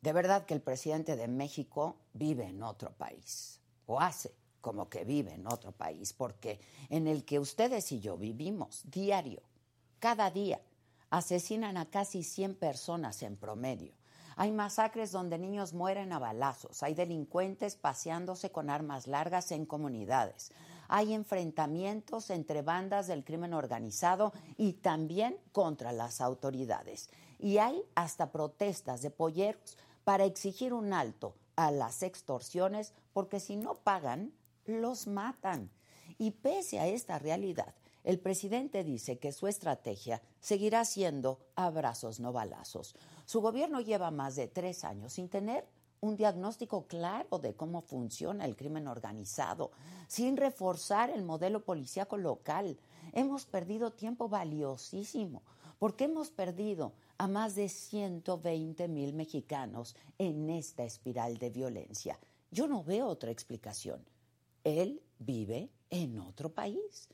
[0.00, 5.04] De verdad que el presidente de México vive en otro país, o hace como que
[5.04, 9.42] vive en otro país, porque en el que ustedes y yo vivimos diario,
[9.98, 10.60] cada día,
[11.10, 13.92] asesinan a casi 100 personas en promedio.
[14.36, 20.52] Hay masacres donde niños mueren a balazos, hay delincuentes paseándose con armas largas en comunidades,
[20.88, 27.10] hay enfrentamientos entre bandas del crimen organizado y también contra las autoridades.
[27.38, 29.76] Y hay hasta protestas de polleros
[30.10, 34.32] para exigir un alto a las extorsiones, porque si no pagan,
[34.66, 35.70] los matan.
[36.18, 42.32] Y pese a esta realidad, el presidente dice que su estrategia seguirá siendo abrazos no
[42.32, 42.96] balazos.
[43.24, 45.64] Su gobierno lleva más de tres años sin tener
[46.00, 49.70] un diagnóstico claro de cómo funciona el crimen organizado,
[50.08, 52.80] sin reforzar el modelo policíaco local.
[53.12, 55.42] Hemos perdido tiempo valiosísimo,
[55.78, 62.18] porque hemos perdido a más de 120 mil mexicanos en esta espiral de violencia.
[62.50, 64.02] Yo no veo otra explicación.
[64.64, 67.10] Él vive en otro país.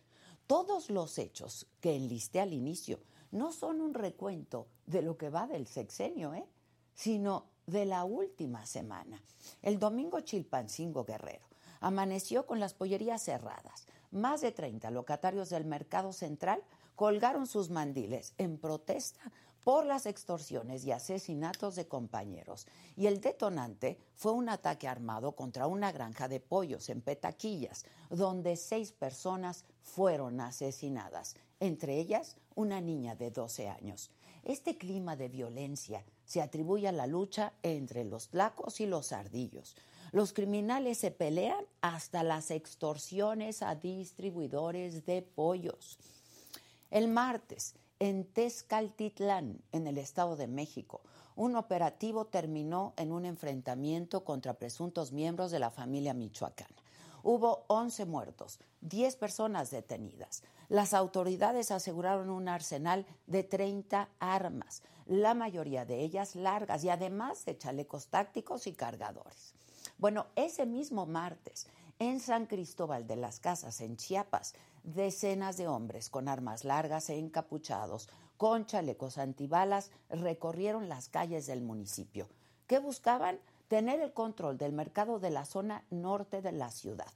[0.46, 3.00] Todos los hechos que enlisté al inicio
[3.32, 6.46] no son un recuento de lo que va del sexenio, ¿eh?
[6.94, 9.20] sino de la última semana.
[9.60, 11.48] El domingo Chilpancingo Guerrero
[11.80, 13.88] amaneció con las pollerías cerradas.
[14.12, 16.62] Más de 30 locatarios del mercado central
[16.94, 19.32] colgaron sus mandiles en protesta
[19.66, 22.68] por las extorsiones y asesinatos de compañeros.
[22.96, 28.54] Y el detonante fue un ataque armado contra una granja de pollos en Petaquillas, donde
[28.54, 34.12] seis personas fueron asesinadas, entre ellas una niña de 12 años.
[34.44, 39.74] Este clima de violencia se atribuye a la lucha entre los tlacos y los ardillos.
[40.12, 45.98] Los criminales se pelean hasta las extorsiones a distribuidores de pollos.
[46.92, 51.00] El martes, en Tezcaltitlán, en el Estado de México.
[51.34, 56.76] Un operativo terminó en un enfrentamiento contra presuntos miembros de la familia michoacana.
[57.22, 60.42] Hubo 11 muertos, 10 personas detenidas.
[60.68, 67.44] Las autoridades aseguraron un arsenal de 30 armas, la mayoría de ellas largas y además
[67.44, 69.54] de chalecos tácticos y cargadores.
[69.98, 71.66] Bueno, ese mismo martes,
[71.98, 74.54] en San Cristóbal de las Casas, en Chiapas,
[74.86, 81.60] decenas de hombres con armas largas e encapuchados, con chalecos antibalas, recorrieron las calles del
[81.60, 82.28] municipio.
[82.66, 83.38] ¿Qué buscaban?
[83.68, 87.12] Tener el control del mercado de la zona norte de la ciudad.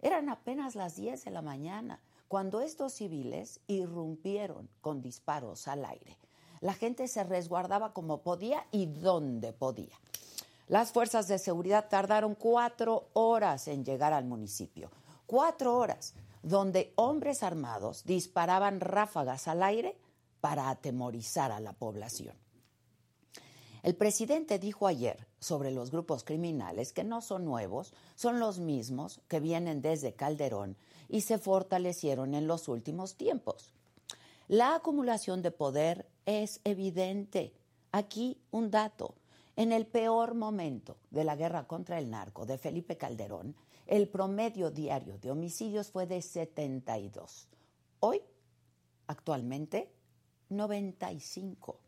[0.00, 6.16] Eran apenas las 10 de la mañana cuando estos civiles irrumpieron con disparos al aire.
[6.60, 9.96] La gente se resguardaba como podía y donde podía.
[10.68, 14.90] Las fuerzas de seguridad tardaron cuatro horas en llegar al municipio.
[15.26, 19.96] Cuatro horas donde hombres armados disparaban ráfagas al aire
[20.40, 22.36] para atemorizar a la población.
[23.82, 29.20] El presidente dijo ayer sobre los grupos criminales que no son nuevos, son los mismos
[29.28, 30.76] que vienen desde Calderón
[31.08, 33.72] y se fortalecieron en los últimos tiempos.
[34.48, 37.52] La acumulación de poder es evidente.
[37.92, 39.14] Aquí un dato.
[39.56, 43.56] En el peor momento de la guerra contra el narco de Felipe Calderón,
[43.88, 47.48] el promedio diario de homicidios fue de 72.
[48.00, 48.20] Hoy,
[49.06, 49.90] actualmente,
[50.50, 51.80] 95.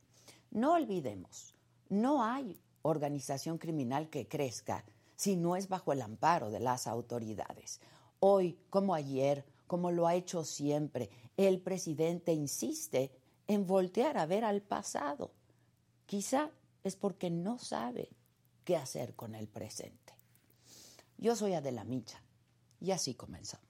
[0.51, 1.55] No olvidemos,
[1.91, 4.83] no hay organización criminal que crezca
[5.15, 7.81] si no es bajo el amparo de las autoridades.
[8.19, 13.13] Hoy, como ayer, como lo ha hecho siempre, el presidente insiste
[13.47, 15.33] en voltear a ver al pasado.
[16.07, 16.51] Quizá
[16.83, 18.09] es porque no sabe
[18.65, 20.20] qué hacer con el presente.
[21.21, 22.23] Yo soy Adela Micha
[22.81, 23.69] y así comenzamos.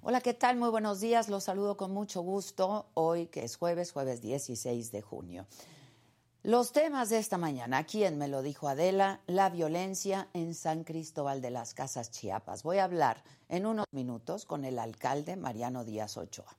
[0.00, 0.56] Hola, ¿qué tal?
[0.56, 1.28] Muy buenos días.
[1.28, 5.46] Los saludo con mucho gusto hoy que es jueves, jueves 16 de junio.
[6.42, 10.84] Los temas de esta mañana, aquí en Me lo dijo Adela, la violencia en San
[10.84, 12.62] Cristóbal de las Casas Chiapas.
[12.62, 16.56] Voy a hablar en unos minutos con el alcalde Mariano Díaz Ochoa.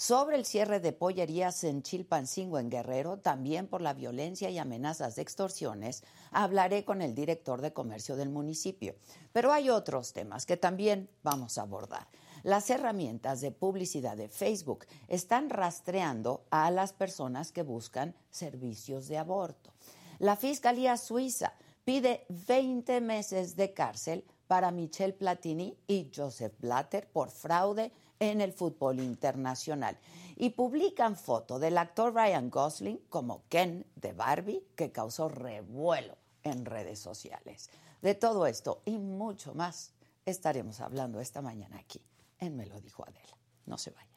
[0.00, 5.16] Sobre el cierre de pollerías en Chilpancingo, en Guerrero, también por la violencia y amenazas
[5.16, 8.94] de extorsiones, hablaré con el director de comercio del municipio.
[9.32, 12.06] Pero hay otros temas que también vamos a abordar.
[12.44, 19.18] Las herramientas de publicidad de Facebook están rastreando a las personas que buscan servicios de
[19.18, 19.72] aborto.
[20.20, 21.54] La Fiscalía Suiza
[21.84, 28.52] pide 20 meses de cárcel para Michel Platini y Joseph Blatter por fraude en el
[28.52, 29.98] fútbol internacional.
[30.36, 36.64] Y publican foto del actor Ryan Gosling como Ken de Barbie, que causó revuelo en
[36.64, 37.70] redes sociales.
[38.02, 39.92] De todo esto y mucho más
[40.24, 42.00] estaremos hablando esta mañana aquí
[42.38, 43.36] en Me lo dijo Adela.
[43.66, 44.07] No se vaya.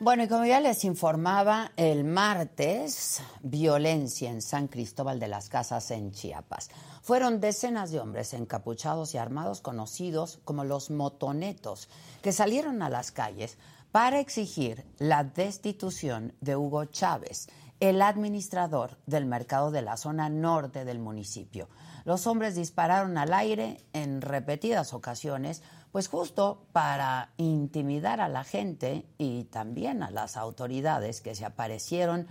[0.00, 5.90] Bueno, y como ya les informaba, el martes, violencia en San Cristóbal de las Casas,
[5.90, 6.70] en Chiapas.
[7.02, 11.88] Fueron decenas de hombres encapuchados y armados conocidos como los motonetos,
[12.22, 13.58] que salieron a las calles
[13.90, 17.48] para exigir la destitución de Hugo Chávez,
[17.80, 21.68] el administrador del mercado de la zona norte del municipio.
[22.04, 29.06] Los hombres dispararon al aire en repetidas ocasiones pues justo para intimidar a la gente
[29.18, 32.26] y también a las autoridades que se aparecieron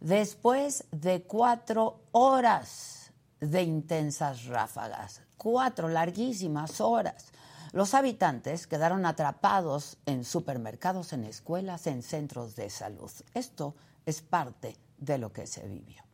[0.00, 7.32] después de cuatro horas de intensas ráfagas, cuatro larguísimas horas.
[7.72, 13.10] Los habitantes quedaron atrapados en supermercados, en escuelas, en centros de salud.
[13.34, 13.74] Esto
[14.06, 16.06] es parte de lo que se vivió.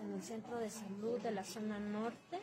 [0.00, 2.40] en el centro de salud de la zona norte,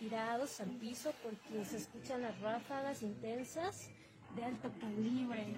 [0.00, 3.88] tirados al piso porque se escuchan las ráfagas intensas
[4.34, 5.54] de alto calibre.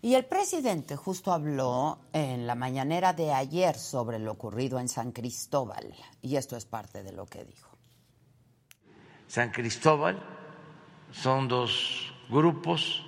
[0.00, 5.12] Y el presidente justo habló en la mañanera de ayer sobre lo ocurrido en San
[5.12, 7.76] Cristóbal, y esto es parte de lo que dijo.
[9.28, 10.18] San Cristóbal
[11.12, 13.04] son dos grupos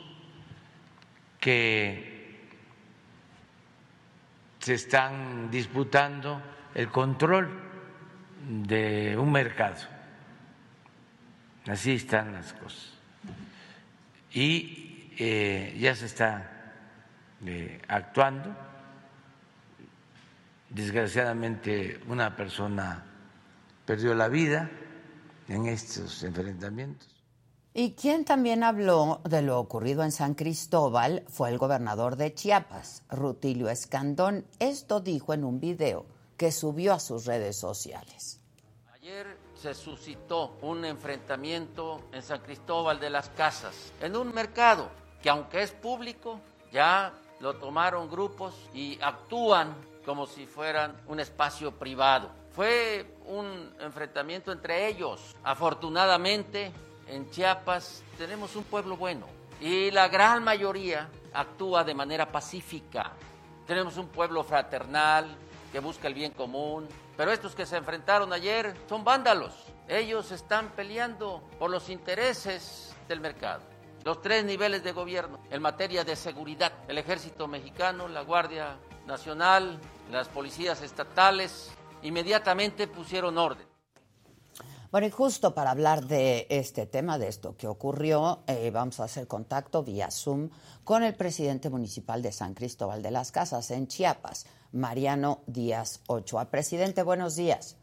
[1.41, 2.49] que
[4.59, 6.43] se están disputando
[6.79, 7.51] el control
[8.49, 9.75] de un mercado.
[11.67, 12.93] Así están las cosas.
[14.33, 16.77] Y eh, ya se está
[17.45, 18.55] eh, actuando.
[20.71, 23.05] Desgraciadamente una persona
[23.85, 24.71] perdió la vida
[25.49, 27.09] en estos enfrentamientos.
[27.75, 33.02] Y quien también habló de lo ocurrido en San Cristóbal fue el gobernador de Chiapas,
[33.11, 34.47] Rutilio Escandón.
[34.61, 38.40] Esto dijo en un video que subió a sus redes sociales.
[38.95, 44.88] Ayer se suscitó un enfrentamiento en San Cristóbal de las Casas, en un mercado
[45.21, 46.40] que aunque es público,
[46.73, 49.75] ya lo tomaron grupos y actúan
[50.07, 52.30] como si fueran un espacio privado.
[52.52, 55.37] Fue un enfrentamiento entre ellos.
[55.42, 56.73] Afortunadamente,
[57.09, 59.26] en Chiapas tenemos un pueblo bueno
[59.61, 63.12] y la gran mayoría actúa de manera pacífica.
[63.66, 65.37] Tenemos un pueblo fraternal,
[65.73, 66.89] que busca el bien común.
[67.17, 69.53] Pero estos que se enfrentaron ayer son vándalos.
[69.89, 73.63] Ellos están peleando por los intereses del mercado.
[74.05, 79.79] Los tres niveles de gobierno en materia de seguridad, el ejército mexicano, la Guardia Nacional,
[80.11, 81.71] las policías estatales,
[82.03, 83.67] inmediatamente pusieron orden.
[84.91, 89.05] Bueno, y justo para hablar de este tema, de esto que ocurrió, eh, vamos a
[89.05, 90.49] hacer contacto vía Zoom
[90.83, 96.51] con el presidente municipal de San Cristóbal de las Casas, en Chiapas, Mariano Díaz Ochoa.
[96.51, 97.77] Presidente, buenos días.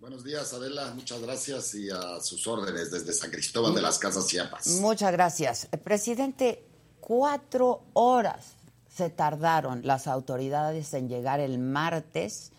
[0.00, 0.92] Buenos días, Adela.
[0.94, 4.68] Muchas gracias y a sus órdenes desde San Cristóbal de las Casas Chiapas.
[4.80, 5.68] Muchas gracias.
[5.72, 6.64] Eh, presidente,
[7.00, 8.54] cuatro horas
[8.88, 12.52] se tardaron las autoridades en llegar el martes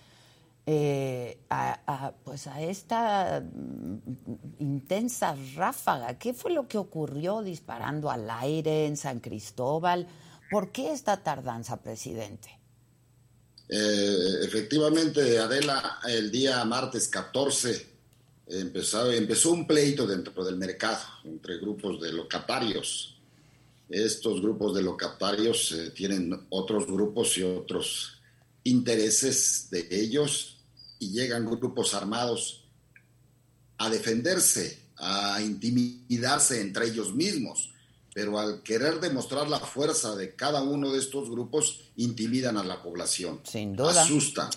[0.66, 3.98] eh, a, pues a esta mm,
[4.60, 6.20] intensa ráfaga.
[6.20, 10.08] ¿Qué fue lo que ocurrió disparando al aire en San Cristóbal?
[10.51, 12.59] ¿Por qué esta tardanza, presidente?
[13.69, 17.88] Eh, efectivamente, Adela, el día martes 14
[18.47, 23.15] empezó, empezó un pleito dentro del mercado entre grupos de locatarios.
[23.88, 28.19] Estos grupos de locatarios eh, tienen otros grupos y otros
[28.63, 30.57] intereses de ellos
[30.97, 32.65] y llegan grupos armados
[33.77, 37.71] a defenderse, a intimidarse entre ellos mismos,
[38.19, 42.83] pero al querer demostrar la fuerza de cada uno de estos grupos, intimidan a la
[42.83, 44.01] población, Sin duda.
[44.01, 44.49] asustan,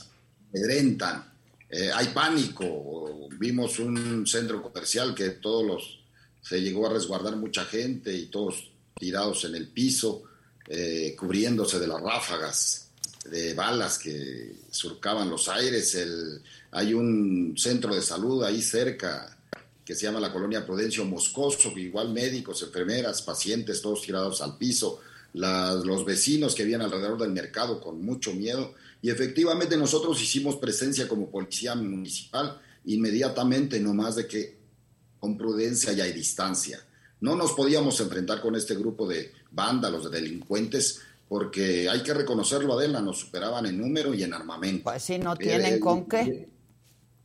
[0.48, 1.32] amedrentan,
[1.70, 3.28] eh, hay pánico.
[3.38, 6.00] Vimos un centro comercial que todos los
[6.42, 10.24] se llegó a resguardar mucha gente y todos tirados en el piso,
[10.66, 12.88] eh, cubriéndose de las ráfagas
[13.30, 15.94] de balas que surcaban los aires.
[15.94, 16.42] El,
[16.72, 19.38] hay un centro de salud ahí cerca
[19.84, 25.00] que se llama la colonia Prudencio Moscoso, igual médicos, enfermeras, pacientes, todos tirados al piso,
[25.34, 28.74] los vecinos que vivían alrededor del mercado con mucho miedo.
[29.00, 34.58] Y efectivamente nosotros hicimos presencia como policía municipal inmediatamente, no más de que
[35.18, 36.80] con prudencia y hay distancia.
[37.20, 42.74] No nos podíamos enfrentar con este grupo de vándalos, de delincuentes, porque hay que reconocerlo,
[42.74, 44.84] Adela, nos superaban en número y en armamento.
[44.84, 46.48] Pues sí, no tienen Eh, con qué.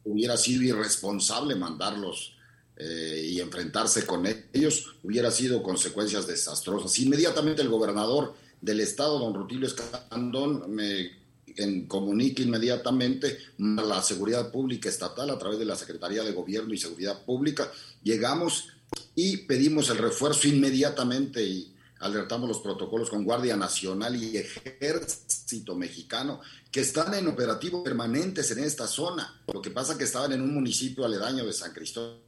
[0.04, 2.37] Hubiera sido irresponsable mandarlos
[2.80, 7.00] eh, y enfrentarse con ellos, hubiera sido consecuencias desastrosas.
[7.00, 11.18] Inmediatamente el gobernador del estado, don Rutilio Escandón, me
[11.58, 16.74] en, comunica inmediatamente a la seguridad pública estatal a través de la Secretaría de Gobierno
[16.74, 17.72] y Seguridad Pública.
[18.04, 18.70] Llegamos
[19.16, 26.42] y pedimos el refuerzo inmediatamente y alertamos los protocolos con Guardia Nacional y Ejército Mexicano
[26.72, 29.42] que están en operativo permanentes en esta zona.
[29.52, 32.27] Lo que pasa que estaban en un municipio aledaño de San Cristóbal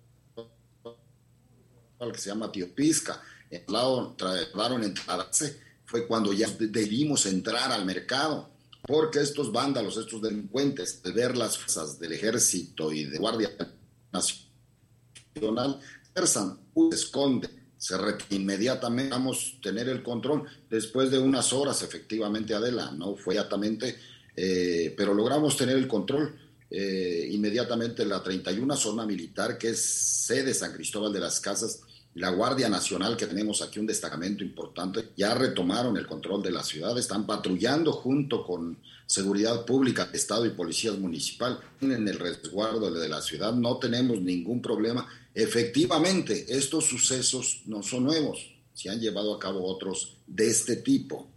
[2.11, 3.21] que se llama Tiopisca.
[4.17, 8.49] Trataron en entrarse, fue cuando ya debimos entrar al mercado,
[8.81, 13.51] porque estos vándalos, estos delincuentes, de ver las fuerzas del ejército y de Guardia
[14.11, 15.79] Nacional,
[16.91, 22.53] se esconde, se retira inmediatamente, vamos a tener el control después de unas horas, efectivamente,
[22.53, 23.97] Adela, no fue inmediatamente,
[24.35, 26.39] eh, pero logramos tener el control.
[26.71, 31.81] Eh, inmediatamente la 31 zona militar, que es sede San Cristóbal de las Casas,
[32.15, 36.63] la Guardia Nacional, que tenemos aquí un destacamento importante, ya retomaron el control de la
[36.63, 43.09] ciudad, están patrullando junto con Seguridad Pública, Estado y Policías Municipal en el resguardo de
[43.09, 45.07] la ciudad, no tenemos ningún problema.
[45.33, 51.27] Efectivamente, estos sucesos no son nuevos, se han llevado a cabo otros de este tipo.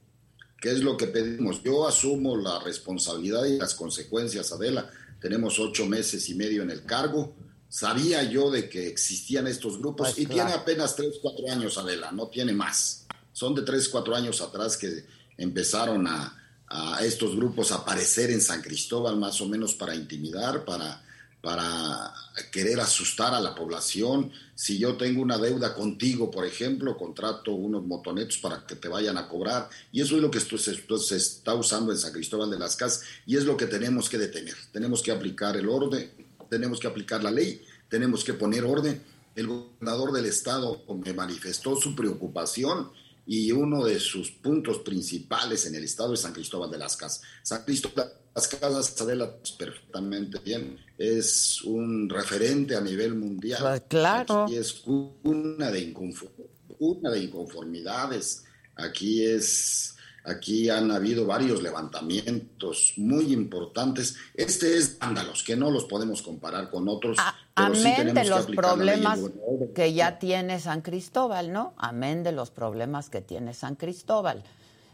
[0.61, 1.63] ¿Qué es lo que pedimos?
[1.63, 4.89] Yo asumo la responsabilidad y las consecuencias, Adela.
[5.21, 7.35] Tenemos ocho meses y medio en el cargo.
[7.73, 10.51] Sabía yo de que existían estos grupos Pues y claro.
[10.51, 13.07] tiene apenas tres, cuatro años, Adela, no tiene más.
[13.33, 15.07] Son de tres, cuatro años atrás que
[15.39, 16.37] empezaron a,
[16.69, 21.03] a estos grupos a aparecer en San Cristóbal, más o menos para intimidar, para,
[21.41, 22.13] para
[22.51, 24.31] querer asustar a la población.
[24.55, 29.17] Si yo tengo una deuda contigo, por ejemplo, contrato unos motonetos para que te vayan
[29.17, 29.71] a cobrar.
[29.93, 32.59] Y eso es lo que esto se, esto se está usando en San Cristóbal de
[32.59, 34.57] las Casas y es lo que tenemos que detener.
[34.73, 36.22] Tenemos que aplicar el orden,
[36.53, 39.03] tenemos que aplicar la ley, tenemos que poner orden.
[39.35, 42.91] El gobernador del estado me manifestó su preocupación
[43.27, 47.23] y uno de sus puntos principales en el estado es San Cristóbal de las Casas.
[47.43, 53.83] San Cristóbal de las Casas, Adela, perfectamente bien, es un referente a nivel mundial.
[53.89, 54.45] Claro.
[54.45, 55.81] Aquí es de,
[56.77, 58.45] cuna de inconformidades.
[58.77, 59.92] Aquí es,
[60.25, 64.17] aquí han habido varios levantamientos muy importantes.
[64.35, 67.19] Este es vándalos, que no los podemos comparar con otros.
[67.21, 69.21] A- pero amén de los problemas
[69.75, 71.75] que ya tiene San Cristóbal, ¿no?
[71.77, 74.43] Amén de los problemas que tiene San Cristóbal.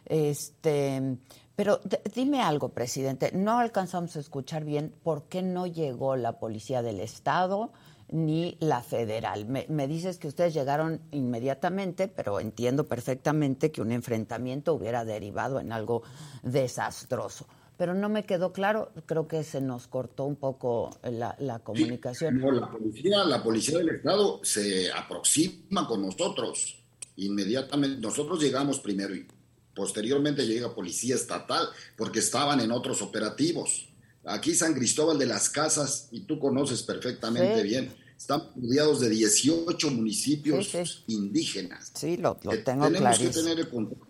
[0.07, 1.19] Este,
[1.55, 1.81] pero
[2.15, 7.01] dime algo, presidente, no alcanzamos a escuchar bien por qué no llegó la policía del
[7.01, 7.73] estado
[8.11, 9.47] ni la federal.
[9.47, 15.61] Me, me dices que ustedes llegaron inmediatamente, pero entiendo perfectamente que un enfrentamiento hubiera derivado
[15.61, 16.03] en algo
[16.43, 17.47] desastroso.
[17.77, 22.41] Pero no me quedó claro, creo que se nos cortó un poco la, la comunicación.
[22.41, 26.77] No, la policía, la policía del estado se aproxima con nosotros
[27.17, 28.01] inmediatamente.
[28.01, 29.27] Nosotros llegamos primero y
[29.75, 33.88] posteriormente llega policía estatal porque estaban en otros operativos.
[34.29, 37.69] Aquí San Cristóbal de las Casas, y tú conoces perfectamente Sí.
[37.69, 41.05] bien, están rodeados de 18 municipios Sí, sí.
[41.09, 41.91] indígenas.
[41.95, 43.33] Sí, lo, lo Eh, tengo Tenemos que clarísimo.
[43.45, 44.07] tener el control.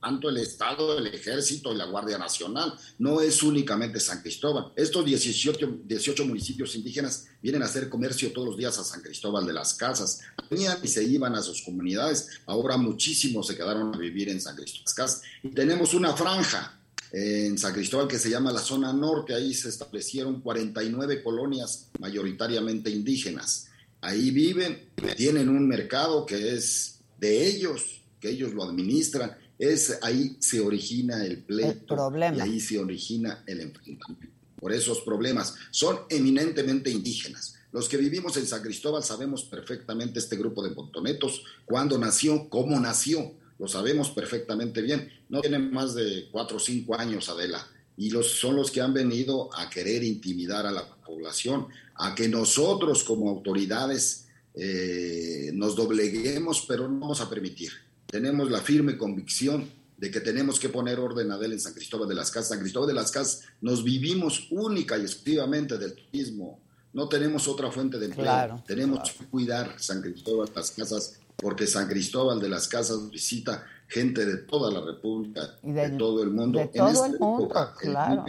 [0.00, 2.74] Tanto el Estado, el Ejército y la Guardia Nacional.
[2.98, 4.70] No es únicamente San Cristóbal.
[4.76, 9.46] Estos 18, 18 municipios indígenas vienen a hacer comercio todos los días a San Cristóbal
[9.46, 10.20] de las Casas.
[10.50, 12.28] Venían y se iban a sus comunidades.
[12.44, 15.22] Ahora muchísimos se quedaron a vivir en San Cristóbal de las Casas.
[15.42, 16.78] Y tenemos una franja
[17.16, 19.34] en San Cristóbal que se llama la zona norte.
[19.34, 23.68] Ahí se establecieron 49 colonias mayoritariamente indígenas.
[24.00, 29.36] Ahí viven, tienen un mercado que es de ellos, que ellos lo administran.
[29.56, 32.36] Es ahí se origina el pleito, problema.
[32.36, 34.34] y ahí se origina el enfrentamiento.
[34.58, 37.54] Por esos problemas son eminentemente indígenas.
[37.70, 42.80] Los que vivimos en San Cristóbal sabemos perfectamente este grupo de montonetos, cuándo nació, cómo
[42.80, 45.10] nació lo sabemos perfectamente bien.
[45.30, 47.66] No tienen más de cuatro o cinco años, Adela,
[47.96, 52.28] y los, son los que han venido a querer intimidar a la población, a que
[52.28, 57.72] nosotros como autoridades eh, nos dobleguemos, pero no vamos a permitir.
[58.06, 59.66] Tenemos la firme convicción
[59.96, 62.50] de que tenemos que poner orden, Adela, en San Cristóbal de las Casas.
[62.50, 66.60] San Cristóbal de las Casas nos vivimos única y exclusivamente del turismo.
[66.92, 68.62] No tenemos otra fuente de empleo.
[68.66, 73.66] tenemos que cuidar San Cristóbal de las Casas porque San Cristóbal de las Casas visita
[73.88, 76.58] gente de toda la República, de, todo el mundo.
[76.58, 77.48] De todo el mundo,
[77.78, 78.24] claro.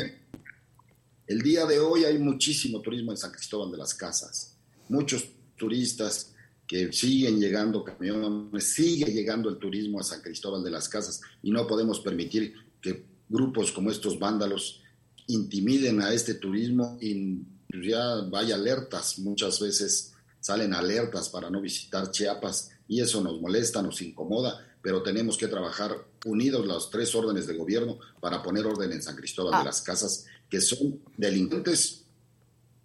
[1.27, 4.55] El, día de hoy hay muchísimo turismo en San Cristóbal de las Casas,
[4.89, 6.33] muchos turistas
[6.67, 11.51] que siguen llegando camiones, sigue llegando el turismo a San Cristóbal de las Casas y
[11.51, 14.81] no podemos permitir que grupos como estos vándalos
[15.27, 17.39] intimiden a este turismo y
[17.83, 23.81] ya vaya alertas, muchas veces salen alertas para no visitar Chiapas y eso nos molesta,
[23.81, 28.91] nos incomoda, pero tenemos que trabajar unidos los tres órdenes de gobierno para poner orden
[28.91, 29.63] en San Cristóbal de ah.
[29.63, 32.05] las Casas, que son delincuentes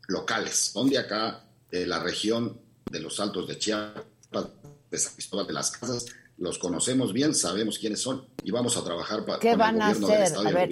[0.08, 2.58] locales, son de acá, de la región
[2.90, 4.46] de los Altos de Chiapas,
[4.90, 6.06] de San Cristóbal de las Casas,
[6.38, 10.34] los conocemos bien, sabemos quiénes son y vamos a trabajar para ¿Qué van a hacer?
[10.36, 10.70] a ver,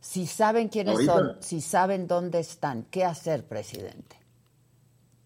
[0.00, 4.16] si saben quiénes son, si saben dónde están, ¿qué hacer, presidente?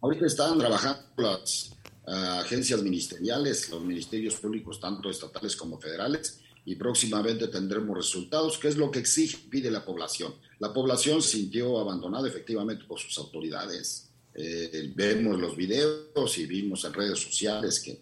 [0.03, 1.73] Ahorita están trabajando las
[2.07, 8.77] agencias ministeriales, los ministerios públicos, tanto estatales como federales, y próximamente tendremos resultados, que es
[8.77, 10.35] lo que exige, pide la población.
[10.61, 14.09] La población sintió abandonada efectivamente por sus autoridades.
[14.35, 18.01] Eh, vemos los videos y vimos en redes sociales que,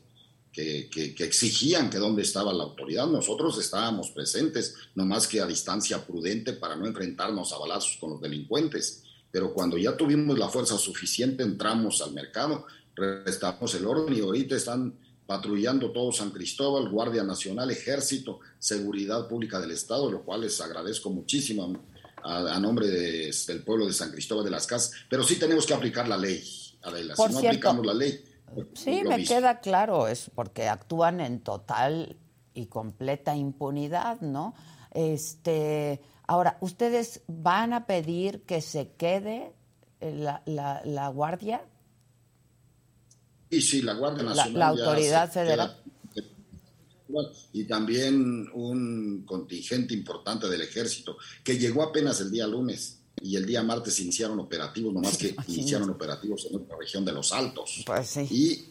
[0.52, 3.06] que, que, exigían que dónde estaba la autoridad.
[3.06, 8.10] Nosotros estábamos presentes, no más que a distancia prudente para no enfrentarnos a balazos con
[8.10, 9.04] los delincuentes.
[9.32, 12.66] Pero cuando ya tuvimos la fuerza suficiente, entramos al mercado
[13.00, 14.94] restamos el orden y ahorita están
[15.26, 21.10] patrullando todo San Cristóbal, Guardia Nacional, Ejército, Seguridad Pública del Estado, lo cual les agradezco
[21.10, 21.72] muchísimo
[22.24, 26.08] a, nombre del pueblo de San Cristóbal de las Casas, pero sí tenemos que aplicar
[26.08, 26.42] la ley,
[26.82, 27.14] Adela.
[27.16, 28.24] si no aplicamos la ley.
[28.74, 32.16] Sí, me queda claro, es porque actúan en total
[32.52, 34.54] y completa impunidad, ¿no?
[34.92, 39.54] Este, ahora, ¿ustedes van a pedir que se quede
[40.00, 41.62] la, la, la guardia?
[43.50, 44.54] Y sí, la Guardia Nacional.
[44.54, 45.76] La, autoridad federal.
[47.52, 53.44] y también un contingente importante del ejército, que llegó apenas el día lunes y el
[53.44, 57.82] día martes iniciaron operativos, nomás que iniciaron operativos en otra región de los Altos.
[57.84, 58.26] Pues sí.
[58.30, 58.70] Y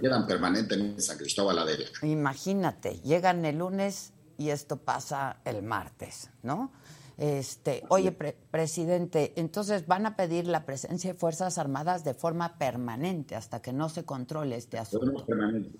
[0.00, 1.66] quedan permanentemente en San Cristóbal la
[2.06, 6.72] Imagínate, llegan el lunes y esto pasa el martes, ¿no?
[7.20, 8.12] Este, oye,
[8.50, 13.74] presidente, entonces van a pedir la presencia de Fuerzas Armadas de forma permanente hasta que
[13.74, 15.26] no se controle este asunto.
[15.26, 15.78] Permanente.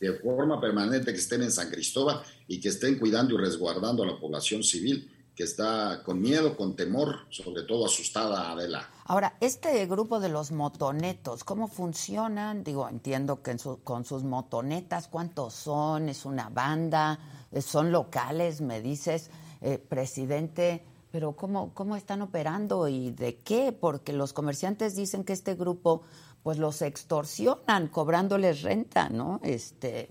[0.00, 4.06] De forma permanente que estén en San Cristóbal y que estén cuidando y resguardando a
[4.06, 8.88] la población civil que está con miedo, con temor, sobre todo asustada, Adela.
[9.04, 12.64] Ahora, este grupo de los motonetos, ¿cómo funcionan?
[12.64, 16.08] Digo, entiendo que con sus motonetas, ¿cuántos son?
[16.08, 17.18] ¿Es una banda?
[17.60, 18.62] ¿Son locales?
[18.62, 19.28] Me dices.
[19.66, 23.72] Eh, presidente, pero ¿cómo, ¿cómo están operando y de qué?
[23.72, 26.02] Porque los comerciantes dicen que este grupo
[26.42, 29.40] pues los extorsionan cobrándoles renta, ¿no?
[29.42, 30.10] Este,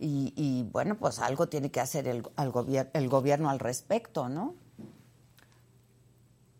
[0.00, 2.24] y, bueno, pues algo tiene que hacer el,
[2.92, 4.56] el gobierno al respecto, ¿no?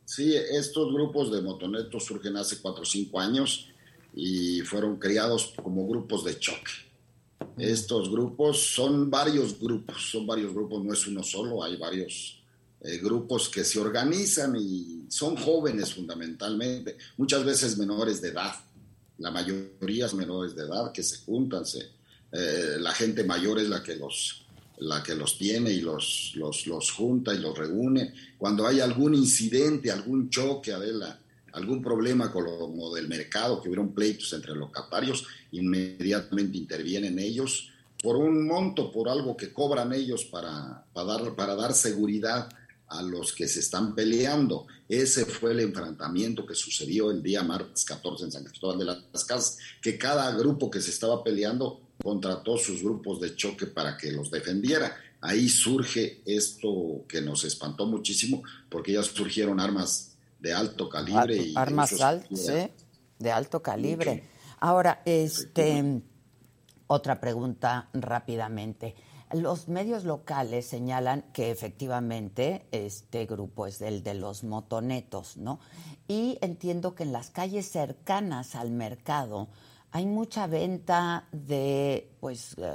[0.05, 3.71] Sí, estos grupos de motonetos surgen hace cuatro o cinco años
[4.15, 6.84] y fueron creados como grupos de choque.
[7.59, 12.43] Estos grupos son varios grupos, son varios grupos, no es uno solo, hay varios
[12.81, 18.55] eh, grupos que se organizan y son jóvenes fundamentalmente, muchas veces menores de edad,
[19.19, 21.81] la mayoría es menores de edad que se juntan, se,
[22.33, 24.41] eh, la gente mayor es la que los
[24.79, 28.13] la que los tiene y los, los, los junta y los reúne.
[28.37, 31.21] Cuando hay algún incidente, algún choque, Adela,
[31.55, 37.71] algún problema con lo del mercado, que hubieron pleitos entre locatarios, inmediatamente intervienen ellos
[38.03, 42.49] por un monto, por algo que cobran ellos para, para, dar, para dar seguridad
[42.89, 44.67] a los que se están peleando.
[44.89, 49.25] Ese fue el enfrentamiento que sucedió el día martes 14 en San Cristóbal de las
[49.25, 54.13] Casas, que cada grupo que se estaba peleando contrató sus grupos de choque para que
[54.13, 54.97] los defendiera.
[55.21, 60.14] Ahí surge esto que nos espantó muchísimo, porque ya surgieron armas
[60.45, 61.37] de alto calibre.
[61.37, 62.71] y armas altas, ¿sí?
[63.19, 64.29] de alto calibre.
[64.61, 66.03] Ahora, este,
[66.87, 68.95] otra pregunta rápidamente.
[69.33, 75.61] Los medios locales señalan que efectivamente este grupo es el de los motonetos, ¿no?
[76.07, 79.49] Y entiendo que en las calles cercanas al mercado
[79.93, 82.73] hay mucha venta de pues eh,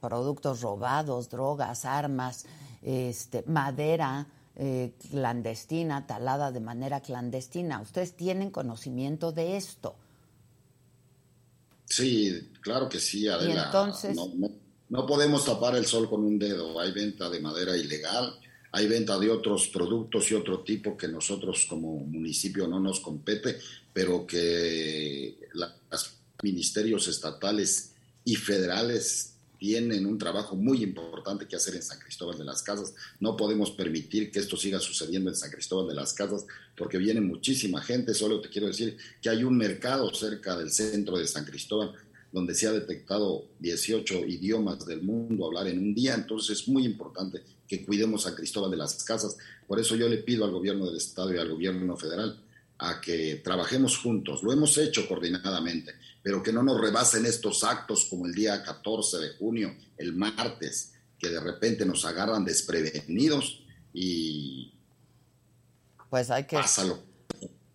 [0.00, 2.46] productos robados, drogas, armas,
[2.82, 7.80] este, madera eh, clandestina, talada de manera clandestina.
[7.80, 9.96] ¿Ustedes tienen conocimiento de esto?
[11.86, 13.64] Sí, claro que sí, Adela.
[13.66, 14.16] entonces...
[14.88, 16.78] No, podemos tapar el sol con un dedo.
[16.78, 18.38] Hay venta de madera ilegal,
[18.72, 23.58] hay venta de otros productos y otro tipo que nosotros como municipio no nos compete,
[23.90, 29.31] pero que los ministerios estatales y federales
[29.62, 32.94] tienen un trabajo muy importante que hacer en San Cristóbal de las Casas.
[33.20, 36.44] No podemos permitir que esto siga sucediendo en San Cristóbal de las Casas
[36.76, 38.12] porque viene muchísima gente.
[38.12, 41.94] Solo te quiero decir que hay un mercado cerca del centro de San Cristóbal
[42.32, 46.16] donde se ha detectado 18 idiomas del mundo hablar en un día.
[46.16, 49.36] Entonces es muy importante que cuidemos a Cristóbal de las Casas.
[49.68, 52.36] Por eso yo le pido al gobierno del Estado y al gobierno federal
[52.78, 54.42] a que trabajemos juntos.
[54.42, 59.18] Lo hemos hecho coordinadamente, pero que no nos rebasen estos actos como el día 14
[59.18, 64.72] de junio, el martes, que de repente nos agarran desprevenidos y
[66.10, 67.02] pues hay que pásalo.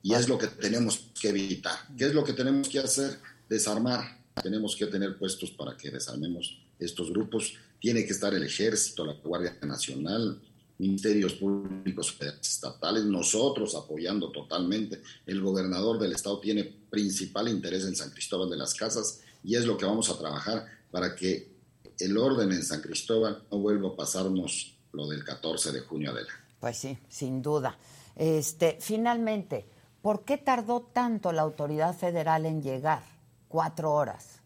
[0.04, 1.76] Y es lo que tenemos que evitar.
[1.98, 3.20] ¿Qué es lo que tenemos que hacer?
[3.50, 4.24] Desarmar.
[4.42, 7.56] Tenemos que tener puestos para que desarmemos estos grupos.
[7.80, 10.42] Tiene que estar el ejército, la Guardia Nacional,
[10.78, 15.02] ministerios públicos estatales, nosotros apoyando totalmente.
[15.26, 19.66] El gobernador del estado tiene principal interés en San Cristóbal de las Casas y es
[19.66, 21.52] lo que vamos a trabajar para que
[22.00, 26.24] el orden en San Cristóbal no vuelva a pasarnos lo del 14 de junio de
[26.24, 26.30] la.
[26.60, 27.78] Pues sí, sin duda.
[28.16, 29.66] Este, finalmente,
[30.02, 33.04] ¿por qué tardó tanto la autoridad federal en llegar?
[33.48, 34.42] Cuatro horas.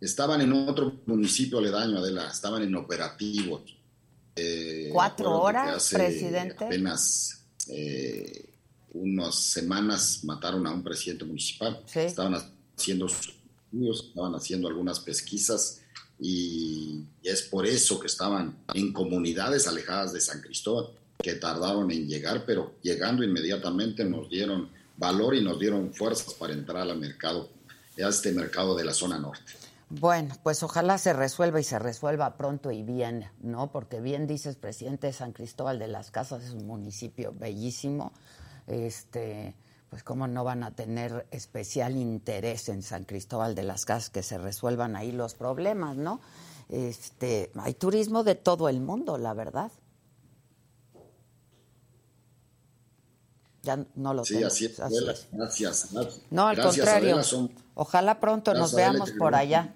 [0.00, 3.77] Estaban en otro municipio aledaño, Adela, estaban en operativos
[4.38, 6.64] eh, ¿Cuatro horas, presidente?
[6.64, 8.48] Apenas eh,
[8.94, 11.82] unas semanas mataron a un presidente municipal.
[11.94, 12.36] Estaban
[12.76, 15.80] haciendo estudios, estaban haciendo algunas pesquisas
[16.20, 20.90] y, es por eso que estaban en comunidades alejadas de San Cristóbal,
[21.22, 26.52] que tardaron en llegar, pero llegando inmediatamente nos dieron valor y nos dieron fuerzas para
[26.52, 27.50] entrar al mercado,
[28.02, 29.52] a este mercado de la zona norte.
[29.90, 33.72] Bueno, pues ojalá se resuelva y se resuelva pronto y bien, ¿no?
[33.72, 38.12] Porque bien dices, presidente de San Cristóbal de las Casas es un municipio bellísimo.
[38.66, 39.56] Este,
[39.88, 44.22] pues cómo no van a tener especial interés en San Cristóbal de las Casas que
[44.22, 46.20] se resuelvan ahí los problemas, ¿no?
[46.68, 49.72] Este, hay turismo de todo el mundo, la verdad.
[53.62, 54.76] Ya no lo sí, Así es,
[55.32, 55.88] Gracias,
[56.30, 57.20] No, al contrario.
[57.74, 59.74] Ojalá pronto nos veamos por allá.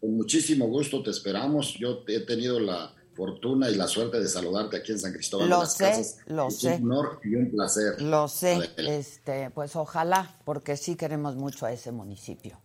[0.00, 1.74] con muchísimo gusto te esperamos.
[1.74, 5.48] Yo he tenido la fortuna y la suerte de saludarte aquí en San Cristóbal.
[5.48, 6.76] Lo sé, lo sé.
[6.76, 8.00] Un honor y un placer.
[8.00, 8.70] Lo sé.
[8.76, 12.60] Este, pues ojalá, porque sí queremos mucho a ese municipio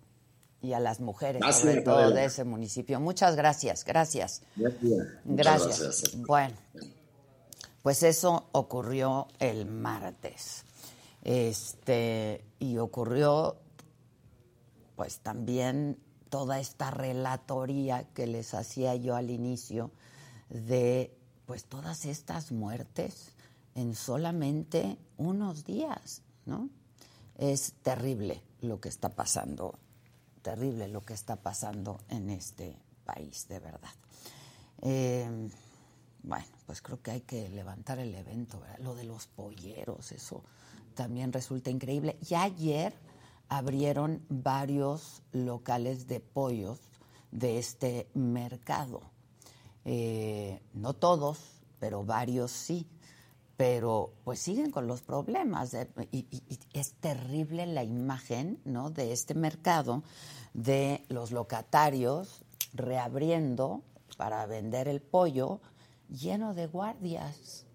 [0.61, 2.99] y a las mujeres, sobre todo de ese municipio.
[2.99, 4.43] Muchas gracias, gracias.
[4.55, 5.07] Gracias.
[5.25, 6.15] gracias.
[6.17, 6.55] Bueno.
[7.83, 10.63] Pues eso ocurrió el martes.
[11.21, 13.57] Este, y ocurrió
[14.95, 19.91] pues también toda esta relatoría que les hacía yo al inicio
[20.49, 21.15] de
[21.45, 23.33] pues todas estas muertes
[23.75, 26.69] en solamente unos días, ¿no?
[27.37, 29.77] Es terrible lo que está pasando,
[30.41, 33.93] terrible lo que está pasando en este país, de verdad.
[34.81, 35.49] Eh,
[36.21, 38.79] bueno, pues creo que hay que levantar el evento, ¿verdad?
[38.79, 40.43] Lo de los polleros, eso
[40.93, 42.17] también resulta increíble.
[42.29, 42.93] Y ayer
[43.49, 46.79] abrieron varios locales de pollos
[47.31, 49.01] de este mercado.
[49.85, 51.39] Eh, no todos,
[51.79, 52.87] pero varios sí.
[53.57, 55.75] Pero pues siguen con los problemas.
[56.11, 56.27] y,
[56.73, 58.89] es terrible la imagen ¿no?
[58.89, 60.03] de este mercado,
[60.53, 62.41] de los locatarios
[62.73, 63.83] reabriendo
[64.17, 65.61] para vender el pollo
[66.13, 67.65] lleno de guardias,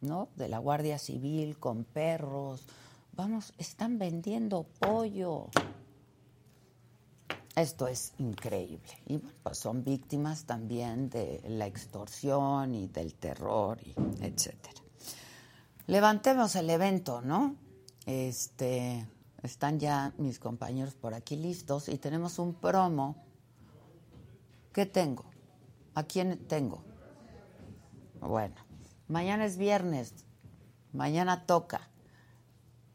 [0.00, 0.28] ¿no?
[0.36, 2.64] De la Guardia Civil con perros.
[3.12, 5.48] Vamos, están vendiendo pollo.
[7.56, 9.02] Esto es increíble.
[9.06, 14.80] Y bueno, pues son víctimas también de la extorsión y del terror, y etcétera.
[15.88, 17.56] Levantemos el evento, ¿no?
[18.06, 19.04] Este,
[19.42, 23.16] están ya mis compañeros por aquí listos y tenemos un promo.
[24.72, 25.24] ¿Qué tengo?
[25.94, 26.87] ¿A quién tengo?
[28.20, 28.54] Bueno,
[29.06, 30.14] mañana es viernes,
[30.92, 31.88] mañana toca.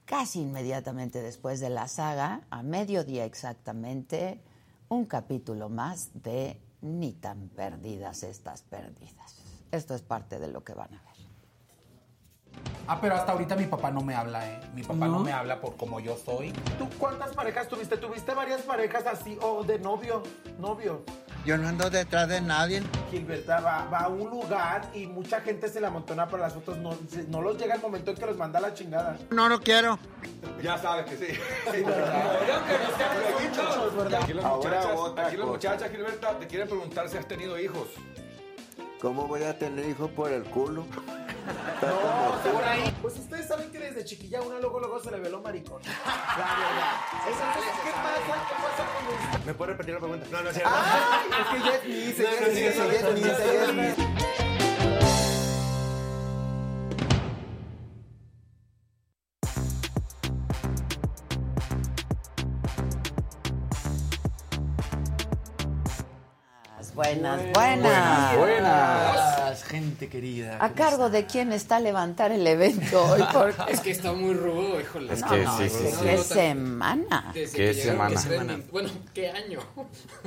[0.06, 4.44] Casi inmediatamente después de la saga, a mediodía exactamente,
[4.90, 9.38] un capítulo más de Ni tan perdidas estas perdidas.
[9.72, 11.14] Esto es parte de lo que van a ver.
[12.86, 14.60] Ah, pero hasta ahorita mi papá no me habla, ¿eh?
[14.76, 16.52] Mi papá no, me habla por como yo soy.
[16.78, 17.96] ¿Tú cuántas parejas tuviste?
[17.96, 20.22] ¿Tuviste varias parejas así o de novio?
[20.60, 21.06] Novio.
[21.46, 22.82] Yo no ando detrás de nadie.
[23.12, 26.78] Gilberta va, va a un lugar y mucha gente se la amontona para las fotos.
[26.78, 29.18] No, no los llega el momento en que los manda a la chingada.
[29.30, 30.00] No, no quiero.
[30.62, 31.40] Ya sabes que sí.
[34.22, 37.88] Aquí las Ahora muchachas, aquí las muchachas, Gilberta, te quieren preguntar si has tenido hijos.
[39.02, 40.86] ¿Cómo voy a tener hijos por el culo?
[42.52, 42.96] Por ahí.
[43.02, 45.82] Pues ustedes saben que desde chiquilla uno luego luego se le veló maricón.
[45.84, 46.96] La verdad.
[47.28, 48.34] Entonces, ¿qué pasa?
[48.48, 49.46] ¿Qué pasa con ustedes?
[49.46, 50.26] ¿Me puedes repetir la pregunta?
[50.32, 53.64] No, no es Ay, es que ya es mi, se ya es mi, se ya
[53.64, 54.13] es mi,
[66.96, 68.38] Buenas, buenas.
[68.38, 70.58] Buenas, gente querida.
[70.64, 73.24] ¿A cargo de quién está a levantar el evento hoy?
[73.34, 73.72] Porque...
[73.72, 75.16] Es que está muy rudo, híjole.
[75.16, 77.32] No, no, es que qué semana.
[77.34, 78.22] Desde ¿Qué semana?
[78.22, 78.68] que trending.
[78.72, 79.60] Bueno, ¿qué año?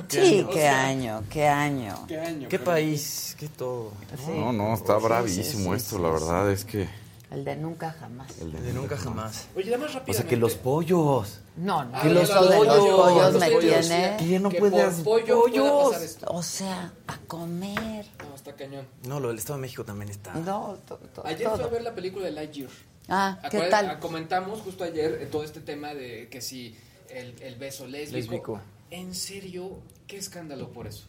[0.09, 2.05] Sí, O qué sea, año, qué año.
[2.05, 2.49] ¿Qué año?
[2.49, 3.35] ¿Qué país?
[3.39, 3.93] ¿Qué todo?
[4.17, 4.31] Sí.
[4.35, 6.13] No, no, está Sí, bravísimo sí, esto, sí, la sí.
[6.25, 7.06] verdad es que...
[7.29, 8.39] El de nunca jamás.
[8.39, 9.47] El de, De nunca jamás.
[9.55, 10.13] Oye, nada más O rápidamente.
[10.21, 11.39] sea, que los pollos.
[11.57, 14.15] No, no, Que los de los pollos, pollos los me pollos, tiene.
[14.17, 14.95] Que ya no que puedes...
[14.95, 15.89] por pollo pollos.
[15.91, 16.25] pasar esto.
[16.29, 18.05] O sea, a comer.
[18.29, 18.87] No, está cañón.
[19.05, 20.33] No, lo del Estado de México también está.
[20.35, 21.69] No, to- to- Ayer fui a todo.
[21.69, 22.69] ver la película de Lightyear.
[23.09, 23.89] Ah, ¿qué Acuérdate- tal?
[23.89, 26.77] ah, Comentamos justo ayer eh, todo este tema de que si
[27.09, 28.17] el, el beso lésbico.
[28.31, 28.61] Lésbico.
[28.89, 31.03] En serio, qué escándalo por eso.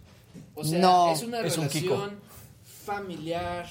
[0.57, 2.19] O sea, No, es una es un relación
[2.87, 3.69] familiar,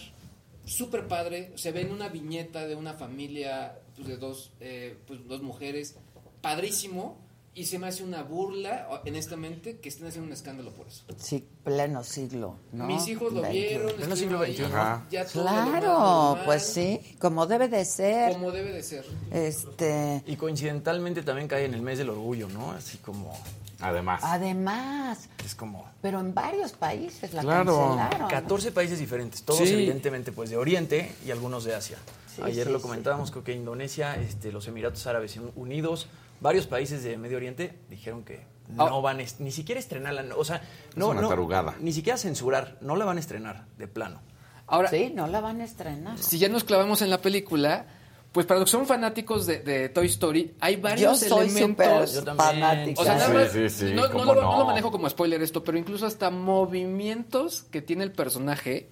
[0.67, 1.51] súper padre.
[1.56, 5.95] Se ve en una viñeta de una familia pues, de dos, eh, pues, dos mujeres,
[6.41, 7.25] padrísimo.
[7.56, 11.03] Y se me hace una burla, honestamente, que estén haciendo un escándalo por eso.
[11.17, 12.86] Sí, pleno siglo, ¿no?
[12.86, 13.95] Mis hijos lo vieron.
[13.95, 14.63] Pleno siglo XXI.
[14.65, 15.08] Ajá.
[15.10, 18.34] ya todo lo más Claro, pues sí, como debe de ser.
[18.34, 19.06] Como debe de ser.
[19.32, 22.73] Este, Y coincidentalmente también cae en el mes del orgullo, ¿no?
[22.73, 23.36] Así como.
[23.79, 24.21] Además.
[24.23, 25.85] además, Es como.
[26.01, 27.95] pero en varios países la Claro.
[27.97, 28.27] cancelaron.
[28.29, 29.73] 14 países diferentes, todos Sí.
[29.73, 31.97] evidentemente pues de Oriente y algunos de Asia.
[32.35, 32.83] Sí, Ayer sí, lo sí.
[32.83, 36.07] comentábamos, creo que Indonesia, este, los Emiratos Árabes Unidos,
[36.39, 40.61] varios países de Medio Oriente dijeron que no van a ni siquiera estrenarla, o sea,
[40.95, 41.75] no, una no, tarugada.
[41.79, 44.19] ni siquiera censurar, no la van a estrenar de plano.
[44.67, 46.17] Ahora, Sí, no la van a estrenar.
[46.17, 47.85] si ya nos clavamos en la película,
[48.31, 52.13] pues para los que son fanáticos de, de Toy Story, hay Yo varios soy elementos.
[52.13, 52.47] Yo también.
[52.61, 53.01] fanática.
[53.01, 54.57] O sea, nada Sí, más- sí, sí, no, lo, no no.
[54.59, 58.87] lo manejo como spoiler esto, pero incluso hasta movimientos que tiene el personaje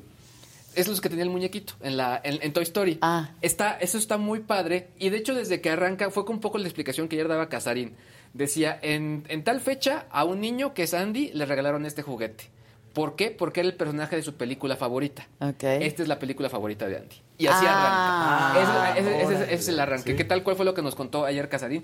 [0.76, 2.98] es los que tenía el muñequito en la en, en Toy Story.
[3.02, 3.30] Ah.
[3.42, 4.90] Está, eso está muy padre.
[5.00, 7.48] Y de hecho, desde que arranca, fue con un poco la explicación que ayer daba
[7.48, 7.96] Casarín.
[8.34, 12.50] Decía, en, en tal fecha, a un niño que es Andy le regalaron este juguete.
[12.96, 13.30] ¿Por qué?
[13.30, 15.28] Porque era el personaje de su película favorita.
[15.40, 15.62] Ok.
[15.64, 17.16] Esta es la película favorita de Andy.
[17.38, 18.62] Y así Ah, arranca.
[18.96, 19.44] Ese, ese- ese- órale.
[19.46, 20.16] ese es el arranque.
[20.16, 20.42] ¿Qué tal?
[20.44, 21.84] ¿Cuál fue lo que nos contó ayer Casarín?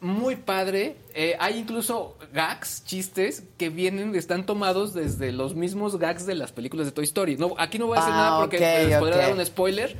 [0.00, 0.96] Muy padre.
[1.14, 6.52] Eh, hay incluso gags, chistes, que vienen, están tomados desde los mismos gags de las
[6.52, 7.36] películas de Toy Story.
[7.36, 9.96] No, aquí no voy a decir Ah, nada porque ok, les podría dar un spoiler.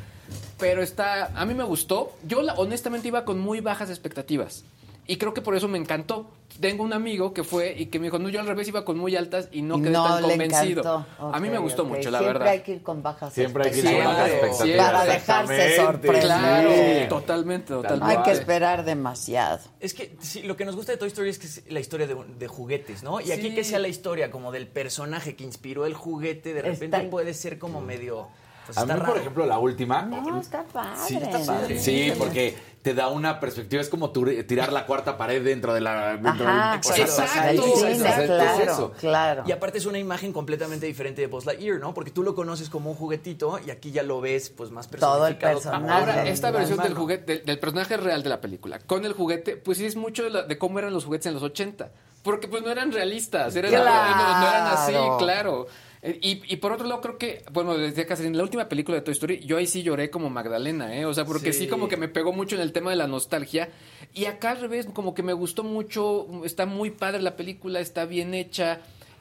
[0.58, 2.12] Pero está, a mí me gustó.
[2.24, 4.64] Yo la- honestamente iba con muy bajas expectativas.
[5.04, 6.30] Y creo que por eso me encantó.
[6.60, 8.98] Tengo un amigo que fue y que me dijo, no, yo al revés iba con
[8.98, 11.06] muy altas y no quedé tan convencido.
[11.18, 12.48] A mí me gustó mucho, la Siempre verdad.
[12.52, 14.86] hay que ir con bajas Siempre hay que ir con bajas expectativas.
[14.92, 16.22] Para dejarse sorprender.
[16.22, 17.08] Claro, Sí.
[17.08, 18.16] totalmente, totalmente.
[18.16, 19.58] hay que esperar demasiado.
[19.80, 22.06] Es que sí, lo que nos gusta de Toy Story es que es la historia
[22.06, 23.20] de, de juguetes, ¿no?
[23.20, 26.96] Y aquí que sea la historia como del personaje que inspiró el juguete, de repente
[26.98, 28.28] Está- puede ser como medio...
[28.66, 30.02] Pues A mí, por ejemplo, la última.
[30.02, 30.96] No, está padre.
[31.06, 31.78] Sí, está padre.
[31.78, 35.80] Sí, porque te da una perspectiva, es como tu- tirar la cuarta pared dentro de
[35.80, 36.16] la...
[36.16, 38.92] dentro Ajá, Exacto, exacto, exacto, es claro, eso.
[38.98, 39.42] claro.
[39.46, 41.94] Y aparte es una imagen completamente diferente de Buzz Lightyear, ¿no?
[41.94, 45.26] Porque tú lo conoces como un juguetito y aquí ya lo ves pues más Todo
[45.28, 45.78] el personificado.
[45.78, 45.92] personaje.
[46.12, 49.56] Ahora, esta versión del juguete, del, del personaje real de la película, con el juguete,
[49.56, 51.90] pues sí es mucho de, la- de cómo eran los juguetes en los 80.
[52.24, 54.16] Porque pues no eran realistas, eran, Claro.
[54.16, 55.66] no, no eran así, claro.
[56.02, 59.02] Eh, Y, y por otro lado, creo que, bueno, decía Casarín, la última película de
[59.02, 61.06] Toy Story, yo ahí sí lloré como Magdalena, ¿eh?
[61.06, 61.60] O sea, porque sí.
[61.60, 61.68] Sí.
[61.68, 63.68] como que me pegó mucho en el tema de la nostalgia.
[64.12, 68.04] Y acá al revés, como que me gustó mucho, está muy padre la película, está
[68.04, 68.80] bien hecha.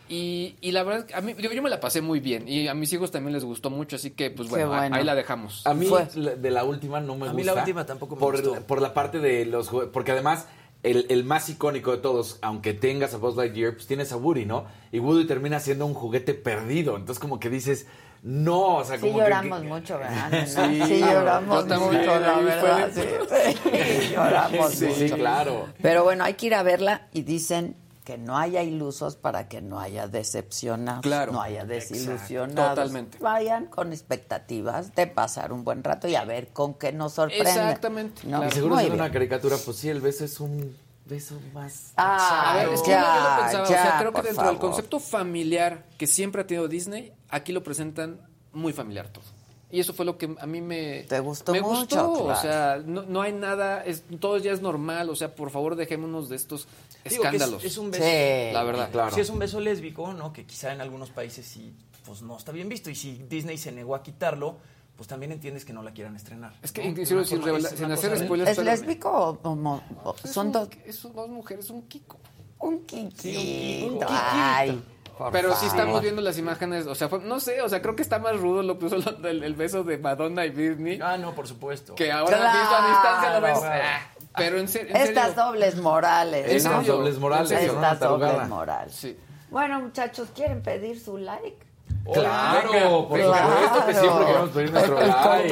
[0.09, 2.45] Y, y la verdad, a mí, digo, yo me la pasé muy bien.
[2.45, 5.65] Y a mis hijos también les gustó mucho, así que, pues bueno, ahí la dejamos.
[5.65, 6.05] A mí Fue.
[6.05, 7.33] de la última no me A gusta.
[7.33, 8.65] mí la última tampoco me por, gustó.
[8.67, 10.47] Por la parte de los Porque además,
[10.83, 14.45] el, el más icónico de todos, aunque tengas a Buzz Lightyear, pues tienes a Woody,
[14.45, 14.65] ¿no?
[14.91, 16.95] Y Woody termina siendo un juguete perdido.
[16.97, 17.87] Entonces, como que dices,
[18.23, 20.31] no, o sea, Sí como lloramos que- mucho, ¿verdad?
[20.47, 22.89] Sí, Sí, lloramos mucho, la verdad.
[22.93, 23.01] Sí,
[23.63, 25.15] sí, lloramos Sí, mucho.
[25.15, 25.67] claro.
[25.81, 29.61] Pero bueno, hay que ir a verla y dicen que no haya ilusos para que
[29.61, 31.31] no haya decepcionados, Claro.
[31.33, 31.73] no haya Exacto.
[31.93, 32.75] desilusionados.
[32.75, 33.17] Totalmente.
[33.19, 37.49] Vayan con expectativas de pasar un buen rato y a ver con qué nos sorprende.
[37.49, 38.45] Exactamente, ¿no?
[38.47, 41.91] Y seguro es una caricatura, pues sí, el beso es un beso más.
[41.97, 44.57] Ah, A ver, es que ya, yo lo pensaba, o sea, creo que dentro del
[44.57, 48.19] concepto familiar que siempre ha tenido Disney, aquí lo presentan
[48.53, 49.25] muy familiar todo.
[49.71, 51.03] Y eso fue lo que a mí me...
[51.03, 52.39] Te gustó me mucho, gustó, claro.
[52.39, 55.75] o sea, no, no hay nada, es, todo ya es normal, o sea, por favor
[55.77, 57.63] dejémonos de estos Digo que es- escándalos.
[57.63, 58.03] Es, un beso.
[58.03, 58.53] Sí.
[58.53, 58.89] La verdad.
[58.91, 59.15] Claro.
[59.15, 60.33] Si es un beso lésbico, ¿no?
[60.33, 61.73] Que quizá en algunos países sí,
[62.05, 62.89] pues no está bien visto.
[62.89, 64.57] Y si Disney se negó a quitarlo,
[64.97, 66.53] pues también entiendes que no la quieran estrenar.
[66.61, 67.05] Es que ¿no?
[67.05, 68.51] sin, forma- revela- es sin hacer spoilers...
[68.51, 70.69] ¿Es lésbico o, homo- o- Es son un- dos?
[70.85, 72.17] Es dos mujeres, un Kiko.
[72.59, 73.39] Un quiquito.
[73.39, 74.05] un quiquito.
[74.09, 74.79] Ay,
[75.17, 77.95] por Pero sí estamos viendo las imágenes, o sea, fue- no sé, o sea, creo
[77.95, 80.99] que está más rudo lo puso lo del el beso de Madonna y Britney.
[81.01, 81.95] Ah, no, por supuesto.
[81.95, 82.59] Que ahora Claro.
[82.59, 83.59] visto a distancia lo ves.
[83.59, 83.83] Claro.
[83.85, 83.99] ah,
[84.37, 85.43] pero en, ser- en Estas serio.
[85.43, 86.47] dobles morales.
[86.65, 86.77] ¿En ¿no?
[86.79, 86.93] serio?
[86.95, 87.51] dobles morales.
[87.51, 88.95] Estas dobles morales.
[88.95, 89.17] Sí.
[89.49, 91.57] Bueno, muchachos, ¿quieren pedir su like?
[92.03, 93.49] Claro, por Claro.
[93.51, 95.49] supuesto que siempre queremos pedir nuestro like.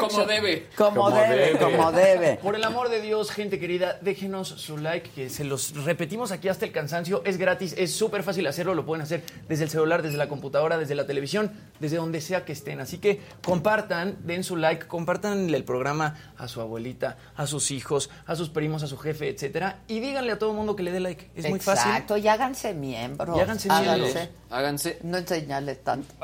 [0.00, 0.66] Como debe.
[0.76, 1.58] Como, Como debe, debe.
[1.58, 2.36] como debe.
[2.42, 6.48] Por el amor de Dios, gente querida, déjenos su like, que se los repetimos aquí
[6.48, 7.22] hasta el cansancio.
[7.24, 10.78] Es gratis, es súper fácil hacerlo, lo pueden hacer desde el celular, desde la computadora,
[10.78, 12.80] desde la televisión, desde donde sea que estén.
[12.80, 18.10] Así que compartan, den su like, compartan el programa a su abuelita, a sus hijos,
[18.26, 20.90] a sus primos, a su jefe, etcétera, y díganle a todo el mundo que le
[20.92, 21.30] dé like.
[21.36, 21.90] Es muy fácil.
[21.90, 23.36] Exacto, y háganse miembros.
[23.36, 24.14] Y háganse miembros.
[24.50, 24.98] Háganse.
[25.02, 26.14] No enseñarles tanto.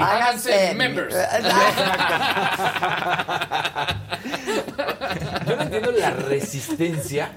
[0.00, 1.14] Háganse members.
[5.46, 7.32] Yo no entiendo la resistencia.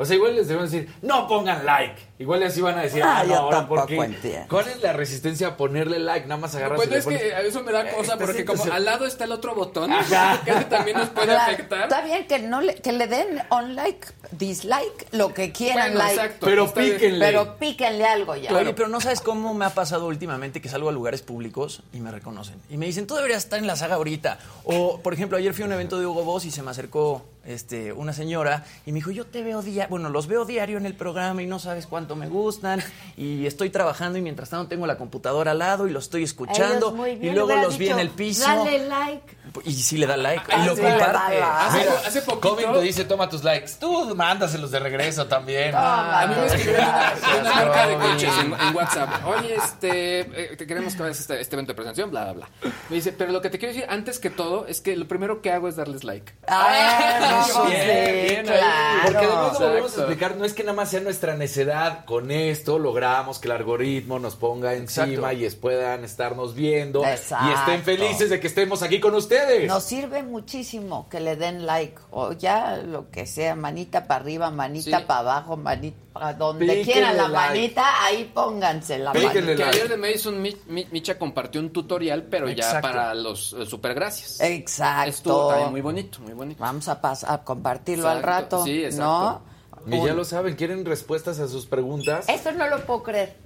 [0.00, 2.00] O sea, igual les debemos decir, no pongan like.
[2.20, 3.96] Igual así van a decir, Ah, ah, no, yo ahora tampoco porque.
[3.96, 4.46] entiendo.
[4.48, 6.26] ¿Cuál es la resistencia a ponerle like?
[6.26, 8.64] Nada más agarras Bueno, le es pones- que eso me da cosa Este porque como
[8.72, 10.40] al lado está el otro botón, Ajá.
[10.44, 11.82] que ese también nos puede Claro, afectar.
[11.82, 15.98] Está bien que no le, que le den on like, dislike, lo que quieran Bueno,
[15.98, 16.14] like.
[16.14, 16.46] exacto.
[16.46, 17.26] Pero píquenle.
[17.26, 18.52] Pero píquenle algo ya.
[18.54, 21.98] Oye, pero no sabes cómo me ha pasado últimamente que salgo a lugares públicos y
[22.00, 22.56] me reconocen.
[22.70, 24.38] Y me dicen, tú deberías estar en la saga ahorita.
[24.64, 27.24] O, por ejemplo, ayer fui a un evento de Hugo Boss y se me acercó
[27.48, 30.84] este, una señora y me dijo, yo te veo diario, bueno, los veo diario en
[30.84, 32.82] el programa y no sabes cuánto me gustan.
[33.16, 36.92] Y estoy trabajando y mientras tanto tengo la computadora al lado y lo estoy escuchando.
[36.92, 38.46] Bien, y luego los vi en el piso.
[38.46, 39.36] Dale like.
[39.64, 41.42] Y sí le da like Ah, y lo sí le da comparte.
[41.42, 42.80] Hace, Mira, hace poquito...
[42.80, 43.72] Dice, toma tus likes.
[43.80, 45.72] Tú mándaselos de regreso también.
[45.72, 46.20] Toma.
[46.20, 49.26] A mí me escribió una, marca de coches en, en WhatsApp.
[49.26, 52.32] Oye, este, eh, te queremos que vayas a este, este evento de presentación, bla, bla,
[52.32, 52.72] bla.
[52.88, 55.40] Me dice, pero lo que te quiero decir antes que todo es que lo primero
[55.40, 56.34] que hago es darles like.
[56.46, 58.60] Ah, Eso, bien, bien ahí.
[59.04, 62.30] Porque además lo volvemos a explicar, no es que nada más sea nuestra necedad, con
[62.30, 65.32] esto logramos que el algoritmo nos ponga encima Exacto.
[65.38, 67.46] y es- puedan estarnos viendo Exacto.
[67.48, 69.66] y estén felices de que estemos aquí con ustedes.
[69.68, 74.50] Nos sirve muchísimo que le den like o ya lo que sea, manita para arriba,
[74.50, 75.04] manita Sí.
[75.06, 77.48] para abajo, manita para donde Píquenle quieran la like.
[77.54, 79.56] manita, ahí pónganse la Píquenle manita.
[79.56, 79.76] Que like.
[79.76, 84.40] ayer de Mi- Micha compartió un tutorial, pero ya para los eh, supergracias.
[84.40, 85.10] Exacto.
[85.10, 86.60] Estuvo también muy bonito, muy bonito.
[86.60, 89.42] Vamos a pasar a compartirlo al rato, Sí, exacto.
[89.86, 89.96] ¿no?
[89.96, 92.28] Y ya lo saben, quieren respuestas a sus preguntas.
[92.28, 93.36] Eso no lo puedo creer.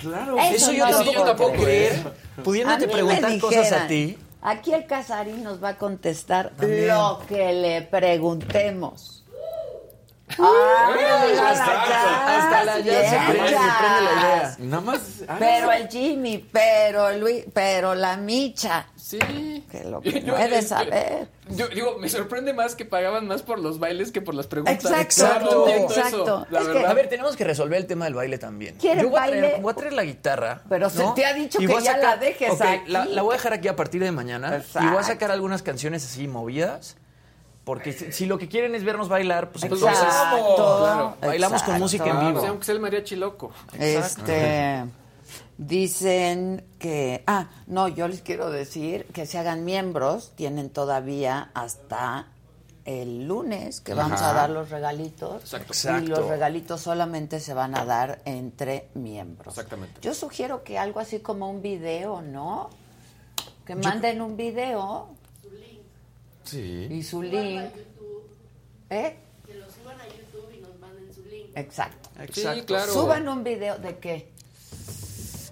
[0.00, 0.36] Claro.
[0.38, 1.90] Eso, Eso yo no lo tampoco puedo creer.
[1.92, 2.12] creer.
[2.42, 4.18] Pudiéndote A preguntar cosas a ti.
[4.40, 6.88] Aquí el Casarín nos va a contestar También.
[6.88, 9.21] lo que le preguntemos.
[10.38, 11.92] ¡Ay, Exacto.
[12.26, 14.56] Hasta la ya se prende, se prende la idea.
[14.58, 15.00] Nada más.
[15.28, 18.86] ah, Pero el Jimmy, pero el Luis, pero la Micha.
[18.96, 19.18] Sí.
[19.70, 21.28] Que lo que Yo- yo- saber.
[21.48, 24.74] Yo digo, me sorprende más que pagaban más por los bailes que por las preguntas.
[24.84, 26.46] Exacto, exacto.
[26.50, 26.86] Es que-.
[26.86, 28.76] A ver, tenemos que resolver el tema del baile también.
[28.76, 29.38] ¿Quieren Yo voy a, baile?
[29.40, 30.62] traer, voy a traer la guitarra.
[30.68, 31.14] Pero se ¿no?
[31.14, 32.90] te ha dicho Y que ya la dejes Ok, aquí.
[32.90, 34.48] La, la voy a dejar aquí a partir de mañana.
[34.48, 34.98] Y voy Exacto.
[34.98, 36.96] a sacar algunas canciones así movidas.
[37.64, 40.78] Porque si, si lo que quieren es vernos bailar, pues Pues entonces Exacto.
[40.80, 41.16] Claro.
[41.20, 41.82] bailamos con Exacto.
[41.82, 42.40] música en O vivo.
[42.40, 43.52] sea, aunque sea el mariachi loco.
[43.78, 44.84] Este
[45.58, 52.26] dicen que ah, no, yo les quiero decir que se hagan miembros, tienen todavía hasta
[52.84, 54.30] el lunes que vamos Ajá.
[54.30, 55.40] a dar los regalitos.
[55.42, 55.72] Exacto.
[55.72, 56.08] Y Exacto.
[56.10, 59.56] los regalitos solamente se van a dar entre miembros.
[59.56, 60.00] Exactamente.
[60.00, 62.70] Yo sugiero que algo así como un video, ¿no?
[63.64, 65.10] Que manden un video
[66.44, 66.88] Sí.
[66.90, 67.62] y su link.
[68.90, 69.16] ¿Eh?
[69.46, 71.50] Que lo suban a YouTube y nos manden su link.
[71.54, 72.10] Exacto.
[72.20, 72.66] Exacto.
[72.66, 72.92] claro.
[72.92, 74.28] Suban un video de qué?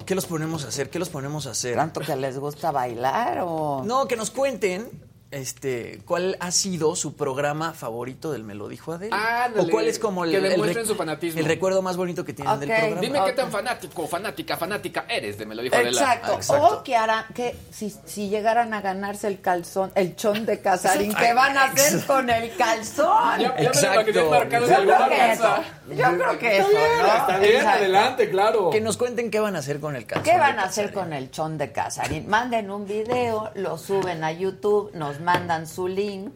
[0.05, 0.91] ¿Qué los ponemos a hacer?
[0.91, 1.77] ¿Qué los ponemos a hacer?
[1.77, 3.83] ¿Tanto que les gusta bailar o...?
[3.85, 4.89] No, que nos cuenten
[5.31, 9.45] este, cuál ha sido su programa favorito del Me lo dijo Adela.
[9.45, 11.39] Ándale, o cuál es como el, que el demuestren rec- su fanatismo.
[11.41, 13.01] el recuerdo más bonito que tienen del programa.
[13.01, 15.91] Dime qué tan fanático, fanática, fanática eres de Me lo dijo Adela.
[15.91, 16.39] Exacto.
[16.61, 21.15] O que harán, que si, si llegaran a ganarse el calzón, el chon de Casarín,
[21.15, 23.43] ¿qué van a hacer con el calzón?
[23.43, 24.11] Lo Exacto.
[24.11, 25.55] Yo creo que eso.
[25.91, 27.07] Yo creo que eso, ¿no?
[27.07, 27.79] Está bien, Exacto.
[27.79, 28.71] adelante, claro.
[28.71, 30.25] Que nos cuenten qué van a hacer con el calzón.
[30.25, 32.29] ¿Qué van a hacer con el chon de Casarín?
[32.29, 36.35] Manden un video, lo suben a YouTube, nos mandan su link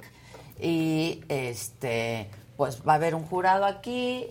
[0.60, 4.26] y este pues va a haber un jurado aquí,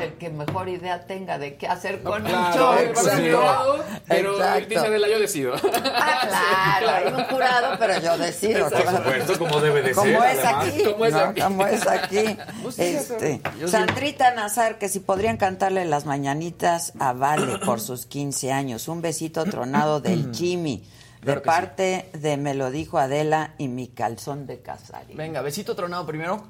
[0.00, 4.68] el que mejor idea tenga de qué hacer con Claro, el jurado, pero Exacto.
[4.68, 5.54] dice Adela, yo decido.
[5.54, 8.68] Ah, claro, hay un jurado, pero yo decido.
[8.70, 10.38] Por supuesto, como debe de Como ser.
[10.38, 10.84] es aquí.
[10.84, 11.18] Como es ¿no?
[11.20, 11.40] aquí.
[11.40, 12.36] Como es aquí.
[12.62, 18.52] Pues Este, Sandrita Nazar, que si podrían cantarle las mañanitas a Vale por sus 15
[18.52, 18.86] años.
[18.88, 20.84] Un besito tronado del Jimmy.
[21.24, 21.54] De Claro que sí.
[21.54, 25.16] parte de Me lo dijo Adela y mi calzón de Casarín.
[25.16, 26.44] Venga, besito tronado primero.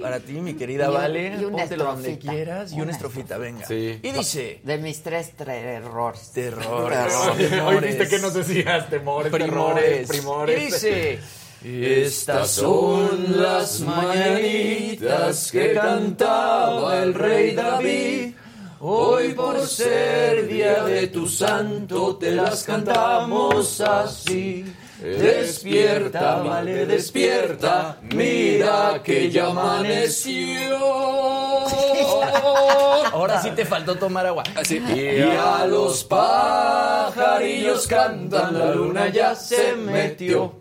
[0.00, 1.36] Para ti, mi querida Y un- Vale.
[1.38, 2.32] y una Póntelo donde estrofita.
[2.32, 2.70] quieras.
[2.72, 3.66] Y una Una estrofita, venga.
[3.66, 4.00] Sí.
[4.02, 4.60] Y dice...
[4.64, 6.30] De mis tres terrores.
[6.32, 6.92] Terror.
[7.66, 9.84] Hoy viste que nos decías temores, Primores.
[9.84, 10.60] terrores, primores.
[10.60, 11.20] Y dice...
[11.64, 18.34] Estas son las mañanitas que cantaba el rey David.
[18.84, 24.74] Hoy por ser día de tu santo te las cantamos así.
[25.00, 30.78] Despierta, vale, despierta, mira que ya amaneció.
[33.12, 34.42] Ahora sí te faltó tomar agua.
[34.68, 40.54] Y a los pajarillos cantan, la luna ya se metió.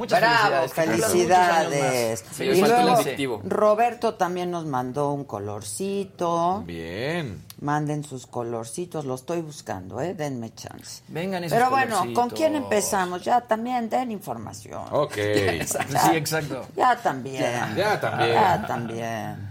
[0.00, 0.72] Muchas Bravo, felicidades.
[0.72, 2.22] que cumplas muchos felicidades.
[2.22, 3.04] años más.
[3.04, 3.42] Sí, y luego.
[3.44, 6.62] Roberto también nos mandó un colorcito.
[6.66, 7.44] Bien.
[7.60, 10.14] Manden sus colorcitos, lo estoy buscando, ¿eh?
[10.14, 11.02] Denme chance.
[11.08, 13.22] Vengan esos Pero bueno, ¿con quién empezamos?
[13.22, 14.82] Ya también den información.
[14.90, 15.16] Ok.
[15.20, 16.66] Sí, exacto.
[16.74, 17.42] Ya también.
[17.76, 18.32] Ya también.
[18.32, 19.49] Ya también.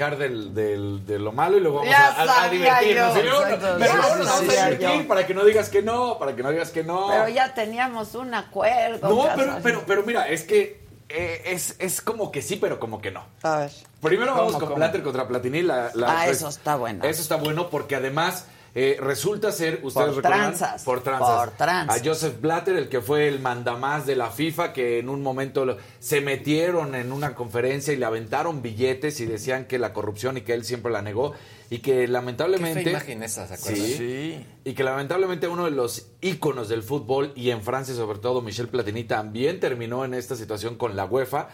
[0.00, 3.14] Arrancar del, del- de lo malo y luego vamos a, a- a sabía divertirnos.
[3.14, 3.42] yo.
[3.42, 5.08] Exacto, pero luego nos vamos a divertir yo.
[5.08, 7.08] para que no digas que no, para que no digas que no.
[7.08, 9.08] Pero ya teníamos un acuerdo.
[9.08, 13.00] no, pero, pero, pero mira, es que eh, es, es como que sí, pero como
[13.00, 13.24] que no.
[13.42, 13.70] A ver.
[14.00, 14.76] Primero vamos ¿Cómo, con cómo?
[14.76, 15.62] Platter contra Platini.
[15.62, 17.04] La, la- Ah, pues, eso está bueno.
[17.04, 21.46] Eso está bueno porque además eh, resulta ser, ustedes Por recuerdan, tranzas, por tranzas.
[21.48, 22.00] por tranzas.
[22.00, 25.64] A Joseph Blatter, el que fue el mandamás de la FIFA, que en un momento
[25.64, 30.36] lo- se metieron en una conferencia y le aventaron billetes y decían que la corrupción
[30.36, 31.32] y que él siempre la negó
[31.68, 32.80] y que lamentablemente...
[32.84, 33.76] Qué fea imagen esa, ¿se acuerdan?
[33.86, 33.94] Sí.
[33.96, 34.46] Sí.
[34.64, 38.68] Y que lamentablemente uno de los íconos del fútbol y en Francia sobre todo Michel
[38.68, 41.48] Platini también terminó en esta situación con la UEFA.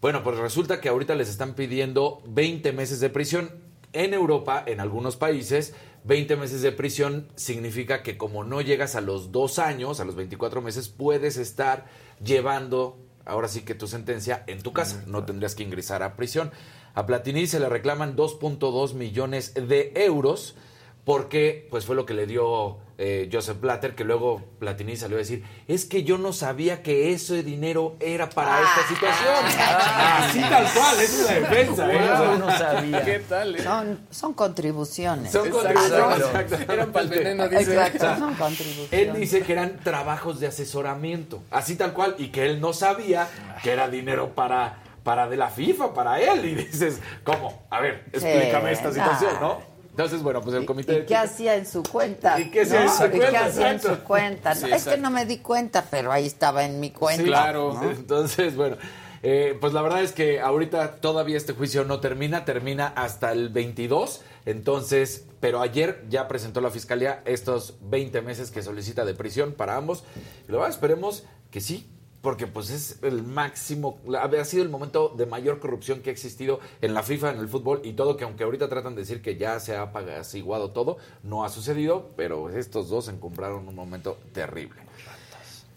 [0.00, 3.50] Bueno, pues resulta que ahorita les están pidiendo 20 meses de prisión.
[3.94, 5.72] En Europa, en algunos países,
[6.08, 10.16] 20 meses de prisión significa que como no llegas a los dos años, a los
[10.16, 11.84] 24 meses, puedes estar
[12.24, 12.96] llevando,
[13.26, 15.04] ahora sí que tu sentencia, en tu casa.
[15.06, 16.50] No tendrías que ingresar a prisión.
[16.94, 20.56] A Platini se le reclaman 2.2 millones de euros
[21.04, 25.20] porque pues fue lo que le dio eh, Joseph Blatter, que luego Platini salió a
[25.20, 29.34] decir, es que yo no sabía que ese dinero era para esta situación.
[29.56, 31.92] Así tal cual, esa es la defensa.
[31.92, 31.96] ¿eh?
[31.96, 33.04] O sea, Yo no sabía.
[33.04, 33.54] ¿Qué tal?
[33.54, 33.62] eh?
[33.62, 35.30] Son, son contribuciones.
[35.30, 36.26] Son contribuciones.
[36.68, 37.62] Eran pa'l veneno, dice.
[37.72, 38.92] Exacto, son contribuciones.
[38.92, 43.28] Él dice que eran trabajos de asesoramiento, así tal cual, y que él no sabía
[43.62, 46.44] que era dinero para, para de la FIFA, para él.
[46.44, 47.62] Y dices, ¿cómo?
[47.70, 49.40] A ver, explícame esta situación, nah.
[49.40, 49.67] ¿no?
[49.98, 52.38] Entonces, bueno, pues el comité ¿Y de qué hacía en su cuenta?
[52.38, 53.30] ¿Y qué hacía en su ¿Y cuenta?
[53.30, 54.54] qué hacía en su cuenta?
[54.54, 57.24] Sí, es que no me di cuenta, pero ahí estaba en mi cuenta.
[57.24, 57.74] Claro.
[57.74, 57.90] ¿no?
[57.90, 58.76] Entonces, bueno,
[59.24, 63.48] eh, pues la verdad es que ahorita todavía este juicio no termina, termina hasta el
[63.48, 64.20] 22.
[64.46, 69.74] Entonces, pero ayer ya presentó la fiscalía estos 20 meses que solicita de prisión para
[69.74, 70.04] ambos.
[70.46, 71.90] Y luego esperemos que sí.
[72.20, 76.58] Porque pues es el máximo, ha sido el momento de mayor corrupción que ha existido
[76.80, 79.36] en la FIFA, en el fútbol y todo, que aunque ahorita tratan de decir que
[79.36, 84.87] ya se ha apaciguado todo, no ha sucedido, pero estos dos encumbraron un momento terrible.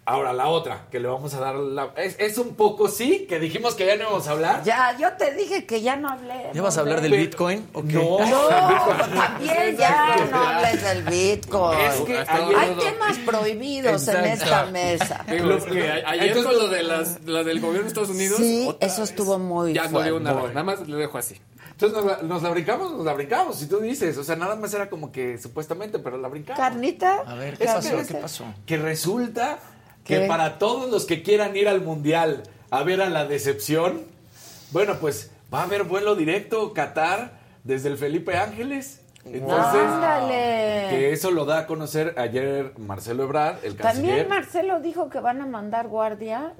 [0.04, 1.92] Ahora, la otra, que le vamos a dar la...
[1.96, 4.64] Es, es un poco sí, que dijimos que ya no íbamos a hablar.
[4.64, 6.48] Ya, yo te dije que ya no hablé.
[6.54, 7.68] ¿Ya vas a hablar del Bitcoin?
[7.72, 7.94] ¿o qué?
[7.94, 8.48] No, No,
[9.14, 11.80] también ya no hables del Bitcoin.
[11.80, 15.24] Es que ayer- Hay temas prohibidos en esta mesa.
[15.30, 18.38] Digo, que- ayer entonces- con lo, de las, del gobierno de Estados Unidos.
[18.38, 20.24] Sí, eso estuvo muy Ya no digo fuerte.
[20.24, 21.40] nada, nada más le dejo así.
[21.70, 24.18] Entonces nos la, nos la brincamos, nos la brincamos, si tú dices.
[24.18, 26.60] O sea, nada más era como que supuestamente, pero la brincamos.
[26.60, 27.22] Carnita.
[27.26, 27.90] A ver, ¿qué Es pasó?
[28.08, 28.46] ¿Qué pasó?
[28.66, 29.60] Que resulta
[30.12, 34.04] que para todos los que quieran ir al Mundial a ver a la decepción,
[34.72, 39.01] bueno, pues va a haber vuelo directo Qatar desde el Felipe Ángeles.
[39.24, 40.88] Entonces, Ándale.
[40.90, 44.28] que eso lo da a conocer ayer Marcelo Ebrard, el También canciller.
[44.28, 46.54] Marcelo dijo que van a mandar guardia.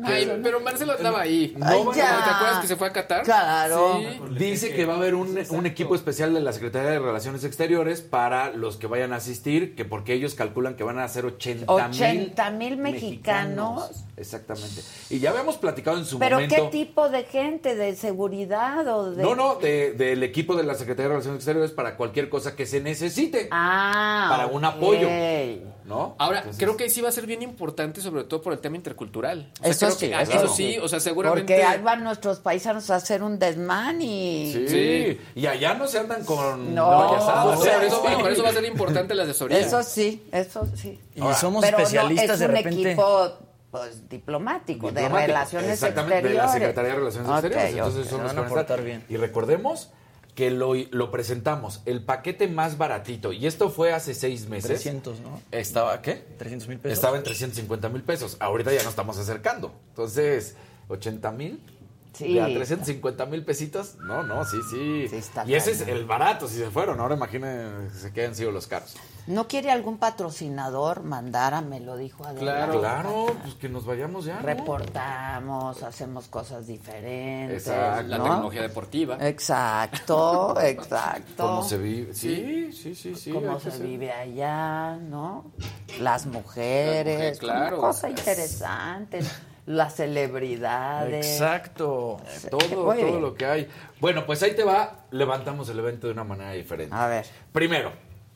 [0.44, 1.54] Pero Marcelo andaba ahí.
[1.58, 1.84] No, Ay.
[1.94, 3.24] ¿Te acuerdas que se fue a Qatar?
[3.24, 3.98] Claro.
[4.00, 4.20] Sí.
[4.38, 8.02] Dice que va a haber un, un equipo especial de la Secretaría de Relaciones Exteriores
[8.02, 11.66] para los que vayan a asistir, que porque ellos calculan que van a ser 80
[11.88, 14.04] mil 80 mil mexicanos.
[14.18, 14.82] Exactamente.
[15.10, 16.56] Y ya habíamos platicado en su ¿Pero momento.
[16.56, 17.76] qué tipo de gente?
[17.76, 19.24] ¿De seguridad o de...?
[19.24, 22.66] No, no, de- del equipo de la Secretaría de Relaciones Exteriores para cualquier cosa que
[22.66, 23.48] se necesite.
[23.52, 25.08] Ah, Para un apoyo.
[25.84, 26.16] ¿No?
[26.20, 28.78] Ahora, Entonces- creo que sí va a ser bien importante, sobre todo por el tema
[28.78, 29.52] intercultural.
[29.60, 30.74] O sea, Eso creo sí, que- ah, eso eso sí.
[30.74, 31.54] sí, o sea, seguramente.
[31.54, 34.54] Porque ahí van nuestros paisanos a hacer un desmán y...
[34.70, 35.20] Sí.
[35.36, 38.50] Y allá no se andan con No, payasadas, O sea, por eso, por eso va
[38.50, 39.58] a ser importante la asesoría.
[39.58, 40.98] Eso sí, eso sí.
[41.16, 42.92] Y somos Pero no, especialistas es de un repente.
[42.92, 43.32] equipo
[43.72, 46.42] pues, diplomático, de Diplomático, relaciones Exactamente, exteriores.
[46.42, 47.74] de la Secretaría de Relaciones Ok, Exteriores.
[47.76, 48.10] Entonces ok.
[48.12, 49.06] son los van a bien.
[49.10, 49.90] Y recordemos
[50.36, 54.70] que lo, lo presentamos, el paquete más baratito, y esto fue hace seis meses.
[54.70, 55.42] 300, ¿no?
[55.52, 56.24] Estaba, ¿qué?
[56.38, 56.98] 300 mil pesos.
[56.98, 58.38] Estaba en 350 mil pesos.
[58.40, 59.74] Ahorita ya nos estamos acercando.
[59.90, 60.56] Entonces,
[60.88, 61.62] 80 mil.
[62.14, 62.38] Sí.
[62.40, 63.96] A 350 mil pesitos.
[64.00, 65.08] No, no, sí, sí.
[65.10, 67.00] Sí, está y ese es el barato, si se fueron.
[67.00, 68.96] Ahora imaginen se quedan sido los caros.
[69.28, 72.68] ¿No quiere algún patrocinador mandar a Me lo dijo Adela?
[72.72, 74.36] Claro, pues que nos vayamos ya.
[74.38, 74.42] ¿no?
[74.42, 77.68] Reportamos, hacemos cosas diferentes.
[77.68, 78.08] Exacto.
[78.08, 78.24] La ¿no?
[78.24, 79.18] tecnología deportiva.
[79.22, 81.44] Exacto, exacto.
[81.44, 82.14] ¿Cómo se vive?
[82.14, 83.32] Sí, sí, sí, sí.
[83.32, 85.52] Cómo se ser- vive allá, ¿no?
[86.00, 87.76] Las mujeres, mujeres, claro.
[87.78, 89.20] como cosa interesante.
[89.68, 91.26] Las celebridades.
[91.26, 92.18] Exacto.
[92.50, 93.22] Todo, Muy todo bien.
[93.22, 93.68] lo que hay.
[94.00, 95.06] Bueno, pues ahí te va.
[95.12, 96.94] Levantamos el evento de una manera diferente.
[96.96, 97.28] A ver.
[97.52, 97.92] Primero,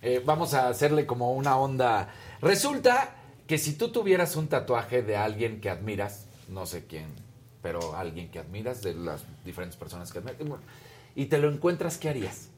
[0.05, 2.09] eh, vamos a hacerle como una onda.
[2.41, 3.15] Resulta
[3.47, 7.07] que si tú tuvieras un tatuaje de alguien que admiras, no sé quién,
[7.61, 10.37] pero alguien que admiras, de las diferentes personas que admiras,
[11.15, 12.49] y te lo encuentras, ¿qué harías?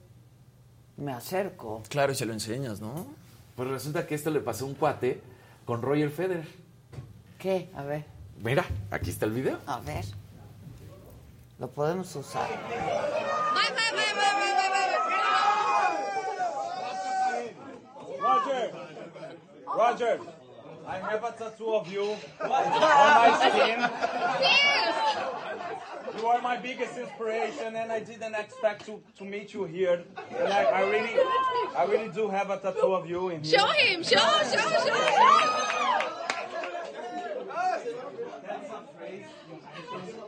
[0.98, 1.84] Me acerco.
[1.90, 3.08] Claro, y se lo enseñas, ¿no?
[3.56, 5.22] Pues resulta que esto le pasó a un cuate
[5.66, 6.48] con Roger Federer.
[7.40, 7.70] ¿Qué?
[7.76, 8.06] A ver,
[8.40, 9.60] Mira, aquí está el video.
[9.66, 10.06] a ver.
[11.60, 12.48] Lo podemos usar.
[18.22, 18.72] Roger,
[19.76, 20.20] Roger,
[20.88, 23.80] I have a tattoo of you on my skin.
[26.20, 30.04] You are my biggest inspiration, and I didn't expect to, to meet you here.
[30.36, 31.16] And I, I really,
[31.78, 33.60] I really do have a tattoo of you in here.
[33.60, 35.68] Show him, show, show, show.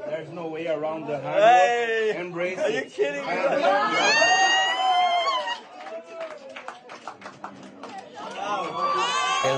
[0.05, 2.15] There's no way around the hard Hey.
[2.17, 3.33] Embrace are you kidding me?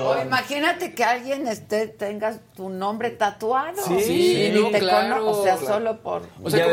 [0.04, 3.82] O imagínate que alguien esté, tenga tu nombre tatuado.
[3.98, 5.16] Sí, no, te claro.
[5.24, 5.74] cono- O sea, Claro.
[5.74, 6.22] solo por.
[6.42, 6.66] O sea,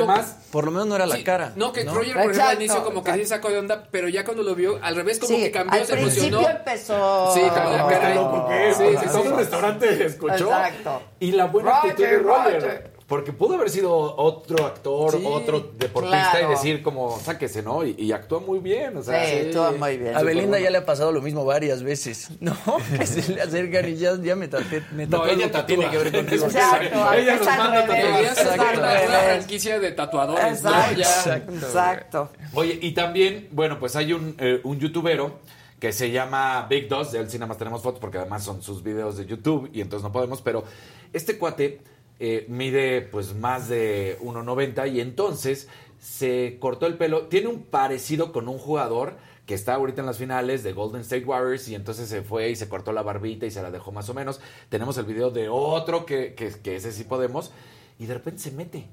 [0.52, 1.52] por lo menos no era la Sí, cara.
[1.56, 1.94] No, que ¿no?
[1.96, 4.54] Roger, por ejemplo, al inicio como que sí sacó de onda, pero ya cuando lo
[4.54, 6.50] vio, al revés como Sí, que cambió, al se principio emocionó.
[6.60, 7.32] empezó.
[7.34, 8.16] Sí, cambió la cara.
[8.16, 8.78] loco que es.
[8.78, 10.46] Sí, sí, todo el restaurante escuchó.
[10.52, 11.02] Exacto.
[11.20, 12.54] Y la buena Roger, actitud de Roger.
[12.62, 12.99] Roger.
[13.10, 16.48] Porque pudo haber sido otro actor, Sí, otro deportista claro.
[16.48, 17.84] y decir como, sáquese, ¿no?
[17.84, 18.96] Y, y actúa muy bien.
[18.98, 20.16] O sea, Sí, estuvo muy bien.
[20.16, 22.30] A Belinda ya le ha pasado lo mismo varias veces.
[22.40, 22.56] No,
[22.98, 24.84] que se le acercan y ya, ya me tatué.
[24.92, 25.66] Me No, ella tatúa.
[25.66, 26.46] tiene que ver contigo.
[26.50, 30.70] Exacto, Ella es nos manda una, franquicia de tatuadores, ¿no?
[30.70, 31.66] Exacto, Ya.
[31.66, 32.30] exacto.
[32.54, 35.40] Oye, y también, bueno, pues hay un, eh, un youtubero
[35.80, 38.62] que se llama Big Dos, de él sí nada más tenemos fotos porque además son
[38.62, 40.64] sus videos de YouTube y entonces no podemos, pero
[41.12, 41.82] este cuate
[42.20, 45.68] eh, mide pues más de 1.90 y entonces
[46.00, 50.18] se cortó el pelo, tiene un parecido con un jugador que está ahorita en las
[50.18, 53.52] finales de Golden State Warriors y entonces se fue y se cortó la barbita y
[53.52, 54.42] se la dejó más o menos.
[54.70, 57.52] Tenemos el video de otro que, que, ese sí podemos
[57.98, 58.88] y de repente se mete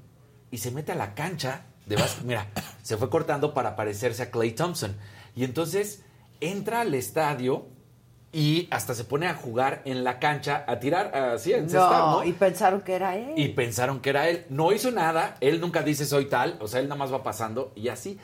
[0.49, 2.23] y se mete a la cancha de básquet.
[2.23, 2.47] Mira,
[2.81, 4.97] se fue cortando para parecerse a Clay Thompson.
[5.35, 6.01] Y entonces
[6.39, 7.67] entra al estadio
[8.33, 12.11] y hasta se pone a jugar en la cancha, a tirar así, a encestar, No,
[12.19, 12.23] ¿no?
[12.25, 13.33] y pensaron que era él.
[13.35, 14.45] Y pensaron que era él.
[14.49, 17.71] No hizo nada, él nunca dice soy tal, o sea, él nada más va pasando
[17.75, 18.19] y así.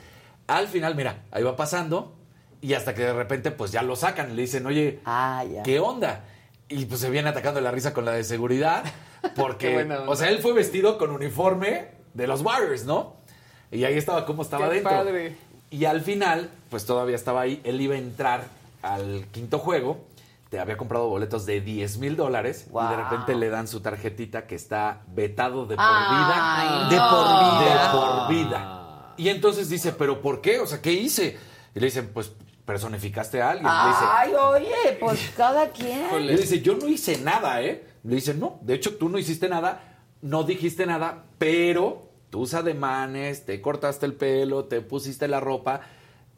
[0.46, 2.14] Al final, mira, ahí va pasando
[2.60, 5.62] y hasta que de repente pues ya lo sacan y le dicen, oye, Ah, ya.
[5.62, 6.24] ¿qué onda?
[6.68, 8.84] y pues se viene atacando la risa con la de seguridad.
[9.36, 13.16] Porque, o sea, él fue vestido con uniforme de los Warriors, ¿no?
[13.70, 14.90] Y ahí estaba cómo estaba Qué dentro.
[14.90, 15.36] padre.
[15.70, 17.60] Y al final, pues todavía estaba ahí.
[17.64, 18.44] Él iba a entrar
[18.84, 20.06] al quinto juego.
[20.50, 22.68] Te había comprado boletos de 10 mil dólares.
[22.70, 26.84] Y de repente le dan su tarjetita que está vetado de por Ay, vida.
[26.84, 26.90] no.
[26.90, 27.82] De por vida.
[27.82, 29.14] De por vida.
[29.16, 30.60] Y entonces dice, ¿pero por qué?
[30.60, 31.36] O sea, ¿qué hice?
[31.74, 32.32] Y le dicen, pues
[32.64, 33.66] personificaste a alguien.
[33.68, 36.26] Le dice, Ay, oye, pues cada quien.
[36.26, 37.86] le dice, yo no hice nada, ¿eh?
[38.04, 43.44] Le dice, no, de hecho tú no hiciste nada, no dijiste nada, pero tus ademanes,
[43.46, 45.80] te cortaste el pelo, te pusiste la ropa,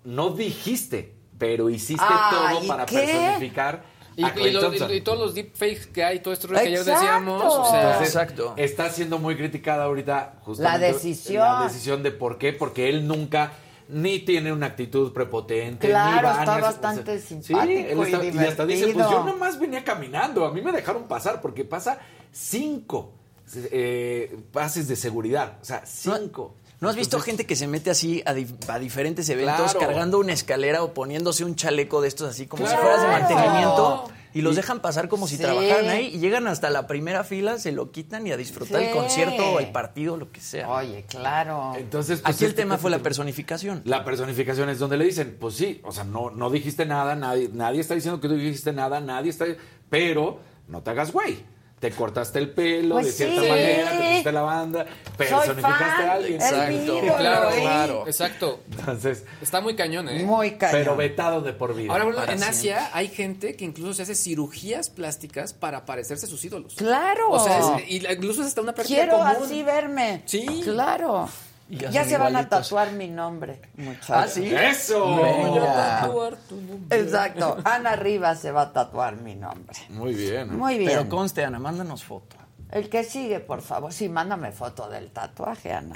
[0.05, 2.97] no dijiste, pero hiciste todo para ¿qué?
[2.99, 3.85] personificar
[4.17, 7.01] Y, a y y- y todos los deepfakes que hay, todo esto que ayer Exacto.
[7.01, 7.43] decíamos.
[7.45, 11.43] O sea, Entonces, Está siendo muy criticada ahorita justamente La decisión.
[11.45, 13.53] la decisión de por qué, porque él nunca
[13.89, 18.25] ni tiene una actitud prepotente, ni Claro, va, está ni- bastante Sí, simpático él está-
[18.25, 21.65] y y hasta dice, pues yo nomás venía caminando, a mí me dejaron pasar porque
[21.65, 21.99] pasa
[22.33, 23.13] cinco
[23.55, 26.55] eh, pases de seguridad, o sea, cinco.
[26.65, 29.81] ¿No has visto gente que se mete así a, di- a diferentes eventos Claro.
[29.81, 32.77] cargando una escalera o poniéndose un chaleco de estos así como Claro.
[32.79, 35.43] si fueras de mantenimiento y los dejan pasar como si Sí.
[35.43, 38.89] trabajaran ahí y llegan hasta la primera fila, se lo quitan y a disfrutar Sí.
[38.89, 40.69] el concierto o el partido, lo que sea.
[40.69, 41.73] Oye, claro.
[41.79, 43.81] Entonces, pues, Aquí el este tema fue la personificación.
[43.87, 47.49] La personificación es donde le dicen, pues sí, o sea, no, no dijiste nada, nadie,
[47.51, 49.47] nadie está diciendo que tú dijiste nada, nadie está,
[49.89, 51.39] pero no te hagas güey.
[51.81, 53.49] Te cortaste el pelo Pues de cierta sí.
[53.51, 56.41] manera, te pusiste la banda, personificaste fan, a alguien.
[56.85, 57.61] ídolo, claro, ¿eh?
[57.61, 58.05] claro.
[58.07, 58.61] Exacto.
[58.71, 60.25] Entonces, Está muy cañón, ¿eh?
[60.25, 60.73] Muy cañón.
[60.81, 61.93] pero vetado de por vida.
[61.93, 62.49] Ahora, bueno, en siempre.
[62.49, 66.75] Asia hay gente que incluso se hace cirugías plásticas para parecerse a sus ídolos.
[66.77, 67.31] Claro.
[67.31, 69.43] O sea, es- y incluso es hasta una práctica Quiero común.
[69.45, 70.23] así verme.
[70.25, 70.47] Sí.
[70.65, 71.29] Claro.
[71.69, 74.11] Ya, se van a tatuar mi nombre, muchachos.
[74.11, 74.55] ¿Ah, sí?
[74.55, 75.17] ¡Eso!
[75.17, 76.01] Venga.
[76.03, 77.01] Tatuar tu nombre.
[77.01, 77.59] Exacto.
[77.65, 79.77] Ana Rivas se va a tatuar mi nombre.
[79.89, 80.57] Muy bien.
[80.57, 80.91] Muy bien.
[80.91, 82.37] Pero conste, Ana, mándanos foto.
[82.71, 83.93] El que sigue, por favor.
[83.93, 85.95] Sí, mándame foto del tatuaje, Ana.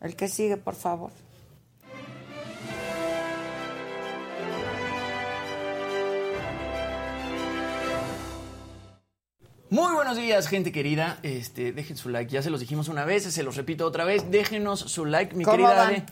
[0.00, 1.10] El que sigue, por favor.
[9.70, 11.18] Muy buenos días, gente querida.
[11.22, 12.30] Este, dejen su like.
[12.32, 14.28] Ya se los dijimos una vez, se los repito otra vez.
[14.30, 15.88] Déjenos su like, mi ¿Cómo querida van?
[15.94, 16.04] Ade.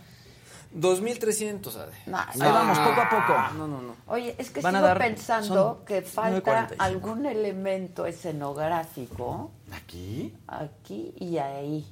[0.71, 1.93] 2300, Ade.
[2.07, 3.59] No, Ahí vamos, poco a poco.
[3.59, 3.97] No, no, no.
[4.07, 6.75] Oye, es que Van a sigo dar- pensando son que falta 9:45.
[6.79, 10.33] algún elemento escenográfico ¿Aquí?
[10.47, 11.87] aquí y ahí.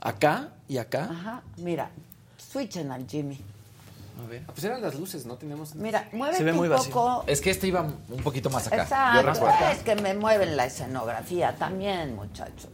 [0.00, 1.08] Acá y acá.
[1.10, 1.90] Ajá, mira,
[2.38, 3.38] switchen al Jimmy.
[4.22, 4.42] A ver.
[4.46, 5.36] Ah, Pues eran las luces, ¿no?
[5.36, 5.74] Teníamos...
[5.74, 6.92] Mira, muévete Se ve muy un vacío.
[6.92, 7.24] poco.
[7.26, 8.82] Es que este iba un poquito más acá.
[8.82, 12.70] Exacto, es que me mueven la escenografía también, muchachos.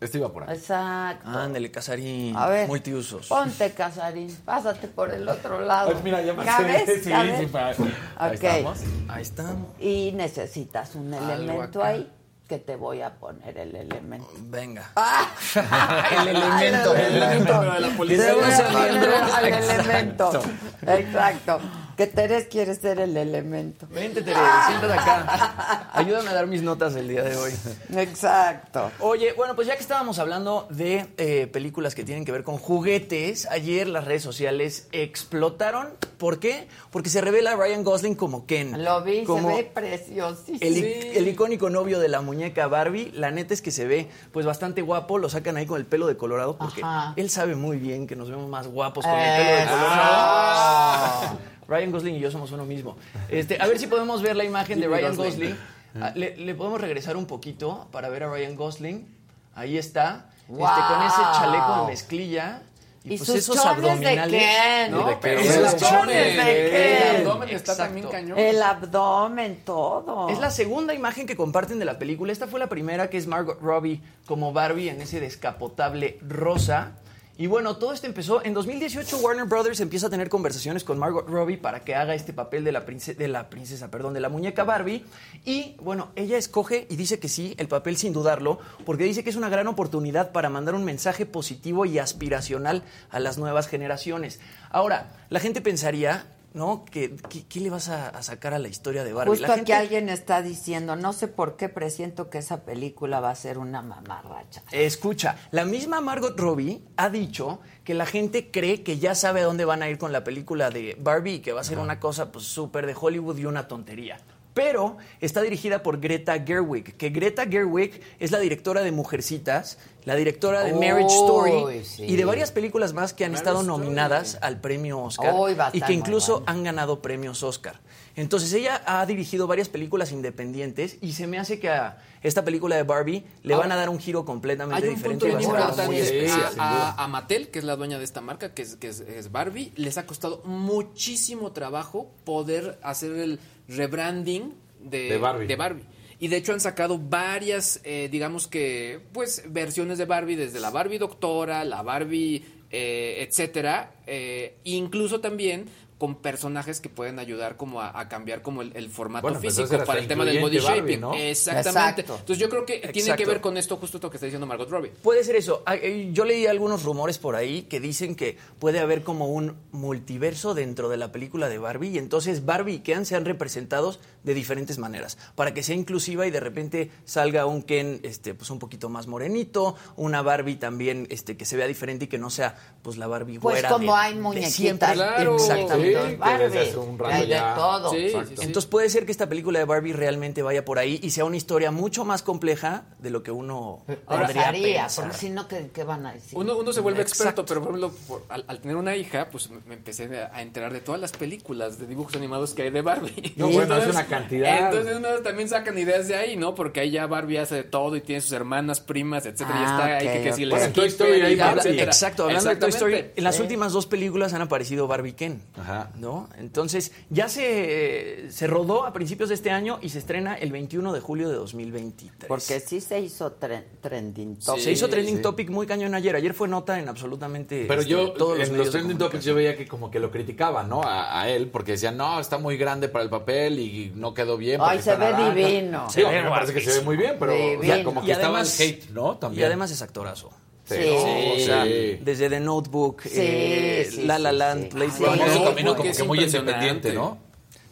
[0.00, 0.54] Este iba por acá.
[0.54, 1.28] Exacto.
[1.28, 2.36] Ándele, Casarín.
[2.36, 3.26] A ver, Muy tiusos.
[3.26, 5.90] ponte, Casarín, pásate por el otro lado.
[5.92, 7.02] Ay, mira, ya me ¿Cabes?
[7.02, 7.40] Sí, ¿Cabes?
[7.40, 7.70] sí, para-
[8.16, 8.44] Ahí Ok.
[8.44, 8.78] estamos.
[9.08, 9.66] Ahí estamos.
[9.80, 11.88] Y necesitas un Algo elemento acá.
[11.90, 12.12] ahí
[12.48, 14.28] que te voy a poner el elemento.
[14.38, 14.90] Venga.
[14.96, 15.28] ¡Ah!
[16.22, 16.94] El elemento.
[16.94, 17.56] El elemento.
[17.60, 19.00] Pero de la policía Te voy no a saliendo.
[19.00, 19.80] poner al Exacto.
[19.82, 20.42] elemento.
[20.86, 21.60] Exacto.
[21.98, 23.88] Que Teres quiere ser el elemento.
[23.90, 24.38] Vente, Tere,
[24.68, 25.90] siéntate acá.
[25.94, 27.50] Ayúdame a dar mis notas el día de hoy.
[27.96, 28.92] Exacto.
[29.00, 32.56] Oye, bueno, pues ya que estábamos hablando de eh, películas que tienen que ver con
[32.56, 35.88] juguetes, ayer las redes sociales explotaron.
[36.18, 36.68] ¿Por qué?
[36.92, 38.84] Porque se revela a Ryan Gosling como Ken.
[38.84, 40.60] Lo vi, como se ve preciosísimo.
[40.62, 43.10] el, icónico novio de la muñeca Barbie.
[43.12, 45.18] La neta es que se ve pues bastante guapo.
[45.18, 47.14] Lo sacan ahí con el pelo de colorado porque Ajá.
[47.16, 51.38] él sabe muy bien que nos vemos más guapos con el pelo de colorado.
[51.68, 52.96] Ryan Gosling y yo somos uno mismo.
[53.28, 55.50] Este, a ver si podemos ver la imagen de Ryan Gosling.
[55.50, 55.56] Gosling.
[56.00, 59.06] Ah, le, le podemos regresar un poquito para ver a Ryan Gosling.
[59.54, 60.30] Ahí está.
[60.48, 62.62] Este, con ese chaleco de mezclilla.
[63.04, 64.42] Y, Y pues sus esos chones de abdominales.
[64.42, 64.90] Ken.
[64.92, 65.46] No, ¿De pero qué?
[65.48, 67.16] esos Los chones de Ken.
[67.20, 67.82] El abdomen está Exacto.
[67.84, 68.38] también cañón.
[68.38, 70.28] El abdomen, todo.
[70.30, 72.32] Es la segunda imagen que comparten de la película.
[72.32, 76.92] Esta fue la primera, que es Margot Robbie como Barbie en ese descapotable rosa.
[77.40, 79.16] Y bueno, todo esto empezó en 2018.
[79.18, 82.72] Warner Brothers empieza a tener conversaciones con Margot Robbie para que haga este papel de
[82.72, 85.04] la, prince- de la princesa, perdón, de la muñeca Barbie.
[85.44, 89.30] Y bueno, ella escoge y dice que sí, el papel sin dudarlo, porque dice que
[89.30, 94.40] es una gran oportunidad para mandar un mensaje positivo y aspiracional a las nuevas generaciones.
[94.70, 96.84] Ahora, la gente pensaría, ¿no?
[96.84, 99.30] que ¿Qué, qué le vas a, a sacar a la historia de Barbie?
[99.30, 103.20] Justo La aquí gente- alguien está diciendo, no sé por qué presiento que esa película
[103.20, 104.62] va a ser una mamarracha.
[104.72, 109.44] Escucha, la misma Margot Robbie ha dicho que la gente cree que ya sabe a
[109.44, 112.00] dónde van a ir con la película de Barbie y que va a ser una
[112.00, 114.18] cosa pues súper de Hollywood y una tontería.
[114.54, 120.14] Pero está dirigida por Greta Gerwig, que Greta Gerwig es la directora de Mujercitas, la
[120.16, 122.04] directora de Marriage Story sí.
[122.04, 123.78] y de varias películas más que han Marriage estado Story.
[123.78, 125.34] nominadas al premio Oscar
[125.72, 127.80] y que incluso han ganado premios Oscar.
[128.18, 132.74] Entonces ella ha dirigido varias películas independientes y se me hace que a esta película
[132.76, 135.44] de Barbie le Ahora, van a dar un giro completamente Hay un punto diferente.
[135.44, 136.54] y bien va a ser algo muy importante especial.
[136.60, 139.00] a, a- a Mattel, que es la dueña de esta marca, que es, que es-
[139.00, 143.38] es Barbie, les ha costado muchísimo trabajo poder hacer el
[143.68, 145.46] rebranding de, De Barbie.
[145.46, 145.84] de Barbie.
[146.20, 150.70] Y de hecho han sacado varias, eh, digamos que, pues, versiones de Barbie, desde la
[150.70, 155.66] Barbie doctora, la Barbie, eh, etcétera, eh, incluso también
[155.98, 159.54] con personajes que pueden ayudar como a, a cambiar como el, el formato Bueno, pues
[159.56, 161.00] físico para el tema del body Barbie, shaping.
[161.00, 161.14] ¿no?
[161.14, 161.68] Exactamente.
[162.02, 162.14] Exacto.
[162.20, 164.70] Entonces yo creo que tiene que ver con esto, justo esto que está diciendo Margot
[164.70, 164.90] Robbie.
[165.02, 165.62] Puede ser eso.
[165.66, 169.56] Ay, ay, Yo leí algunos rumores por ahí que dicen que puede haber como un
[169.72, 174.34] multiverso dentro de la película de Barbie y entonces Barbie y Ken sean representados de
[174.34, 178.58] diferentes maneras para que sea inclusiva y de repente salga un Ken este pues un
[178.58, 182.54] poquito más morenito, una Barbie también este que se vea diferente y que no sea
[182.82, 184.92] pues la Barbie Pues güera como de- hay muñequitas.
[184.92, 185.34] Claro.
[185.36, 185.87] Exactamente.
[185.87, 187.90] Sí, Barbie, un rato hay de todo.
[187.90, 188.28] Sí, Exacto.
[188.30, 188.44] sí, sí.
[188.46, 191.36] Entonces puede ser que esta película de Barbie realmente vaya por ahí y sea una
[191.36, 195.04] historia mucho más compleja de lo que uno podría Pensaría, pensar.
[195.04, 196.36] porque si no, ¿qué, qué van a decir?
[196.38, 197.42] Uno, uno se vuelve Exacto.
[197.42, 200.42] experto, pero por ejemplo, por- al, al tener una hija, pues me, me empecé a,
[200.42, 203.34] enterar de todas las películas de dibujos animados que hay de Barbie.
[203.36, 204.66] No, bueno, es una cantidad.
[204.72, 206.54] Entonces uno también sacan ideas de ahí, ¿no?
[206.54, 209.58] Porque ahí ya Barbie hace de todo y tiene sus hermanas, primas, etcétera.
[209.60, 211.36] y Ah, está ahí ok, que, que si les Bueno, en Toy Story hay y
[211.36, 211.58] Barbie.
[211.60, 211.84] etcétera.
[211.84, 215.42] Exacto, hablando de Toy Story, en las últimas dos películas han aparecido Barbie y Ken.
[215.58, 215.77] Ajá.
[215.96, 216.28] ¿No?
[216.38, 220.92] Entonces, ya se, se rodó a principios de este año y se estrena el 21
[220.92, 222.26] de julio de 2023.
[222.28, 224.62] Porque sí se hizo tren- trending topic.
[224.62, 225.22] se hizo trending sí.
[225.22, 226.14] topic muy cañón ayer.
[226.16, 229.24] Ayer fue nota en absolutamente Pero este, yo, todos los en medios los trending topics,
[229.24, 230.82] yo veía que como que lo criticaban, ¿no?
[230.82, 234.36] A, a él, porque decían, no, está muy grande para el papel y no quedó
[234.36, 234.60] bien.
[234.62, 235.34] Ay, se ve naranja".
[235.34, 235.90] divino.
[235.90, 238.40] Sí, me parece que se ve muy bien, pero o sea, como Y que estaba
[238.40, 239.14] el además- hate, ¿no?
[239.14, 239.46] Y También.
[239.46, 240.30] además es actorazo.
[240.68, 244.68] Sí, no, O sea, desde The Notebook, Sí, eh, sí, La La Land, sí.
[244.74, 244.98] Blade Sí.
[245.02, 245.30] Tomó Runner.
[245.32, 247.18] su No, camino como que muy independiente, ¿no?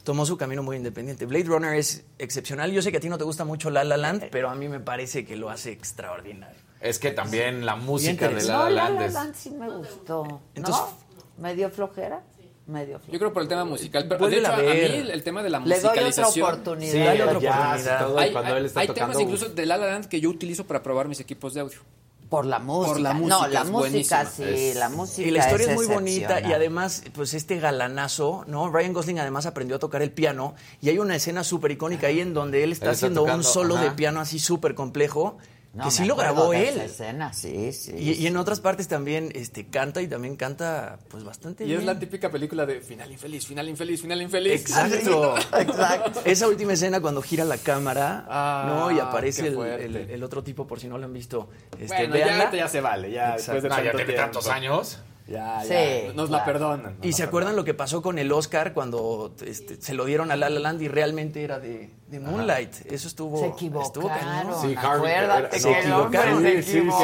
[0.04, 1.26] tomó su camino muy independiente.
[1.26, 2.70] Blade Runner es excepcional.
[2.70, 4.68] Yo sé que a ti no te gusta mucho La La Land, pero a mí
[4.68, 6.56] me parece que lo hace extraordinario.
[6.80, 8.52] Es que también la música de interesante.
[8.52, 10.40] La No, La La Land La Land sí me gustó.
[10.54, 11.42] Entonces- ¿No?
[11.42, 12.22] ¿Medio flojera?
[12.68, 14.06] Medio Yo creo por el tema musical.
[14.08, 16.48] Pero de hecho, a a, mí el, el tema de la Le doy otra musicalización.
[16.48, 16.92] oportunidad.
[16.92, 18.18] Sí, Dale otra ya, oportunidad.
[18.18, 19.12] Hay, hay- él está hay tocando.
[19.18, 21.78] temas incluso de La La Land que yo utilizo para probar mis equipos de audio.
[22.28, 22.98] Por la música.
[23.00, 23.72] la No, la es música
[24.24, 24.24] buenísima.
[24.24, 28.44] sí, Es- la música Y la historia es, muy bonita y además, pues este galanazo,
[28.46, 28.70] ¿no?
[28.70, 32.20] Ryan Gosling además aprendió a tocar el piano y hay una escena súper icónica ahí
[32.20, 35.38] en donde él está Él está haciendo tocando, un solo de piano así súper complejo,
[35.76, 36.74] No, que sí lo grabó de él.
[36.76, 37.92] esa escena, sí, sí.
[37.96, 41.80] Y, y en otras partes también este, canta y también canta pues bastante Y bien.
[41.80, 44.60] es la típica película de final infeliz, final infeliz, final infeliz.
[44.62, 45.34] Exacto.
[45.58, 46.22] Exacto.
[46.24, 48.90] Esa última escena cuando gira la cámara, Ah, ¿no?
[48.90, 51.48] Y aparece el, el- el otro tipo, por si no lo han visto.
[51.78, 53.52] Este, Bueno, ya, ya se vale, ya Exacto.
[53.52, 54.22] después de No, ya tiene tiempo.
[54.22, 54.98] tantos años.
[55.28, 55.70] Ya, Sí,
[56.06, 56.98] ya, nos la perdonan.
[57.02, 60.36] ¿Y se acuerdan lo que pasó con el Oscar cuando este, se lo dieron a
[60.36, 62.86] La La Land y realmente era de, de Moonlight?
[62.92, 63.40] Eso estuvo...
[63.40, 63.46] Se
[63.82, 64.46] estuvo cañón.
[64.52, 64.62] equivocaron.
[64.62, 66.42] Sí, Harvey, Acuérdate hombre equivocaron.
[66.42, 67.02] se Sí, sí, equivocó.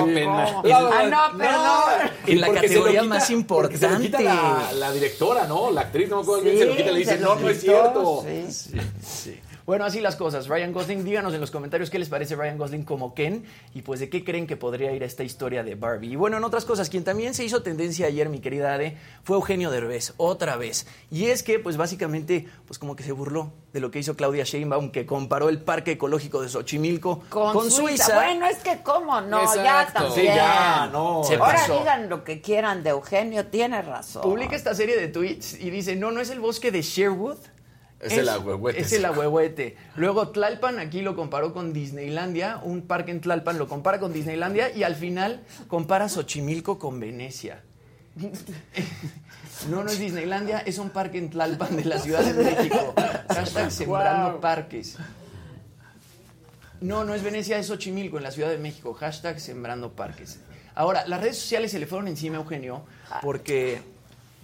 [0.72, 1.02] Ah,
[1.32, 2.10] no, perdón.
[2.28, 4.64] En la se categoría quita- más porque se lo quita importante.
[4.66, 5.70] la, la directora, ¿no?
[5.72, 7.60] La actriz, no me acuerdo se lo quita y le dice, se no, no es
[7.60, 8.24] cierto.
[8.48, 8.80] sí.
[9.04, 9.40] Sí.
[9.64, 10.48] Bueno, así las cosas.
[10.48, 13.44] Ryan Gosling, díganos en los comentarios qué les parece Ryan Gosling como Ken
[13.74, 16.12] y pues de qué creen que podría ir esta historia de Barbie.
[16.12, 19.36] Y bueno, en otras cosas, quien también se hizo tendencia ayer, mi querida Ade, fue
[19.36, 20.86] Eugenio Derbez, otra vez.
[21.10, 24.44] Y es que, pues básicamente, pues como que se burló de lo que hizo Claudia
[24.44, 28.04] Sheinbaum, que comparó el Parque Ecológico de Xochimilco con, Con, Suiza.
[28.04, 28.14] Suiza.
[28.16, 30.14] Bueno, es que cómo, no, ya también.
[30.14, 31.22] Sí, ya, no.
[31.24, 31.78] Se Ahora pasó.
[31.78, 34.22] digan lo que quieran de Eugenio, tiene razón.
[34.22, 37.38] Publica esta serie de tweets y dice, no, no es el bosque de Sherwood.
[38.02, 38.80] Es el ahuehuete.
[38.80, 39.76] Es el ahuehuete.
[39.94, 44.74] Luego Tlalpan aquí lo comparó con Disneylandia, un parque en Tlalpan lo compara con Disneylandia
[44.74, 47.62] y al final compara Xochimilco con Venecia.
[49.70, 52.92] No, no es Disneylandia, es un parque en Tlalpan de la Ciudad de México.
[53.28, 54.96] Hashtag sembrando parques.
[56.80, 58.92] No, no es Venecia, es Xochimilco en la Ciudad de México.
[58.94, 60.40] Hashtag sembrando parques.
[60.74, 62.84] Ahora, las redes sociales se le fueron encima a Eugenio
[63.22, 63.80] porque,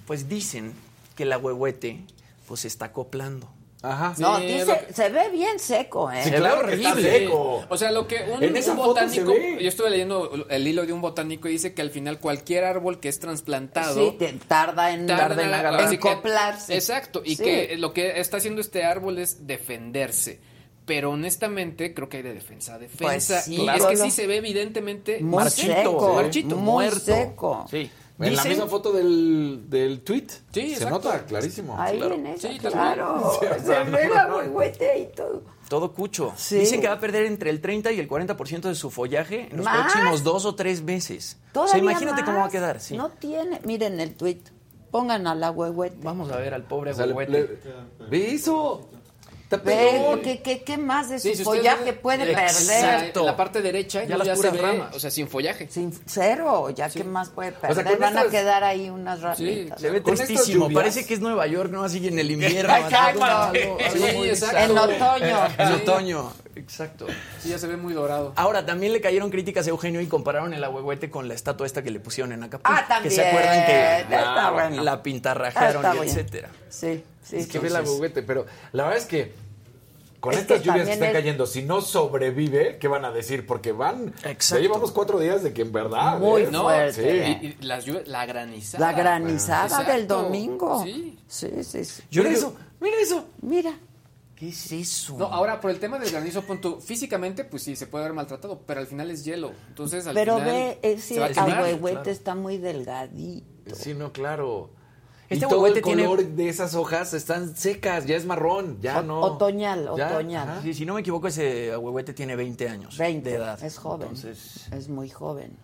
[0.07, 0.73] pues dicen
[1.17, 2.05] que el ahuehuete,
[2.49, 3.49] pues se está acoplando.
[3.81, 4.13] Ajá.
[4.19, 6.17] No, Sí, que- se ve bien seco, ¿eh?
[6.25, 7.19] Sí, Se ve claro que está horrible.
[7.21, 7.65] seco.
[7.69, 10.85] O sea, lo que un, En esa un foto botánico, yo estuve leyendo el hilo
[10.85, 14.33] de un botánico y dice que al final cualquier árbol que es trasplantado Sí, te-
[14.49, 16.75] tarda en, tarda en, en- así que- acoplarse.
[16.75, 17.45] exacto, y Sí.
[17.45, 20.41] que lo que está haciendo este árbol es defenderse.
[20.85, 23.05] Pero honestamente creo que hay de defensa a defensa.
[23.05, 26.57] Pues sí, y es que sí se ve evidentemente Muy marchito, seco, marchito.
[26.57, 26.99] muy muerto.
[27.15, 27.67] seco.
[27.71, 27.91] Sí.
[28.21, 30.27] En la misma foto del, del tweet.
[30.53, 30.95] Sí, Se exacto.
[30.97, 31.77] nota clarísimo.
[31.79, 32.15] Ahí Claro.
[32.17, 33.33] en esa, Sí, claro.
[33.41, 35.43] Sí, o Se ve la huehuete y todo.
[35.69, 36.33] Todo cucho.
[36.37, 36.57] Sí.
[36.59, 39.59] Dicen que va a perder entre el 30 y el 40% de su follaje en
[39.59, 39.93] los ¿Más?
[39.93, 41.37] próximos dos o tres meses.
[41.51, 42.81] O Todavía sea, imagínate cómo va a quedar.
[42.81, 42.97] Sí.
[42.97, 43.61] No tiene.
[43.65, 44.41] Miren el tweet.
[44.91, 45.99] Pongan a la huehuete.
[46.03, 47.59] Vamos a ver al pobre O sea, le- huehuete.
[48.01, 48.89] le- Ve eso.
[49.51, 50.21] Ve.
[50.23, 52.67] ¿qué, qué, qué más de su Sí, si follaje puede Exacto.
[52.69, 53.13] perder?
[53.17, 54.95] En la parte derecha Ya ya, las se puras ve, ramas.
[54.95, 55.69] o sea, sin follaje.
[55.71, 57.85] Sin cero, ya qué más puede perder.
[57.85, 59.81] sea, Van a quedar ahí unas ramitas.
[59.81, 60.71] Se ve Con estas tristísimo.
[60.71, 61.83] Parece que es Nueva York, ¿no?
[61.83, 62.77] Así en el invierno.
[62.77, 63.25] Exacto.
[63.25, 64.59] algo- Sí, exacto.
[64.59, 65.39] En otoño.
[65.59, 65.73] En Sí.
[65.75, 66.33] otoño.
[66.59, 67.07] Exacto.
[67.41, 68.33] Sí, ya se ve muy dorado.
[68.37, 71.83] Ahora, también le cayeron críticas a Eugenio y compararon el ahuehuete con la estatua esta
[71.83, 72.71] que le pusieron en Acapulco.
[72.79, 73.11] Ah, también.
[73.11, 74.83] Que se acuerdan que Está bueno.
[74.83, 76.49] la pintarrajaron Está y etcétera.
[76.69, 77.37] Sí, sí.
[77.37, 77.77] Es que sí, ve sí.
[77.87, 79.49] juguete, pero la verdad es que
[80.21, 83.13] con Es estas que lluvias que están es- cayendo, si no sobrevive, ¿qué van a
[83.13, 83.47] decir?
[83.47, 84.09] Porque van.
[84.25, 84.57] Exacto.
[84.57, 86.19] Ya llevamos cuatro días de que en verdad.
[86.19, 86.49] Muy ¿eh?
[86.51, 87.39] No, fuerte.
[87.41, 88.85] y, y las lluvias- la granizada.
[88.91, 90.83] La granizada del domingo.
[90.83, 91.17] Sí.
[91.29, 92.03] Sí, sí, sí.
[92.11, 93.27] Yo Mira eso, mira eso.
[93.43, 93.73] Mira.
[94.39, 95.17] ¿Qué es eso?
[95.19, 98.61] No, ahora por el tema del granizo, punto, físicamente, pues sí, se puede haber maltratado,
[98.65, 99.51] pero al final es hielo.
[99.67, 101.59] Entonces, al Pero final ve, ese se va a quemar.
[101.59, 102.11] ahuehuete claro.
[102.11, 103.75] está muy delgadito.
[103.75, 104.71] Sí, no, claro.
[105.29, 109.01] Este y todo el tiene- color de esas hojas están secas, ya es marrón, ya
[109.01, 109.21] O- no.
[109.21, 110.63] Otoñal, Ya, otoñal.
[110.63, 113.29] Sí, si no me equivoco, ese ahuehuete tiene 20 años 20.
[113.31, 113.63] de edad.
[113.63, 114.09] Es joven.
[114.09, 115.59] Entonces, Es muy joven.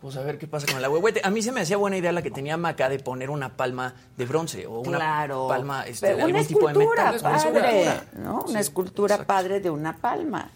[0.00, 1.20] Pues a ver qué pasa con el ahuehuete.
[1.24, 3.94] A mí se me hacía buena idea la que tenía Maca de poner una palma
[4.16, 5.48] de bronce o una claro.
[5.48, 7.20] palma este, una algún tipo de escultura metal.
[7.32, 8.44] padre, ¿no?
[8.48, 10.50] Una escultura padre de una palma.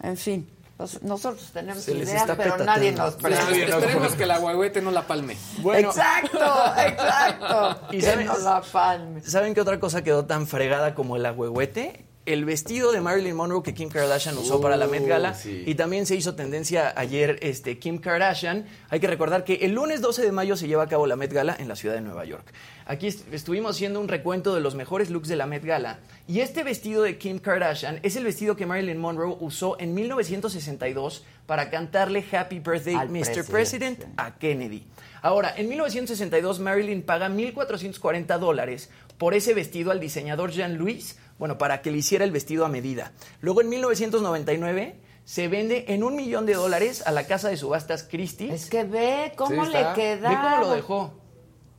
[0.00, 2.64] En fin, pues, nosotros tenemos ideas, pero petateando.
[2.64, 3.14] Nadie nos.
[3.14, 5.36] Esperemos que el aguahuete no la palme.
[5.58, 5.88] Bueno.
[5.88, 6.38] Exacto,
[6.78, 7.80] exacto.
[7.90, 9.20] ¿Y que saben- no la palme.
[9.22, 12.04] ¿Saben qué otra cosa quedó tan fregada como el ahuehuete?
[12.32, 15.34] El vestido de Marilyn Monroe que Kim Kardashian usó para la Met Gala.
[15.34, 15.62] sí.
[15.66, 18.66] Y también se hizo tendencia ayer este, Kim Kardashian.
[18.90, 21.32] Hay que recordar que el lunes 12 de mayo se lleva a cabo la Met
[21.32, 22.52] Gala en la ciudad de Nueva York.
[22.86, 25.98] Aquí est- estuvimos haciendo un recuento de los mejores looks de la Met Gala.
[26.26, 31.24] Y este vestido de Kim Kardashian es el vestido que Marilyn Monroe usó en 1962
[31.46, 33.44] para cantarle Happy Birthday, Al Mr.
[33.50, 34.84] President a Kennedy.
[35.22, 41.82] Ahora, en 1962 Marilyn paga 1.440 dólares por ese vestido al diseñador Jean-Louis, bueno, para
[41.82, 43.12] que le hiciera el vestido a medida.
[43.40, 48.02] Luego en 1999 se vende en un millón de dólares a la casa de subastas
[48.02, 48.52] Christie.
[48.52, 50.28] Es que ve cómo Sí, le queda.
[50.30, 51.12] Ve cómo lo dejó.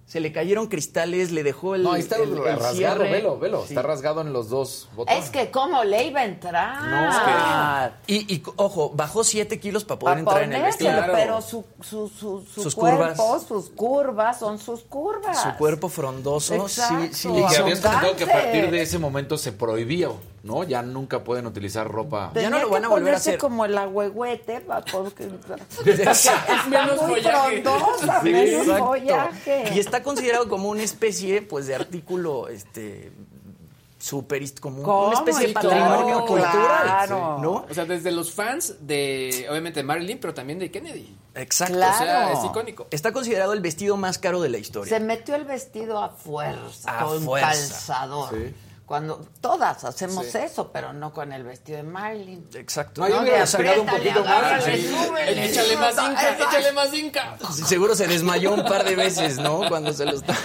[0.10, 3.12] Se le cayeron cristales, le dejó el No, ahí está el- el rasgado, cierre.
[3.12, 3.60] velo, velo.
[3.60, 3.66] Sí.
[3.76, 5.24] Está rasgado en los dos botones.
[5.26, 6.82] Es que cómo le iba a entrar.
[6.82, 10.92] No, es Y, y, ojo, bajó 7 kilos para poder Para entrar en el vestido.
[11.14, 13.44] pero su, su, su, su Sus cuerpo, curvas.
[13.48, 15.44] sus curvas, son sus curvas.
[15.44, 17.08] Su cuerpo frondoso, sí, Exacto.
[17.14, 20.64] sí Y le que habías comentado que a partir de ese momento se prohibió, ¿no?
[20.64, 22.32] Ya nunca pueden utilizar ropa.
[22.36, 23.40] Ya no Tenía lo van a volver a ponerse hacer.
[23.40, 26.28] como el agüehuete, porque, es
[26.70, 27.62] menos muy follaje.
[27.62, 28.86] frondosa, Sí, menos exacto.
[28.86, 29.72] follaje.
[29.76, 33.12] Y está considerado como una especie, pues, de artículo, este,
[33.98, 35.08] súper, hist- como ¿Cómo?
[35.08, 37.38] una especie de patrimonio claro, cultural, claro.
[37.42, 37.66] ¿no?
[37.70, 41.18] O sea, desde los fans de, obviamente, de Marilyn, pero también de Kennedy.
[41.36, 41.76] Exacto.
[41.76, 41.96] Claro.
[41.96, 42.88] O sea, es icónico.
[42.92, 44.98] Está considerado el vestido más caro de la historia.
[44.98, 47.48] Se metió el vestido a fuerza, A con fuerza.
[47.50, 48.30] calzador.
[48.32, 48.56] Sí.
[48.90, 50.40] Cuando todas hacemos Sí.
[50.40, 52.48] eso, pero no con el vestido de Marilyn.
[52.56, 53.02] Exacto.
[53.02, 54.66] No, yo hubiera aspirado un poquito más.
[54.68, 56.46] Échale más inca, Exacto.
[56.50, 57.38] échale más inca.
[57.68, 59.62] Seguro se desmayó un par de veces, ¿no?
[59.70, 60.36] Cuando se lo está...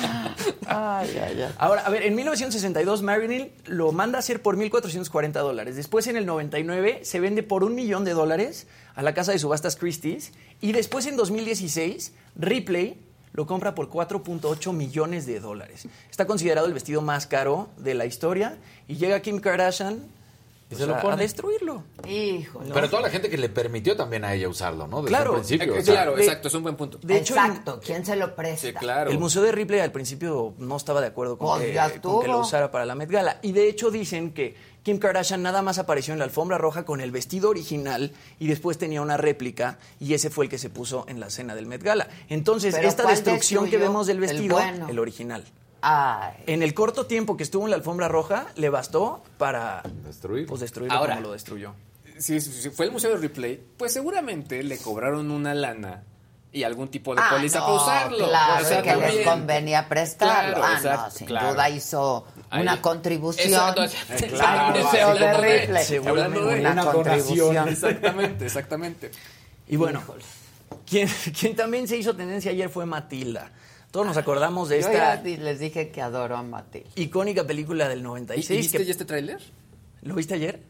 [0.66, 1.54] Ay, ay, ay.
[1.56, 5.76] Ahora, a ver, en 1962 Marilyn lo manda a hacer por 1.440 dólares.
[5.76, 9.38] Después, en el 99, se vende por un millón de dólares a la casa de
[9.38, 10.32] subastas Christie's.
[10.60, 12.98] Y después, en 2016, Ripley
[13.34, 15.86] lo compra por 4.8 millones de dólares.
[16.10, 18.56] Está considerado el vestido más caro de la historia.
[18.88, 21.14] Y llega Kim Kardashian Y pues, se lo a- pone.
[21.14, 21.82] a destruirlo.
[22.08, 22.70] Híjole.
[22.72, 24.98] Pero toda la gente que le permitió también a ella usarlo, ¿no?
[25.02, 25.30] Desde Claro.
[25.32, 25.74] el principio.
[25.74, 26.98] Eh, o sea, claro, de- exacto, es un buen punto.
[27.02, 28.68] De hecho, Exacto, ¿quién se lo presta?
[28.68, 29.10] Sí, claro.
[29.10, 32.28] El Museo de Ripley al principio no estaba de acuerdo con, Pues que, con que
[32.28, 33.40] lo usara para la Met Gala.
[33.42, 34.54] Y de hecho dicen que
[34.84, 38.76] Kim Kardashian nada más apareció en la alfombra roja con el vestido original y después
[38.76, 41.82] tenía una réplica y ese fue el que se puso en la cena del Met
[41.82, 42.06] Gala.
[42.28, 45.00] Entonces, ¿Pero esta destrucción que vemos del El vestido, el, bueno.
[45.00, 45.42] original.
[45.80, 46.34] Ay.
[46.46, 50.46] En el corto tiempo que estuvo en la alfombra roja, le bastó para Destruir.
[50.46, 51.14] pues, destruirlo Ahora.
[51.14, 51.72] como lo destruyó.
[52.18, 56.04] Si, si fue el Museo de Replay, pues seguramente le cobraron una lana
[56.54, 58.28] y algún tipo de Ah, póliza no, para usarlo.
[58.28, 60.54] Claro, O sea, que les convenía prestarlo.
[60.54, 61.52] Claro, ah, no, exacto, sin claro.
[61.52, 62.62] duda hizo Ahí.
[62.62, 63.48] una contribución
[64.30, 67.54] claro, Museo de hablando una, una contribución.
[67.54, 67.68] donación.
[67.68, 69.10] Exactamente, exactamente.
[69.66, 70.00] Y bueno,
[70.86, 73.50] quien, quien también se hizo tendencia ayer fue Matilda.
[73.90, 76.88] Todos nos acordamos de Yo esta les dije que adoro a Matilda.
[76.94, 78.50] icónica película del ¿Y, 96.
[78.50, 79.40] y viste que- ya este tráiler?
[80.02, 80.60] ¿Lo viste ayer?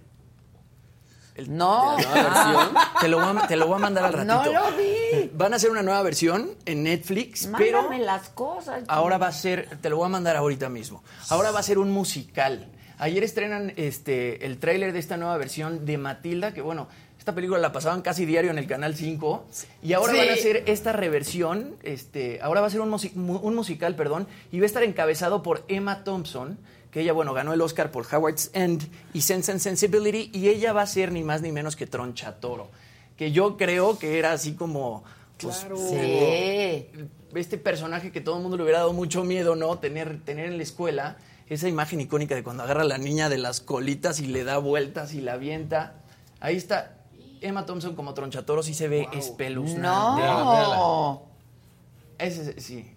[1.35, 1.97] El- No.
[1.97, 2.74] de la nueva versión.
[3.01, 4.35] Te lo, voy a, te lo voy a mandar al ratito.
[4.53, 5.30] No lo vi.
[5.35, 8.82] Van a hacer una nueva versión en Netflix, pero Mándame las cosas.
[8.89, 11.03] ahora va a ser, te lo voy a mandar ahorita mismo.
[11.30, 12.66] Ahora va a ser un musical.
[12.99, 16.87] Ayer estrenan este el tráiler de esta nueva versión de Matilda, que bueno,
[17.18, 19.47] esta película la pasaban casi diario en el canal 5
[19.82, 20.18] y ahora Sí.
[20.18, 24.61] van a hacer esta reversión, este, ahora va a ser un, un musical, perdón, y
[24.61, 26.59] va a estar encabezado por Emma Thompson,
[26.95, 30.72] que ella bueno, ganó el Oscar por Howard's End y Sense and Sensibility y ella
[30.72, 32.70] va a ser ni más ni menos que Troncha Toro,
[33.16, 35.03] que yo creo que era así como
[35.36, 36.86] pues, Sí.
[37.34, 39.76] este personaje que todo el mundo le hubiera dado mucho miedo, ¿no?
[39.80, 41.16] Tener, tener en la escuela,
[41.49, 44.59] esa imagen icónica de cuando agarra a la niña de las colitas y le da
[44.59, 45.97] vueltas y la avienta.
[46.38, 46.99] Ahí está
[47.40, 50.22] Emma Thompson como tronchatoro, sí se ve espeluznante.
[50.22, 51.24] No.
[52.18, 52.93] Ese, sí.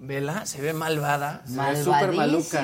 [0.00, 1.42] Vela, se ve malvada.
[1.46, 2.62] Se ve súper maluca.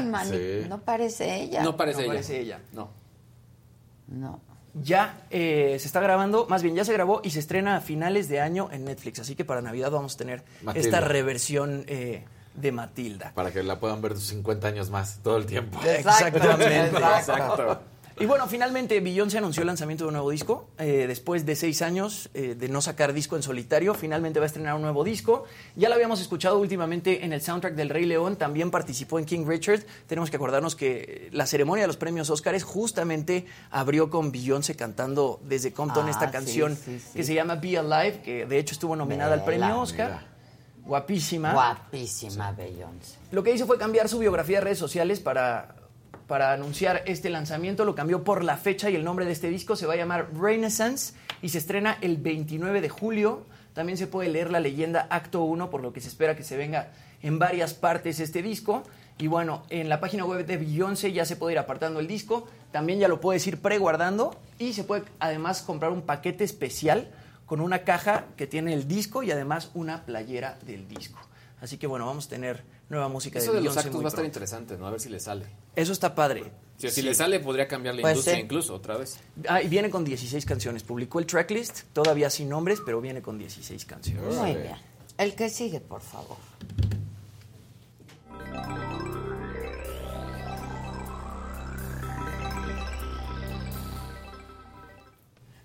[0.69, 1.63] No parece ella.
[1.63, 2.13] No parece No ella.
[2.13, 2.61] parece ella.
[2.73, 2.91] No.
[4.09, 4.41] No.
[4.75, 8.29] Ya eh, se está grabando, más bien ya se grabó y se estrena a finales
[8.29, 9.19] de año en Netflix.
[9.19, 10.87] Así que para Navidad vamos a tener Matilda.
[10.87, 13.33] esta reversión eh, de Matilda.
[13.35, 15.79] Para que la puedan ver 50 años más, todo el tiempo.
[15.85, 16.87] Exactamente.
[16.89, 17.83] Exacto.
[18.23, 20.69] Y bueno, finalmente Beyoncé anunció el lanzamiento de un nuevo disco.
[20.79, 24.47] Eh, después de seis años eh, de no sacar disco en solitario, finalmente va a
[24.47, 25.43] estrenar un nuevo disco.
[25.75, 28.37] Ya lo habíamos escuchado últimamente en el soundtrack del Rey León.
[28.37, 29.81] También participó en King Richard.
[30.07, 35.41] Tenemos que acordarnos que la ceremonia de los premios Óscares justamente abrió con Beyoncé cantando
[35.43, 37.11] desde Compton Ah, esta sí, canción sí, sí.
[37.17, 40.31] que se llama Be Alive, que de hecho estuvo nominada al premio Oscar.
[40.85, 41.53] Guapísima.
[41.55, 43.17] Guapísima Beyoncé.
[43.33, 45.75] Lo que hizo fue cambiar su biografía de redes sociales para,
[46.33, 47.85] para anunciar este lanzamiento.
[47.85, 49.77] Lo cambió por la fecha y el nombre de este disco.
[49.77, 51.13] Se va a llamar Renaissance
[51.43, 53.45] y se estrena el 29 de julio.
[53.75, 56.57] También se puede leer la leyenda Acto 1, por lo que se espera que se
[56.57, 56.89] venga
[57.21, 58.83] en varias partes este disco.
[59.19, 62.49] Y bueno, en la página web de Beyoncé ya se puede ir apartando el disco.
[62.71, 64.35] También ya lo puedes ir preguardando.
[64.59, 67.11] Y se puede además comprar un paquete especial
[67.45, 71.21] con una caja que tiene el disco y además una playera del disco.
[71.61, 74.09] Así que bueno, vamos a tener nueva música Eso de de los actos va a
[74.09, 74.87] estar interesante, ¿no?
[74.87, 75.45] A ver si le sale.
[75.77, 76.53] Eso está padre.
[76.77, 77.03] Si, si Sí.
[77.03, 78.45] le sale, podría cambiar la Puede industria ser.
[78.45, 79.19] incluso otra vez.
[79.49, 80.83] Ah, y viene con 16 canciones.
[80.83, 84.35] Publicó el tracklist, todavía sin nombres, pero viene con 16 canciones.
[84.37, 84.77] Muy bien.
[85.19, 86.37] El que sigue, por favor.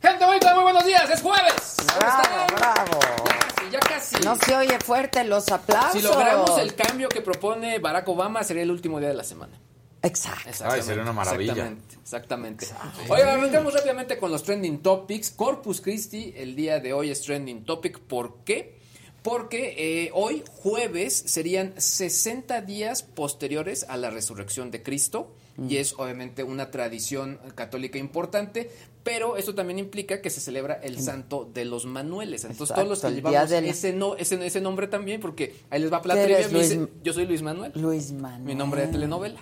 [0.02, 1.76] Gente bonita, muy buenos días, es jueves.
[1.80, 3.00] ¿Cómo Bravo, bravo.
[3.26, 4.16] Ya casi, ya casi.
[4.24, 5.94] No se oye fuerte los aplausos.
[5.94, 9.58] Si logramos el cambio que propone Barack Obama, sería el último día de la semana.
[10.04, 10.50] Exacto.
[10.66, 11.54] Ay, sería una maravilla.
[11.54, 13.12] Exactamente, exactamente.
[13.12, 15.32] Oiga, arrancamos rápidamente con los trending topics.
[15.32, 18.00] Corpus Christi, el día de hoy es trending topic.
[18.00, 18.78] ¿Por qué?
[19.24, 19.74] Porque
[20.06, 25.34] eh, hoy, jueves, serían 60 días posteriores a la resurrección de Cristo.
[25.68, 28.70] Y es obviamente una tradición católica importante,
[29.04, 32.44] pero esto también implica que se celebra el santo de los Manueles.
[32.46, 35.92] Entonces, todos los que llevamos del- ese, no, ese, ese nombre también, porque ahí les
[35.92, 36.38] va la ¿Qué trivia.
[36.42, 37.72] eres, me dice, Luis- yo soy Luis Manuel.
[37.74, 38.44] Luis Manuel.
[38.44, 39.42] Mi nombre de telenovela.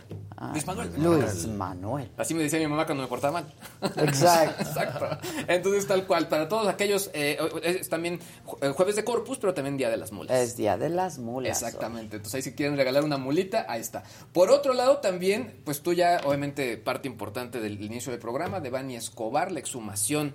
[0.51, 0.91] Luis Manuel.
[0.97, 2.11] Luis Manuel.
[2.17, 3.53] Así me decía mi mamá cuando me portaba mal.
[3.97, 4.61] Exacto.
[4.67, 5.17] Exacto.
[5.47, 8.19] Entonces, tal cual, para todos aquellos, eh, es también
[8.61, 10.37] eh, jueves de Corpus, pero también Día de las Mulas.
[10.37, 11.61] Es Día de las Mulas.
[11.61, 12.17] Exactamente.
[12.17, 14.03] Entonces, ahí si quieren regalar una mulita, ahí está.
[14.33, 18.69] Por otro lado, también, pues tú ya, obviamente, parte importante del inicio del programa, de
[18.69, 20.33] Bani Escobar, la exhumación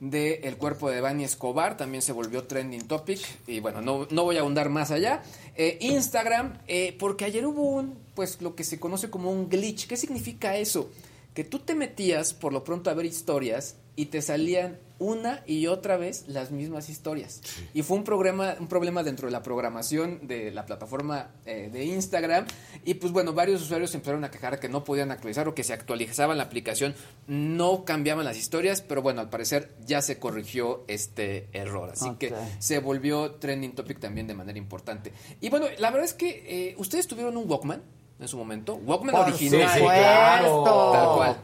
[0.00, 3.20] del cuerpo de Bani Escobar, también se volvió trending topic.
[3.46, 5.22] Y bueno, no, no voy a ahondar más allá.
[5.56, 9.86] Eh, Instagram, eh, porque ayer hubo un, pues lo que se conoce como un glitch.
[9.86, 10.90] ¿Qué significa eso?
[11.34, 15.66] Que tú te metías por lo pronto a ver historias y te salían una y
[15.66, 17.40] otra vez las mismas historias.
[17.74, 21.84] Y fue un problema, un problema dentro de la programación de la plataforma eh, de
[21.84, 22.46] Instagram.
[22.84, 25.64] Y pues bueno, varios usuarios se empezaron a quejar que no podían actualizar o que
[25.64, 26.94] se actualizaban la aplicación,
[27.26, 31.90] no cambiaban las historias, pero bueno, al parecer ya se corrigió este error.
[31.90, 35.12] Así que se volvió trending topic también de manera importante.
[35.40, 37.82] Y bueno, la verdad es que eh, ustedes tuvieron un Walkman
[38.18, 39.78] en su momento, Walkman Por original.
[39.78, 40.64] claro.
[40.92, 41.36] Tal cual.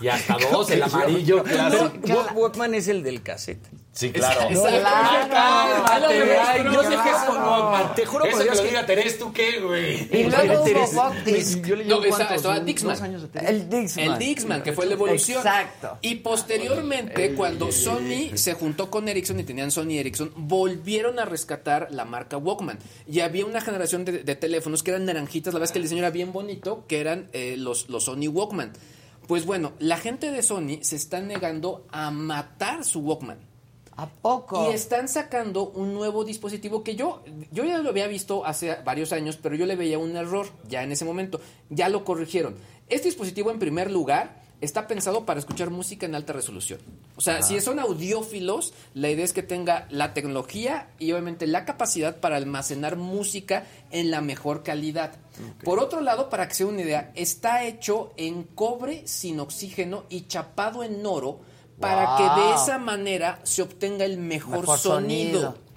[0.00, 1.92] Y hasta dos, el amarillo, claro.
[2.34, 3.66] Walkman es el del cassette.
[3.92, 4.42] Sí, claro.
[4.42, 4.62] Exacto.
[4.78, 5.84] Claro.
[5.84, 7.94] Cálmate, ay, no sé qué es un Walkman.
[7.96, 10.08] Te juro por que Dios lo que- diga Terés, ¿tú qué, güey?
[10.12, 11.12] Y luego hubo.
[11.66, 13.14] Yo le cuántos, estaba dos Dixman.
[13.44, 14.06] El Dixman.
[14.12, 15.38] El Dixman, que fue la evolución.
[15.38, 15.98] Exacto.
[16.02, 21.88] Y posteriormente, cuando Sony se juntó con Ericsson y tenían Sony Ericsson, volvieron a rescatar
[21.90, 22.78] la marca Walkman.
[23.10, 25.82] Y había una generación de, de teléfonos que eran naranjitas, la verdad es que el
[25.84, 28.72] diseño era bien bonito, que eran eh, los, los Sony Walkman.
[29.28, 33.38] Pues bueno, la gente de Sony se está negando a matar su Walkman.
[33.94, 34.70] ¿A poco?
[34.70, 37.22] Y están sacando un nuevo dispositivo que yo,
[37.52, 40.82] yo ya lo había visto hace varios años, pero yo le veía un error ya
[40.82, 41.42] en ese momento.
[41.68, 42.56] Ya lo corrigieron.
[42.88, 46.80] Este dispositivo, en primer lugar, está pensado para escuchar música en alta resolución.
[47.16, 51.64] O sea, si son audiófilos, la idea es que tenga la tecnología y obviamente la
[51.64, 55.12] capacidad para almacenar música en la mejor calidad.
[55.64, 60.04] Por otro lado, para que se dé una idea, está hecho en cobre sin oxígeno
[60.08, 61.40] y chapado en oro
[61.80, 65.40] para que de esa manera se obtenga el mejor, Mejor sonido.
[65.40, 65.68] sonido.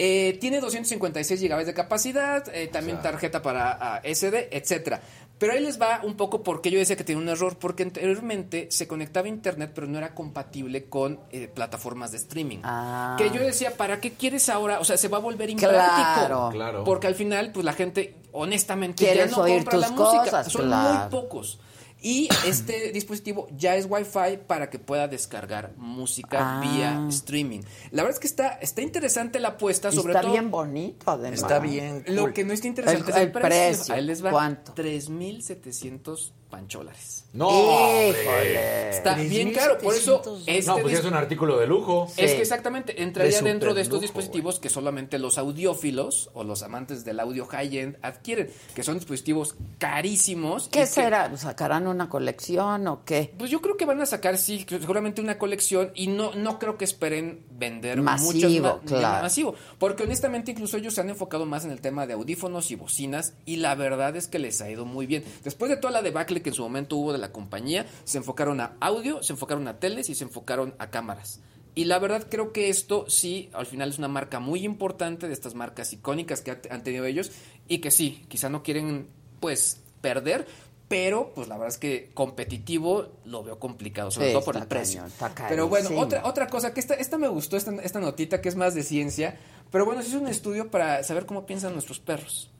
[0.00, 5.02] Eh, tiene 256 GB de capacidad, eh, también tarjeta para ah, SD, etcétera.
[5.38, 8.68] Pero ahí les va un poco porque yo decía que tenía un error, porque anteriormente
[8.70, 12.58] se conectaba a internet, pero no era compatible con eh, plataformas de streaming.
[12.64, 13.14] Ah.
[13.18, 14.80] Que yo decía, ¿para qué quieres ahora?
[14.80, 15.80] O sea, se va a volver impráctico.
[16.26, 16.48] Claro.
[16.52, 16.84] Claro.
[16.84, 20.24] Porque al final, pues la gente, honestamente, ya no oír compra la tus música.
[20.24, 20.98] cosas, Son claro.
[21.00, 21.60] muy pocos.
[22.00, 26.60] Y este dispositivo ya es Wi-Fi para que pueda descargar música Ah.
[26.60, 27.60] vía streaming.
[27.90, 30.32] La verdad es que está, está interesante la apuesta, sobre está todo.
[30.32, 31.40] bien bonito, además.
[31.40, 33.48] Está bien Lo que no está interesante El- es el el precio.
[33.50, 33.94] precio.
[33.94, 34.30] Ahí les va.
[34.30, 34.72] ¿Cuánto?
[34.74, 37.24] 3,700 pancholares.
[37.34, 38.90] No, Híjole.
[38.90, 42.10] Está bien caro, por eso este No, pues es un artículo de lujo.
[42.16, 46.62] es que exactamente entraría De dentro de estos dispositivos que solamente los audiófilos o los
[46.62, 50.68] amantes del audio high-end adquieren, que son dispositivos carísimos.
[50.68, 51.36] ¿Qué que- será?
[51.36, 53.32] ¿Sacarán una colección o qué?
[53.38, 56.78] Pues yo creo que van a sacar, sí, seguramente una colección y no, no creo
[56.78, 59.22] que esperen vender Masivo, muchas ma- claro.
[59.22, 59.54] masivo.
[59.78, 63.34] Porque honestamente incluso ellos se han enfocado más en el tema de audífonos y bocinas
[63.44, 65.24] y la verdad es que les ha ido muy bien.
[65.44, 68.60] Después de toda la debacle que en su momento hubo de la compañía, se enfocaron
[68.60, 71.40] a audio, se enfocaron a teles y se enfocaron a cámaras.
[71.74, 75.32] Y la verdad creo que esto sí, al final es una marca muy importante de
[75.32, 77.30] estas marcas icónicas que ha- han tenido ellos
[77.68, 79.06] y que sí, quizá no quieren
[79.38, 80.46] pues perder,
[80.88, 84.66] pero pues la verdad es que competitivo lo veo complicado, sobre Sí, todo por el
[84.66, 85.02] precio.
[85.18, 88.48] cañón, pero bueno, otra, otra cosa, que esta, esta me gustó, esta, esta notita que
[88.48, 89.38] es más de ciencia,
[89.70, 92.50] pero bueno, se hizo un estudio para saber cómo piensan nuestros perros.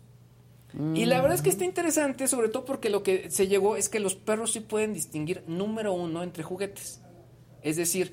[0.95, 3.89] Y la verdad es que está interesante, sobre todo porque lo que se llegó es
[3.89, 7.01] que los perros sí pueden distinguir, número uno, entre juguetes.
[7.63, 8.13] Es decir,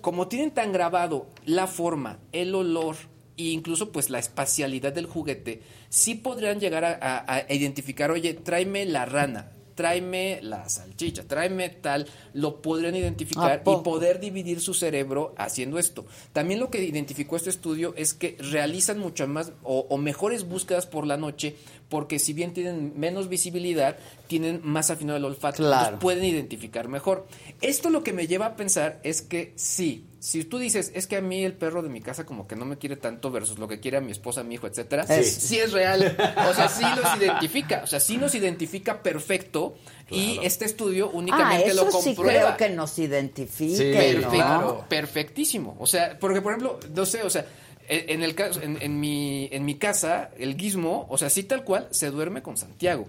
[0.00, 2.96] como tienen tan grabado la forma, el olor
[3.36, 8.32] e incluso pues la espacialidad del juguete, sí podrían llegar a, a- a identificar, oye,
[8.34, 14.60] tráeme la rana, tráeme la salchicha, tráeme tal, lo podrían ¿A identificar y poder dividir
[14.62, 16.06] su cerebro haciendo esto.
[16.32, 20.86] También lo que identificó este estudio es que realizan muchas más o, o mejores búsquedas
[20.86, 21.56] por la noche
[21.88, 25.98] porque si bien tienen menos visibilidad, tienen más afinado el olfato, Claro.
[26.00, 27.26] pueden identificar mejor.
[27.60, 31.14] Esto lo que me lleva a pensar es que sí, si tú dices, es que
[31.16, 33.68] a mí el perro de mi casa como que no me quiere tanto versus lo
[33.68, 35.22] que quiere a mi esposa, mi hijo, etcétera, Sí.
[35.22, 36.16] sí es real.
[36.50, 39.76] O sea, sí los identifica, o sea, sí nos identifica perfecto
[40.10, 42.56] y este estudio Ah, únicamente eso lo sí comprueba.
[42.56, 44.30] creo que nos identifique, Sí, ¿no?
[44.30, 45.76] perfecto, perfectísimo.
[45.78, 47.46] O sea, porque por ejemplo, no sé, o sea,
[47.88, 51.42] en en el caso, en, en mi, en mi casa, el guismo, o sea, sí
[51.42, 53.06] tal cual, se duerme con Santiago.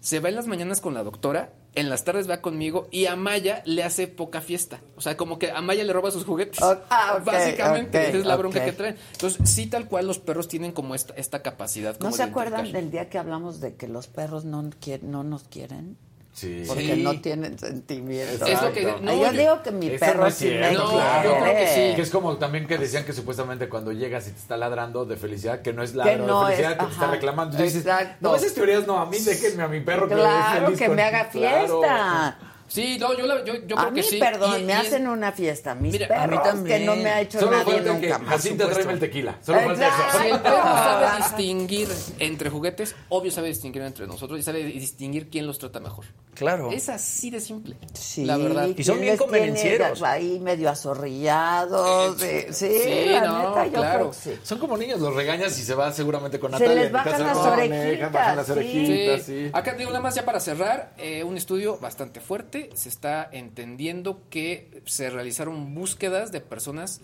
[0.00, 3.16] Se va en las mañanas con la doctora, en las tardes va conmigo y a
[3.16, 4.80] Maya le hace poca fiesta.
[4.96, 6.60] O sea, como que a Maya le roba sus juguetes.
[6.62, 8.96] ah, Básicamente, esa es la bronca que traen.
[9.12, 11.94] Entonces, sí tal cual los perros tienen como esta, esta capacidad.
[11.94, 14.70] ¿No como se de acuerdan del día que hablamos de que los perros no,
[15.02, 15.96] no nos quieren?
[16.34, 16.64] Sí.
[16.66, 17.02] Porque Sí.
[17.04, 18.48] no tienen sentimientos.
[18.48, 20.82] Es lo que- no, yo yo- digo que mi perro no es sí me cierto,
[20.92, 21.94] No, yo creo que sí.
[21.96, 25.16] Que es como también que decían que supuestamente cuando llegas y te está ladrando de
[25.16, 27.56] felicidad, que no es ladro no de felicidad, es- que te está reclamando.
[27.56, 28.16] Y dices, exacto.
[28.20, 30.86] no, esas teorías no, a mí déjenme a mi perro que Claro, me feliz que
[30.86, 32.34] con- me haga Claro.
[32.66, 34.18] Sí, no, yo, la- yo, yo a creo mí, que sí.
[34.18, 35.74] perdón, Y- me y es- hacen una fiesta.
[35.74, 36.78] Mis Mira, perros, a mí también.
[36.80, 38.00] que no me ha hecho Solo nadie nunca.
[38.00, 39.38] que por Jacinta tráeme el tequila.
[39.42, 40.18] Solo falta eso.
[40.22, 41.88] Si el perro sabe distinguir
[42.18, 46.04] entre juguetes, obvio sabe distinguir entre nosotros y sabe distinguir quién los trata mejor.
[46.34, 46.70] Claro.
[46.72, 47.76] Es así de simple.
[47.92, 48.66] Sí, La verdad.
[48.76, 50.02] Y son ¿quién bien les convenencieros.
[50.02, 52.18] Ahí medio azorrillados.
[52.18, 53.98] de- sí, Sí, la no, neta, yo claro.
[53.98, 54.38] creo que sí.
[54.42, 56.74] Son como niños, los regañas y se va seguramente con Se Natalia.
[56.74, 58.52] les en bajan las orejitas, bajar las sí.
[58.52, 59.50] orejitas, Sí.
[59.52, 62.53] Acá digo nada más ya para cerrar, eh, un estudio bastante fuerte.
[62.74, 67.00] Se está entendiendo que se realizaron búsquedas de personas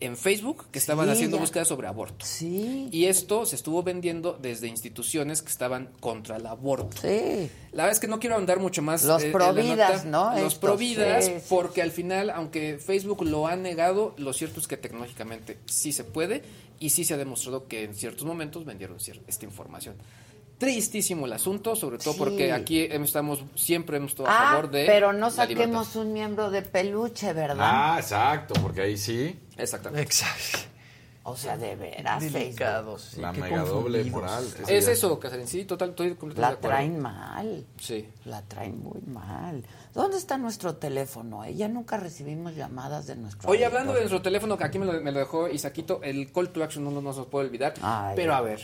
[0.00, 1.40] en Facebook que estaban Sí, haciendo ya.
[1.42, 2.26] búsquedas sobre aborto.
[2.26, 2.88] Sí.
[2.90, 6.96] Y esto se estuvo vendiendo desde instituciones que estaban contra el aborto.
[7.00, 7.48] Sí.
[7.72, 9.04] La verdad es que no quiero andar mucho más.
[9.04, 10.04] Los eh, providas.
[10.04, 10.30] ¿no?
[10.30, 14.66] Los Estos, providas, sí, porque al final, aunque Facebook lo ha negado, lo cierto es
[14.66, 16.42] que tecnológicamente sí se puede
[16.80, 18.98] y sí se ha demostrado que en ciertos momentos vendieron
[19.28, 19.94] esta información.
[20.58, 22.18] Tristísimo el asunto, sobre todo Sí.
[22.18, 24.86] porque aquí estamos, siempre hemos estado a Ah, favor de.
[24.86, 27.56] pero no saquemos un miembro de peluche, ¿verdad?
[27.60, 29.38] Ah, exacto, porque ahí sí.
[29.56, 30.02] Exactamente.
[30.02, 30.58] Exacto.
[31.26, 33.12] O sea, de veras, Delicados.
[33.14, 34.44] Sí, La qué mega doble moral.
[34.68, 36.68] Es eso, Casarín, sí, total, estoy completamente de La acuerdo.
[36.76, 37.66] traen mal.
[37.80, 38.08] Sí.
[38.26, 39.64] La traen muy mal.
[39.94, 41.44] ¿Dónde está nuestro teléfono?
[41.44, 41.54] eh?
[41.54, 45.00] Ya nunca recibimos llamadas de nuestro Oye, hablando de nuestro teléfono, que aquí me lo,
[45.00, 47.74] me lo dejó Isaquito, el call to action no, no, no se nos puede olvidar.
[47.80, 48.60] Ay, pero a ver,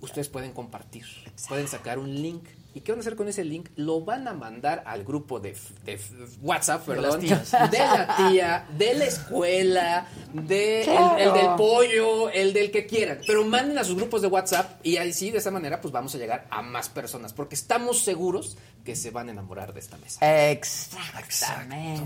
[0.00, 1.04] ustedes pueden compartir,
[1.48, 2.44] pueden sacar un link
[2.74, 3.68] ¿Y qué van a hacer con ese link?
[3.76, 6.00] Lo van a mandar al grupo de, de
[6.42, 7.20] WhatsApp, De perdón,
[7.70, 11.16] de la tía, de la escuela, de el- Claro.
[11.18, 13.20] el, del pollo, el del que quieran.
[13.26, 16.12] Pero manden a sus grupos de WhatsApp y ahí sí, de esa manera, pues vamos
[16.16, 17.32] a llegar a más personas.
[17.32, 20.50] Porque estamos seguros que se van a enamorar de esta mesa.
[20.50, 22.02] Exactamente.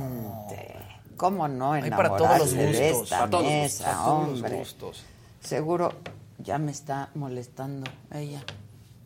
[1.16, 4.04] ¿Cómo no Hay enamorarse para todos los de gustos, esta para todos los mesa, gustos,
[4.04, 5.04] para todos los gustos.
[5.42, 5.92] Seguro
[6.38, 8.44] ya me está molestando ella.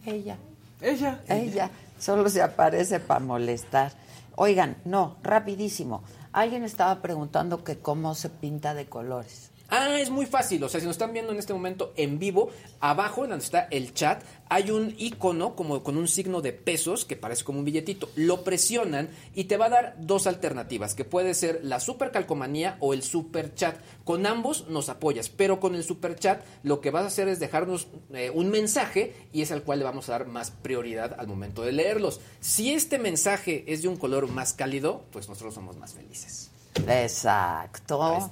[0.04, 0.36] Ella.
[0.82, 1.20] Ella.
[1.28, 1.70] Ella.
[1.98, 3.92] Solo se aparece para molestar.
[4.34, 6.02] Oigan, no, rapidísimo.
[6.32, 9.51] Alguien estaba preguntando que cómo se pinta de colores.
[9.74, 10.62] Ah, es muy fácil.
[10.64, 13.68] O sea, si nos están viendo en este momento en vivo, abajo en donde está
[13.70, 17.64] el chat, hay un icono como con un signo de pesos que parece como un
[17.64, 18.10] billetito.
[18.14, 22.76] Lo presionan y te va a dar dos alternativas, que puede ser la super calcomanía
[22.80, 23.74] o el super chat.
[24.04, 27.40] Con ambos nos apoyas, pero con el super chat lo que vas a hacer es
[27.40, 31.28] dejarnos eh, un mensaje y es al cual le vamos a dar más prioridad al
[31.28, 32.20] momento de leerlos.
[32.40, 36.51] Si este mensaje es de un color más cálido, pues nosotros somos más felices.
[36.86, 38.30] Exacto.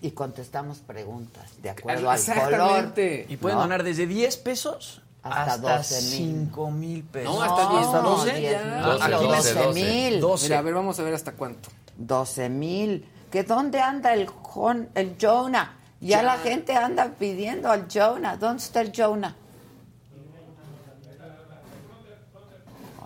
[0.00, 2.36] Y contestamos preguntas de acuerdo al color.
[2.38, 3.26] Exactamente.
[3.28, 3.62] Y pueden ¿no?
[3.62, 6.46] donar desde 10 pesos Hasta hasta, 12,000.
[6.50, 7.34] 5 mil pesos.
[7.34, 8.64] No, hasta 10 No, 12 10 ya.
[8.64, 10.20] mil, Aquí 12 les- mil.
[10.20, 10.44] 12.
[10.46, 11.68] Mira, a ver, vamos a ver hasta cuánto.
[11.96, 13.08] 12 mil.
[13.30, 14.28] ¿Que dónde anda el,
[14.94, 15.76] el Jonah?
[16.00, 16.22] Ya, Ya.
[16.22, 18.36] la gente anda pidiendo al Jonah.
[18.36, 19.34] ¿Dónde está el Jonah?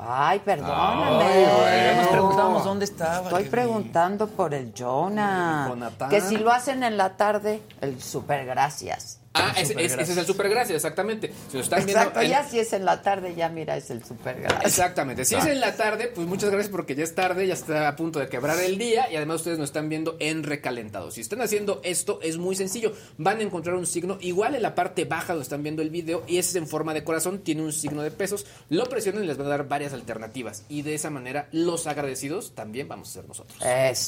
[0.03, 1.25] Ay, perdóname.
[1.25, 3.25] Ay, nos preguntábamos dónde estaba.
[3.29, 5.71] Estoy preguntando por el Jonah.
[6.09, 9.20] Que si lo hacen en la tarde, el super gracias.
[9.33, 11.33] Ah, ese, ese- ese es el super gracias, exactamente.
[11.51, 14.05] Si nos están viendo en- ya si es en la tarde, ya mira, es el
[14.05, 14.65] super gracias.
[14.65, 15.25] Exactamente.
[15.25, 17.95] Si es en la tarde, pues muchas gracias porque ya es tarde, ya está a
[17.95, 21.13] punto de quebrar el día y además ustedes nos están viendo en recalentado.
[21.13, 22.93] Si están haciendo esto, es muy sencillo.
[23.19, 26.25] Van a encontrar un signo igual en la parte baja donde están viendo el video
[26.27, 28.47] y ese es en forma de corazón, tiene un signo de pesos.
[28.69, 32.55] Lo presionan y les van a dar varias alternativas y de esa manera los agradecidos
[32.57, 33.57] también vamos a ser nosotros.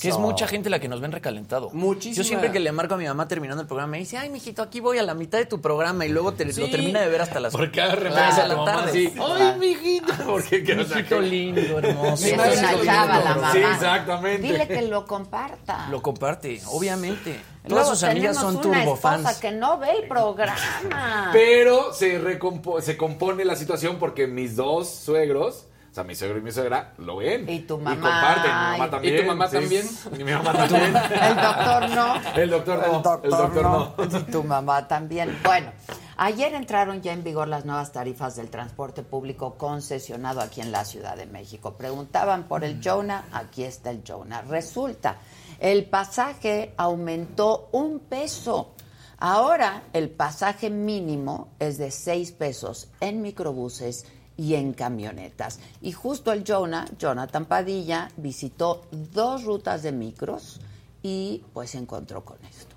[0.01, 1.71] Que es mucha gente la que nos ven recalentado.
[1.71, 2.17] Muchísima.
[2.17, 4.63] Yo siempre que le marco a mi mamá terminando el programa, me dice, ay, mijito,
[4.63, 6.61] aquí voy a la mitad de tu programa y luego te, Sí.
[6.61, 9.13] lo termina de ver hasta las Porque cada de la tarde.
[9.21, 10.13] Ay, mijito.
[10.27, 12.27] Porque que no Mijito lindo, hermoso.
[12.27, 13.53] Es una chava la mamá.
[13.53, 14.43] Sí, exactamente.
[14.47, 15.87] Dile que lo comparta.
[15.91, 17.41] Lo comparte, obviamente.
[17.67, 19.39] Todas Luego sus amigas son una turbofans.
[19.39, 21.31] que no ve el programa.
[21.33, 26.39] Pero se, recompo- se compone la situación porque mis dos suegros, o sea, mi suegro
[26.39, 27.47] y mi suegra, lo ven.
[27.51, 28.01] Y tu Y mamá.
[28.01, 28.51] comparten.
[28.51, 29.15] Mi mamá y- también.
[29.15, 29.57] ¿Y tu mamá sí.
[29.57, 29.87] también?
[30.19, 30.97] Y mi mamá también.
[30.97, 32.15] El doctor no.
[32.35, 32.85] El doctor no.
[32.87, 33.95] El doctor, el doctor no.
[33.99, 34.19] no.
[34.19, 35.39] Y tu mamá también.
[35.45, 35.71] Bueno,
[36.17, 40.87] ayer entraron ya en vigor las nuevas tarifas del transporte público concesionado aquí en la
[40.87, 41.75] Ciudad de México.
[41.77, 44.41] Preguntaban por el Jonah, aquí está el Jonah.
[44.41, 45.19] Resulta,
[45.61, 48.73] el pasaje aumentó un peso.
[49.19, 54.07] Ahora el pasaje mínimo es de seis pesos en microbuses
[54.43, 55.61] y en camionetas.
[55.81, 60.61] Y justo el Jonah, Jonathan Padilla, visitó dos rutas de micros
[61.01, 62.75] y pues se encontró con esto.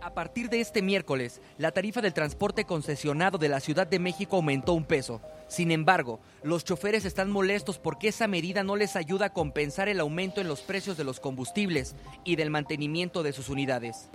[0.00, 4.34] A partir de este miércoles, la tarifa del transporte concesionado de la Ciudad de México
[4.34, 5.20] aumentó un peso.
[5.46, 10.00] Sin embargo, los choferes están molestos porque esa medida no les ayuda a compensar el
[10.00, 14.08] aumento en los precios de los combustibles y del mantenimiento de sus unidades.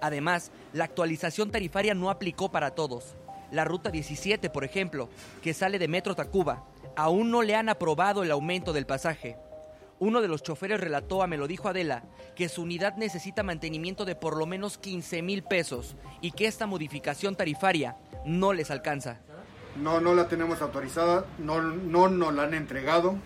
[0.00, 3.16] Además, la actualización tarifaria no aplicó para todos.
[3.50, 5.08] La ruta 17, por ejemplo,
[5.42, 6.64] que sale de Metro Tacuba,
[6.96, 9.36] aún no le han aprobado el aumento del pasaje.
[9.98, 12.04] Uno de los choferes relató a Me lo dijo Adela
[12.34, 16.66] que su unidad necesita mantenimiento de por lo menos 15 mil pesos y que esta
[16.66, 19.20] modificación tarifaria no les alcanza.
[19.76, 23.16] No, no la tenemos autorizada, no, no nos la han entregado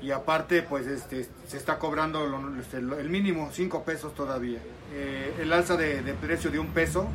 [0.00, 2.24] y aparte pues este, se está cobrando
[2.60, 4.60] este, el mínimo, 5 pesos todavía.
[4.92, 7.08] Eh, el alza de, precio de un peso,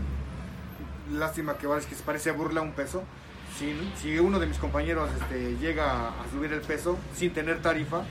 [1.13, 3.03] lástima que, que se parece burla un peso.
[3.57, 8.01] Si, uno de mis compañeros este, llega a subir el peso sin tener tarifa,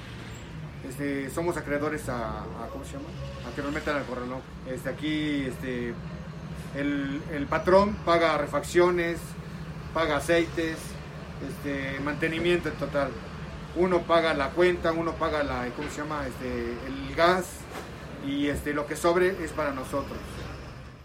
[0.89, 3.07] este, somos acreedores a, a- ¿cómo se llama?
[3.51, 4.41] A que nos metan al corralón.
[4.71, 5.95] Este, aquí este,
[6.77, 9.19] el, el patrón paga refacciones,
[9.93, 10.79] paga aceites,
[11.49, 13.11] este, mantenimiento en total.
[13.75, 16.27] Uno paga la cuenta, uno paga la, ¿cómo se llama?
[16.27, 17.47] Este, el gas
[18.27, 20.19] y este, lo que sobre es para nosotros.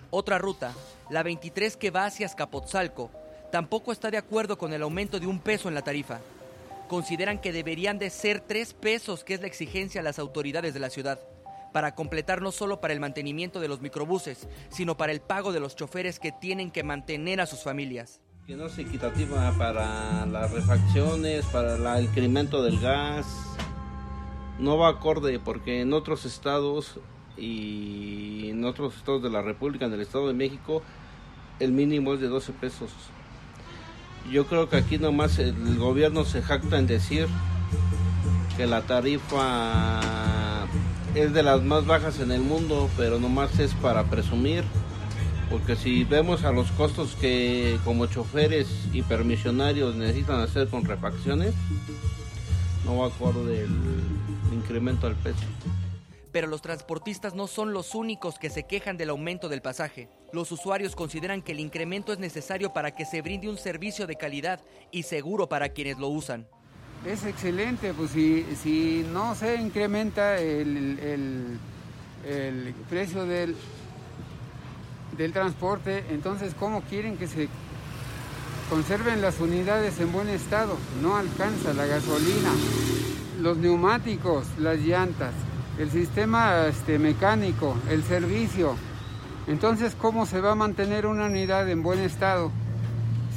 [0.10, 0.74] Otra ruta,
[1.10, 3.10] la 23 que va hacia Azcapotzalco,
[3.52, 6.20] tampoco está de acuerdo con el aumento de un peso en la tarifa.
[6.90, 10.80] Consideran que deberían de ser tres pesos, que es la exigencia a las autoridades de
[10.80, 11.20] la ciudad,
[11.72, 15.60] para completar no solo para el mantenimiento de los microbuses, sino para el pago de
[15.60, 18.22] los choferes que tienen que mantener a sus familias.
[18.48, 23.28] Que no es equitativa para las refacciones, para el incremento del gas.
[24.58, 26.98] No va acorde porque en otros estados
[27.36, 30.82] y en otros estados de la República, en el Estado de México,
[31.60, 32.90] el mínimo es de 12 pesos.
[34.32, 37.28] Yo creo que aquí nomás el gobierno se jacta en decir
[38.56, 40.00] que la tarifa
[41.16, 44.64] es de las más bajas en el mundo, pero nomás es para presumir.
[45.50, 51.54] Porque si vemos a los costos que como choferes y permisionarios necesitan hacer con refacciones,
[52.86, 53.72] no va acorde el
[54.54, 55.46] incremento al peso.
[56.34, 60.10] Pero los transportistas no son los únicos que se quejan del aumento del pasaje.
[60.34, 64.18] Los usuarios consideran que el incremento es necesario para que se brinde un servicio de
[64.18, 64.60] calidad
[64.92, 66.46] y seguro para quienes lo usan.
[67.06, 71.60] Es excelente, pues si, si no se incrementa el, el-
[72.28, 73.56] el precio del,
[75.18, 77.50] del transporte, entonces ¿cómo quieren que se
[78.70, 80.78] conserven las unidades en buen estado?
[81.02, 82.52] No alcanza la gasolina,
[83.42, 85.34] los neumáticos, las llantas,
[85.80, 88.76] el sistema este, mecánico, el servicio.
[89.48, 92.52] Entonces, ¿cómo se va a mantener una unidad en buen estado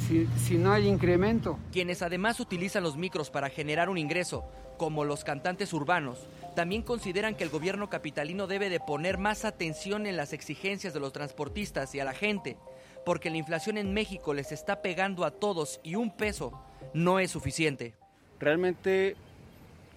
[0.07, 1.57] si, si no hay incremento?
[1.71, 4.43] Quienes además utilizan los micros para generar un ingreso,
[4.81, 10.07] como los cantantes urbanos, también consideran que el gobierno capitalino debe de poner más atención
[10.07, 12.57] en las exigencias de los transportistas y a la gente,
[13.05, 16.59] porque la inflación en México les está pegando a todos y un peso
[16.95, 17.93] no es suficiente.
[18.39, 19.15] Realmente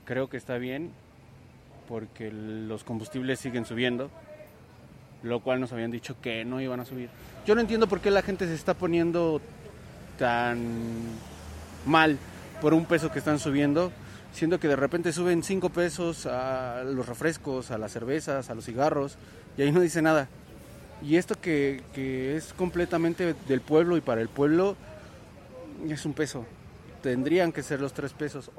[0.05, 0.91] creo que está bien
[1.89, 4.11] porque los combustibles siguen subiendo,
[5.23, 7.09] lo cual nos habían dicho que no iban a subir.
[7.47, 9.41] Yo no entiendo por qué la gente se está poniendo
[10.19, 10.59] tan
[11.87, 12.19] mal
[12.61, 13.91] por un peso que están subiendo,
[14.35, 18.65] siendo que de repente suben cinco pesos a los refrescos, a las cervezas, a los
[18.65, 19.17] cigarros,
[19.57, 20.29] y ahí no dice nada.
[21.03, 21.83] Y esto que,
[22.37, 24.77] es completamente del pueblo y para el pueblo
[25.89, 26.45] es un peso.
[27.03, 28.51] Tendrían que ser los tres pesos.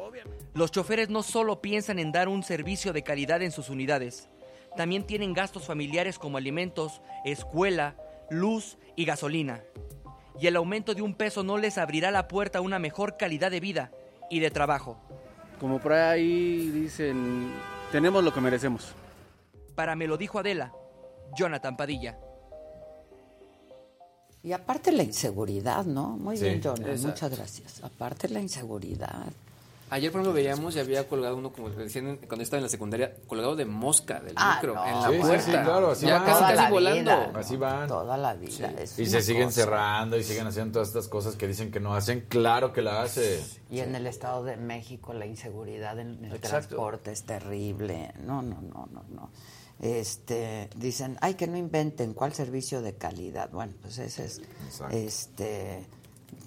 [0.53, 4.30] Los choferes no solo piensan en dar un servicio de calidad en sus unidades,
[4.77, 7.95] también tienen gastos familiares como alimentos, escuela,
[8.30, 9.64] luz y gasolina.
[10.39, 13.52] Y el aumento de un peso no les abrirá la puerta a una mejor calidad
[13.52, 13.91] de vida
[14.30, 14.99] y de trabajo.
[15.60, 17.52] Como por ahí dicen,
[17.91, 18.94] tenemos lo que merecemos.
[19.76, 20.72] Para me lo dijo Adela,
[21.38, 22.18] Jonathan Padilla.
[24.44, 26.10] Y aparte la inseguridad, ¿no?
[26.18, 26.44] Muy Sí.
[26.45, 27.84] bien, Jonathan, muchas gracias.
[27.84, 29.26] Aparte la inseguridad.
[29.95, 33.15] Ayer, por ejemplo, veíamos y había colgado uno, como decían cuando estaba en la secundaria,
[33.27, 34.85] colgado de mosca del Ah, micro no.
[34.85, 35.41] en la Sí, sí, puerta.
[35.45, 36.26] sí, claro, así ya van.
[36.26, 36.99] casi, Toda casi la volando.
[37.01, 37.88] vida, Así van.
[37.88, 38.73] Toda la vida.
[38.77, 39.61] es Y se siguen cosa.
[39.61, 42.26] cerrando y siguen haciendo todas estas cosas que dicen que no hacen.
[42.27, 43.41] Claro que la hace.
[43.72, 46.49] Y en el Estado de México la inseguridad en el Exacto.
[46.49, 48.11] transporte es terrible.
[48.22, 49.30] No, no, no, no, no.
[49.80, 53.49] Este, dicen, ay, que no inventen cuál servicio de calidad.
[53.51, 54.95] Bueno, pues ese es, Exacto.
[54.95, 55.85] este,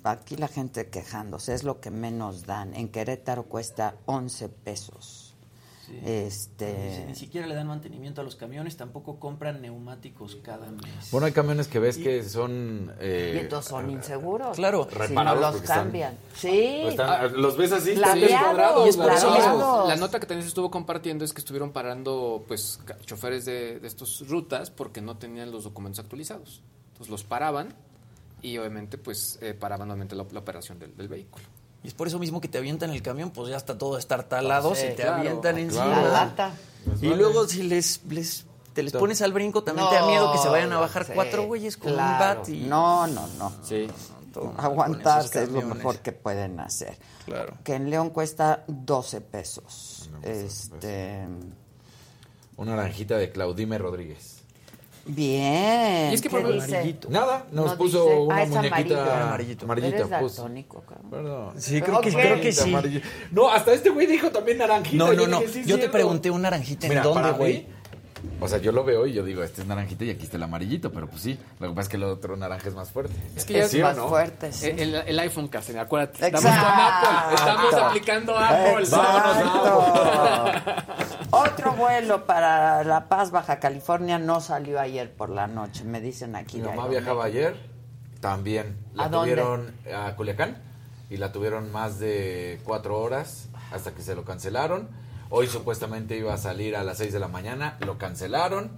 [0.05, 2.75] aquí la gente quejándose, es lo que menos dan.
[2.75, 5.25] En Querétaro cuesta 11 pesos.
[5.87, 5.99] Sí.
[6.05, 11.11] Este, Ni, ni siquiera le dan mantenimiento a los camiones, tampoco compran neumáticos cada mes.
[11.11, 12.93] Bueno, hay camiones que ves que son.
[13.01, 14.55] eh, y entonces son inseguros.
[14.55, 14.87] Claro.
[15.07, 16.19] si no los están- cambian.
[16.35, 16.83] sí.
[16.89, 19.89] están- los ves así, Ladeados, Y es por eso mismo, ladeados.
[19.89, 23.89] La nota que también se estuvo compartiendo es que estuvieron parando pues choferes de, de
[23.89, 26.61] estas rutas porque no tenían los documentos actualizados.
[26.89, 27.75] Entonces los paraban
[28.43, 31.45] y obviamente pues eh, paraban nuevamente la, la operación del, del vehículo.
[31.83, 34.75] Y es por eso mismo que te avientan el camión, pues ya está todo estartalado,
[34.75, 35.17] Sí, se te claro.
[35.19, 35.85] avientan encima.
[35.85, 36.03] claro.
[36.03, 36.53] La lata.
[37.01, 40.39] Y luego si les, les te les pones al brinco, también te da miedo que
[40.39, 42.13] se vayan a bajar sí, cuatro güeyes con claro.
[42.13, 42.61] un bat y...
[42.63, 43.53] No, no, no.
[43.63, 43.89] Sí.
[44.57, 46.97] Aguantarse es lo mejor que pueden hacer.
[47.25, 47.55] Claro.
[47.65, 50.11] Que en León cuesta 12 pesos.
[50.23, 51.27] Este.
[52.57, 54.38] Una naranjita de Claudime Rodríguez.
[55.09, 56.11] Bien.
[56.13, 56.67] Y es que ¿Qué por- dice?
[56.77, 57.09] Amarillito.
[57.11, 59.13] Nada, nos No puso dice- una ah, es muñequita amarillo.
[59.25, 59.65] amarillito.
[59.65, 60.43] amarillita, Eres puso.
[60.43, 61.11] daltónico, cabrón.
[61.11, 61.55] Perdón.
[61.61, 62.75] Sí, creo que, creo que sí.
[63.33, 64.97] No, hasta este güey dijo también naranjita.
[65.05, 65.41] No, no, no.
[65.41, 67.67] dije, sí, Yo te pregunté un naranjita en Mira, dónde, para güey.
[68.41, 70.43] O sea, yo lo veo y yo digo, este es naranjita y aquí está el
[70.43, 71.39] amarillito, pero pues sí.
[71.61, 73.15] Lo que pasa es que el otro naranja es más fuerte.
[73.37, 74.09] Es que ya es ¿Sí o más no?
[74.09, 74.67] fuerte, sí.
[74.77, 76.27] El, el iPhone casi, acuérdate.
[76.27, 77.07] Estamos Exacto.
[77.07, 77.35] con Apple.
[77.37, 78.87] Estamos aplicando Apple.
[81.31, 86.35] Otro vuelo para La Paz, Baja California, no salió ayer por la noche, me dicen
[86.37, 86.59] aquí.
[86.59, 87.57] Mi mamá viajaba ayer,
[88.21, 88.77] también.
[88.95, 89.33] La ¿A dónde?
[89.35, 90.57] tuvieron a Culiacán
[91.11, 94.89] y la tuvieron más de cuatro horas hasta que se lo cancelaron.
[95.31, 98.71] Hoy supuestamente iba a salir a las seis de la mañana, lo cancelaron.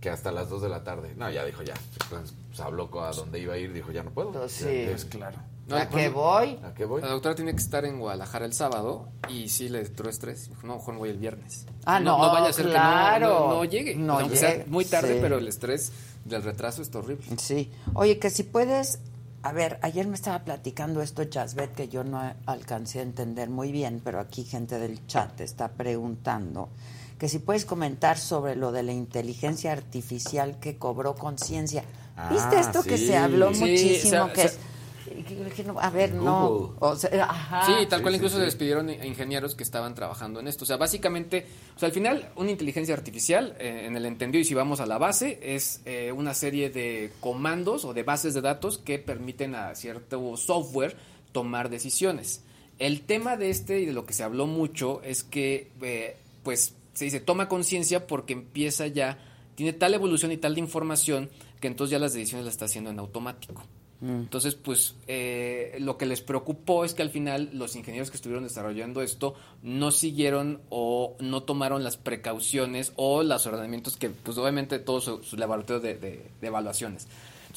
[0.00, 1.12] Que hasta las dos de la tarde.
[1.16, 1.74] No, ya dijo ya.
[2.08, 4.30] Pues, pues, habló a dónde iba a ir, dijo ya no puedo.
[4.30, 4.84] Pues Ya, sí.
[4.88, 5.36] pues, claro.
[5.70, 6.58] ¿A qué voy?
[6.64, 7.02] ¿A qué voy?
[7.02, 10.48] La doctora tiene que estar en Guadalajara el sábado y sí le entró estrés.
[10.48, 11.66] Dijo, no, mejor me voy el viernes.
[11.84, 13.26] Ah, no, no vaya a ser claro.
[13.26, 13.94] que no, no, no llegue.
[13.96, 15.18] No Aunque sea llegue, muy tarde, sí.
[15.20, 15.92] pero el estrés
[16.24, 17.24] del retraso está horrible.
[17.38, 17.70] Sí.
[17.94, 18.98] Oye, que si puedes,
[19.42, 23.70] a ver, ayer me estaba platicando esto Jasbet que yo no alcancé a entender muy
[23.72, 26.68] bien, pero aquí gente del chat está preguntando
[27.18, 31.82] que si puedes comentar sobre lo de la inteligencia artificial que cobró conciencia.
[32.30, 34.32] ¿Viste Ah, esto que se habló Sí, muchísimo?
[34.32, 34.77] que es que no,
[35.80, 36.48] a ver, no.
[36.48, 36.76] Google.
[36.80, 37.66] O sea, ajá.
[37.66, 40.64] Sí, tal cual incluso se despidieron ingenieros que estaban trabajando en esto.
[40.64, 44.44] O sea, básicamente, o sea, al final, una inteligencia artificial, eh, en el entendido, y
[44.44, 48.40] si vamos a la base, es eh, una serie de comandos o de bases de
[48.40, 50.96] datos que permiten a cierto software
[51.32, 52.42] tomar decisiones.
[52.78, 56.74] El tema de este y de lo que se habló mucho es que, eh, pues,
[56.92, 59.18] se dice, toma conciencia porque empieza ya,
[59.54, 61.30] tiene tal evolución y tal de información
[61.60, 63.62] que entonces ya las decisiones las está haciendo en automático.
[64.00, 68.44] Entonces, pues eh, lo que les preocupó es que al final los ingenieros que estuvieron
[68.44, 74.78] desarrollando esto no siguieron o no tomaron las precauciones o los ordenamientos que, pues obviamente,
[74.78, 77.08] todo su, su laboratorio de, de- de evaluaciones.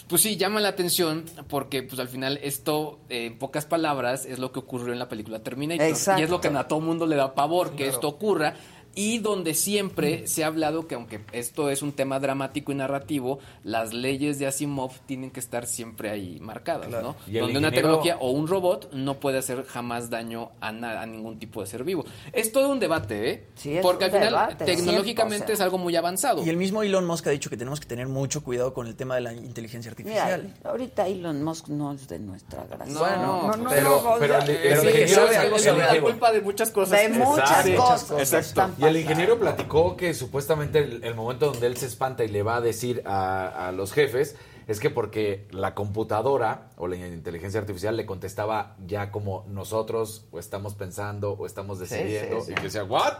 [0.07, 4.39] Pues sí, llama la atención porque pues al final esto, eh, en pocas palabras, es
[4.39, 5.85] lo que ocurrió en la película Terminator.
[5.85, 6.21] Exacto.
[6.21, 7.91] Y es lo que a todo mundo le da pavor, que Claro.
[7.91, 8.55] esto ocurra.
[8.93, 13.39] Y donde siempre se ha hablado que aunque esto es un tema dramático y narrativo,
[13.63, 17.15] las leyes de Asimov tienen que estar siempre ahí marcadas, ¿no?
[17.27, 21.39] Donde una tecnología o un robot no puede hacer jamás daño a, nada, a ningún
[21.39, 22.03] tipo de ser vivo.
[22.33, 23.43] Es todo un debate, ¿eh?
[23.55, 25.53] Sí, es Porque un al final debate, tecnológicamente 100%.
[25.53, 26.43] es algo muy avanzado.
[26.45, 28.95] Y el mismo Elon Musk ha dicho que tenemos que tener mucho cuidado con el
[28.95, 30.53] tema de la inteligencia Mira, artificial.
[30.63, 32.93] ahorita Elon Musk no es de nuestra gracia.
[32.93, 36.31] No, Bueno, no, no, pero- no, pero pero el ingeniero sabe es algo la culpa
[36.31, 37.01] de muchas cosas.
[37.01, 37.83] De muchas Exacto.
[38.15, 38.33] cosas.
[38.33, 38.80] Exacto.
[38.81, 42.43] Y el ingeniero platicó que supuestamente el, el momento donde él se espanta y le
[42.43, 44.35] va a decir a, a los jefes
[44.67, 50.39] es que porque la computadora o la inteligencia artificial le contestaba ya como nosotros o
[50.39, 52.51] estamos pensando o estamos decidiendo sí, sí.
[52.51, 53.13] y que decía, ¿what?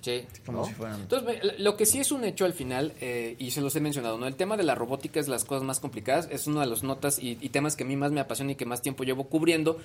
[0.00, 0.26] Sí.
[0.44, 0.64] Como ¿no?
[0.66, 3.74] si fueran- Entonces, lo que sí es un hecho al final, eh, y se los
[3.74, 4.26] he mencionado, ¿no?
[4.26, 7.18] El tema de la robótica es las cosas más complicadas, es una de las notas
[7.18, 9.78] y, y temas que a mí más me apasiona y que más tiempo llevo cubriendo,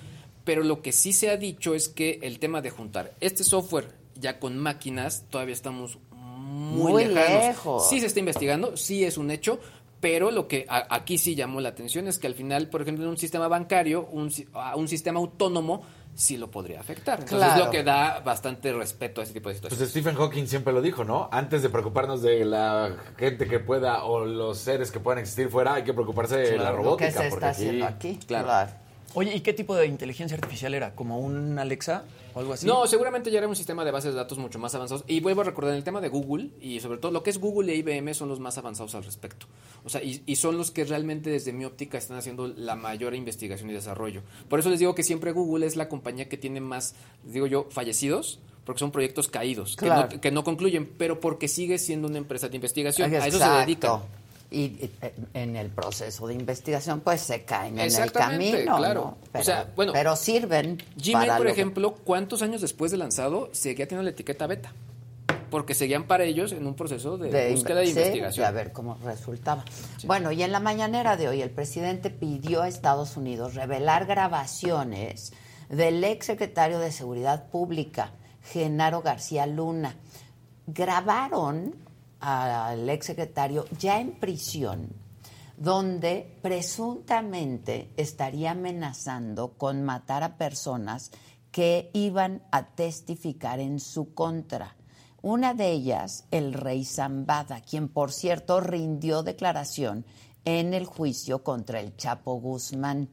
[0.44, 3.88] pero lo que sí se ha dicho es que el tema de juntar este software
[4.20, 7.44] ya con máquinas, todavía estamos muy, Muy lejanos.
[7.48, 7.90] lejos.
[7.90, 9.60] Sí se está investigando, sí es un hecho,
[10.00, 13.04] pero lo que a- aquí sí llamó la atención es que al final, por ejemplo,
[13.06, 15.82] en un sistema bancario, un, a un sistema autónomo,
[16.16, 17.20] sí lo podría afectar.
[17.20, 17.66] Entonces es Claro.
[17.66, 19.80] lo que da bastante respeto a ese tipo de situaciones.
[19.80, 21.30] Pues Stephen Hawking siempre lo dijo, ¿no?
[21.32, 25.76] Antes de preocuparnos de la gente que pueda o los seres que puedan existir fuera,
[25.76, 27.08] hay que preocuparse de la robótica.
[27.08, 28.20] ¿Qué se está aquí- haciendo aquí?
[28.28, 28.72] Claro.
[29.16, 30.94] Oye, ¿y qué tipo de inteligencia artificial era?
[30.94, 32.04] ¿Como un Alexa
[32.34, 32.68] o algo así?
[32.68, 35.04] No, seguramente ya era un sistema de bases de datos mucho más avanzados.
[35.08, 37.74] Y vuelvo a recordar el tema de Google y sobre todo lo que es Google
[37.74, 39.48] e IBM son los más avanzados al respecto.
[39.84, 43.16] O sea, y, y son los que realmente desde mi óptica están haciendo la mayor
[43.16, 44.22] investigación y desarrollo.
[44.48, 47.68] Por eso les digo que siempre Google es la compañía que tiene más, digo yo,
[47.72, 48.40] fallecidos.
[48.66, 52.50] Porque son proyectos caídos, que, no, que no concluyen, pero porque sigue siendo una empresa
[52.50, 53.12] de investigación.
[53.16, 53.60] A eso se Exacto.
[53.62, 54.02] dedica.
[54.52, 58.78] Y eh, en el proceso de investigación, pues se caen en el camino.
[58.78, 59.02] claro.
[59.02, 59.08] ¿no?
[59.10, 60.82] O Pero, sea, bueno, pero sirven.
[60.98, 64.74] Gmail, para por lo ejemplo, ¿cuántos años después de lanzado seguía teniendo la etiqueta beta?
[65.52, 68.46] Porque seguían para ellos en un proceso de, de búsqueda de sí, investigación.
[68.46, 69.66] a ver cómo resultaba.
[70.06, 75.34] Bueno, y en la mañanera de hoy el presidente pidió a Estados Unidos revelar grabaciones
[75.70, 78.12] del ex secretario de Seguridad Pública,
[78.52, 79.96] Genaro García Luna.
[80.68, 81.74] Grabaron
[82.20, 84.90] al ex secretario ya en prisión,
[85.58, 91.12] donde presuntamente estaría amenazando con matar a personas
[91.52, 94.76] que iban a testificar en su contra.
[95.22, 100.06] Una de ellas, el rey Zambada, quien por cierto rindió declaración
[100.46, 103.10] en el juicio contra el Chapo Guzmán.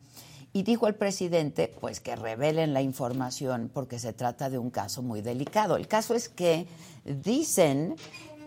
[0.52, 5.02] Y dijo el presidente, pues que revelen la información porque se trata de un caso
[5.02, 5.76] muy delicado.
[5.76, 6.66] El caso es que
[7.04, 7.96] dicen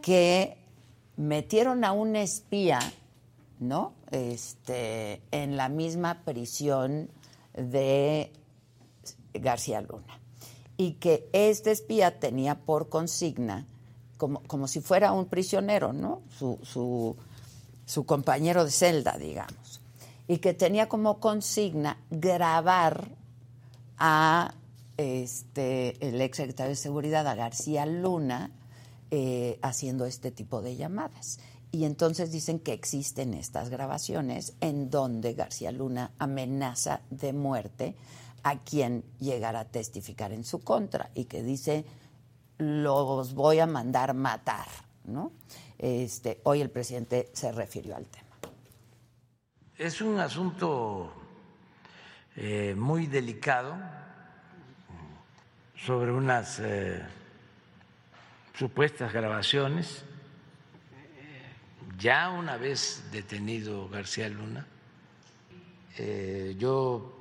[0.01, 0.57] que
[1.17, 2.79] metieron a un espía,
[3.59, 3.93] ¿no?
[4.11, 7.09] Este, en la misma prisión
[7.53, 8.31] de
[9.33, 10.19] García Luna.
[10.77, 13.67] Y que este espía tenía por consigna,
[14.17, 16.21] como, como si fuera un prisionero, ¿no?
[16.37, 19.81] Su, su, compañero de celda, digamos.
[20.27, 23.09] Y que tenía como consigna grabar
[23.97, 24.53] a
[24.95, 28.51] este, el ex secretario de Seguridad, a García Luna,
[29.11, 31.39] eh, haciendo este tipo de llamadas.
[31.71, 37.95] Y entonces dicen que existen estas grabaciones en donde García Luna amenaza de muerte
[38.43, 41.85] a quien llegara a testificar en su contra y que dice
[42.57, 44.67] los voy a mandar matar,
[45.05, 45.31] ¿no?
[45.77, 48.27] Este, hoy el presidente se refirió al tema.
[49.77, 51.11] Es un asunto
[52.35, 53.75] eh, muy delicado
[55.75, 57.01] sobre unas eh,
[58.59, 60.03] supuestas grabaciones.
[61.97, 64.67] Ya una vez detenido García Luna,
[65.97, 67.17] eh, yo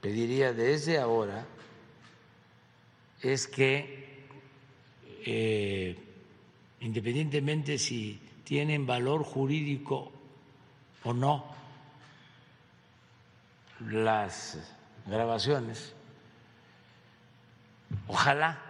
[0.00, 1.46] pediría desde ahora
[3.20, 4.26] es que,
[5.26, 5.98] eh,
[6.80, 10.12] independientemente si tienen valor jurídico
[11.02, 11.44] o no,
[13.80, 14.58] las
[15.06, 15.94] grabaciones.
[18.06, 18.63] Ojalá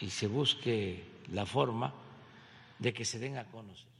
[0.00, 1.92] y se busque la forma
[2.78, 3.90] de que se den a conocer.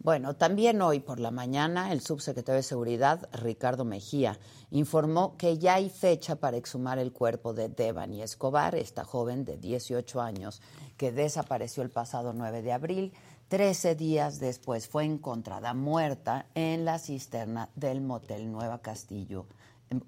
[0.00, 4.38] Bueno, también hoy por la mañana el subsecretario de Seguridad, Ricardo Mejía,
[4.70, 9.56] informó que ya hay fecha para exhumar el cuerpo de Devani Escobar, esta joven de
[9.56, 10.62] 18 años
[10.96, 13.12] que desapareció el pasado 9 de abril.
[13.48, 19.46] Trece días después fue encontrada muerta en la cisterna del motel Nueva Castillo,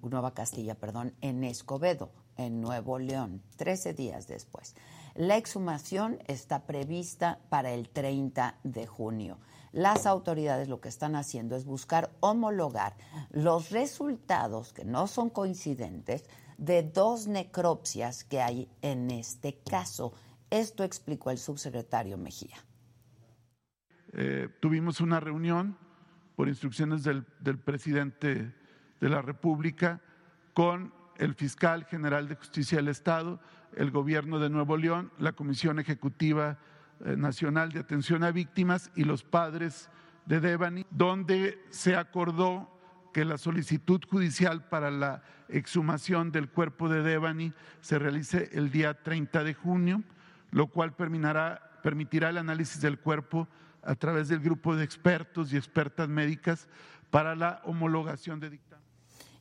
[0.03, 2.11] Nueva Castilla, perdón, en Escobedo,
[2.47, 3.43] en Nuevo León.
[3.57, 4.75] Trece días después.
[5.15, 9.39] La exhumación está prevista para el 30 de junio.
[9.73, 12.97] Las autoridades lo que están haciendo es buscar homologar
[13.31, 16.25] los resultados, que no son coincidentes,
[16.59, 20.13] de dos necropsias que hay en este caso.
[20.51, 22.57] Esto explicó el subsecretario Mejía.
[24.13, 25.79] Eh, tuvimos una reunión
[26.35, 28.53] por instrucciones del, del presidente
[29.01, 30.01] de la República
[30.53, 33.39] con el fiscal general de justicia del Estado,
[33.77, 36.59] el gobierno de Nuevo León, la Comisión Ejecutiva
[37.05, 39.91] eh, Nacional de Atención a Víctimas y los padres
[40.25, 42.75] de Devani, donde se acordó
[43.13, 47.53] que la solicitud judicial para la exhumación del cuerpo de Devani
[47.83, 50.03] se realice el día 30 de junio,
[50.53, 53.47] lo cual permitirá, el análisis del cuerpo
[53.83, 56.67] a través del grupo de expertos y expertas médicas
[57.11, 58.59] para la homologación de.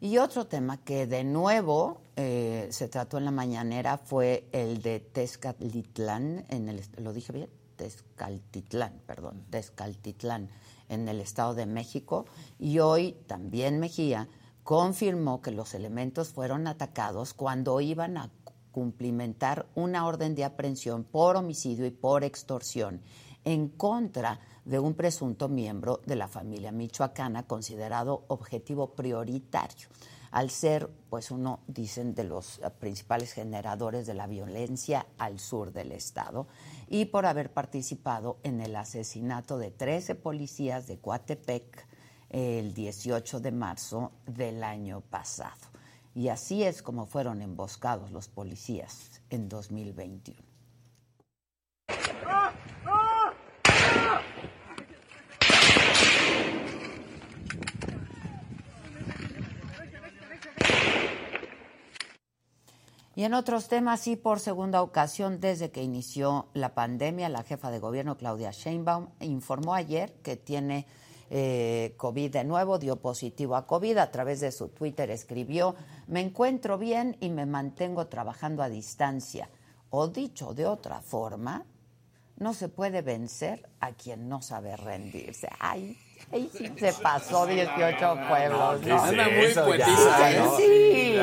[0.02, 5.02] Y otro tema que de nuevo eh, se trató en la mañanera fue el de
[5.02, 7.50] Tezcatlitlán, en el, ¿lo dije bien?
[7.76, 10.50] Tezcaltitlán, perdón, Tezcaltitlán,
[10.88, 12.26] en el Estado de México.
[12.58, 14.30] Y hoy también Mejía
[14.64, 18.32] confirmó que los elementos fueron atacados cuando iban a
[18.72, 23.02] cumplimentar una orden de aprehensión por homicidio y por extorsión
[23.44, 24.40] en contra
[24.70, 29.90] de un presunto miembro de la familia michoacana considerado objetivo prioritario
[30.30, 35.92] al ser, pues uno, dicen, de los principales generadores de la violencia al sur del
[35.92, 36.46] estado
[36.88, 41.88] y por haber participado en el asesinato de 13 policías de Coatepec
[42.30, 45.66] el 18 de marzo del año pasado.
[46.14, 50.50] Y así es como fueron emboscados los policías en 2021.
[63.20, 67.70] Y en otros temas, y por segunda ocasión desde que inició la pandemia, la jefa
[67.70, 70.88] de gobierno Claudia Sheinbaum informó ayer que tiene
[71.30, 73.98] eh, COVID de nuevo, dio positivo a COVID.
[73.98, 75.76] A través de su Twitter escribió,
[76.08, 79.50] me encuentro bien y me mantengo trabajando a distancia.
[79.90, 81.66] O dicho de otra forma,
[82.38, 85.50] no se puede vencer a quien no sabe rendirse.
[85.60, 85.98] Ay,
[86.32, 89.02] Ahí sí se pasó 18 pueblos, ¿no?
[89.04, 90.58] Anda muy poetiza.
[90.58, 91.16] Sí,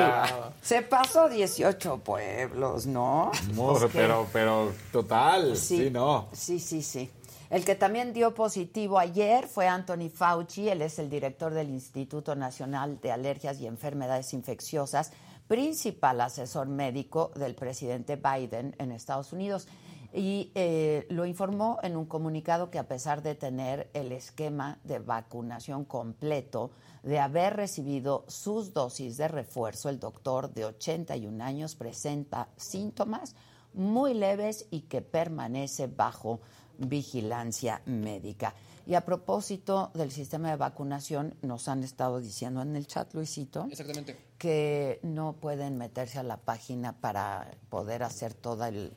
[0.63, 3.31] se pasó 18 pueblos, ¿no?
[3.55, 6.29] Pues que- pero, pero total, sí, no.
[6.33, 7.11] Sí, sí, sí.
[7.49, 12.35] El que también dio positivo ayer fue Anthony Fauci, él es el director del Instituto
[12.35, 15.13] Nacional de Alergias y Enfermedades Infecciosas,
[15.47, 19.69] principal asesor médico del presidente Biden en Estados Unidos.
[20.13, 24.99] Y eh, lo informó en un comunicado que a pesar de tener el esquema de
[24.99, 26.71] vacunación completo,
[27.03, 33.35] de haber recibido sus dosis de refuerzo, el doctor de 81 años presenta síntomas
[33.75, 36.41] muy leves y que permanece bajo
[36.79, 38.55] vigilancia médica.
[38.87, 43.67] Y a propósito del sistema de vacunación, nos han estado diciendo en el chat, Luisito,
[43.69, 44.17] Exactamente.
[44.39, 48.93] que no pueden meterse a la página para poder hacer todo el,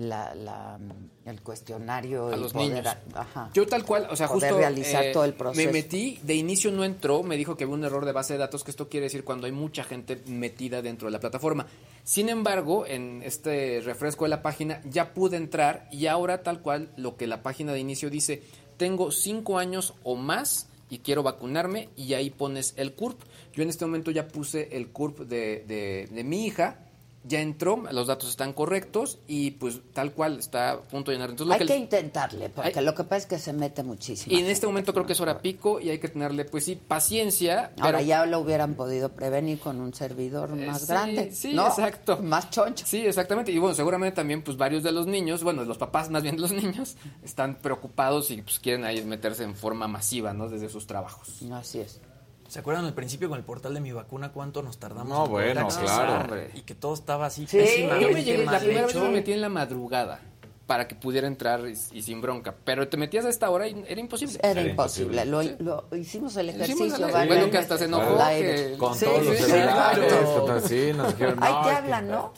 [0.00, 0.78] la- la-
[1.26, 2.96] el cuestionario a y los poder, niños.
[3.14, 5.66] ajá, Yo tal cual, o sea, justo realizar eh, todo el proceso.
[5.66, 8.38] Me metí, de inicio no entró, me dijo que había un error de base de
[8.38, 11.66] datos, que esto quiere decir cuando hay mucha gente metida dentro de la plataforma.
[12.04, 16.90] Sin embargo, en este refresco de la página ya pude entrar y ahora tal cual
[16.96, 18.42] lo que la página de inicio dice,
[18.76, 23.20] tengo cinco años o más y quiero vacunarme y ahí pones el CURP.
[23.52, 26.78] Yo en este momento ya puse el CURP de, de, de mi hija.
[27.22, 31.28] Ya entró, los datos están correctos y pues tal cual está a punto de llenar.
[31.28, 33.52] Entonces, lo Hay que que les- intentarle, porque Hay- lo que pasa es que se
[33.52, 34.34] mete muchísimo.
[34.34, 36.76] y en este momento creo que es hora pico y hay que tenerle, pues sí,
[36.76, 37.72] paciencia.
[37.78, 41.30] Ahora pero- ya lo hubieran podido prevenir con un servidor más sí, grande.
[41.32, 41.66] sí, ¿no?
[41.66, 42.16] exacto.
[42.22, 42.86] Más choncho.
[42.86, 43.52] Sí, exactamente.
[43.52, 46.40] Y bueno, seguramente también, pues varios de los niños, bueno, los papás más bien de
[46.40, 50.48] los niños, están preocupados y pues quieren ahí meterse en forma masiva, ¿no?
[50.48, 51.42] Desde sus trabajos.
[51.52, 52.00] Así es.
[52.50, 55.08] ¿Se acuerdan al principio con el portal de mi vacuna cuánto nos tardamos?
[55.16, 56.36] No, en bueno, claro.
[56.52, 59.40] Y que todo estaba así Yo pésimamente me llegué, la primera vez me metí en
[59.40, 60.20] la madrugada.
[60.66, 62.54] para que pudiera entrar y, y sin bronca.
[62.64, 64.38] Pero te metías a esta hora y era imposible.
[64.42, 65.24] Era imposible.
[65.26, 67.06] Lo, lo- hicimos el Hicimos ejercicio.
[67.06, 70.44] el- varias bueno, que hasta se enojó que- Con Sí, todos los sí, celulares, claro.
[70.46, 72.32] con- sí, nos dijeron, Ahí no, te es que- hablan, ¿no?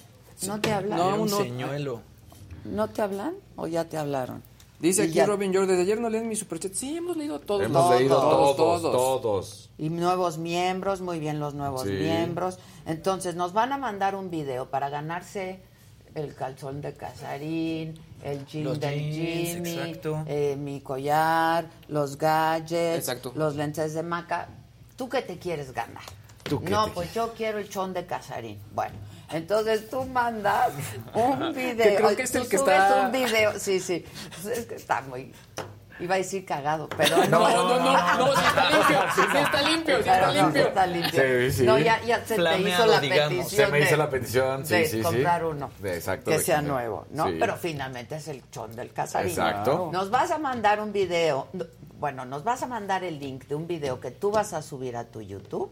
[0.47, 0.99] ¿No te hablan?
[0.99, 1.37] No, Era un no.
[1.39, 2.01] señuelo.
[2.65, 4.43] ¿No te hablan o ya te hablaron?
[4.83, 6.73] Dice Y aquí ya- Robin George, desde ayer no leen mi superchat.
[6.75, 7.63] Sí, hemos leído todos.
[7.63, 8.83] Hemos Todos, leído todos, todos.
[9.23, 9.71] todos.
[9.79, 11.91] Y nuevos miembros, muy bien los nuevos Sí.
[11.91, 12.59] miembros.
[12.85, 15.61] Entonces nos van a mandar un video para ganarse
[16.17, 17.95] el calzón de Casarín,
[18.25, 20.25] el jean Los del jeans, Jimmy, exacto.
[20.27, 23.33] eh, mi collar, los gadgets, Exacto.
[23.37, 24.49] los lentes de maca.
[24.97, 26.03] ¿Tú qué te quieres ganar?
[26.43, 28.59] ¿Tú qué no, te pues yo quiero el chón de Casarín.
[28.75, 28.95] Bueno,
[29.33, 30.71] entonces tú mandas
[31.15, 31.77] un video.
[31.77, 34.05] Que creo que es tú el que subes está- un video, sí, sí.
[34.43, 35.33] Pues es que está muy...
[36.01, 37.49] Iba a decir cagado, pero no.
[37.49, 40.39] No, no, no, no, sí está limpio, sí está limpio, sí está Pero no, sí
[40.43, 40.67] limpio.
[40.69, 41.23] está limpio.
[41.23, 41.63] Sí, sí.
[41.65, 43.29] No, ya, ya se te Flameado, hizo la digamos.
[43.39, 43.67] petición.
[43.67, 45.03] Se me hizo de- la petición, sí, de sí, sí.
[45.03, 45.71] comprar uno.
[45.81, 46.75] De- exacto, Que de sea comprar.
[46.77, 47.29] nuevo, ¿no?
[47.29, 47.37] Sí.
[47.39, 49.31] Pero finalmente es el chón del casarín.
[49.31, 49.91] Exacto.
[49.93, 51.47] Nos vas a mandar un video.
[52.01, 54.97] Bueno, nos vas a mandar el link de un video que tú vas a subir
[54.97, 55.71] a tu YouTube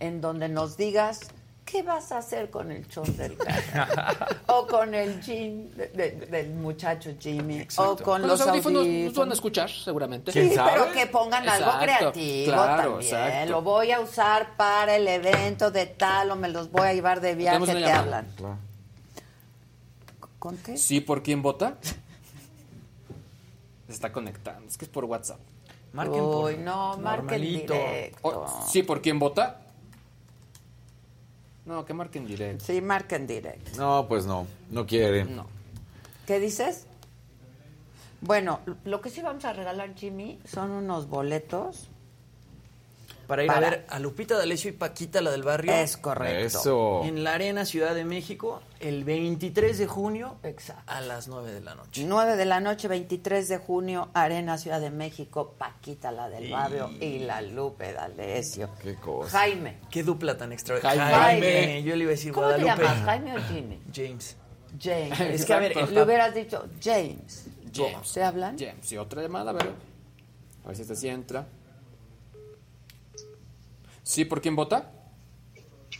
[0.00, 1.20] en donde nos digas
[1.66, 4.38] qué vas a hacer con el chón del casarín.
[4.46, 7.66] o con el jean de- de- del muchacho Jimmy.
[7.76, 9.16] O con, los audífonos nos audífonos.
[9.18, 10.32] van a escuchar, seguramente.
[10.32, 13.14] Sí, pero que pongan algo creativo claro, también.
[13.14, 13.50] exacto.
[13.50, 17.20] Lo voy a usar para el evento de tal o me los voy a llevar
[17.20, 18.26] de viaje, te hablan.
[20.38, 20.76] ¿Con qué?
[20.76, 21.74] Sí, ¿por quién vota?
[23.88, 25.38] Se está conectando, es que es por WhatsApp.
[25.92, 27.74] Marquen por Uy, no, marquen directo.
[28.22, 29.60] Oh, sí, ¿por quién vota?
[31.66, 32.64] No, que marquen directo.
[32.64, 33.72] Sí, marquen directo.
[33.76, 35.24] No, pues no, no quiere.
[35.24, 35.46] No.
[36.26, 36.86] ¿Qué dices?
[38.20, 41.88] Bueno, lo que sí vamos a regalar, Jimmy, son unos boletos.
[43.26, 45.72] Para ir Para- a ver a Lupita D'Alessio y Paquita, la del barrio.
[45.72, 46.58] Es correcto.
[46.58, 47.02] Eso.
[47.04, 50.82] En la Arena Ciudad de México, el 23 de junio Exacto.
[50.86, 52.04] a las 9 de la noche.
[52.06, 56.90] 9 de la noche, 23 de junio, Arena Ciudad de México, Paquita, la del barrio,
[57.00, 58.70] y la Lupe D'Alessio.
[58.82, 59.30] Qué cosa.
[59.38, 59.78] Jaime.
[59.90, 61.04] Qué dupla tan extraordinaria.
[61.18, 61.46] Jaime.
[61.52, 61.82] Jaime.
[61.82, 62.86] Yo le iba a decir ¿Cómo te Guadalupe.
[62.86, 63.80] llamas, Jaime o Jimmy?
[63.92, 64.36] James.
[64.80, 65.20] James.
[65.20, 65.90] Es que, a ver.
[65.90, 67.46] Le hubieras dicho James.
[67.74, 68.08] James.
[68.08, 68.56] ¿Se hablan?
[68.58, 69.70] James, y otra llamada, a ver.
[70.64, 71.46] A ver si esta sí entra.
[74.06, 74.88] ¿Sí, por quién vota?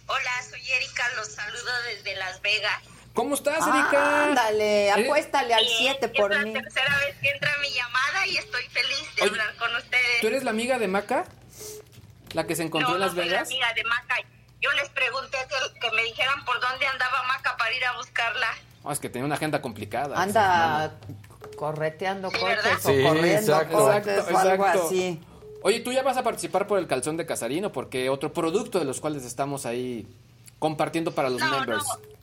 [0.07, 2.81] Hola, soy Erika, los saludo desde Las Vegas.
[3.15, 4.27] ¿Cómo estás, Erika?
[4.27, 6.53] Ándale, apuéstale al Bien, 7 es por la mí.
[6.53, 10.20] tercera vez que entra mi llamada y estoy feliz de Oye, hablar con ustedes.
[10.20, 11.24] ¿Tú eres la amiga de Maca?
[12.33, 13.49] ¿La que se encontró no, en Las no soy la Vegas?
[13.49, 14.15] amiga de Maca.
[14.61, 18.49] Yo les pregunté que, que me dijeran por dónde andaba Maca para ir a buscarla.
[18.85, 20.23] Ah, es que tenía una agenda complicada.
[20.23, 20.95] Anda
[21.57, 22.41] correteando Sí, o
[23.09, 23.78] corriendo exacto.
[23.78, 24.87] coches Exacto, o algo exacto.
[24.87, 25.20] así.
[25.66, 28.78] Oye, ¿tú ya vas a participar por el calzón de Casarín o porque otro producto
[28.78, 30.06] de los cuales estamos ahí
[30.60, 31.82] compartiendo para los No, members?
[31.82, 32.16] no.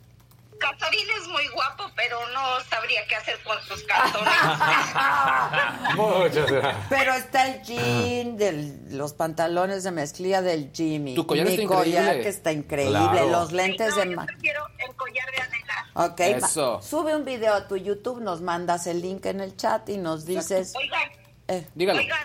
[0.58, 4.32] Casarín es muy guapo, pero no sabría qué hacer con sus calzones.
[5.94, 6.86] Muchas gracias.
[6.88, 11.14] Pero está el jean, del, los pantalones de mezclilla del Jimmy.
[11.14, 12.22] Tu collar Mi está collar increíble.
[12.22, 12.98] que está increíble.
[12.98, 13.28] Claro.
[13.28, 14.10] Los lentes no, de...
[14.14, 15.90] yo prefiero el collar de Adela.
[16.12, 16.20] Ok.
[16.20, 16.80] Eso.
[16.80, 20.24] sube un video a tu YouTube, nos mandas el link en el chat y nos
[20.24, 20.72] dices...
[20.76, 21.10] Oigan,
[21.48, 22.00] eh, Dígalo.
[22.00, 22.18] oigan,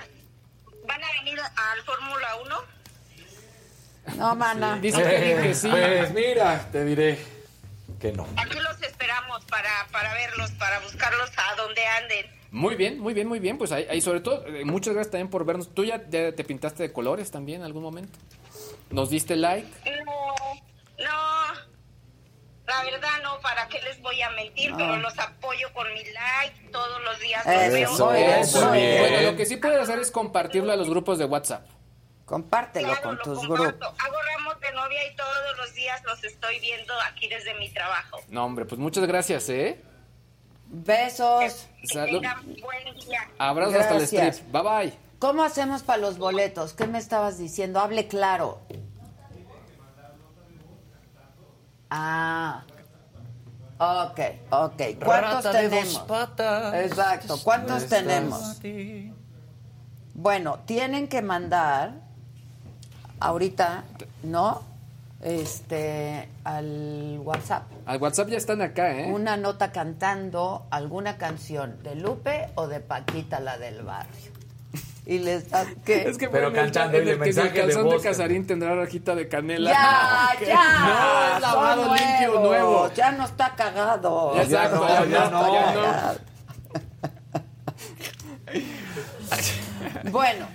[0.90, 2.56] ¿van a venir al Fórmula 1?
[4.18, 4.80] no, mana.
[4.82, 5.70] Dice Kevin que sí.
[5.70, 7.20] Pues mira, te diré
[8.00, 8.28] que no.
[8.36, 12.26] Aquí los esperamos para, para verlos, para buscarlos a donde anden.
[12.52, 13.60] Muy bien, muy bien, muy bien.
[13.60, 15.74] Pues ahí, ahí sobre todo, eh, muchas gracias también por vernos.
[15.74, 18.18] ¿Tú ya, ya te pintaste de colores también en algún momento?
[18.90, 19.68] ¿Nos diste like?
[20.04, 20.34] No,
[21.06, 21.69] no,
[22.70, 24.72] la verdad no, ¿para qué les voy a mentir?
[24.78, 28.30] Pero los apoyo con mi like, todos los días los Eso, veo.
[28.36, 29.00] eso, bien.
[29.02, 31.66] Bueno, lo que sí puedes hacer es compartirlo a los grupos de WhatsApp.
[32.26, 33.64] Compártelo Claro, con lo tus comparto.
[33.64, 33.88] grupos.
[34.06, 38.22] Hago ramos de novia y todos los días los estoy viendo aquí desde mi trabajo.
[38.30, 39.84] No, hombre, pues muchas gracias, ¿eh?
[40.68, 41.68] Besos.
[41.86, 42.22] Salud.
[42.22, 43.28] tengan buen día.
[43.40, 44.52] Abrazos hasta el strip.
[44.52, 44.94] Bye bye.
[45.18, 46.74] ¿Cómo hacemos para los boletos?
[46.74, 47.80] ¿Qué me estabas diciendo?
[47.80, 48.62] Hable claro.
[51.90, 52.64] Ah.
[53.80, 54.82] Ok, ok.
[55.04, 56.00] ¿Cuántos Rata tenemos?
[56.00, 56.74] patas.
[56.76, 57.38] Exacto.
[57.44, 58.60] ¿Cuántos Estás tenemos?
[60.14, 61.94] Bueno, tienen que mandar
[63.22, 63.86] ahorita,
[64.24, 64.64] ¿no?
[65.22, 67.64] Este, al WhatsApp.
[67.86, 69.12] Al WhatsApp ya están acá, ¿eh?
[69.12, 74.39] Una nota cantando alguna canción de Lupe o de Paquita, la del barrio.
[75.10, 77.40] Y les da que Es que Pero bueno, el- cantando el, de el, que si
[77.40, 78.04] el mensaje de calzón de, voz.
[78.04, 79.72] Casarín tendrá rajita de canela.
[79.72, 80.46] Ya, ¿Qué?
[80.50, 80.86] ya.
[80.86, 82.94] No, es lavado limpio, nuevo.
[82.94, 84.36] Ya no está cagado.
[84.36, 85.82] Ya exacto, ya, ya no, ya no.
[85.82, 86.20] cagado.
[90.12, 90.48] Bueno,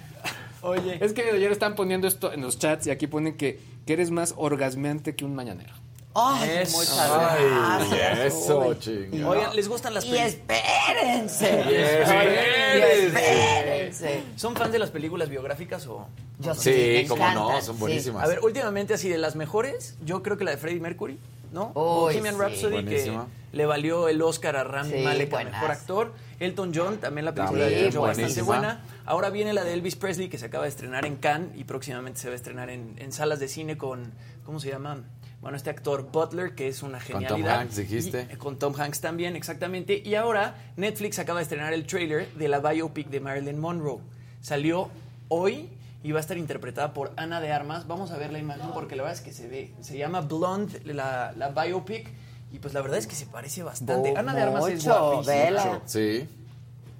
[0.62, 0.98] Oye.
[1.04, 4.10] Es que ayer están poniendo esto en los chats y aquí ponen que, que eres
[4.10, 5.72] más orgasmeante que un mañanero.
[6.16, 6.76] Ay, Eso.
[6.78, 7.44] muchas Ay,
[7.90, 8.18] gracias.
[8.34, 8.78] eso, Uy.
[8.78, 9.28] chinga.
[9.28, 10.34] Oigan, ¿les gustan las Y películas?
[10.34, 11.64] espérense.
[11.70, 12.78] Y espérense.
[12.78, 14.22] Y espérense.
[14.36, 16.06] ¿Son fans de las películas biográficas o...?
[16.38, 16.70] Yo Sí,
[17.02, 17.80] me cómo no, son sí.
[17.80, 18.24] buenísimas.
[18.24, 21.18] A ver, últimamente así de las mejores, yo creo que la de Freddie Mercury,
[21.52, 21.66] ¿no?
[21.68, 22.40] Uy, Bohemian sí.
[22.40, 23.26] Rhapsody, Buenísima.
[23.50, 26.12] que le valió el Oscar a Rami Sí, Malek mejor actor.
[26.40, 28.82] Elton John, también la película También, de Elton John bastante buena.
[29.06, 32.18] Ahora viene la de Elvis Presley, que se acaba de estrenar en Cannes y próximamente
[32.20, 34.12] se va a estrenar en, en salas de cine con,
[34.44, 34.98] ¿cómo se llama?
[35.44, 37.60] Bueno, este actor Butler, que es una Tom genialidad.
[37.60, 38.26] Hanks, dijiste.
[38.32, 40.02] Y- con Tom Hanks también, exactamente.
[40.04, 44.00] Y ahora Netflix acaba de estrenar el trailer de la biopic de Marilyn Monroe.
[44.40, 44.88] Salió
[45.28, 45.68] hoy
[46.02, 47.86] y va a estar interpretada por Ana de Armas.
[47.86, 49.72] Vamos a ver la imagen porque la verdad es que se ve.
[49.80, 52.08] Se llama Blonde, la, la biopic.
[52.52, 54.12] Y pues la verdad es que se parece bastante.
[54.12, 55.34] Bo- Ana de Armas es guapísima.
[55.34, 55.80] vela.
[55.86, 56.28] Sí.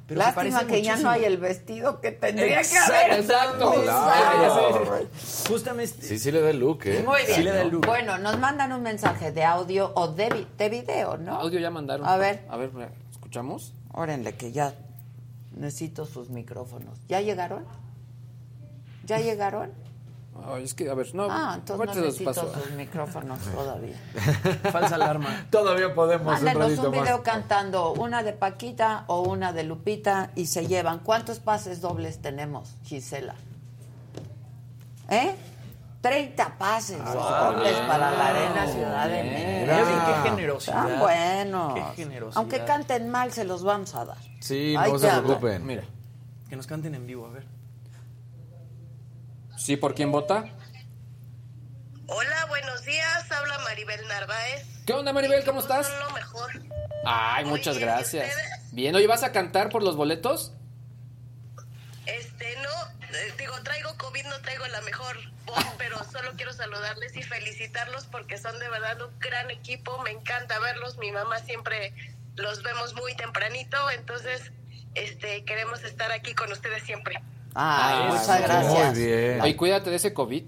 [0.07, 3.21] Pero Lástima que ya no hay el vestido que tendría Exacto, que haber.
[3.21, 3.73] exacto.
[3.83, 5.07] Claro.
[5.49, 6.03] Justamente.
[6.07, 7.03] Sí, sí le da el look, ¿eh?
[7.07, 7.35] Muy bien.
[7.35, 7.87] Sí le da el look.
[7.87, 11.37] Bueno, nos mandan un mensaje de audio o de, vi- de video, ¿no?
[11.37, 12.07] Audio ya mandaron.
[12.07, 12.45] A ver.
[12.51, 12.71] A ver,
[13.13, 13.73] ¿escuchamos?
[13.95, 14.75] Órenle que ya
[15.57, 16.99] necesito sus micrófonos.
[17.09, 17.65] ¿Ya llegaron?
[19.07, 19.73] ¿Ya llegaron?
[20.47, 21.29] Ay, es que, a ver, no.
[21.31, 22.53] Ah, entonces no los necesito paso.
[22.55, 23.97] sus micrófonos todavía.
[24.73, 25.47] Falsa alarma.
[25.51, 27.25] Todavía podemos un Mándenos ratito un video más.
[27.25, 30.99] cantando una de Paquita o una de Lupita y se llevan.
[30.99, 33.35] ¿Cuántos pases dobles tenemos, Gisela?
[35.09, 35.35] ¿Eh?
[36.01, 37.87] 30 pases dobles bien.
[37.87, 40.23] para la Arena Ciudad de México.
[40.25, 40.99] Qué generosidad.
[40.99, 41.75] Buenos.
[41.75, 42.39] Qué generosidad.
[42.39, 44.19] Aunque canten mal, se los vamos a dar.
[44.41, 45.65] Sí, no se preocupen.
[45.65, 45.85] Mira.
[46.51, 47.47] Que nos canten en vivo, a ver.
[49.65, 50.45] ¿Sí por quién vota?
[52.07, 53.33] Hola, buenos días.
[53.33, 54.67] Habla Maribel Narváez.
[54.85, 55.43] ¿Qué onda, Maribel?
[55.43, 55.87] ¿Cómo estás?
[55.87, 56.53] Son lo mejor.
[57.07, 58.37] Ay, muchas Muy bien, ¿y gracias.
[58.73, 60.53] Bien, oye, ¿vas a cantar por los boletos?
[62.05, 65.17] Este, no, eh, digo, traigo COVID, no traigo la mejor
[65.47, 69.97] voz, pero solo quiero saludarles y felicitarlos porque son de verdad un gran equipo.
[70.03, 70.99] Me encanta verlos.
[70.99, 71.95] Mi mamá siempre
[72.37, 74.53] los vemos muy tempranito, entonces,
[74.95, 77.23] este, queremos estar aquí con ustedes siempre.
[77.55, 78.97] Ay, Ah, muchas muy gracias.
[78.97, 79.41] bien.
[79.41, 80.45] Oye, cuídate de ese COVID,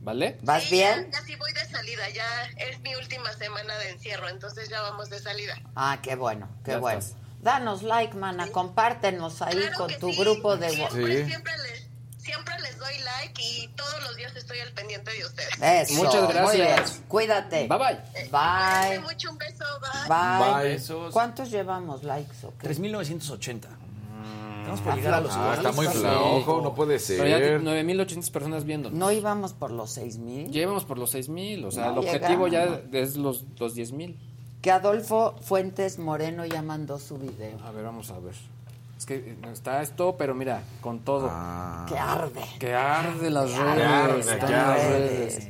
[0.00, 0.38] ¿vale?
[0.42, 1.08] ¿Vas Sí, bien?
[1.12, 4.80] Ya, ya sí voy de salida, ya es mi última semana de encierro, entonces ya
[4.82, 5.54] vamos de salida.
[5.76, 6.98] Ah, qué bueno, qué Ya bueno.
[6.98, 7.16] estás.
[7.42, 10.16] Danos like, mana, compártenos ahí Claro con tu sí.
[10.18, 10.70] grupo de...
[10.70, 11.28] Siempre, Sí.
[11.30, 11.86] siempre les,
[12.18, 15.50] siempre les doy like y todos los días estoy al pendiente de ustedes.
[15.90, 16.92] Eso, Muchas muy gracias.
[16.94, 17.04] bien.
[17.08, 17.66] Cuídate.
[17.68, 18.28] Bye, bye.
[18.30, 18.98] Bye.
[19.00, 20.08] mucho, un beso, bye.
[20.08, 20.78] Bye.
[20.78, 21.10] Bye.
[21.12, 22.68] ¿Cuántos llevamos likes o qué?
[22.68, 23.68] 3.980.
[24.62, 27.62] Estamos por Ah, llegar a los Ah, está muy flojo, no puede Pero ya ser.
[27.62, 28.90] 9.800 personas viendo.
[28.90, 30.50] ¿No íbamos por los seis mil?
[30.50, 32.80] Llevamos por los 6.000, o sea, No el objetivo llegamos.
[32.90, 34.14] ya es los, los 10.000.
[34.62, 37.58] Que Adolfo Fuentes Moreno ya mandó su video.
[37.64, 38.34] A ver, vamos a ver.
[38.96, 41.28] Es que eh, está esto, pero mira, con todo.
[41.30, 41.84] Ah.
[41.88, 42.40] Que arde.
[42.60, 43.86] Que arde las Que redes.
[43.86, 44.88] arde, están que las arde.
[44.98, 45.48] redes.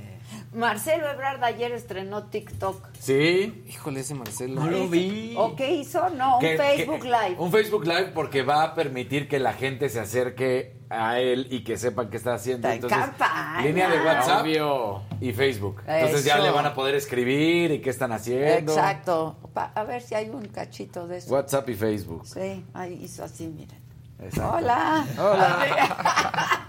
[0.52, 2.88] Marcelo Ebrard ayer estrenó TikTok.
[2.98, 3.64] Sí.
[3.68, 4.60] Híjole, ese Marcelo.
[4.60, 5.34] No lo vi.
[5.36, 6.10] ¿O qué hizo?
[6.10, 7.36] No, un Facebook que- Live.
[7.38, 11.64] Un Facebook Live porque va a permitir que la gente se acerque a él y
[11.64, 12.68] que sepan qué está haciendo.
[12.68, 13.62] Está en Entonces, campaña.
[13.66, 15.02] línea de WhatsApp Obvio.
[15.22, 15.82] y Facebook.
[15.86, 18.72] Entonces ya le van a poder escribir y qué están haciendo.
[18.72, 19.38] Exacto.
[19.54, 21.32] Pa- a ver si hay un cachito de eso.
[21.32, 22.26] WhatsApp y Facebook.
[22.26, 23.80] Sí, ahí hizo así, miren.
[24.22, 24.56] Exacto.
[24.56, 25.04] Hola.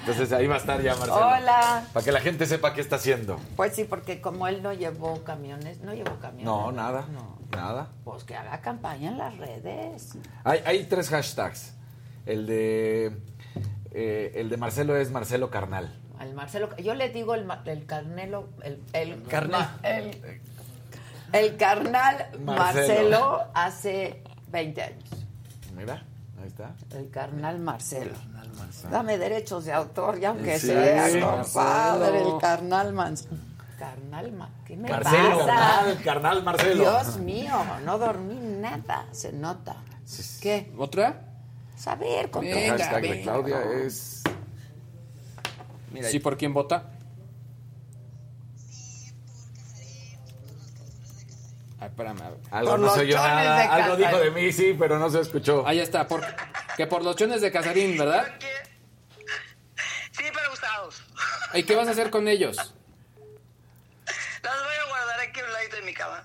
[0.00, 1.16] Entonces ahí va a estar ya Marcelo.
[1.16, 1.84] Hola.
[1.92, 3.38] Para que la gente sepa qué está haciendo.
[3.56, 6.44] Pues sí, porque como él no llevó camiones, no llevó camiones.
[6.44, 7.06] No, nada.
[7.12, 7.38] No.
[7.56, 7.88] Nada.
[8.04, 10.16] Pues que haga campaña en las redes.
[10.44, 11.74] Hay, hay tres hashtags.
[12.26, 13.16] El de
[13.92, 15.94] eh, el de Marcelo es Marcelo Carnal.
[16.18, 19.78] Al Marcelo, yo le digo el, el carnelo, el, el Carnal.
[19.82, 20.40] el,
[21.32, 22.56] el carnal Marcelo.
[22.56, 23.40] Marcelo.
[23.54, 25.10] hace 20 años.
[25.76, 26.04] Mira,
[26.52, 26.98] está.
[26.98, 28.14] El carnal Marcelo.
[28.90, 31.42] Dame derechos de autor, ya aunque Sí, sea, Marcelo.
[31.42, 33.36] compadre, el carnal Marcelo.
[33.78, 35.46] Carnal Ma- ¿qué me Marcelo, pasa?
[35.46, 36.82] carnal, carnal Marcelo.
[36.82, 37.52] Dios mío,
[37.84, 39.74] no dormí nada, se nota.
[40.40, 40.72] ¿Qué?
[40.78, 41.20] ¿Otra?
[41.76, 43.22] Saber, con Venga, hashtag de venga.
[43.24, 44.22] Claudia es
[45.92, 46.90] Mira, ¿Sí por quién vota?
[51.82, 52.20] Ay, espérame.
[52.52, 53.56] algo no los oyó chones nada.
[53.58, 55.66] de Algo dijo de mí, sí, pero no se escuchó.
[55.66, 56.22] Ahí está, por,
[56.76, 58.26] que por los chones de Casarín, ¿verdad?
[60.12, 61.02] Sí, pero usados.
[61.54, 62.56] ¿Y qué vas a hacer con ellos?
[62.56, 62.72] Las
[64.62, 66.22] voy a guardar aquí a un ladito de mi cama.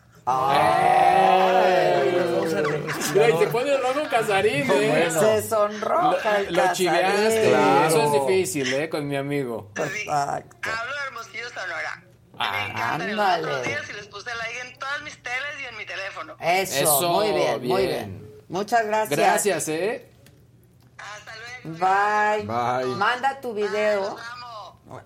[3.14, 5.08] Mira, y se pone rojo Casarín, ¿eh?
[5.10, 6.74] Se sonroja el Lo Casarín.
[6.76, 7.50] chiveaste.
[7.50, 7.88] Claro.
[7.88, 8.90] Eso es difícil, ¿eh?
[8.90, 9.72] Con mi amigo.
[9.76, 10.70] Exacto.
[10.70, 12.04] Hablo de Hermosillo, Sonora.
[12.40, 13.44] Ah, me encantan los ándale.
[13.48, 16.36] otros días y les puse like en todas mis teles y en mi teléfono.
[16.40, 18.28] Eso, Eso, muy bien, muy bien.
[18.50, 19.20] Muchas gracias.
[19.20, 20.10] Gracias, ¿eh?
[20.98, 21.80] Hasta luego.
[21.80, 22.46] Bye.
[22.86, 22.96] Bye.
[22.96, 24.02] Manda tu video.
[24.12, 24.22] Los.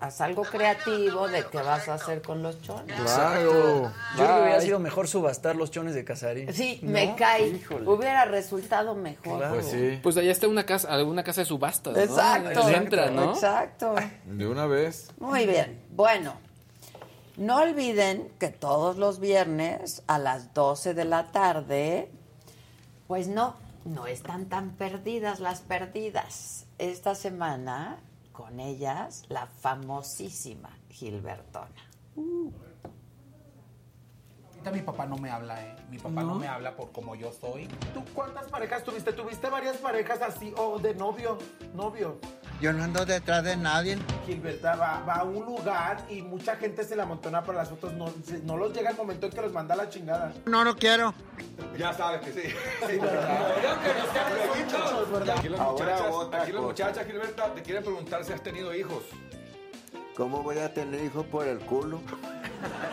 [0.00, 3.00] Haz algo creativo de qué vas a hacer con los chones.
[3.00, 3.90] Claro.
[4.16, 6.52] Yo creo que hubiera sido mejor subastar los chones de Casarín.
[6.54, 6.92] Sí, ¿No?
[6.92, 7.48] me cae.
[7.48, 7.88] Híjole.
[7.88, 9.48] Hubiera resultado mejor.
[9.48, 9.98] Pues sí.
[10.00, 12.00] Pues allá está una casa, alguna casa de subastas, ¿no?
[12.00, 12.62] Exacto.
[12.64, 13.32] Ahí entra, ¿no?
[13.32, 13.96] Exacto.
[14.24, 15.08] De una vez.
[15.18, 15.84] Muy bien.
[15.90, 16.38] Bueno,
[17.36, 22.10] no olviden que todos los viernes a las 12 de la tarde,
[23.06, 23.54] pues no,
[23.84, 26.66] no están tan perdidas las perdidas.
[26.78, 27.98] Esta semana,
[28.32, 31.90] con ellas, la famosísima Gilbertona.
[34.50, 35.74] Ahorita mi papá no me habla, ¿eh?
[35.90, 37.66] Mi papá no, me habla por como yo soy.
[37.94, 39.12] ¿Tú cuántas parejas tuviste?
[39.12, 41.38] ¿Tuviste varias parejas así o de novio?
[41.74, 42.18] Novio.
[42.62, 43.98] Yo no ando detrás de nadie.
[44.24, 47.92] Gilberta va, va a un lugar y mucha gente se la amontona para las fotos.
[47.94, 48.06] No,
[48.44, 50.32] no los llega el momento en que los manda a la chingada.
[50.46, 51.12] No, no quiero.
[51.76, 52.54] Ya sabes que sí.
[52.88, 53.48] Sí, ¿verdad?
[55.36, 59.02] Aquí las muchachas, muchachas, Gilberta, te quieren preguntar si has tenido hijos.
[60.16, 62.00] ¿Cómo voy a tener hijos por el culo?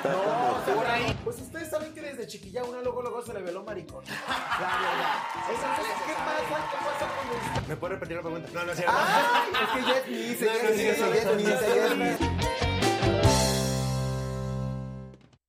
[0.04, 1.16] No, por ahí.
[1.24, 4.04] Pues ustedes saben que desde chiquilla una luego luego se le veló maricón.
[4.06, 5.16] La verdad.
[5.50, 6.58] Entonces, ¿qué pasa?
[6.72, 7.68] ¿Qué pasa con los...
[7.68, 8.50] ¿Me puedes repetir la pregunta?
[8.54, 9.52] No, no es ¡Ay!
[9.54, 12.30] Es que ya es Miss, es Miss, es Miss.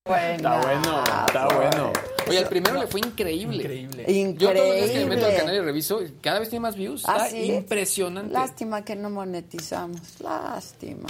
[0.04, 1.92] Está bueno, está bueno.
[2.28, 3.56] Oye, al primero le fue increíble.
[3.62, 4.34] Increíble.
[4.38, 6.76] Yo todos los días que me meto al canal y reviso, cada vez tiene más
[6.76, 7.04] views.
[7.06, 7.52] ¿Ah, Está sí?
[7.52, 8.32] impresionante.
[8.32, 10.20] Lástima que no monetizamos.
[10.20, 11.08] Lástima.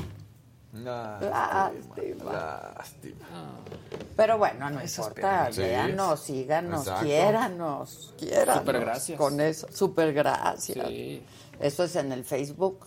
[0.73, 2.73] Lástima.
[2.77, 3.27] Lástima.
[4.17, 5.15] Pero bueno, no importa.
[5.15, 5.55] penas.
[5.55, 5.63] Sí.
[5.63, 7.07] Véanos, síganos, Exacto.
[7.07, 8.59] quiéranos, quiéranos.
[8.61, 9.19] Súper gracias.
[9.19, 10.87] Con eso, súper gracias.
[10.89, 11.25] Sí.
[11.59, 12.87] Eso es en el Facebook,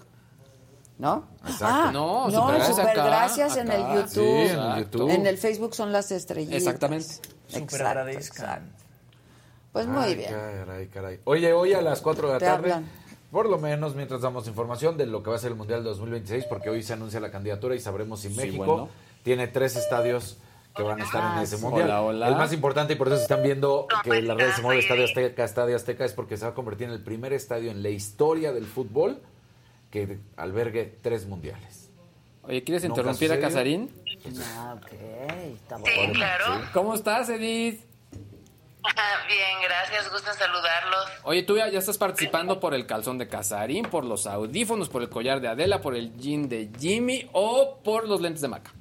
[0.97, 1.27] ¿no?
[1.45, 1.65] Exacto.
[1.67, 3.95] Ah, No, no, súper gracias súper acá, gracias en el acá.
[3.95, 4.13] YouTube.
[4.13, 4.21] Sí,
[4.53, 5.09] en el YouTube.
[5.09, 6.55] En el Facebook son las estrellitas.
[6.57, 7.05] Exactamente.
[7.05, 8.45] Exacto, Súper agradezcan.
[8.45, 8.83] exacto.
[9.73, 10.31] Pues muy Ay, bien.
[10.31, 11.19] Caray, caray.
[11.23, 12.91] Oye, hoy a las 4 de la Te tarde, hablan.
[13.33, 16.45] Por lo menos mientras damos información de lo que va a ser el Mundial 2026,
[16.45, 18.89] porque hoy se anuncia la candidatura y sabremos si Sí, México bueno.
[19.23, 20.37] tiene tres estadios
[20.75, 21.57] que van a estar en ese.
[21.57, 21.87] Mundial.
[21.89, 22.27] Hola, hola.
[22.29, 25.05] El más importante, y por eso se están viendo que las redes se mueve Estadio
[25.05, 27.89] Azteca, Estadio Azteca, es porque se va a convertir en el primer estadio en la
[27.89, 29.19] historia del fútbol
[29.89, 31.89] que albergue tres mundiales.
[32.43, 33.39] Oye, ¿quieres interrumpir a.
[33.39, 33.89] Casarín?
[34.57, 34.91] Ah, ok,
[35.55, 36.45] está Sí, claro.
[36.71, 37.81] ¿Cómo estás, Edith?
[39.27, 41.07] Bien, gracias, gusto saludarlos.
[41.23, 45.01] Oye, tú ya, ya estás participando por el calzón de Casarín, por los audífonos, por
[45.01, 48.71] el collar de Adela, por el jean de Jimmy o por los lentes de Maca.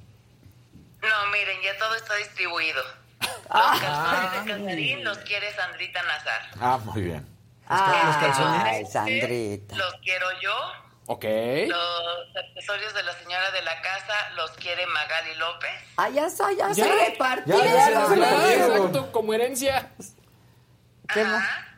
[1.01, 2.81] No, miren, ya todo está distribuido.
[3.23, 6.41] Los calzones de Casarín los quiere Sandrita Nazar.
[6.59, 7.27] Ah, muy bien.
[7.67, 8.63] Ah, calzones?
[8.63, 9.75] Ay, Sandrita.
[9.75, 10.51] Los quiero yo.
[11.05, 11.25] Ok.
[11.67, 15.71] Los accesorios de la señora de la casa los quiere Magali López.
[15.97, 16.85] Ah, ya está, ya, Ya.
[16.85, 17.63] se repartieron.
[17.63, 18.71] Ya, ya se repartieron.
[18.77, 19.91] Exacto, como herencia.
[21.13, 21.43] ¿Qué más?
[21.43, 21.69] Ajá.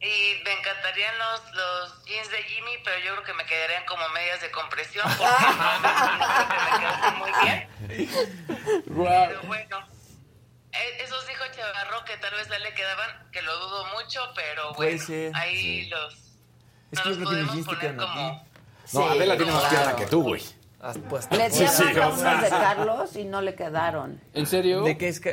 [0.00, 4.08] Y me encantarían los, los jeans de Jimmy, pero yo creo que me quedarían como
[4.08, 5.06] medias de compresión.
[5.16, 5.22] Porque
[6.82, 7.68] no, me muy bien.
[8.96, 9.78] Pero bueno,
[10.72, 14.32] eh, esos dijo Chavarro que tal vez a él le quedaban, que lo dudo mucho,
[14.34, 16.14] pero Puede bueno, ser, ahí los,
[16.90, 18.51] Es no que yo los creo que mis podemos jeans te poner como...
[18.92, 19.76] No, Sí, Adela tiene más claro.
[19.76, 20.42] pierna que tú, güey.
[20.80, 21.92] Ah, pues, Le decían sí, de
[22.50, 24.20] Carlos y no le quedaron.
[24.34, 24.82] ¿En serio?
[24.82, 25.20] ¿De qué es?
[25.20, 25.30] ca-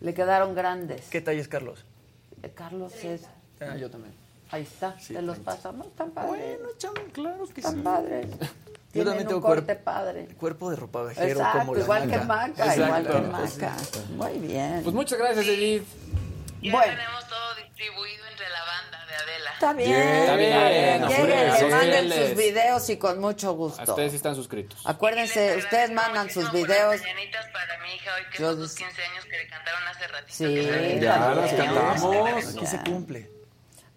[0.00, 1.08] Le quedaron grandes.
[1.08, 1.84] ¿Qué talla es Carlos?
[2.42, 3.22] Eh, Carlos es.
[3.60, 4.14] Ah, yo también.
[4.50, 5.86] Ahí está, te los pasamos.
[5.86, 6.30] Están padres.
[6.58, 7.80] Bueno, chamo, claro que Están sí.
[7.82, 8.26] padres.
[8.92, 10.26] Yo también un tengo corte cuerpo, padre.
[10.38, 12.20] cuerpo de ropa vejero Exacto, como la igual Maca.
[12.20, 13.12] que Maca, igual que
[13.44, 14.00] Exacto.
[14.16, 14.30] Maca.
[14.32, 14.80] Muy bien.
[14.82, 15.84] Pues muchas gracias, Edith.
[16.62, 16.92] Ya Bueno.
[16.94, 19.50] tenemos todo distribuido entre la banda de Adela.
[19.54, 19.92] Está bien.
[20.02, 22.28] Está bien, Lleguen, hombre, manden sígueles.
[22.28, 23.82] sus videos y con mucho gusto.
[23.82, 24.80] Ustedes sí están suscritos.
[24.86, 27.00] Acuérdense, ustedes mandan sus videos.
[27.00, 29.88] Mañanitas para mi hija hoy, que Yo son sus des- 15 años que le cantaron
[29.88, 30.32] hace ratito.
[30.34, 30.98] Sí, que.
[31.00, 32.54] Ya las cantamos.
[32.56, 33.30] Aquí se cumple.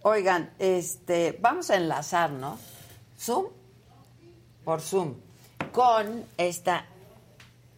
[0.03, 2.60] Oigan, este, vamos a enlazarnos
[3.19, 3.48] Zoom
[4.65, 5.15] por Zoom
[5.72, 6.85] con esta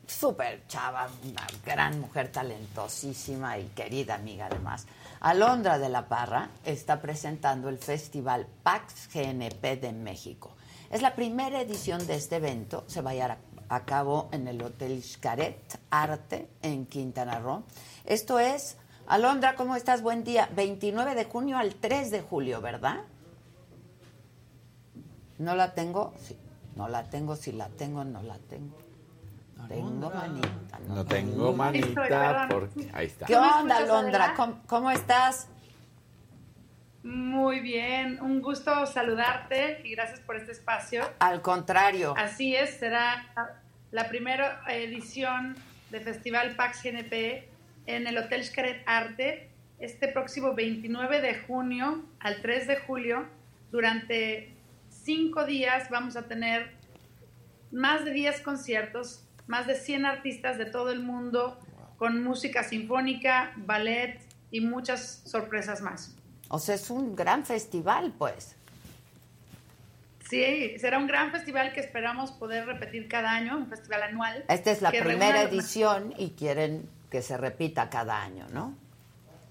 [0.08, 4.86] súper chava, una gran mujer talentosísima y querida amiga además.
[5.20, 10.52] Alondra de la Parra está presentando el Festival Pax GNP de México.
[10.90, 13.38] Es la primera edición de este evento, se va a llevar
[13.70, 17.64] a cabo en el Hotel Xcaret Arte en Quintana Roo.
[18.06, 18.78] Esto es,
[19.08, 20.02] Alondra, ¿cómo estás?
[20.02, 20.50] Buen día.
[20.56, 23.02] 29 de junio al 3 de julio, ¿verdad?
[25.40, 26.14] ¿No la tengo?
[26.20, 26.38] Sí.
[26.76, 28.85] No la tengo, si la tengo, no la tengo.
[29.68, 30.80] Tengo manita.
[30.88, 33.26] No tengo manita porque ahí está.
[33.26, 33.78] ¿Qué ¿No onda?
[33.78, 34.34] Adela?
[34.36, 35.50] ¿Cómo, cómo estás?
[37.04, 41.04] Muy bien, un gusto saludarte y gracias por este espacio.
[41.20, 42.16] Al contrario.
[42.18, 43.28] Así es, será
[43.92, 45.56] la primera edición
[45.92, 47.48] del Festival Pax GNP
[47.86, 53.26] en el Hotel Xcaret Arte este próximo 29 de junio al 3 de julio.
[53.72, 54.54] Durante
[54.90, 56.72] cinco días vamos a tener
[57.72, 61.60] más de 10 conciertos, más de 100 artistas de todo el mundo,
[61.98, 64.20] con música sinfónica, ballet
[64.52, 66.16] y muchas sorpresas más.
[66.50, 68.56] O sea, es un gran festival, pues.
[70.30, 74.44] Sí, será un gran festival que esperamos poder repetir cada año, un festival anual.
[74.50, 78.76] Esta es la primera edición y quieren que se repita cada año, ¿no?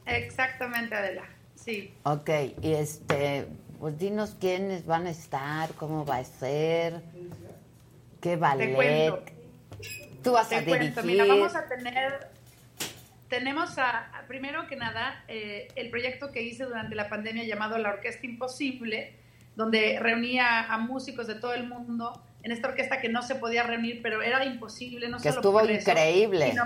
[0.06, 1.24] Exactamente, Adela.
[1.54, 1.94] Sí.
[2.02, 2.28] Ok,
[2.60, 3.46] y este,
[3.78, 7.02] pues dinos quiénes van a estar, cómo va a ser,
[8.20, 9.33] qué ballet.
[10.22, 11.04] Tú vas Te a cuento, dirigir.
[11.04, 12.28] mira, vamos a tener,
[13.28, 17.78] tenemos a, a- primero que nada, eh, el proyecto que hice durante la pandemia llamado
[17.78, 19.16] La Orquesta Imposible,
[19.56, 23.62] donde reunía a músicos de todo el mundo en esta orquesta que no se podía
[23.62, 26.50] reunir, pero era imposible, no Que solo estuvo por eso, increíble.
[26.50, 26.64] sino,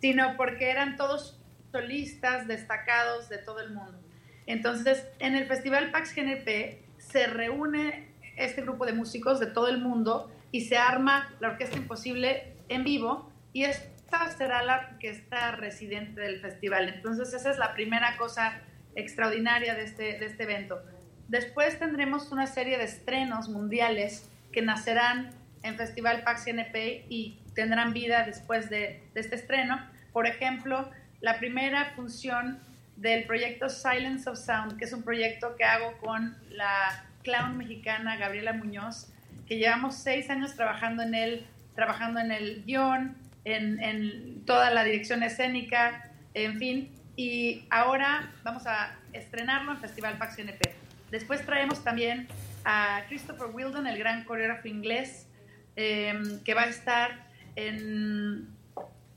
[0.00, 1.38] sino porque eran todos
[1.72, 3.98] solistas destacados de todo el mundo.
[4.46, 9.78] Entonces, en el Festival Pax GNP se reúne este grupo de músicos de todo el
[9.78, 16.20] mundo y se arma la Orquesta Imposible en vivo y esta será la orquesta residente
[16.20, 16.88] del festival.
[16.90, 18.60] Entonces, esa es la primera cosa
[18.94, 20.80] extraordinaria de este, de este evento.
[21.28, 25.30] Después tendremos una serie de estrenos mundiales que nacerán
[25.62, 29.80] en Festival Pax GNP y tendrán vida después de, de este estreno.
[30.12, 32.60] Por ejemplo, la primera función
[32.96, 38.16] del proyecto Silence of Sound, que es un proyecto que hago con la clown mexicana
[38.16, 39.11] Gabriela Muñoz,
[39.52, 44.82] que llevamos seis años trabajando en él, trabajando en el guion, en, en toda la
[44.82, 50.62] dirección escénica, en fin, y ahora vamos a estrenarlo en Festival Pax GNP.
[51.10, 52.28] Después traemos también
[52.64, 55.28] a Christopher Wildon, el gran coreógrafo inglés,
[55.76, 58.48] eh, que va a estar en,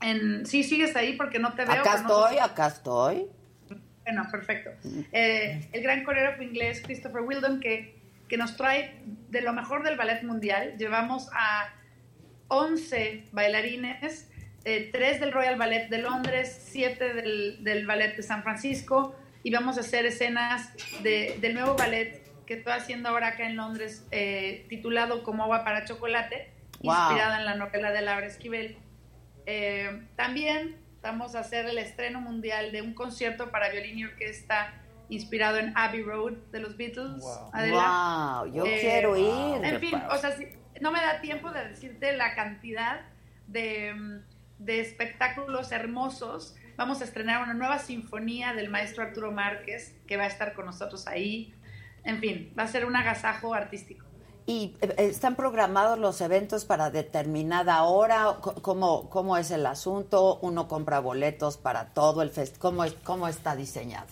[0.02, 0.44] en...
[0.44, 1.80] Sí, sigues ahí porque no te veo.
[1.80, 3.26] Acá no estoy, acá estoy.
[4.04, 4.68] bueno, perfecto.
[5.12, 7.95] Eh, el gran coreógrafo inglés Christopher Wildon que,
[8.28, 10.76] que nos trae de lo mejor del ballet mundial.
[10.78, 11.72] Llevamos a
[12.48, 14.30] 11 bailarines,
[14.64, 19.50] eh, 3 del Royal Ballet de Londres, 7 del, del Ballet de San Francisco y
[19.50, 20.72] vamos a hacer escenas
[21.02, 25.64] de- del nuevo ballet que estoy haciendo ahora acá en Londres, eh, titulado Como agua
[25.64, 26.50] para chocolate,
[26.80, 26.94] Wow.
[26.94, 28.76] inspirada en la novela de Laura Esquivel.
[29.46, 34.74] Eh, también vamos a hacer el estreno mundial de un concierto para violín y orquesta
[35.08, 37.22] inspirado en Abbey Road de los Beatles.
[37.52, 38.42] Adela.
[38.44, 39.64] Wow, yo quiero ir.
[39.64, 40.48] En fin, o sea, si-
[40.80, 43.00] no me da tiempo de decirte la cantidad
[43.46, 44.20] de,
[44.58, 46.54] de espectáculos hermosos.
[46.76, 50.66] Vamos a estrenar una nueva sinfonía del maestro Arturo Márquez, que va a estar con
[50.66, 51.54] nosotros ahí.
[52.04, 54.04] En fin, va a ser un agasajo artístico.
[54.48, 58.36] ¿Y eh, están programados los eventos para determinada hora?
[58.62, 60.38] ¿Cómo, cómo es el asunto?
[60.42, 62.60] ¿Uno compra boletos para todo el festival?
[62.60, 64.06] ¿Cómo, ¿Cómo está diseñado?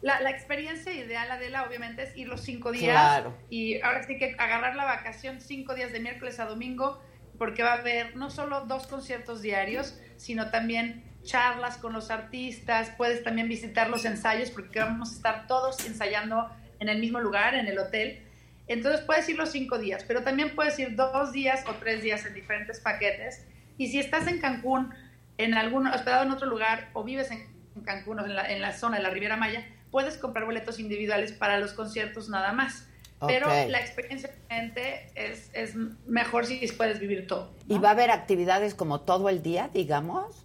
[0.00, 2.92] La, la experiencia ideal, Adela, obviamente es ir los cinco días.
[2.92, 3.36] Claro.
[3.50, 7.02] Y ahora sí que agarrar la vacación cinco días de miércoles a domingo,
[7.36, 12.92] porque va a haber no solo dos conciertos diarios, sino también charlas con los artistas.
[12.96, 16.48] Puedes también visitar los ensayos, porque vamos a estar todos ensayando
[16.80, 18.22] en el mismo lugar, en el hotel.
[18.68, 22.24] Entonces puedes ir los cinco días, pero también puedes ir dos días o tres días
[22.26, 23.46] en diferentes paquetes.
[23.78, 24.92] Y si estás en Cancún,
[25.38, 27.46] en algún, hospedado en otro lugar, o vives en
[27.84, 31.32] Cancún o en la, en la zona de la Riviera Maya, puedes comprar boletos individuales
[31.32, 32.86] para los conciertos nada más.
[33.26, 33.68] Pero Ok.
[33.68, 35.74] la experiencia realmente es, es
[36.06, 37.52] mejor si puedes vivir todo.
[37.68, 40.44] ¿Y va a haber actividades como todo el día, digamos?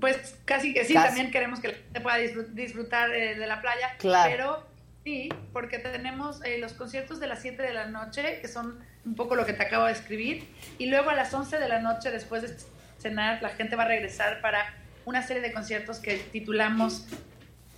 [0.00, 1.06] Pues casi que sí, Casi.
[1.08, 3.96] también queremos que la gente pueda disfrut- disfrutar eh, de la playa.
[3.98, 4.30] Claro.
[4.30, 4.66] Pero
[5.04, 9.14] sí, porque tenemos eh, los conciertos de las 7 de la noche, que son un
[9.14, 10.46] poco lo que te acabo de escribir.
[10.78, 12.54] Y luego a las 11 de la noche, después de
[12.98, 14.74] cenar, la gente va a regresar para
[15.04, 17.06] una serie de conciertos que titulamos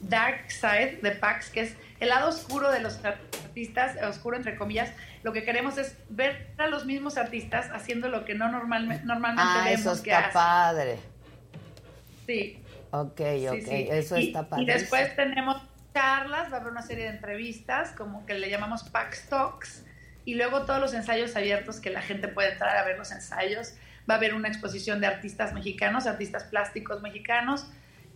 [0.00, 4.90] Dark Side de Pax, que es el lado oscuro de los artistas, oscuro entre comillas.
[5.22, 9.42] Lo que queremos es ver a los mismos artistas haciendo lo que no normalme- normalmente
[9.44, 10.32] Ah, vemos eso que está hacen.
[10.32, 10.98] padre.
[12.26, 12.62] Sí.
[12.92, 13.88] Ok, ok, sí.
[13.90, 14.64] eso y, está Y padre.
[14.66, 15.62] después tenemos
[15.94, 19.84] charlas, va a haber una serie de entrevistas, como que le llamamos Pax Talks,
[20.24, 23.74] y luego todos los ensayos abiertos que la gente puede entrar a ver los ensayos.
[24.08, 27.66] Va a haber una exposición de artistas mexicanos, artistas plásticos mexicanos,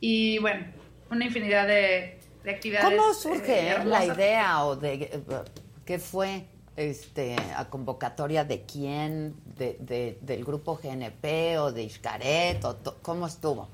[0.00, 0.66] y bueno,
[1.14, 2.88] una infinidad de, de actividades.
[2.88, 5.20] ¿Cómo eh, surge eh, la idea o de eh,
[5.86, 6.44] qué fue
[6.76, 12.98] este a convocatoria de quién, de, de- del grupo GNP o de Iscaret o to-
[13.02, 13.68] cómo estuvo?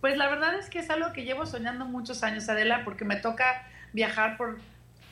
[0.00, 3.16] Pues la verdad es que es algo que llevo soñando muchos años, Adela, porque me
[3.16, 4.58] toca viajar por,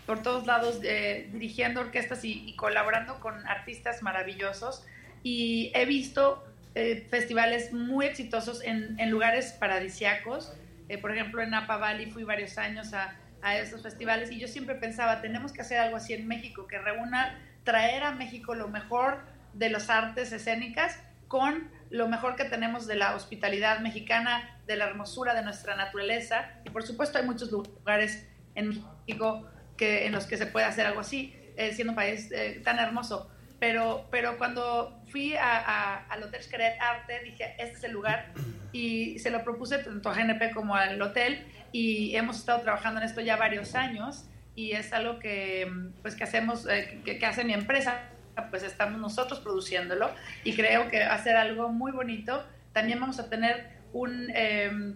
[0.07, 4.85] por todos lados eh, dirigiendo orquestas y, y colaborando con artistas maravillosos.
[5.25, 6.45] Y he visto
[6.77, 10.53] eh, festivales muy exitosos en, en lugares paradisiacos.
[10.89, 14.49] Eh, por ejemplo, en Napa Valley fui varios años a, a esos festivales y yo
[14.49, 18.69] siempre pensaba, tenemos que hacer algo así en México, que reúna traer a México lo
[18.69, 24.77] mejor de las artes escénicas con lo mejor que tenemos de la hospitalidad mexicana, de
[24.77, 26.51] la hermosura de nuestra naturaleza.
[26.65, 30.87] Y por supuesto hay muchos lugares en México que, en los que se puede hacer
[30.87, 33.31] algo así, eh, siendo un país eh, tan hermoso.
[33.59, 38.33] Pero, pero cuando fui a, a- al Hotel Xcaret Arte, dije, este es el lugar.
[38.73, 41.47] Y se lo propuse tanto a GNP como al hotel.
[41.73, 44.25] Y hemos estado trabajando en esto ya varios años.
[44.55, 45.71] Y es algo que,
[46.03, 48.03] pues, que hacemos, eh, que, que hace mi empresa.
[48.51, 50.11] Pues estamos nosotros produciéndolo.
[50.45, 52.45] Y creo que va a ser algo muy bonito.
[52.73, 54.31] También vamos a tener un...
[54.35, 54.95] eh,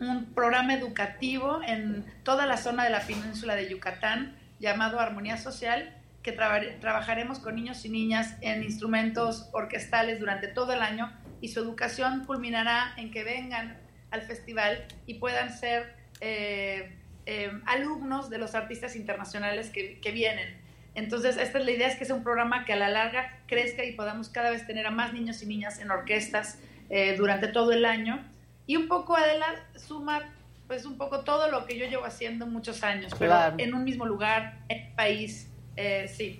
[0.00, 5.94] un programa educativo en toda la zona de la península de Yucatán llamado Armonía Social,
[6.22, 11.48] que traba- trabajaremos con niños y niñas en instrumentos orquestales durante todo el año y
[11.48, 13.78] su educación culminará en que vengan
[14.10, 16.96] al festival y puedan ser eh,
[17.26, 20.58] eh, alumnos de los artistas internacionales que, que vienen.
[20.94, 23.84] Entonces, esta es la idea, es que sea un programa que a la larga crezca
[23.84, 26.58] y podamos cada vez tener a más niños y niñas en orquestas
[26.90, 28.20] eh, durante todo el año.
[28.66, 29.46] Y un poco, Adela,
[29.76, 30.32] suma
[30.66, 33.56] pues un poco todo lo que yo llevo haciendo muchos años, pero Claro.
[33.58, 36.38] en un mismo lugar, en el país, eh, sí.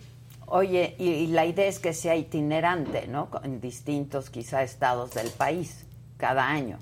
[0.52, 3.30] Oye, y, y la idea es que sea itinerante, ¿no?
[3.44, 5.86] En distintos quizá estados del país,
[6.18, 6.78] cada año.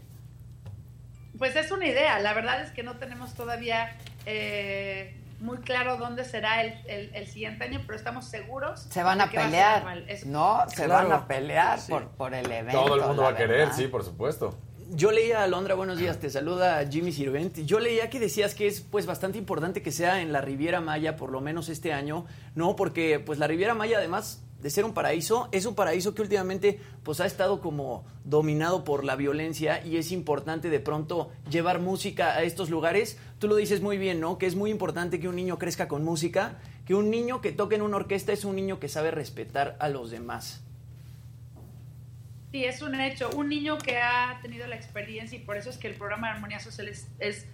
[1.37, 3.95] Pues es una idea, la verdad es que no tenemos todavía
[4.27, 8.81] eh, muy claro dónde será el, el- el siguiente año, pero estamos seguros.
[8.91, 10.03] Se van a pelear.
[10.09, 10.65] Es- ¿no?
[10.69, 11.09] Se Claro.
[11.11, 11.93] van a pelear Sí.
[11.93, 12.83] por, por el evento.
[12.83, 13.75] Todo el mundo va a querer, verdad.
[13.77, 14.59] sí, por supuesto.
[14.91, 17.59] Yo leía, Alondra, buenos días, te saluda Jimmy Sirvent.
[17.67, 21.15] Yo leía que decías que es pues bastante importante que sea en la Riviera Maya,
[21.15, 22.25] por lo menos este año,
[22.55, 22.75] ¿no?
[22.75, 26.81] Porque pues la Riviera Maya, además de ser un paraíso, es un paraíso que últimamente
[27.03, 32.31] pues ha estado como dominado por la violencia y es importante de pronto llevar música
[32.31, 33.19] a estos lugares.
[33.39, 34.39] Tú lo dices muy bien, ¿no?
[34.39, 37.75] Que es muy importante que un niño crezca con música, que un niño que toque
[37.75, 40.63] en una orquesta es un niño que sabe respetar a los demás.
[42.51, 43.31] Sí, es un hecho.
[43.31, 46.35] Un niño que ha tenido la experiencia y por eso es que el programa de
[46.35, 47.47] Armonía Social es,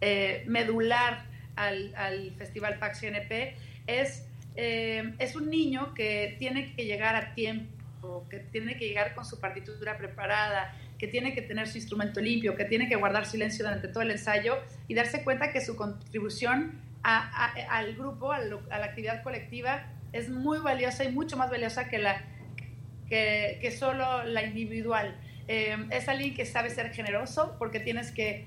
[0.00, 1.24] eh, medular
[1.56, 3.56] al, al Festival Pax GNP,
[3.86, 4.26] es,
[4.56, 9.24] eh, es un niño que tiene que llegar a tiempo, que tiene que llegar con
[9.24, 13.64] su partitura preparada, que tiene que tener su instrumento limpio, que tiene que guardar silencio
[13.64, 14.58] durante todo el ensayo
[14.88, 20.28] y darse cuenta que su contribución a- al grupo, a, a la actividad colectiva, es
[20.28, 22.22] muy valiosa y mucho más valiosa que la
[23.12, 25.14] que, que solo la individual.
[25.46, 28.46] Eh, es alguien que sabe ser generoso porque tienes que,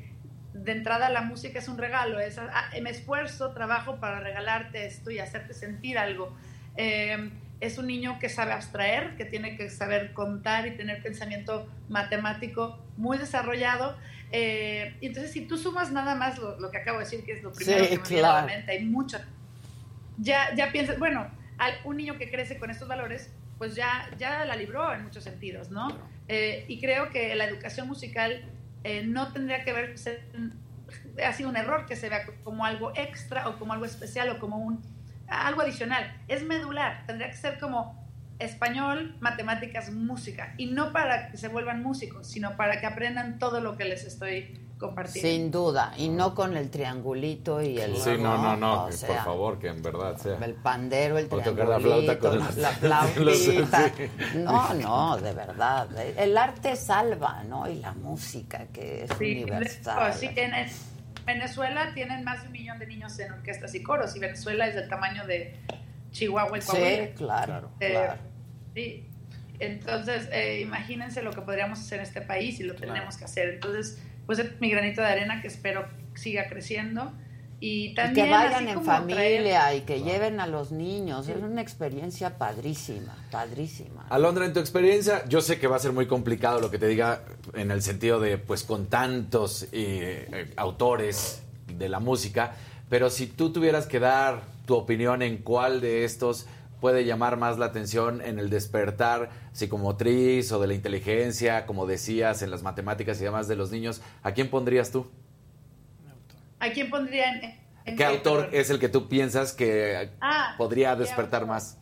[0.54, 5.12] de entrada la música es un regalo, es, ah, me esfuerzo, trabajo para regalarte esto
[5.12, 6.36] y hacerte sentir algo.
[6.78, 7.30] Eh,
[7.62, 12.80] es un niño que sabe abstraer, que tiene que saber contar y tener pensamiento matemático
[12.98, 13.96] muy desarrollado.
[14.32, 17.34] Eh, y entonces, si tú sumas nada más lo, lo que acabo de decir, que
[17.34, 19.20] es lo primero Sí, que me viene a la mente, hay mucho.
[20.18, 21.30] Ya, ya piensas, bueno,
[21.60, 25.24] al- un niño que crece con estos valores, pues ya, ya la libró en muchos
[25.24, 25.88] sentidos, ¿no?
[26.28, 28.44] Eh, y creo que la educación musical
[28.84, 29.96] eh, no tendría que ver,
[31.26, 34.40] ha sido un error que se vea como algo extra o como algo especial o
[34.40, 34.82] como un
[35.28, 36.22] algo adicional.
[36.28, 38.06] Es medular, tendría que ser como
[38.40, 40.54] español, matemáticas, música.
[40.58, 44.04] Y no para que se vuelvan músicos, sino para que aprendan todo lo que les
[44.04, 45.30] estoy compartiendo.
[45.30, 47.96] Sin duda, y no con el triangulito y el...
[47.98, 50.38] Sí, no, no, no, O que sea, por favor, que en verdad sea.
[50.44, 53.90] El pandero, el O tocar triangulito, la flauta con la flautita.
[53.96, 54.38] sí.
[54.38, 55.88] No, no, de verdad.
[56.18, 57.70] El arte salva, ¿no?
[57.70, 60.14] Y la música, que es Sí, universal.
[60.14, 60.68] sí, en en
[61.26, 64.76] Venezuela tienen más de un millón de niños en orquestas y coros y Venezuela es
[64.76, 65.56] del tamaño de
[66.12, 67.14] Chihuahua y Sí, Coahuila.
[67.16, 68.14] claro, Eh, claro.
[68.76, 69.10] Sí.
[69.60, 73.50] Entonces, eh, imagínense lo que podríamos hacer en este país y lo tenemos que hacer.
[73.56, 75.86] Entonces, pues es mi granito de arena que espero
[76.16, 77.12] siga creciendo.
[77.62, 81.30] Y Y también que vayan en familia traer- y que lleven a los niños.
[81.30, 84.06] Es una experiencia padrísima, padrísima.
[84.10, 86.88] Alondra, en tu experiencia, yo sé que va a ser muy complicado lo que te
[86.88, 87.22] diga
[87.54, 92.56] en el sentido de, pues, con tantos eh, eh, autores de la música,
[92.90, 96.48] pero si tú tuvieras que dar tu opinión en cuál de estos
[96.82, 102.42] puede llamar más la atención en el despertar psicomotriz o de la inteligencia, como decías,
[102.42, 105.10] en las matemáticas y demás de los niños, ¿a quién pondrías tú?
[106.60, 110.94] ¿A quién pondría en, en ¿Qué autor es el que tú piensas que Ah, podría
[110.96, 111.78] ¿qué despertar más?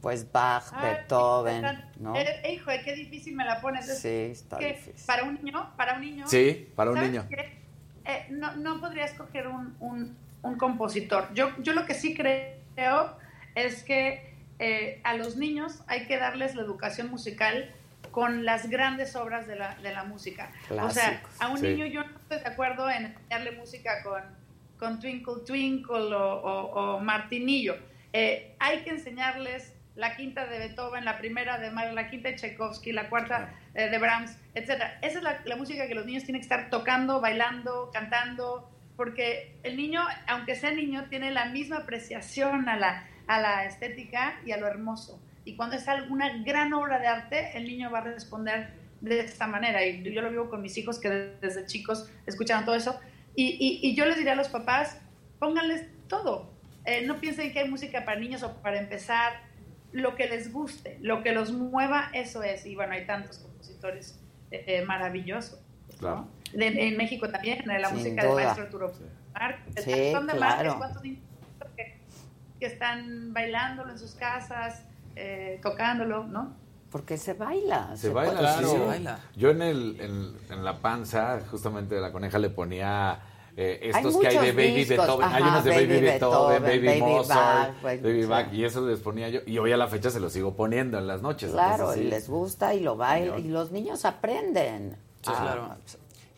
[0.00, 1.64] Pues Bach, Ah, Beethoven,
[2.00, 2.16] ¿no?
[2.16, 3.88] eh, hijo, qué difícil me la pones.
[3.88, 4.94] Es Sí, está difícil.
[5.06, 6.26] Para un niño, para un niño.
[6.26, 7.26] Sí, para un ¿sabes niño.
[7.28, 7.62] qué?
[8.04, 11.32] Eh, no, no podría escoger un, un- un compositor.
[11.34, 13.16] Yo, yo lo que sí creo
[13.54, 17.70] es que eh, a los niños hay que darles la educación musical
[18.10, 20.50] con las grandes obras de la, de la música.
[20.70, 21.40] o sea, Clásicos.
[21.40, 21.66] a un Sí.
[21.68, 24.22] niño yo no estoy de acuerdo en enseñarle música con,
[24.78, 27.76] con Twinkle Twinkle o, o- o Martinillo.
[28.12, 32.36] Eh, hay que enseñarles la quinta de Beethoven, la primera de Mahler, la quinta de
[32.36, 34.98] Tchaikovsky, la cuarta eh, de Brahms, etcétera.
[35.02, 39.56] Esa es la, la música que los niños tienen que estar tocando, bailando, cantando, porque
[39.62, 44.52] el niño, aunque sea niño, tiene la misma apreciación a la, a la estética y
[44.52, 45.20] a lo hermoso.
[45.44, 48.70] Y cuando es alguna gran obra de arte, el niño va a responder
[49.00, 49.84] de esta manera.
[49.84, 51.08] Y yo lo vivo con mis hijos que
[51.40, 52.98] desde chicos escucharon todo eso.
[53.34, 54.98] Y, y- y yo les diría a los papás,
[55.38, 56.50] pónganles todo.
[56.84, 59.32] Eh, no piensen que hay música para niños o para empezar.
[59.92, 62.64] Lo que les guste, lo que los mueva, eso es.
[62.66, 64.18] Y bueno, hay tantos compositores
[64.50, 65.58] eh, eh, maravillosos.
[65.98, 66.28] Claro.
[66.52, 70.38] De- en México también, la Sin música del maestro Arturo Sí, claro.
[70.38, 71.20] Márquez, ¿cuántos niños
[71.76, 71.98] que,
[72.62, 74.84] que están bailándolo en sus casas,
[75.16, 76.54] eh, tocándolo, ¿no?
[76.92, 77.90] Porque se baila.
[77.96, 78.64] Se baila, puede- sí.
[78.70, 79.18] se baila.
[79.34, 83.18] Yo en, el, en, en la panza, justamente de la coneja, le ponía
[83.56, 85.28] eh, Hay estos que hay de Baby discos, Beethoven.
[85.28, 88.28] hay unos de Baby, Baby Beethoven, Beethoven, Baby, Baby Mozart, Bach, Baby- Baby sí.
[88.28, 89.40] Bach, y eso les ponía yo.
[89.44, 91.50] Y hoy a la fecha se los sigo poniendo en las noches.
[91.50, 92.06] Claro, entonces, sí.
[92.06, 93.40] y les gusta y lo bailan.
[93.40, 94.96] Y los niños aprenden.
[95.22, 95.76] Sí, Ah, claro.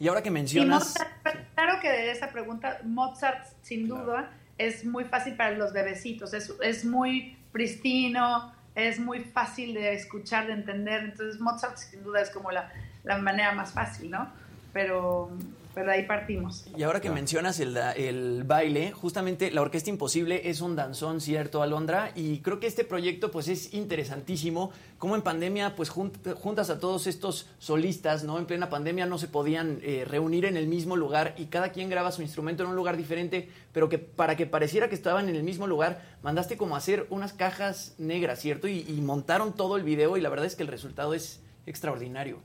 [0.00, 0.84] Y ahora que Y mencionas...
[0.88, 1.10] Mozart,
[1.54, 6.52] claro que de esa pregunta, Mozart sin duda es muy fácil para los bebecitos, es,
[6.62, 12.30] es muy pristino, es muy fácil de escuchar, de entender, entonces Mozart sin duda es
[12.30, 12.72] como la,
[13.04, 14.28] la manera más fácil, ¿no?
[14.72, 15.30] Pero,
[15.74, 16.66] pero de ahí partimos.
[16.76, 21.62] Y ahora que mencionas el, el baile, justamente la Orquesta Imposible es un danzón, ¿cierto,
[21.62, 22.12] Alondra?
[22.14, 24.70] Y creo que este proyecto pues es interesantísimo.
[24.98, 28.38] Como en pandemia pues junt- juntas a todos estos solistas, ¿no?
[28.38, 31.90] En plena pandemia no se podían eh, reunir en el mismo lugar y cada quien
[31.90, 35.36] graba su instrumento en un lugar diferente, pero que para que pareciera que estaban en
[35.36, 38.68] el mismo lugar, mandaste como a hacer unas cajas negras, ¿cierto?
[38.68, 42.38] Y, y montaron todo el video y la verdad es que el resultado es extraordinario.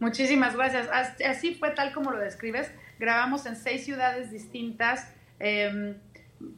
[0.00, 0.88] Muchísimas gracias.
[0.92, 2.72] As- Así fue tal como lo describes.
[2.98, 5.94] Grabamos en seis ciudades distintas, eh,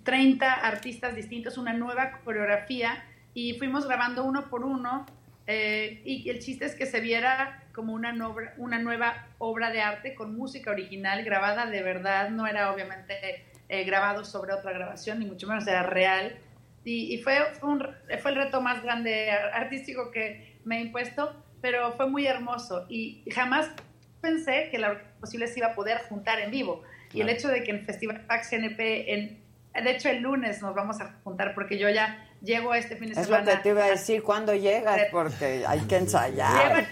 [0.04, 3.04] 30 artistas distintos, una nueva coreografía
[3.34, 5.04] y fuimos grabando uno por uno.
[5.48, 10.36] eh, y el chiste es que se viera como una, nueva obra de arte con
[10.36, 12.30] música original grabada de verdad.
[12.30, 16.36] No era obviamente eh, grabado sobre otra grabación, ni mucho menos era real.
[16.84, 22.26] Y, fue, fue el reto más grande artístico que me he impuesto, pero fue muy
[22.26, 23.70] hermoso y jamás
[24.20, 26.82] pensé que la Orquesta Posible se iba a poder juntar en vivo.
[27.12, 27.38] Y el Claro.
[27.38, 29.42] hecho de que en Festival Pax GNP, en,
[29.84, 33.20] de hecho el lunes nos vamos a juntar porque yo ya llego este fin de
[33.20, 33.56] Es lo semana.
[33.56, 36.86] que te iba a decir cuando llegas, porque hay que ensayar.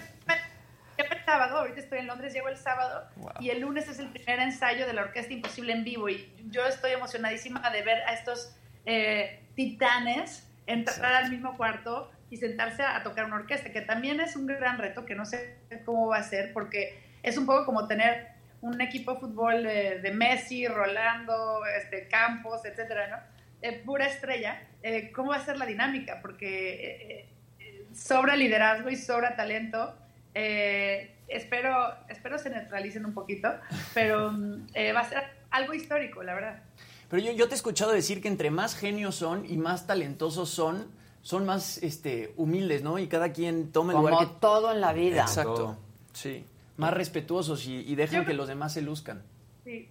[0.97, 3.07] Llego el sábado, ahorita estoy en Londres, llego el sábado
[3.39, 6.65] y el lunes es el primer ensayo de la Orquesta Imposible en vivo y yo
[6.65, 12.95] estoy emocionadísima de ver a estos eh, titanes entrar al mismo cuarto y sentarse a,
[12.95, 16.17] a tocar una orquesta, que también es un gran reto que no sé cómo va
[16.17, 18.29] a ser porque es un poco como tener
[18.61, 23.17] un equipo de fútbol eh, de Messi, Rolando, este, Campos, etcétera, ¿no?
[23.61, 24.61] Eh, pura estrella.
[24.81, 26.19] Eh, ¿Cómo va a ser la dinámica?
[26.21, 27.27] Porque
[27.59, 29.95] eh, sobra liderazgo y sobra talento.
[30.33, 33.49] Eh, espero, espero se neutralicen un poquito,
[33.93, 36.63] pero mm, eh, va a ser algo histórico, la verdad.
[37.09, 40.49] Pero yo, yo te he escuchado decir que entre más genios son y más talentosos
[40.49, 40.91] son,
[41.21, 42.97] son más este, humildes, ¿no?
[42.99, 44.33] Y cada quien toma el Como lugar que...
[44.39, 45.21] todo en la vida.
[45.21, 45.53] Exacto.
[45.53, 45.77] Todo.
[46.13, 46.45] Sí.
[46.77, 49.21] Más respetuosos y, y dejan Yo- que los demás se luzcan.
[49.63, 49.87] Sí.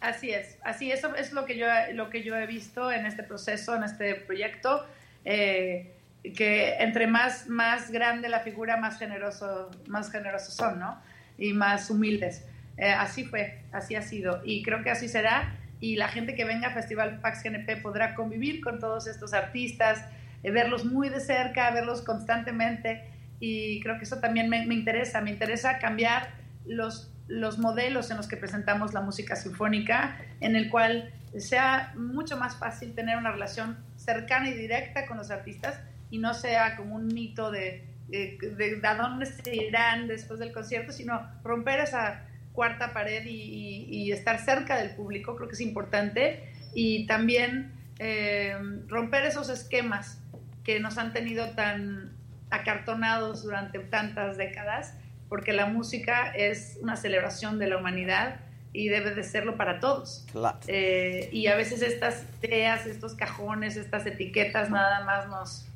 [0.00, 3.22] Así es, así eso es lo que yo lo que yo he visto en este
[3.22, 4.84] proceso, en este proyecto,
[5.24, 5.92] eh,
[6.36, 11.00] que entre más más grande la figura, más generoso más generosos son, ¿no?
[11.38, 12.44] Y más humildes.
[12.78, 16.44] Eh, así fue, así ha sido y creo que así será y la gente que
[16.44, 20.02] venga a Festival Pax GNP podrá convivir con todos estos artistas,
[20.44, 23.02] eh, verlos muy de cerca, verlos constantemente.
[23.40, 26.28] Y creo que eso también me, me interesa, me interesa cambiar
[26.64, 32.36] los, los modelos en los que presentamos la música sinfónica, en el cual sea mucho
[32.36, 35.80] más fácil tener una relación cercana y directa con los artistas
[36.10, 40.38] y no sea como un mito de, de, de- de a dónde se irán después
[40.38, 42.22] del concierto, sino romper esa
[42.52, 47.72] cuarta pared y, y- y estar cerca del público, creo que es importante, y también
[47.98, 48.56] eh,
[48.88, 50.18] romper esos esquemas
[50.64, 52.12] que nos han tenido tan
[52.50, 54.94] acartonados durante tantas décadas,
[55.28, 58.36] porque la música es una celebración de la humanidad
[58.74, 60.26] y debe de serlo para todos.
[60.32, 60.58] Claro.
[60.66, 65.66] Eh, y a veces estas ideas, estos cajones, estas etiquetas nada más nos,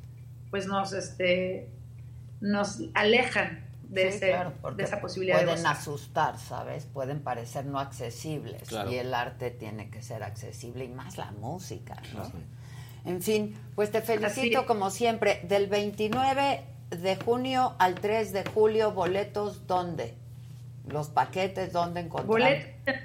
[0.51, 1.67] pues nos, este,
[2.41, 6.85] nos alejan de, Sí, ese- claro, porque de esa posibilidad de Pueden asustar, ¿sabes?
[6.85, 8.63] Pueden parecer no accesibles.
[8.69, 8.91] Claro.
[8.91, 12.31] Y el arte tiene que ser accesible y más la música, ¿no?
[13.05, 15.41] En fin, pues te felicito Así- como siempre.
[15.43, 20.13] Del 29 de junio al 3 de julio, boletos, ¿dónde?
[20.87, 22.27] Los paquetes, ¿dónde encontrar?
[22.27, 22.95] Boletos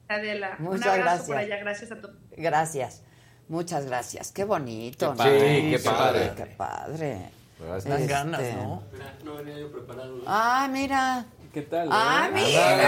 [0.10, 1.28] Adela, un Muchas abrazo gracias.
[1.28, 2.16] por allá, gracias a todos.
[2.36, 3.02] Gracias.
[3.48, 4.34] Muchas gracias.
[4.34, 5.18] Qué bonito, Qué ¿no?
[5.18, 6.32] padre, qué padre.
[6.36, 7.30] Qué padre.
[7.60, 8.84] Dan Este, ganas, ¿no?
[9.24, 10.18] No venía yo preparado.
[10.28, 11.26] Ah, mira.
[11.54, 11.90] ¿Qué tal?
[11.92, 12.32] Ah, eh?
[12.34, 12.80] mira.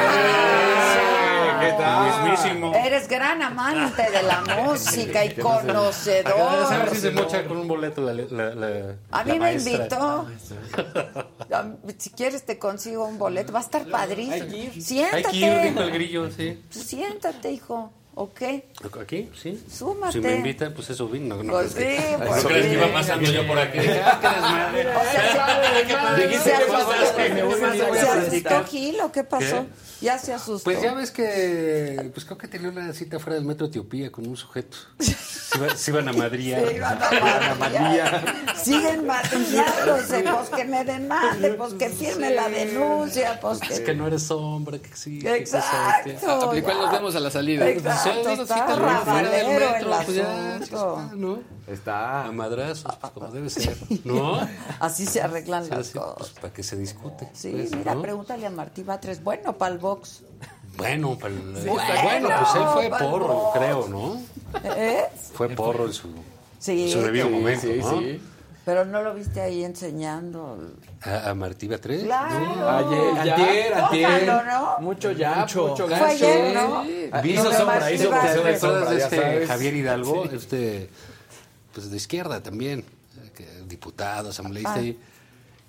[1.59, 2.23] ¿Qué tal?
[2.31, 2.73] Mismísimo.
[2.75, 6.67] Eres gran amante de la música y conocedor.
[6.67, 10.27] saber si se mocha con un boleto la, la, la- A la mí me invitó.
[11.97, 13.51] Si quieres te consigo un boleto.
[13.51, 14.71] Va a estar padrísimo.
[14.81, 15.17] Siéntate.
[15.27, 15.37] Hay que
[15.67, 16.63] ir, el grillo, sí.
[16.69, 17.91] Siéntate, hijo.
[18.15, 18.41] ¿Ok?
[19.01, 19.29] ¿Aquí?
[19.41, 19.63] Sí.
[19.71, 20.13] Súmate.
[20.13, 21.41] Si me invitan, pues eso vino.
[21.41, 23.79] No, Pues sí, que, pues ¿No crees que iba pasando yo por aquí?
[24.05, 24.87] Ah, qué desmadre.
[24.95, 29.45] O sea, se- Dijiste que pasaste, ¿Se asustó Gil o qué pasó?
[29.65, 30.05] ¿Qué?
[30.05, 30.63] Ya se asustó.
[30.65, 34.27] Pues ya ves que, pues creo que tenía una cita fuera del metro Etiopía con
[34.27, 34.77] un sujeto.
[34.99, 36.53] Se, iba- se iban a Madrid.
[36.67, 38.01] Se iban a Madrid.
[38.61, 43.85] Siguen madriándose, pues que me demande, pues que firme la denuncia, pues Es que...
[43.85, 45.19] que no eres hombre, que sí.
[45.19, 46.41] que Exacto.
[46.43, 47.67] Aplicó nos vemos a la salida.
[47.67, 51.09] Exacto, Digo, está cita fuera del rabalero metro, el pues ya, asunto.
[51.15, 51.39] ¿no?
[51.67, 52.25] Está.
[52.25, 54.39] A madrazos, pues como debe ser, ¿no?
[54.79, 56.13] Así se arreglan Sí, las así, cosas.
[56.17, 57.29] pues, para que se discute.
[57.33, 58.01] Sí, pues, mira, ¿no?
[58.01, 59.23] pregúntale a Martí Batres.
[59.23, 60.23] Bueno, para el box.
[60.77, 61.73] Bueno, para el- Bueno,
[62.03, 63.57] bueno, pues él fue porro, box.
[63.59, 64.21] creo, ¿no?
[64.63, 65.05] ¿Eh?
[65.33, 66.07] Fue porro en su,
[66.59, 67.99] Sí, su debido sí, momento, sí, ¿no?
[67.99, 68.21] sí.
[68.65, 70.57] Pero no lo viste ahí enseñando.
[71.05, 72.03] A, a Martí Batres.
[72.03, 72.55] Claro.
[72.55, 72.69] No.
[72.69, 74.19] Ayer, Ya, antier, antier.
[74.25, 74.79] tómalo, ¿no?
[74.79, 76.05] Mucho ya, mucho, Fue gasto.
[76.05, 76.83] ayer, ¿no?
[76.85, 79.47] De sombra, hizo sombra, este.
[79.47, 80.35] Javier Hidalgo, Sí.
[80.35, 80.89] este,
[81.73, 82.85] pues de izquierda también,
[83.35, 84.81] que diputado, asambleísta, Ah.
[84.81, 84.97] y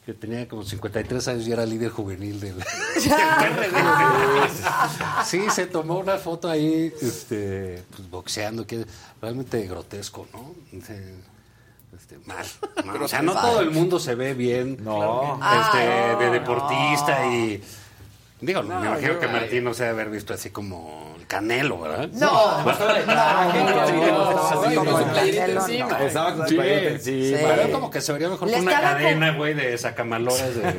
[0.06, 2.62] que tenía como 53 años y era líder juvenil del...
[5.24, 8.84] sí, se tomó una foto ahí, este, pues boxeando, que
[9.20, 10.54] realmente grotesco, ¿no?
[10.76, 11.14] Este,
[11.96, 12.44] este, mal.
[12.84, 13.04] ¿no?
[13.04, 15.34] O sea, no todo el mundo se ve bien No.
[15.34, 17.62] este, Ah, de no, deportista y...
[18.40, 21.26] Digo, No, me imagino yo- que Martín no se debe haber visto así como el
[21.26, 22.08] Canelo, ¿verdad?
[22.12, 22.74] No, no, no.
[27.32, 30.62] Pero como que se vería mejor con una cadena, güey, de sacamaloras de...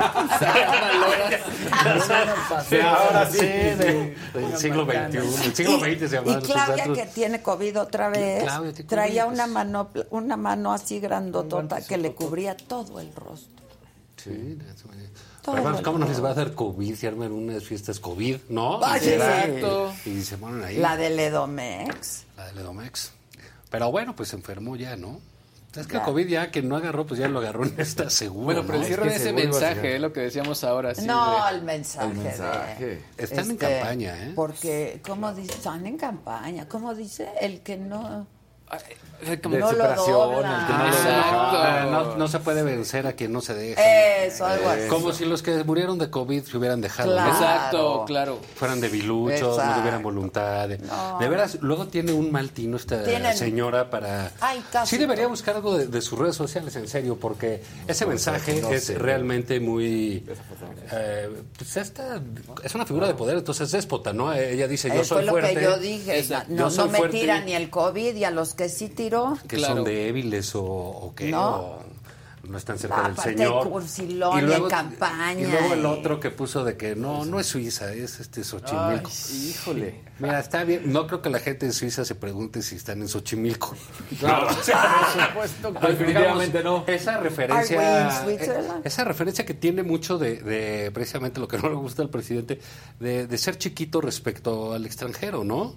[2.69, 5.17] Sí, ahora sí, de- del siglo XXI.
[5.17, 8.45] El siglo XX se Y Claudia, que tiene COVID otra vez,
[8.87, 13.55] traía una mano, una mano así grandotota que le cubría todo el rostro.
[14.17, 14.87] Sí, eso.
[15.45, 16.23] Todo Pero ¿cómo no les mundo.
[16.23, 18.79] va a dar COVID si arman unas fiestas COVID, no?
[18.99, 19.93] Se da- exacto.
[20.05, 20.77] Y se ponen ahí.
[20.77, 22.23] La del Edomex.
[22.35, 23.11] La del Edomex.
[23.69, 25.19] Pero bueno, pues se enfermó ya, ¿no?
[25.75, 25.99] Es que Ya.
[25.99, 28.45] el COVID ya que no agarró, pues ya lo agarró en esta seguro.
[28.45, 28.83] Bueno, pero ¿no?
[28.83, 30.95] el cierre Es que ese mensaje, es lo que decíamos ahora.
[30.95, 32.07] sí, no, de- el mensaje.
[32.11, 32.85] El mensaje.
[32.85, 34.31] de- Están en este, campaña, ¿eh?
[34.35, 35.51] Porque, ¿cómo dice?
[35.51, 36.67] Están en campaña.
[36.69, 37.27] ¿Cómo dice?
[37.41, 38.25] El que no...
[39.41, 40.59] como- no De superación, dobla.
[40.61, 41.81] el que no lo deja.
[41.81, 43.81] Ah, no, no se puede vencer a quien no se deja.
[44.25, 44.87] Eso, algo así.
[44.87, 47.11] Como si los que murieron de COVID se hubieran dejado.
[47.11, 47.29] Claro.
[47.29, 47.35] ¿no?
[47.35, 48.39] Exacto, claro.
[48.55, 50.67] Fueran debiluchos, no tuvieran voluntad.
[50.69, 51.17] de- No.
[51.19, 54.31] De veras, luego tiene un mal tino esta Tienen- señora para...
[54.39, 54.95] Ay, casi.
[54.95, 58.69] Sí debería buscar algo de, de sus redes sociales, en serio, porque ese mensaje no
[58.69, 58.95] es sé.
[58.97, 60.25] realmente muy...
[60.91, 62.21] eh, pues esta,
[62.63, 64.33] es una figura de poder, entonces es déspota, ¿no?
[64.33, 65.55] Ella dice, yo soy lo fuerte.
[65.55, 66.23] que yo dije.
[66.49, 69.37] No, Yo no me tira ni el COVID y a los que sí tiró.
[69.47, 71.55] que son débiles o, o qué, No.
[71.55, 71.85] o
[72.47, 73.63] no están cerca Ah, del Señor.
[73.63, 77.39] de cursilón y en campaña, Y luego el otro que puso de que no, no
[77.39, 79.09] es Suiza, es este Xochimilco.
[79.09, 80.01] Ay, híjole.
[80.19, 80.93] Mira, está bien.
[80.93, 83.75] No creo que la gente de Suiza se pregunte si están en Xochimilco.
[84.19, 84.51] Claro.
[84.51, 88.27] No, o sea, Por supuesto que definitivamente digamos, Esa referencia.
[88.29, 92.11] eh, Esa referencia que tiene mucho de, de precisamente lo que no le gusta al
[92.11, 92.59] presidente,
[92.99, 95.73] de, de ser chiquito respecto al extranjero, ¿no?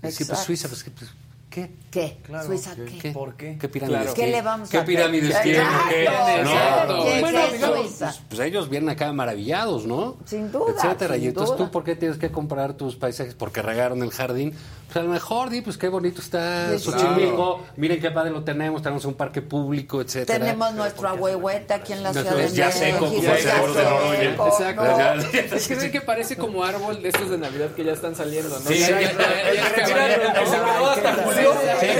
[0.00, 0.44] Decir, pues Exacto.
[0.44, 1.10] Suiza, pues, que, pues,
[1.54, 1.70] ¿qué?
[1.90, 2.18] ¿Qué?
[2.24, 2.46] Claro.
[2.46, 2.98] ¿Suiza ¿Qué?
[2.98, 3.10] qué?
[3.12, 3.56] ¿Por qué?
[3.58, 4.14] ¿Qué pirámides Claro.
[4.14, 4.30] tiene?
[4.30, 5.42] ¿Qué le vamos ¿Qué a pirámides hacer?
[5.44, 5.64] tiene?
[5.88, 6.02] ¿Qué?
[6.02, 7.04] Exacto.
[7.04, 8.06] ¿Qué- bueno, qué es digamos, Suiza?
[8.06, 10.16] pues, pues ellos vienen acá maravillados, ¿no?
[10.24, 11.14] Sin duda, Etcétera.
[11.14, 11.66] sin y entonces duda.
[11.66, 13.34] tú, ¿por qué tienes que comprar tus paisajes?
[13.34, 14.52] Porque regaron el jardín.
[14.94, 17.64] Pues a lo mejor, di, pues qué bonito está Xochimilco.
[17.78, 18.80] Miren qué padre lo tenemos.
[18.80, 20.38] Tenemos un parque público, etcétera.
[20.38, 23.08] Tenemos nuestro ahuehuete aquí en la No, Ciudad de pues, ya México.
[23.10, 24.46] seco, ya seco.
[24.46, 25.56] Exacto.
[25.56, 28.56] Es que sí que parece como árbol de estos de Navidad que ya están saliendo,
[28.56, 28.70] ¿no?
[28.70, 29.10] Sí, Ya- ya-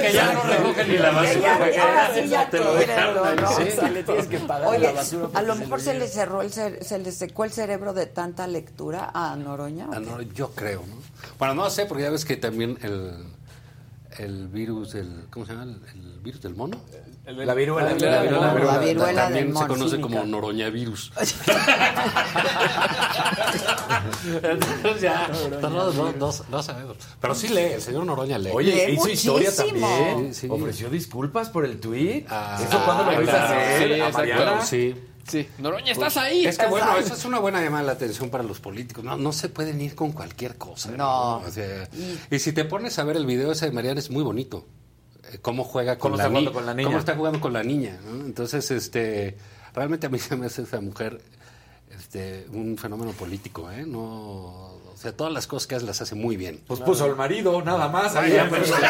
[0.01, 1.41] que ya no recogen ni la basura.
[1.41, 3.37] ya- porque ahora sí ya te lo dejaron
[3.93, 6.81] le tienes que pagar Oye, la basura a lo mejor se le cerró el cere-
[6.83, 9.89] se le secó el cerebro de tanta lectura a Noroña.
[9.89, 10.01] ¿o Ah,
[10.33, 11.03] yo creo, ¿no?
[11.39, 13.13] Bueno, no sé, porque ya ves que también el,
[14.19, 15.65] el virus, el, ¿cómo se llama?
[15.65, 16.79] El, el virus del mono.
[17.27, 17.91] La viruela.
[17.95, 20.09] La La viruela, mono, la viruela también del se conoce Cínica.
[20.19, 21.13] como noroñavirus.
[24.43, 25.29] Entonces ya,
[25.61, 26.97] no, no, no, no- sabemos.
[27.21, 28.51] Pero sí lee, el señor Noroña lee.
[28.53, 29.89] Oye, Lee hizo historia muchísimo.
[29.89, 30.35] también.
[30.35, 30.49] Sí, sí.
[30.51, 32.27] Ofreció disculpas por el tweet.
[32.29, 33.79] Ah, ¿Eso cuándo lo a claro, hacer?
[33.79, 34.19] sí, ¿A exacto.
[34.19, 34.61] Mariana?
[34.67, 34.95] Sí.
[35.27, 36.47] Sí, Noroña, estás ahí.
[36.47, 39.05] Es que bueno, esa es una buena llamada de atención para los políticos.
[39.05, 40.91] No, no se pueden ir con cualquier cosa.
[40.93, 41.39] No.
[41.39, 41.89] O sea,
[42.31, 44.67] y si te pones a ver el video ese de Mariana es muy bonito.
[45.33, 46.89] Eh, Cómo juega con, Cómo la, está con la niña.
[46.89, 47.99] Cómo está jugando con la niña.
[48.05, 48.25] ¿no?
[48.25, 49.37] Entonces, este,
[49.75, 51.21] realmente a mí se me hace esa mujer
[51.97, 53.71] este, un fenómeno político.
[53.71, 53.85] ¿eh?
[53.87, 56.61] No, sea, todas las cosas que hace las hace muy bien.
[56.67, 58.15] Pues puso al marido, nada más.
[58.15, 58.73] Ya, pues.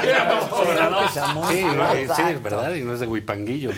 [1.50, 2.28] Sí, no, sí, Exacto.
[2.28, 3.70] es verdad, y no es de Huipanguillo.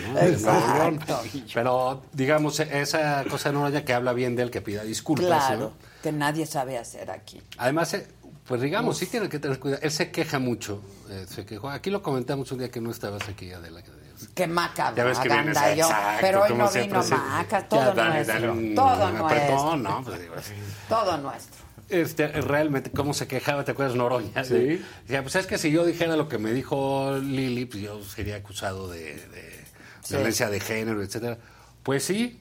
[1.53, 5.59] Pero, digamos, esa cosa no ya que habla bien de él, que pida disculpas, Claro,
[5.59, 5.71] ¿no?
[6.01, 7.41] que nadie sabe hacer aquí.
[7.57, 8.07] Además, eh,
[8.47, 9.81] pues digamos, sí tiene que tener cuidado.
[9.83, 10.81] Él se queja mucho.
[11.09, 11.69] eh, se quejó.
[11.69, 13.81] Aquí lo comentamos un día que no estabas aquí, Adela.
[14.33, 17.03] Que Maca, Ya ves que vienes, exacto, Pero hoy no vino.
[17.03, 18.33] Maca, Ya, todo dale, nuestro.
[18.33, 19.25] dale un- todo un nuestro.
[19.25, 20.03] apretón, ¿no?
[20.03, 20.53] Pues digo, así.
[20.89, 21.66] Todo nuestro.
[21.89, 23.63] Este, realmente, ¿cómo se quejaba?
[23.63, 24.43] ¿Te acuerdas, Noroña?
[24.43, 24.81] Sí.
[25.03, 28.35] Decía, pues es que si yo dijera lo que me dijo Lili, pues yo sería
[28.35, 29.57] acusado de, de
[30.03, 30.15] Sí.
[30.15, 31.37] violencia de género, etcétera.
[31.83, 32.39] Pues sí.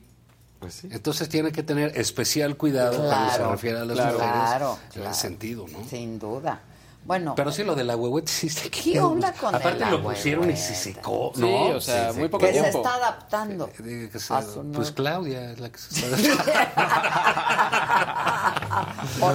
[0.58, 0.88] Pues sí.
[0.90, 4.90] Entonces tiene que tener especial cuidado cuando se refiere a las claro, mujeres claro, en
[4.92, 5.10] claro.
[5.10, 5.88] ese sentido, ¿no?
[5.88, 6.60] Sin duda.
[7.06, 10.02] Bueno, Pero sí, lo de la huehuete sí se ¿Qué onda con Aparte el lo
[10.02, 11.76] pusieron y se secó, Sí, ¿no?
[11.76, 12.78] o sea, Se muy poco que se tiempo.
[12.78, 13.70] está adaptando.
[13.78, 16.16] Digo que se- a su pues Claudia es la que se está...
[19.20, 19.32] ¿O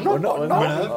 [0.00, 0.08] no?
[0.14, 0.30] ¿O no?
[0.32, 0.60] ¿O no?
[0.60, 0.90] ¿verdad?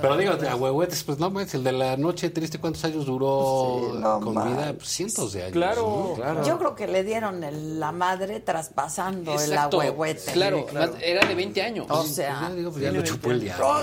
[0.00, 3.90] Pero digo, a huehuetes, pues no, manches, el de la noche triste, ¿cuántos años duró
[3.92, 4.72] Sí, no con vida?
[4.74, 5.52] Pues cientos de años.
[5.52, 6.06] Claro.
[6.10, 6.14] ¿no?
[6.14, 6.44] Claro.
[6.44, 10.32] Yo creo que le dieron el- la madre traspasando el ahuehuete.
[10.32, 11.86] Claro, más- era de 20 años.
[11.90, 13.82] O Pues sea, ya digo, pues ya lo chupó el diablo.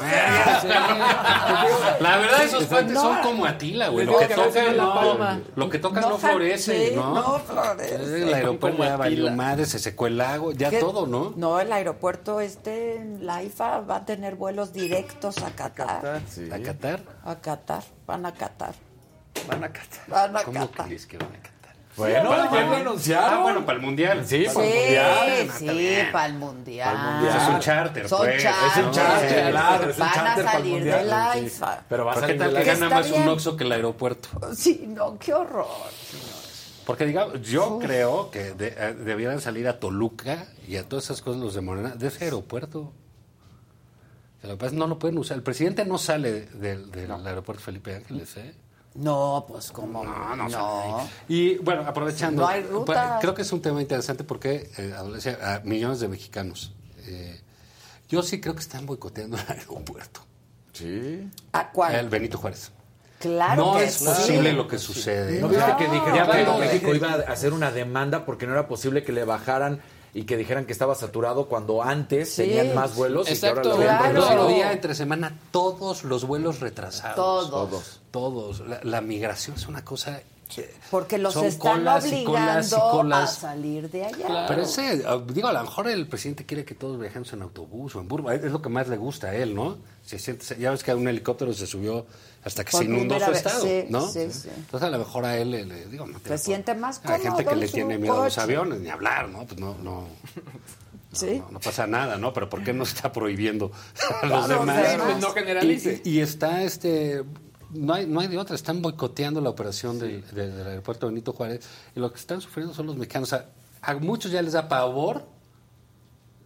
[2.00, 4.06] La verdad, esos puentes son como Atila, güey.
[4.06, 7.14] Lo que que tocan no no, lo que tocan No no, florece, sí, ¿no?
[7.14, 8.24] no florece.
[8.24, 10.80] El aeropuerto ya valió madre, se secó el lago, ya ¿qué?
[10.80, 11.34] todo, ¿no?
[11.36, 16.22] No, el aeropuerto este, la IFA va a tener vuelos directos a Qatar.
[16.30, 16.50] Sí.
[16.52, 17.02] A Qatar.
[17.24, 18.74] A Qatar, van a Qatar.
[19.48, 19.72] Van a.
[20.08, 20.86] Van a ¿Cómo Qatar.
[20.88, 21.57] crees que van a Qatar?
[21.98, 23.34] Bueno, ya anunciaron.
[23.34, 24.24] Ah, bueno, para el mundial.
[24.26, 25.52] Sí, para el mundial.
[25.58, 27.28] sí, para el mundial.
[27.28, 28.44] Es un charter, Son pues.
[28.44, 28.70] charter.
[28.82, 31.40] Es un charter, claro, es un Van charter a para el salir de la Sí.
[31.40, 31.84] IFA.
[31.90, 32.74] Pero va a ¿Pero qué salir de que la...
[32.80, 33.28] Gana más un.
[33.28, 34.30] Oxxo que el aeropuerto?
[34.56, 35.68] Sí, no, qué horror.
[36.86, 41.22] Porque digamos, yo creo que de- eh, debieran salir a Toluca y a todas esas
[41.22, 42.94] cosas los de Morena de ese aeropuerto.
[44.44, 45.36] Lo que pasa es que no lo pueden usar.
[45.36, 48.54] El presidente no sale del, del aeropuerto Felipe Ángeles, ¿eh?
[48.98, 51.10] No, pues como No, no, no.
[51.28, 52.86] Y bueno, aprovechando, No hay ruta.
[52.86, 56.74] pues, creo que es un tema interesante porque eh, adolece a millones de mexicanos.
[57.06, 57.40] Eh,
[58.10, 60.22] yo sí creo que están boicoteando el aeropuerto.
[60.74, 61.30] Sí.
[61.54, 61.96] ¿A cuál?
[61.96, 62.72] El Benito Juárez.
[63.20, 64.06] Claro no que es sí.
[64.06, 65.42] posible lo que sucede.
[65.42, 68.68] ¿No viste que dijeron que no, México iba a hacer una demanda porque no era
[68.68, 69.82] posible que le bajaran
[70.14, 72.44] y que dijeran que estaba saturado cuando antes Sí.
[72.44, 73.76] tenían más vuelos Exacto.
[73.76, 74.48] y que ahora lo Claro.
[74.50, 77.16] El día, entre semana, todos los vuelos retrasados.
[77.16, 77.50] Todos.
[77.50, 78.02] Todos.
[78.20, 78.60] Todos.
[78.68, 80.22] La, la migración es una cosa...
[80.54, 83.36] que- Porque los son están colas y obligando colas y a colas.
[83.36, 84.46] salir de allá.
[84.48, 87.96] Pero ese, ah, digo, a lo mejor el presidente quiere que todos viajemos en autobús
[87.96, 88.34] o en burba.
[88.34, 89.78] Es lo que más le gusta a él, ¿no?
[90.06, 92.06] Se siente, ya ves que a un helicóptero se subió
[92.46, 94.08] hasta que Por se inundó su vez, estado, sí, ¿no?
[94.08, 94.48] sí, sí.
[94.56, 97.40] Entonces a lo mejor a él le, le- digo, no Se siente más Hay gente
[97.40, 99.46] que cómodo le tiene miedo a los aviones, ni hablar, ¿no?
[99.46, 100.06] Pues no, no,
[101.12, 101.40] Sí.
[101.40, 102.32] no, no pasa nada, ¿no?
[102.34, 103.72] Pero ¿por qué no se está prohibiendo
[104.22, 104.96] a Claro, los demás?
[105.04, 106.02] pues no generalice.
[106.06, 107.24] Y, y está este
[107.72, 111.34] no hay, no hay de otra, están boicoteando la operación del, del- del aeropuerto Benito
[111.34, 111.62] Juárez
[111.96, 113.32] y lo que están sufriendo son los mexicanos.
[113.34, 113.50] O sea,
[113.82, 115.24] a muchos ya les da pavor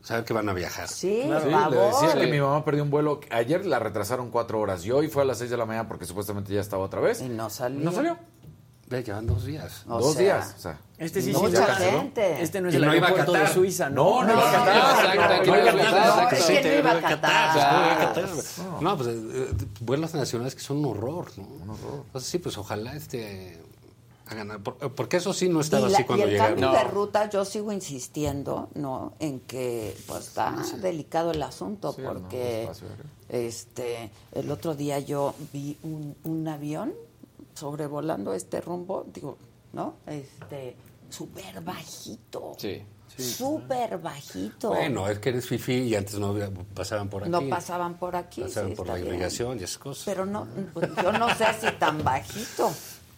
[0.01, 0.87] saber que van a viajar.
[0.87, 3.19] Sí, Sí, le decía que mi mamá perdió un vuelo.
[3.29, 6.05] Ayer la retrasaron cuatro horas y hoy fue a las seis de la mañana porque
[6.05, 7.21] supuestamente ya estaba otra vez.
[7.21, 7.79] Y no salió.
[7.79, 8.17] No salió.
[8.91, 9.83] Ve, llevan dos días.
[9.87, 10.55] O Dos sea, días.
[10.57, 12.43] O sea, Este sí, Mucha sí, gente.
[12.43, 13.47] Este no es Y el no a aeropuerto de.
[13.47, 14.33] Suiza, No, ¿no?
[14.35, 16.17] no a No no iba a a Qatar.
[16.17, 18.81] No, es que no iba a Qatar, pues, ¿cómo iba a?
[18.81, 21.43] No, pues eh, eh, vuelos nacionales que son un horror, ¿no?
[21.63, 22.03] Un horror.
[22.07, 23.61] Entonces sí, pues ojalá este
[24.27, 26.59] hagan por- porque eso sí no Y, estaba la- así y cuando el llegaron.
[26.59, 29.13] cambio de ruta, yo sigo insistiendo, ¿no?
[29.19, 32.69] En que pues está delicado el asunto, Sí, no, porque
[33.29, 36.93] este el otro día yo vi un, un avión
[37.65, 39.37] sobrevolando este rumbo, digo,
[39.73, 39.97] ¿no?
[40.07, 40.75] Este,
[41.09, 42.53] súper bajito.
[42.57, 42.83] Sí.
[43.17, 44.69] Súper bajito.
[44.69, 46.33] Bueno, es que eres fifi y antes no
[46.73, 47.29] pasaban por aquí.
[47.31, 48.41] no pasaban por aquí.
[48.41, 49.07] Pasaban sí, por la bien.
[49.09, 50.05] irrigación y esas cosas.
[50.05, 52.71] Pero no, pues, yo no sé si tan bajito.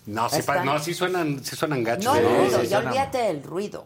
[0.08, 2.06] No, sí, pa- Están- no, sí suenan, sí suenan gachos.
[2.06, 3.86] No, ruido, Sí ya suenan- olvídate del ruido.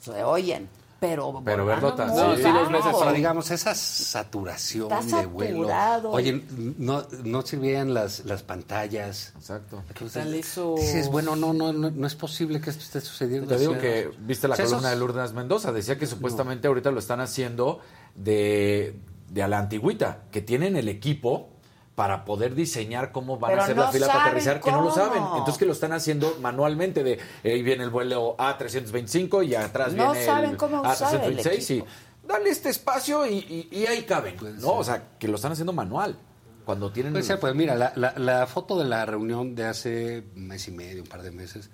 [0.00, 0.68] Se oyen,
[1.08, 1.42] pero.
[1.44, 2.42] Pero volando verdotas, muy sí.
[2.44, 2.96] los ves así.
[3.00, 5.56] Pero digamos, esa saturación Está de vuelo.
[5.58, 6.10] saturado.
[6.10, 6.44] Oye,
[6.78, 9.32] no, no sirvían las, las pantallas.
[9.36, 9.82] Exacto.
[10.12, 13.48] Tal eso- Dices, bueno, no, no, no, no es posible que esto esté sucediendo.
[13.48, 16.68] Te digo que viste la O sea, columna esos- de Lourdes Mendoza, decía que supuestamente
[16.68, 17.80] ahorita lo están haciendo
[18.14, 18.98] de,
[19.30, 21.50] de a la antigüita, que tienen el equipo
[21.94, 24.82] para poder diseñar cómo van Pero a hacer no la fila para aterrizar, que no
[24.82, 25.22] lo saben.
[25.22, 30.10] Entonces que lo están haciendo manualmente de ahí viene el vuelo A325 y atrás No
[30.12, 31.84] viene saben el cómo usar el A326 y
[32.26, 34.36] dale este espacio y, y- y ahí caben.
[34.60, 34.72] ¿no?
[34.72, 36.16] O sea, que lo están haciendo manual.
[36.64, 40.66] Cuando tienen pues mira, la, la- la foto de la reunión de hace un mes
[40.66, 41.68] y medio, un par de meses,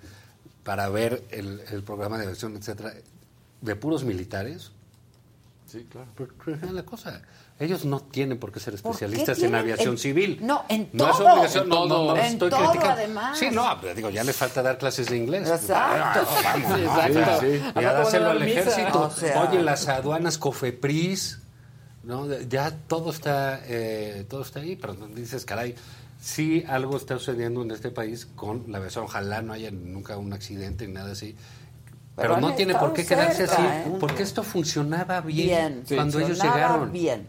[0.63, 2.93] para ver el, el programa de aviación, etcétera,
[3.61, 4.71] de puros militares.
[5.65, 6.09] Sí, claro.
[6.15, 7.21] Porque es la cosa.
[7.61, 10.39] Ellos no tienen por qué ser ¿Por qué especialistas en aviación en- civil.
[10.41, 11.13] No, en No todo.
[11.13, 12.93] es obligación, no, no, no, En estoy todo, criticando.
[12.93, 13.37] además.
[13.37, 15.47] Sí, no, pero digo, ya les falta dar clases de inglés.
[15.47, 15.73] Exacto.
[15.75, 16.87] Ah, vamos, Sí, ¿no?
[16.87, 17.39] exacto.
[17.41, 17.47] Sí,
[18.11, 18.17] sí.
[18.17, 19.01] Al ejército.
[19.01, 21.39] O sea- Oye, las aduanas COFEPRIS,
[22.03, 22.27] ¿no?
[22.49, 25.75] ya todo está, eh, todo está ahí, pero dices, caray,
[26.19, 29.05] sí algo está sucediendo en este país con la aviación.
[29.05, 31.35] Ojalá no haya nunca un accidente ni nada así.
[32.15, 33.97] Pero no tiene por qué quedarse cerca, así, ¿eh?
[33.99, 36.91] porque esto funcionaba bien, Bien, cuando ellos llegaron.
[36.91, 37.25] bien.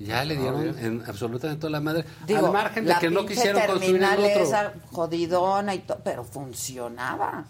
[0.00, 2.04] Ya le dieron en absolutamente toda la madre.
[2.26, 4.42] Digo, al margen de que no quisieron construir el otro.
[4.42, 7.44] esa jodidona y todo, pero funcionaba.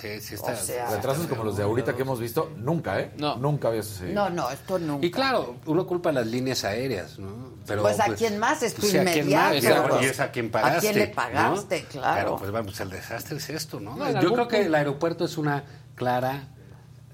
[0.00, 0.52] Sí, sí está.
[0.52, 3.12] O sea- Retrasos como los de ahorita que hemos visto, nunca, ¿eh?
[3.18, 3.36] No.
[3.36, 4.14] Nunca había sucedido.
[4.14, 5.06] No, no, esto nunca.
[5.06, 7.52] Y claro, uno culpa a las líneas aéreas, ¿no?
[7.66, 8.62] Pero, Pues, ¿a quién más?
[8.64, 9.52] Es tu sí, ¿a quién más?
[9.52, 10.02] inmediato.
[10.02, 10.80] Y es a quien ¿A pagaste.
[10.80, 11.14] quién le ¿no?
[11.14, 11.84] pagaste?
[11.84, 12.14] Claro.
[12.16, 14.20] Pero pues vamos, el desastre es esto, ¿no?
[14.20, 15.62] Yo creo que el aeropuerto es una
[15.94, 16.48] clara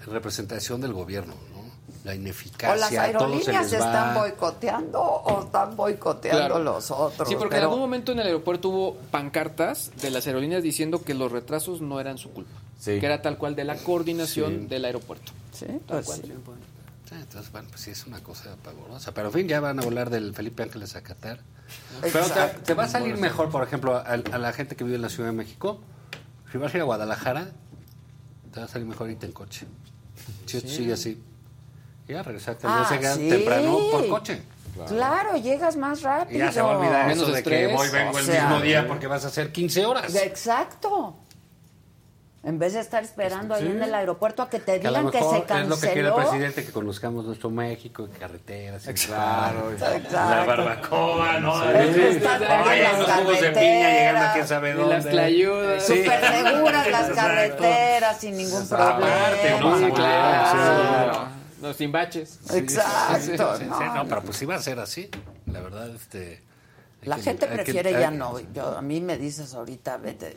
[0.06, 1.34] representación del gobierno,
[2.08, 2.98] La O las ineficacia, todos se
[3.50, 3.76] aerolíneas va.
[3.76, 6.58] están boicoteando o están boicoteando Claro.
[6.62, 7.28] los otros.
[7.28, 11.02] Sí, porque pero- en algún momento en el aeropuerto hubo pancartas de las aerolíneas diciendo
[11.02, 12.50] que los retrasos no eran su culpa.
[12.78, 12.98] Sí.
[13.00, 14.66] Que era tal cual de la coordinación Sí.
[14.68, 15.32] del aeropuerto.
[15.52, 16.20] Sí, Tal pues cual.
[16.22, 16.32] sí.
[17.08, 19.12] Sí, entonces, bueno, pues sí es una cosa pavorosa.
[19.14, 21.40] Pero en fin, ya van a volar del Felipe Ángeles a Qatar.
[22.00, 22.60] Pero te, Exacto.
[22.64, 25.08] te va a salir mejor, por ejemplo, a, a la gente que vive en la
[25.08, 25.80] Ciudad de México.
[26.52, 27.48] Si vas a ir a Guadalajara,
[28.52, 29.66] te va a salir mejor irte en coche.
[30.46, 30.76] Si esto Sí.
[30.76, 31.22] sigue así.
[32.08, 33.28] Y ya regresarte al Ah, día sí.
[33.28, 34.42] temprano por coche.
[34.88, 36.36] Claro, llegas más rápido.
[36.36, 38.60] Y ya se va a olvidar eso de que voy, vengo O el sea, mismo
[38.60, 40.14] día porque vas a hacer 15 horas.
[40.14, 41.16] Exacto.
[42.44, 43.68] En vez de estar esperando ahí Sí.
[43.72, 45.62] en el aeropuerto a que te Que a lo digan que mejor se canceló.
[45.64, 50.12] es lo que quiere el presidente, que conozcamos nuestro México, carreteras, y Claro, exacto.
[50.14, 51.60] la barbacoa, ¿no?
[51.60, 51.94] Sí.
[51.94, 52.00] Sí.
[52.00, 53.92] Están Oye, las los jugos de piña carreteras.
[53.92, 54.94] llegando a quién sabe Y dónde.
[54.94, 55.82] las tlayudas.
[55.84, 55.98] Sí.
[56.04, 57.14] Súper seguras las Exacto.
[57.16, 59.60] carreteras sin ningún Aparte, problema.
[59.60, 59.78] ¿no?
[59.86, 61.37] Sí, claro.
[61.60, 62.38] No, sin baches.
[62.52, 63.94] Exacto, Sí, sí, sí, no.
[63.94, 65.08] no, pero pues iba a ser así.
[65.46, 66.40] La verdad, este.
[67.02, 68.38] La que- gente que- prefiere hay- ya no.
[68.52, 70.34] Yo, a mí me dices ahorita, vete.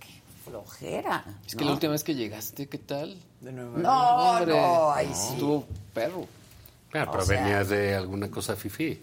[0.00, 1.24] Qué flojera.
[1.46, 1.68] Es que ¿no?
[1.70, 3.16] la última vez que llegaste, ¿qué tal?
[3.40, 3.78] De nuevo.
[3.78, 5.34] No, no, ahí sí.
[5.34, 6.26] Estuvo perro.
[6.90, 9.02] Claro, pero O sea- venías de alguna cosa fifí.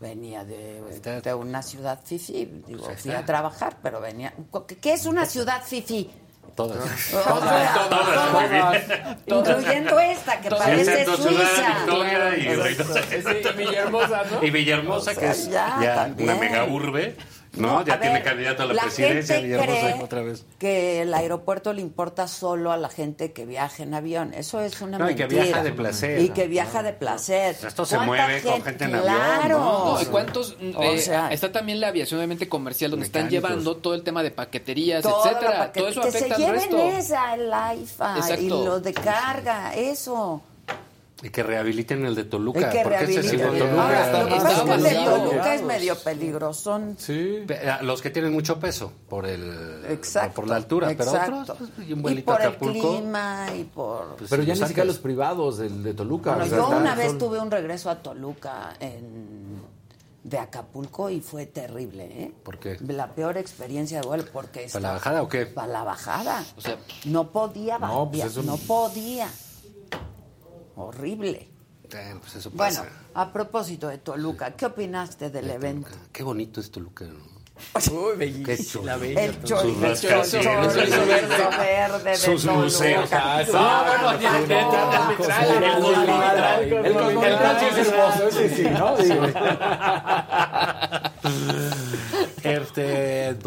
[0.00, 0.80] Venía de,
[1.24, 2.44] de una ciudad fifi.
[2.68, 4.32] Digo, Pues fui a trabajar, pero venía.
[4.68, 6.08] ¿Qué- ¿Qué es una ciudad fifi?
[6.54, 6.78] Todas.
[7.10, 8.82] Todas, todas,
[9.26, 11.74] Incluyendo esta, que parece Excepto Ciudad Suiza.
[11.78, 14.44] Victoria y Sí, y Villahermosa, ¿no?
[14.44, 16.30] Y Villahermosa, que es sea, ya, ya también.
[16.30, 17.16] una mega urbe,
[17.56, 17.78] ¿no?
[17.80, 20.44] No, ya a tiene ver, candidato a la, la presidencia, gente Villahermosa otra vez.
[20.58, 24.32] Que el aeropuerto le importa solo a la gente que viaja en avión.
[24.34, 25.44] Eso es una No, y que mentira.
[25.44, 26.20] viaja de placer.
[26.20, 27.56] Y que viaja de placer.
[27.66, 29.58] Esto se ¿Cuánta mueve con gente en avión, Claro.
[29.58, 29.94] ¿no?
[29.94, 30.56] No, ¿y cuántos?
[30.76, 33.50] O eh, sea- está también la aviación, obviamente, comercial, donde están Mecánicos.
[33.50, 35.58] llevando todo el tema de paqueterías, Toda la etcétera.
[35.58, 36.78] paquete- Todo eso que afecta se al lleven resto.
[36.98, 38.64] esa, el AIFA y Exacto.
[38.64, 40.42] los de carga, eso.
[41.20, 42.60] Y que rehabiliten el de Toluca.
[42.60, 44.82] Y que porque ese sí de Toluca Ahora, está lo que pasa es que el
[44.84, 45.04] de.
[45.04, 46.80] Toluca es medio peligroso.
[46.96, 47.44] Sí.
[47.82, 50.34] Los que tienen mucho peso por el Exacto.
[50.36, 51.20] por la altura, exacto.
[51.24, 54.14] pero otros pues, y un y por el clima y por...
[54.16, 54.86] pues, Pero ya ni siquiera sacas.
[54.86, 56.36] los privados del de Toluca.
[56.36, 59.60] Bueno, yo una vez son- tuve un regreso a Toluca en,
[60.22, 62.32] de Acapulco y fue terrible, ¿eh?
[62.44, 62.76] ¿Por qué?
[62.86, 64.68] La peor experiencia de vuelo porque...
[64.72, 65.46] ¿Para la bajada o qué?
[65.46, 66.44] Para la bajada.
[66.56, 66.76] O sea,
[67.06, 69.28] No podía, No, pues eso- no podía.
[70.78, 71.48] Horrible.
[71.90, 72.92] Eh, pues eso Bueno, pasa.
[73.14, 75.88] a propósito de Toluca, ¿qué opinaste del evento?
[76.12, 77.18] Qué bonito es Toluca, ¿no?
[77.90, 78.46] Uy, bellísima.
[78.46, 78.84] Qué chulo.
[78.86, 79.24] La bella.
[79.24, 80.38] El chorizo, el chorizo
[81.58, 83.10] verde de sus museos.
[83.12, 83.52] Ah, sí.
[83.52, 84.36] No, bueno, El.
[86.86, 86.94] El
[87.60, 88.96] sí es hermoso, ese sí, ¿no?
[92.42, 93.38] Este, El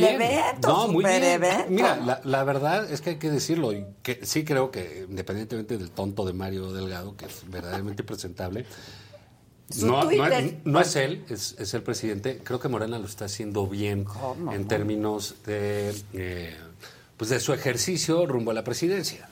[0.00, 0.22] bien.
[0.22, 1.24] evento, no, muy bien.
[1.24, 1.64] evento.
[1.68, 3.72] Mira, la, la verdad es que hay que decirlo.
[3.72, 8.64] Y que sí creo que, independientemente del tonto de Mario Delgado, que es verdaderamente presentable,
[9.76, 10.28] No, no,
[10.64, 12.40] no es él, es, es el presidente.
[12.42, 14.06] Creo que Morena lo está haciendo bien
[14.52, 14.66] en no?
[14.66, 16.56] términos de, eh,
[17.16, 19.28] pues de su ejercicio rumbo a la presidencia.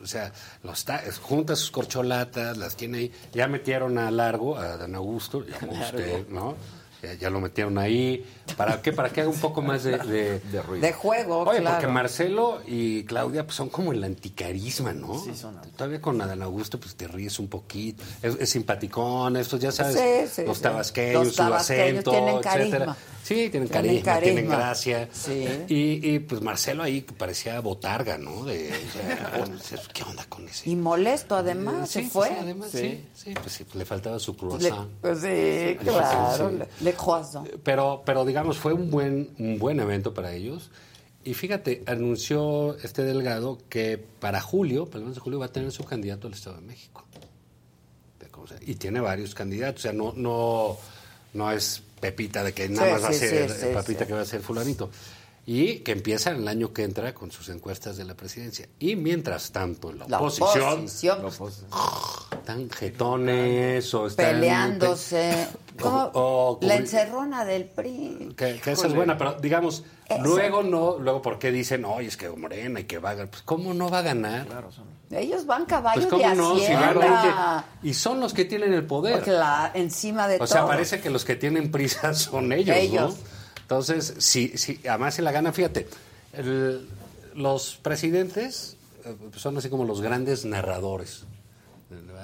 [0.00, 0.32] O sea,
[0.62, 3.12] lo está, junta sus corcholatas, las tiene ahí.
[3.32, 6.56] Ya metieron a Largo, a Dan Augusto, ya usted, ¿no?
[7.02, 8.24] Ya, ya lo metieron ahí.
[8.56, 8.92] ¿Para qué?
[8.92, 10.86] Para que haga un poco más de, de, ruido.
[10.86, 11.76] De juego, Oye, claro.
[11.76, 15.18] porque Marcelo y Claudia pues, son como el anticarisma, ¿no?
[15.18, 18.04] Sí, son Todavía con Adán Augusto pues te ríes un poquito.
[18.22, 22.96] Es, es simpaticón, estos ya sabes, Sí, sí, los tabasqueños, Los su acento, tienen etcétera.
[23.22, 25.08] Sí, tienen Tienen carisma, tienen gracia.
[25.12, 25.46] Sí.
[25.68, 28.44] Y, y, pues Marcelo ahí parecía botarga, ¿no?
[28.44, 30.68] De, o sea, ¿Qué onda con ese?
[30.68, 32.28] Y molesto además, Sí, se fue.
[32.28, 34.88] sí, además, sí, sí, pues sí, le faltaba su Le- croissant.
[35.00, 36.84] pues sí, claro, Sí.
[36.84, 37.48] le, croissant.
[37.62, 40.70] Pero, pero digamos, fue un buen, un buen evento para ellos.
[41.24, 45.52] Y fíjate, anunció este Delgado que para julio, para el mes de julio, va a
[45.52, 47.04] tener su candidato al Estado de México.
[48.66, 49.80] Y tiene varios candidatos.
[49.80, 50.76] O sea, no, no,
[51.34, 54.22] no es Pepita de que nada Sí, más va a ser sí, Papita que va
[54.22, 54.90] a ser fulanito.
[55.44, 58.68] Y que empieza el año que entra con sus encuestas de la presidencia.
[58.78, 61.18] Y mientras tanto, en la, La oposición, oposición.
[62.30, 64.26] están jetones o están...
[64.26, 65.48] Peleándose.
[65.80, 66.10] ¿Cómo?
[66.14, 68.34] o- o- la encerrona del PRI.
[68.36, 69.84] Que, que esa es buena, pero digamos,
[70.22, 73.30] luego no, luego ¿por qué dicen, oye, es que Morena y que va a ganar?
[73.30, 74.46] Pues ¿cómo no va a ganar?
[75.10, 76.92] Ellos van caballos Pues de cómo no, si hacienda.
[76.92, 79.24] van 20, y son los que tienen el poder.
[79.24, 80.68] Cla- encima de O sea, todo.
[80.70, 83.16] parece que los que tienen prisa son ellos, Ellos.
[83.18, 83.31] ¿no?
[83.62, 85.88] Entonces, si, si, además se la gana, fíjate,
[86.34, 86.86] el-
[87.34, 91.24] los presidentes eh, son así como los grandes narradores,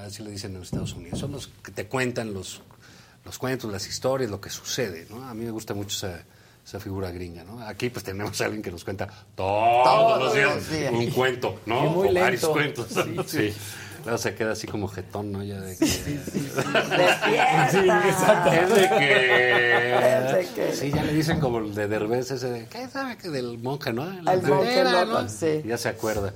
[0.04, 2.60] así le dicen en Estados Unidos, son los que te cuentan los,
[3.24, 5.26] los cuentos, las historias, lo que sucede, ¿no?
[5.28, 6.22] A mí me gusta mucho esa,
[6.64, 7.60] esa figura gringa, ¿no?
[7.66, 11.86] Aquí pues tenemos a alguien que nos cuenta todos, Todos los días un cuento, ¿no?
[11.86, 12.88] Y muy o varios cuentos.
[12.90, 13.54] Sí, Sí.
[14.04, 15.42] Luego se queda así como jetón, ¿no?
[15.42, 15.84] Ya de que...
[15.84, 17.68] Despierta.
[17.70, 18.52] Sí, exacto.
[18.52, 19.98] Es de que...
[20.26, 22.66] Es de que- Sí, ya le dicen como el de Derbez ese de...
[22.68, 24.04] ¿Qué sabe que del monje, no?
[24.22, 25.28] La El monje loco, ¿no?
[25.28, 25.62] sí.
[25.66, 26.32] Ya se acuerda.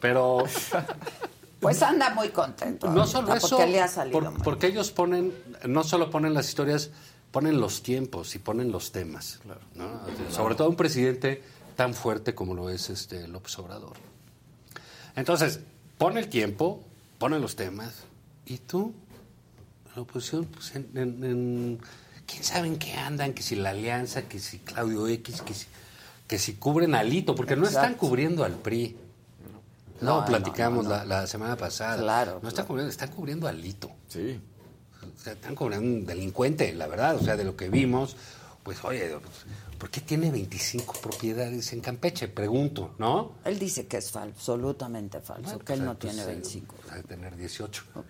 [0.00, 0.44] Pero
[1.60, 2.88] Pues anda muy contento.
[2.90, 5.32] no ahorita, solo eso, Porque le ha salido por- muy porque ellos ponen,
[5.66, 6.90] no solo ponen las historias,
[7.30, 9.40] ponen los tiempos y ponen los temas.
[9.74, 9.86] ¿no?
[10.30, 11.42] Sobre todo un presidente
[11.74, 13.96] tan fuerte como lo es este López Obrador.
[15.16, 15.60] Entonces,
[15.96, 16.82] pone el tiempo,
[17.24, 17.90] pone los temas,
[18.44, 18.92] y tú,
[19.96, 21.78] la oposición, pues en, en- en-
[22.26, 25.64] quién sabe en qué andan, que si la alianza, que si Claudio X, que si,
[26.28, 28.00] que si cubren al hito, porque no están Exacto.
[28.08, 28.98] cubriendo al PRI.
[30.02, 30.96] No, No, platicamos no, no.
[30.96, 31.96] La, la semana pasada.
[31.96, 33.90] Claro, No están cubriendo, están cubriendo al Lito.
[34.08, 34.38] Sí.
[35.02, 37.16] O sea, están cubriendo un delincuente, la verdad.
[37.16, 38.16] O sea, de lo que vimos,
[38.64, 39.46] pues, oye, pues,
[39.78, 42.28] ¿por qué tiene 25 propiedades en Campeche?
[42.28, 43.32] Pregunto, ¿no?
[43.44, 46.74] Él dice que es falso, absolutamente falso, que él no Pues, tiene eh, 25.
[46.90, 47.82] Debe tener 18.
[47.96, 48.04] O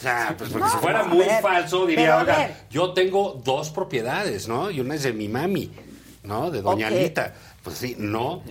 [0.00, 4.46] sea, pues porque No, si fuera muy ver, falso, diría, oiga, yo tengo dos propiedades,
[4.48, 4.70] ¿no?
[4.70, 5.70] Y una es de mi mami,
[6.22, 6.50] ¿no?
[6.50, 6.92] De Doña Ok.
[6.94, 7.34] Anita.
[7.62, 8.42] Pues sí, no.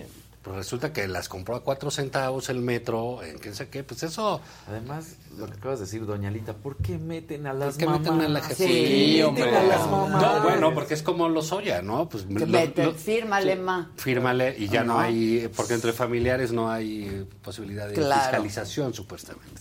[0.42, 4.02] Pues resulta que las compró a cuatro centavos el metro, en qué sé qué, pues
[4.02, 4.40] eso...
[4.68, 7.84] Además, lo que acabas de decir, doña Lita, ¿por qué meten a las ¿Por qué
[7.84, 8.00] mamás?
[8.00, 8.54] meten a la jefa?
[8.54, 9.54] Sí, hombre.
[9.54, 10.22] a las mamás.
[10.22, 12.08] No, bueno, porque es como los Oya, ¿no?
[12.08, 13.90] Pues Que lo- mete, lo- fírmale, ma.
[13.96, 14.94] fírmale y ya no.
[14.94, 15.00] No.
[15.00, 18.22] hay, porque entre familiares no hay posibilidad de Claro.
[18.22, 19.60] fiscalización, supuestamente.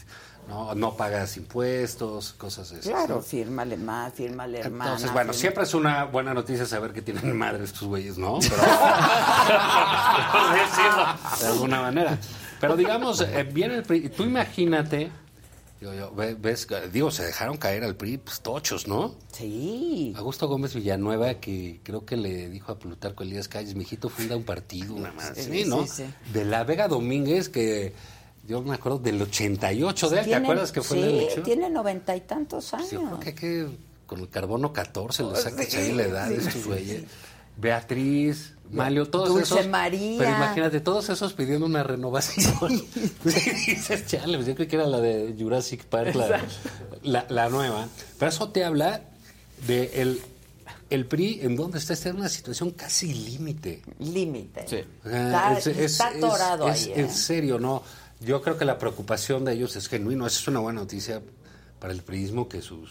[0.49, 2.85] No, no pagas impuestos, cosas esas.
[2.87, 3.21] Claro, ¿no?
[3.21, 4.91] fírmale más, fírmale hermana.
[4.91, 8.39] Entonces, bueno, fírmale- siempre es una buena noticia saber que tienen madre estos güeyes, ¿no?
[8.39, 8.61] Pero,
[11.41, 12.17] de alguna manera.
[12.59, 15.09] Pero digamos, eh, viene el PRI, tú imagínate,
[15.79, 19.15] yo, ve- ves, digo, se dejaron caer al PRI, pues tochos, ¿no?
[19.31, 20.13] Sí.
[20.17, 24.43] Augusto Gómez Villanueva, que creo que le dijo a Plutarco Elías Calles, mijito, funda un
[24.43, 25.83] partido, una más, Sí, sí, ¿no?
[25.87, 26.13] sí, sí.
[26.33, 27.93] De la Vega Domínguez, que
[28.49, 31.43] yo me acuerdo del 88 de él, ¿te acuerdas que fue sí, la elección?
[31.43, 32.89] tiene noventa y tantos años.
[32.91, 33.67] Yo creo que, hay que
[34.05, 36.67] con el carbono 14 le Pues sacas sí, ahí la edad de sí, estos sí,
[36.67, 37.03] güeyes.
[37.57, 39.67] Beatriz, Malio, todos Dulce esos.
[39.67, 40.17] María.
[40.17, 42.55] Pero imagínate, todos esos pidiendo una renovación.
[43.23, 46.41] Dices, chale, pues yo creo que era la de Jurassic Park, la,
[47.03, 47.87] la, la nueva.
[48.17, 49.01] Pero eso te habla
[49.67, 50.21] de el,
[50.89, 53.81] el PRI en donde está, está en una situación casi límite.
[53.99, 54.63] Límite.
[54.65, 56.91] O sea, Está, está atorado es- ahí.
[56.91, 57.01] es- ¿eh?
[57.01, 57.83] En serio, no.
[58.19, 60.27] Yo creo que la preocupación de ellos es genuino.
[60.27, 61.21] Esa es una buena noticia
[61.79, 62.89] para el prismo que sus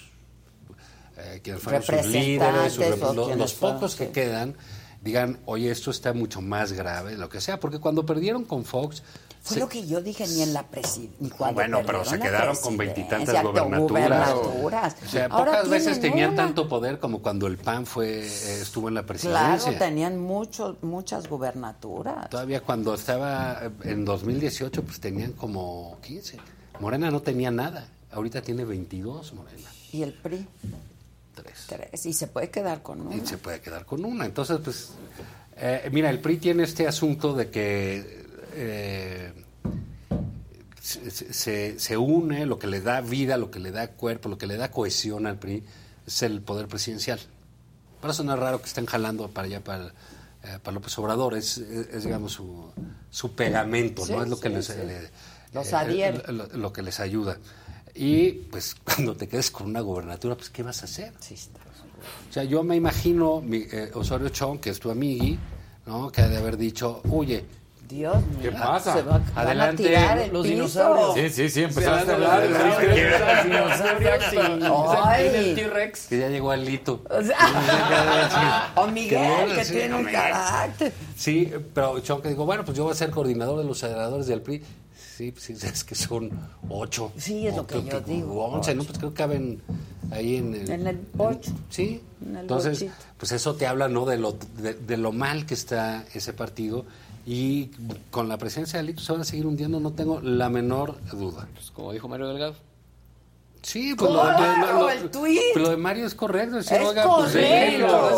[1.19, 4.55] eh, quienes fueron sus líderes, sus rep- los pocos que quedan,
[5.03, 7.59] digan, oye, esto está mucho más grave, lo que sea.
[7.61, 9.03] Porque cuando perdieron con Fox,
[9.49, 11.51] Fue lo que yo dije ni en la presidencia.
[11.53, 14.33] bueno, pero se quedaron con veintitantas gobernaturas.
[14.35, 14.97] gubernaturas.
[15.05, 16.43] O sea, Ahora pocas veces tienen tenían una.
[16.45, 19.19] tanto poder como cuando el PAN fue eh, estuvo en la Claro,
[19.55, 19.79] presidencia.
[19.79, 22.29] tenían muchos, muchas gubernaturas.
[22.31, 26.39] Todavía cuando estaba eh, en 2018, pues tenían como 15.
[26.81, 27.89] Morena no tenía nada.
[28.13, 29.69] Ahorita tiene 22, Morena.
[29.93, 30.47] ¿Y el PRI?
[31.35, 31.65] Tres.
[31.69, 32.07] Tres.
[32.07, 33.15] Y se puede quedar con uno.
[33.17, 34.25] y se puede quedar con una.
[34.27, 34.91] Entonces, pues,
[35.57, 39.33] eh, mira, el PRI tiene este asunto de que eh,
[40.83, 44.47] se, se- une, lo que le da vida, lo que le da cuerpo, lo que
[44.47, 45.63] le da cohesión al PRI
[46.07, 47.21] es el poder presidencial.
[48.03, 51.89] No es raro que estén jalando para allá, para, eh, para López Obrador, es, es,
[51.89, 52.71] es, digamos, su,
[53.11, 54.23] su pegamento, Sí, ¿no?
[54.23, 54.73] Es lo que les, sí.
[54.87, 55.11] le-
[55.53, 56.33] Los eh, adhiere.
[56.33, 57.37] lo, lo que les ayuda.
[57.95, 61.13] Y pues cuando te quedes con una gobernatura, pues ¿qué vas a hacer?
[62.31, 65.39] O sea, yo me imagino mi, eh, Osorio Chong, que es tu amigui,
[65.87, 66.11] ¿no?
[66.13, 67.45] Que ha de haber dicho, oye,
[67.89, 68.39] Dios mío.
[68.43, 68.93] ¿Qué pasa?
[68.93, 69.83] Se va- van a Adelante.
[69.85, 70.55] tirar el Los piso.
[70.55, 71.15] dinosaurios.
[71.15, 72.47] Sí, sí, sí, empezaste Sí, a hablar.
[72.51, 73.77] los
[74.31, 74.37] ¿sí?
[75.05, 75.27] Ay.
[75.35, 76.07] El T-Rex.
[76.07, 77.03] que ya llegó Alito.
[77.11, 80.93] O sea, o Miguel, que Sí, tiene un carácter.
[81.17, 84.27] Sí, pero Chong que digo, bueno, pues yo voy a ser coordinador de los senadores
[84.27, 84.63] del PRI.
[85.17, 86.31] Sí, pues sí, es que son
[86.69, 87.13] ocho.
[87.17, 88.45] Sí, es lo que yo digo.
[88.45, 88.85] Once, ¿no?
[88.85, 89.63] Pues creo que caben
[90.11, 90.71] ahí en el...
[90.71, 91.53] En el ocho.
[91.71, 92.93] Sí, En el entonces, bochito.
[93.17, 94.05] pues eso te habla, ¿no?
[94.07, 96.85] De lo, de, de lo mal que está ese partido.
[97.31, 97.71] Y
[98.11, 101.47] con la presencia de Alito se van a seguir hundiendo, no tengo la menor duda.
[101.53, 102.55] Pues como dijo Mario Delgado.
[103.61, 105.41] Sí, pues lo, de- ¡Claro, lo- lo- el tuit!
[105.53, 106.57] pero lo de Mario es correcto.
[106.57, 108.11] decir, Es oiga, pues correcto, déjenlo.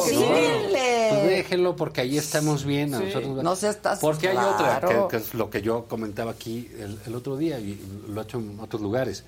[1.10, 2.94] Pues déjenlo porque ahí estamos bien.
[2.94, 5.08] Sí, nosotros, no seas tan- Porque hay otra, claro.
[5.08, 8.24] que, que es lo que yo comentaba aquí el, el otro día y lo he
[8.24, 9.24] hecho en otros lugares.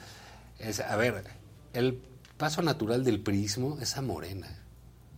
[0.60, 1.24] Es, a ver,
[1.72, 1.98] el
[2.36, 4.46] paso natural del prismo es a Morena,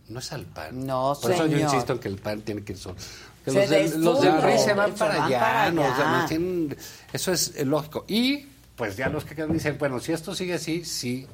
[0.07, 0.87] no es al PAN.
[0.87, 2.95] No, Por eso yo insisto en que el PAN tiene que ir solo.
[3.45, 6.75] Que los, del, los del PRI se van para van allá, para tienen-
[7.13, 8.03] eso es eh, lógico.
[8.07, 11.25] Y pues ya los que quedan dicen, bueno, si esto sigue así, sí,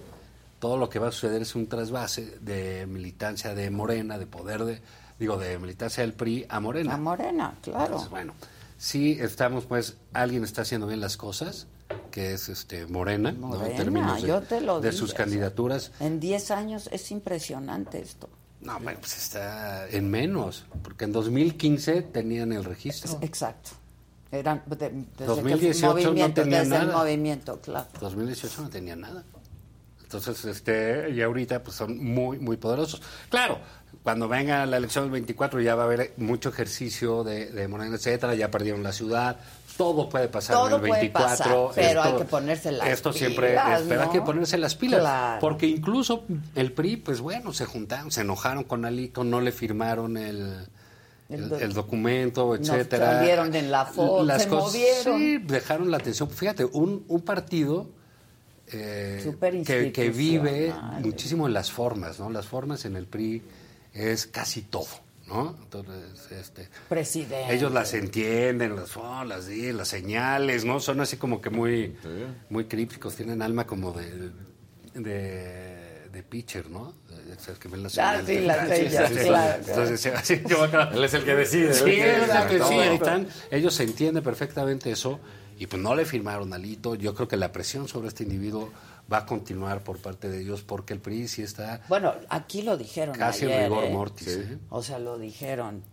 [0.59, 4.63] todo lo que va a suceder es un trasvase de militancia de Morena, de poder
[4.65, 4.81] de,
[5.17, 6.93] digo, de militancia del PRI a Morena.
[6.93, 7.85] A Morena, claro.
[7.85, 8.33] Entonces, bueno,
[8.77, 11.65] sí estamos, pues, alguien está haciendo bien las cosas,
[12.11, 13.65] que es este Morena, ¿no?
[13.65, 15.91] En términos de, yo te lo de sus candidaturas.
[15.99, 18.29] En 10 años es impresionante esto.
[18.61, 23.17] No, bueno, pues está en menos, porque en 2015 tenían el registro.
[23.21, 23.71] Exacto.
[24.31, 26.97] Eran de- desde que 2018 no tenía desde el nada.
[26.97, 27.87] movimiento, claro.
[27.99, 29.23] 2018 no tenía nada.
[30.03, 33.01] Entonces, este, y ahorita pues son muy, muy poderosos.
[33.29, 33.59] Claro,
[34.03, 37.95] cuando venga la elección del 24 ya va a haber mucho ejercicio de, de Morena,
[37.95, 39.39] etcétera, ya perdieron la ciudad,
[39.77, 41.67] todo puede pasar Todo en el puede 24.
[41.67, 44.13] pasar, pero hay esto- que ponerse las Esto siempre, pilas, es- pero hay ¿no?
[44.13, 45.39] que ponerse las pilas, Claro.
[45.41, 46.23] porque incluso
[46.55, 50.67] el PRI, pues bueno, se juntaron, se enojaron con Alito, no le firmaron el...
[51.29, 53.19] El El, do- el documento, etcétera.
[53.19, 55.17] salieron en la foto, Las se cosas- movieron.
[55.19, 56.29] Sí, dejaron la atención.
[56.29, 57.87] Fíjate, un, un partido
[58.67, 59.33] eh,
[59.65, 62.29] que, que vive muchísimo en las formas, ¿no?
[62.29, 63.41] Las formas en el PRI
[63.93, 64.87] es casi todo,
[65.31, 65.55] ¿no?
[65.63, 67.53] Entonces, este, Presidente.
[67.53, 69.45] ellos las entienden, las, oh, las,
[69.87, 70.79] señales, ¿no?
[70.79, 71.95] Son así como que muy,
[72.49, 74.31] muy crípticos, tienen alma como de,
[74.93, 76.93] de, de pitcher, ¿no?
[77.37, 78.77] O sea, que ven las Ah, señales.
[78.77, 79.25] sí, las sí, sí.
[79.27, 79.63] claro.
[79.67, 82.95] Entonces, así yo acá- Él es el que decide, Sí, él es el que ahí
[82.95, 83.27] están.
[83.49, 85.19] Ellos se entienden perfectamente eso
[85.57, 86.95] y pues no le firmaron alito.
[86.95, 88.69] Yo creo que la presión sobre este individuo
[89.11, 92.77] va a continuar por parte de ellos porque el PRI sí está Bueno, aquí lo
[92.77, 93.91] dijeron casi en rigor ¿eh?
[93.91, 94.27] mortis.
[94.27, 94.59] ¿eh?
[94.69, 95.83] O sea, lo dijeron.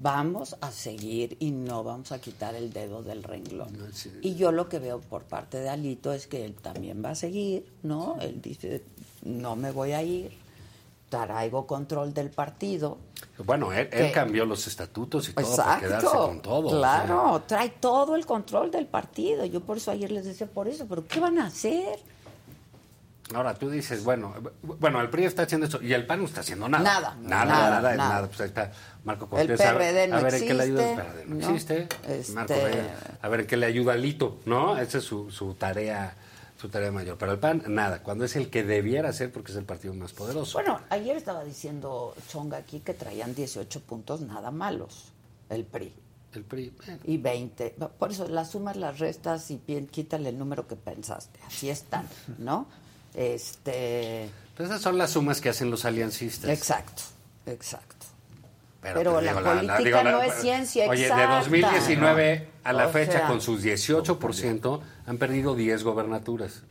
[0.00, 3.70] Vamos a seguir y no vamos a quitar el dedo del renglón.
[4.20, 7.14] Y yo lo que veo por parte de Alito es que él también va a
[7.14, 8.18] seguir, ¿no?
[8.20, 8.82] Él dice,
[9.22, 10.32] no me voy a ir,
[11.12, 12.96] traigo control del partido.
[13.44, 16.66] Bueno, él, él cambió los estatutos y todo para quedarse Exacto, con todo.
[16.68, 16.78] o sea.
[17.04, 19.44] claro, trae todo el control del partido.
[19.44, 21.98] Yo por eso ayer les decía por eso, pero ¿qué van a hacer?
[23.34, 26.40] Ahora tú dices, bueno, bueno, el PRI está haciendo eso y el PAN no está
[26.40, 26.82] haciendo nada.
[26.84, 28.14] Nada, nada, nada, nada, es nada.
[28.14, 28.26] nada.
[28.26, 28.72] Pues ahí está
[29.04, 29.58] Marco El Cortés.
[29.58, 30.82] ver- PRD no a ver en qué le ayuda.
[30.82, 31.48] El existe, PRD no ¿no?
[31.48, 31.88] existe.
[32.08, 32.54] Este- Marco
[33.22, 34.76] a ver en qué le ayuda Lito, ¿no?
[34.76, 36.14] Esa es su, su tarea
[36.62, 37.18] su tarea mayor.
[37.18, 38.04] Pero el PAN, nada.
[38.04, 40.58] Cuando es el que debiera ser porque es el partido más poderoso.
[40.58, 45.06] Bueno, ayer estaba diciendo Chonga aquí que traían 18 puntos nada malos,
[45.50, 45.92] el PRI.
[46.32, 47.00] El PRI, bueno.
[47.02, 47.74] Y 20.
[47.98, 51.40] Por eso las sumas, las restas y bien, quítale el número que pensaste.
[51.44, 52.06] Así están,
[52.38, 52.68] ¿no?
[53.12, 54.30] Este.
[54.56, 56.48] Pues esas son las sumas que hacen los aliancistas.
[56.48, 57.02] Exacto,
[57.46, 58.06] exacto.
[58.80, 61.28] Pero, Pero pues, la digo, política digo, no es ciencia Oye, exacta.
[61.28, 66.62] de 2019 a la fecha, sea, con sus 18%, han perdido 10 gobernaturas.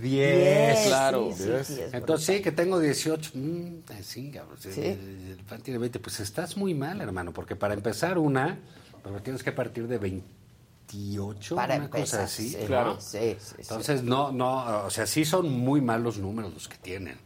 [0.00, 0.02] 10.
[0.02, 1.30] Diez, Claro.
[1.36, 1.66] sí, Diez.
[1.68, 3.30] sí, es Entonces, sí, que tengo 18.
[3.34, 4.80] mm, eh, sí, cabrón, sí, Sí.
[4.82, 6.00] El PAN tiene 20.
[6.00, 8.58] Pues estás muy mal, hermano, porque para empezar una,
[9.02, 12.56] pues tienes que partir de 28, Para una empezar, cosa así.
[12.66, 13.00] claro.
[13.00, 13.54] Sí, sí, sí.
[13.60, 17.16] Entonces, no, no, o sea, sí son muy malos números los que tienen.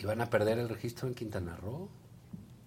[0.00, 1.88] ¿Iban a perder el registro en Quintana Roo?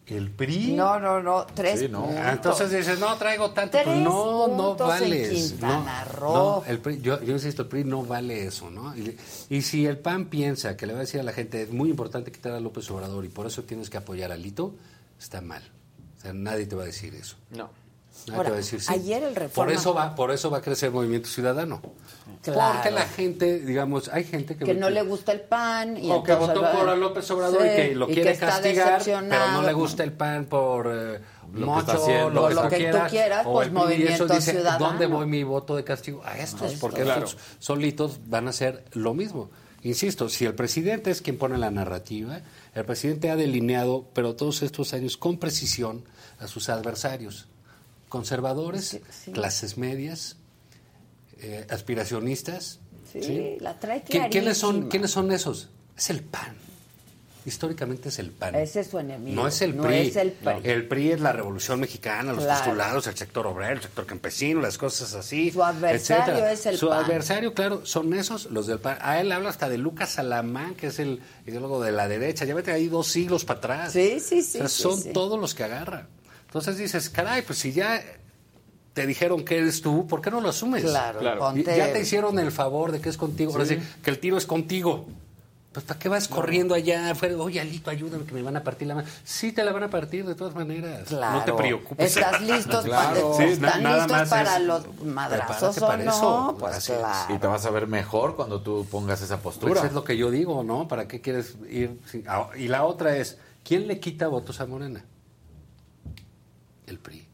[0.09, 0.73] El PRI.
[0.73, 2.03] No, no, no, tres Sí, ¿no?
[2.05, 2.19] puntos.
[2.23, 3.71] Ah, Entonces dices, no, traigo tanto.
[3.71, 5.29] Tres Pues no, no en vales.
[5.29, 6.33] Quintana no, Roo.
[6.33, 8.95] no, el PRI, yo, yo insisto, el PRI no vale eso, ¿no?
[8.97, 9.17] Y,
[9.49, 11.89] y si el PAN piensa que le va a decir a la gente, es muy
[11.89, 14.73] importante quitar a López Obrador y por eso tienes que apoyar a Lito,
[15.19, 15.61] está mal.
[16.17, 17.35] O sea, nadie te va a decir eso.
[17.51, 17.69] No.
[18.33, 18.91] Ahora, a decir sí.
[18.93, 21.81] ayer el Por Reforma- eso va, por eso va a crecer Movimiento Ciudadano.
[22.43, 22.75] Claro.
[22.75, 26.21] Porque la gente, digamos, hay gente que, que no le gusta el pan y o
[26.23, 29.51] que votó va- por López Obrador Sí, y que lo y quiere está castigar, pero
[29.51, 31.19] no le gusta el pan por eh,
[31.53, 32.29] Lo que mocho, está haciendo.
[32.29, 33.87] lo, O que, lo tú que tú quieras, o pues, el PRI, y eso
[34.25, 34.85] Movimiento dice, Ciudadano.
[34.85, 36.21] ¿Dónde voy mi voto de castigo?
[36.23, 37.25] A estos, Esto, porque claro.
[37.25, 39.49] estos solitos van a hacer lo mismo.
[39.81, 42.41] Insisto, si el presidente es quien pone la narrativa,
[42.75, 46.03] el presidente ha delineado, pero todos estos años con precisión,
[46.39, 47.47] a sus adversarios.
[48.09, 48.99] Conservadores,
[49.33, 50.35] clases medias,
[51.39, 52.79] eh, aspiracionistas.
[53.11, 54.89] Sí, la trae ¿Qui- ¿Quiénes son.
[54.89, 55.69] ¿Quiénes son esos?
[55.97, 56.55] Es el PAN.
[57.45, 58.53] Históricamente es el PAN.
[58.55, 59.33] Ese es su enemigo.
[59.41, 60.07] No es el No PRI.
[60.09, 60.59] es el PRI.
[60.63, 62.59] El PRI es la revolución mexicana, los Claro.
[62.65, 65.49] postulados, el sector obrero, el sector campesino, las cosas así.
[65.51, 66.51] Su adversario etcétera.
[66.51, 67.05] es el Su PAN.
[67.05, 68.97] adversario, claro, son esos, los del PAN.
[69.01, 72.45] A él habla hasta de Lucas Salamán, que es el ideólogo de la derecha.
[72.45, 73.93] Ya vete ahí dos siglos para atrás.
[73.93, 76.07] Sí, sí, sí, O sea, sí, son todos los que agarran.
[76.49, 78.03] Entonces dices, caray, pues si ya
[78.93, 80.83] te dijeron que eres tú, ¿por qué no lo asumes?
[80.83, 81.39] Claro, Claro.
[81.41, 83.51] Ponte- Ya te hicieron el favor de que es contigo.
[83.53, 83.75] Ahora Sí.
[83.75, 85.05] sí, que el tiro es contigo.
[85.71, 87.37] Pues ¿para qué vas corriendo allá afuera?
[87.37, 89.07] Oye, Alito, ayúdame que me van a partir la mano.
[89.23, 91.07] Sí, te la van a partir de todas maneras.
[91.07, 91.37] Claro.
[91.37, 92.17] No te preocupes.
[92.17, 93.33] ¿Estás listos Claro.
[93.33, 96.11] para, Sí, ¿están na- nada listos más para es- los madrazos o para no?
[96.11, 96.55] eso.
[96.59, 96.97] Pues Así es.
[96.97, 97.35] claro.
[97.35, 99.71] Y te vas a ver mejor cuando tú pongas esa postura.
[99.73, 100.87] Pues es lo que yo digo, ¿no?
[100.87, 101.99] ¿Para qué quieres ir?
[102.09, 102.25] sin-
[102.57, 105.05] Y la otra es, ¿quién le quita votos a Morena?
[106.89, 107.25] El PRI.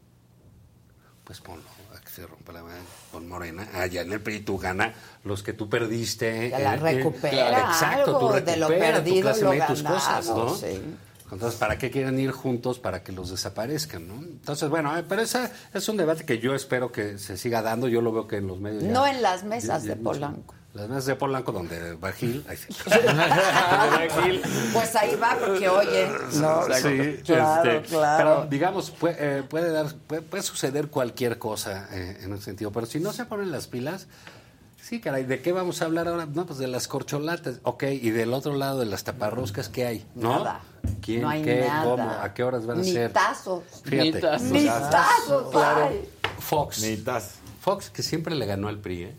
[1.24, 1.64] Pues ponlo,
[1.96, 3.68] a que se rompa la madre con Morena.
[3.74, 4.94] Allá en el PRI tú gana
[5.24, 6.50] los que tú perdiste.
[6.50, 9.50] Que la eh, eh, recupera Exacto, tú algo de lo recuperas tu perdido, clase lo
[9.50, 10.54] media tus cosas, ¿no?
[10.54, 10.82] sí.
[11.32, 12.78] Entonces, ¿para qué quieren ir juntos?
[12.78, 14.14] Para que los desaparezcan, ¿no?
[14.14, 17.88] Entonces, bueno, eh, pero ese es un debate que yo espero que se siga dando.
[17.88, 20.02] Yo lo veo que en los medios ya- No en las mesas ya- ya de.
[20.02, 20.54] Polanco.
[20.76, 22.44] Las mesas de Polanco donde va Gil.
[22.48, 22.66] ahí sí.
[24.72, 26.08] Pues ahí va, porque oye.
[26.34, 28.16] No, Sí, claro, este, claro.
[28.18, 32.70] Pero digamos, puede, eh, puede dar, puede, puede suceder cualquier cosa eh, en ese sentido.
[32.72, 34.06] Pero si no se ponen las pilas,
[34.82, 36.26] sí, caray, ¿de qué vamos a hablar ahora?
[36.26, 37.60] No, pues de las corcholatas.
[37.62, 40.06] Ok, y del otro lado de las taparroscas, ¿qué hay?
[40.14, 40.38] ¿No?
[40.44, 40.60] Nada.
[41.00, 41.84] ¿Quién, No hay qué, nada.
[41.84, 43.12] cómo, a qué horas van a Ni ser?
[43.12, 43.62] tazos.
[43.84, 44.12] Fíjate.
[44.42, 45.54] Ni tazos.
[45.54, 46.00] Ni.
[46.38, 46.84] Fox.
[47.60, 49.16] Fox, que siempre le ganó al PRI, ¿eh?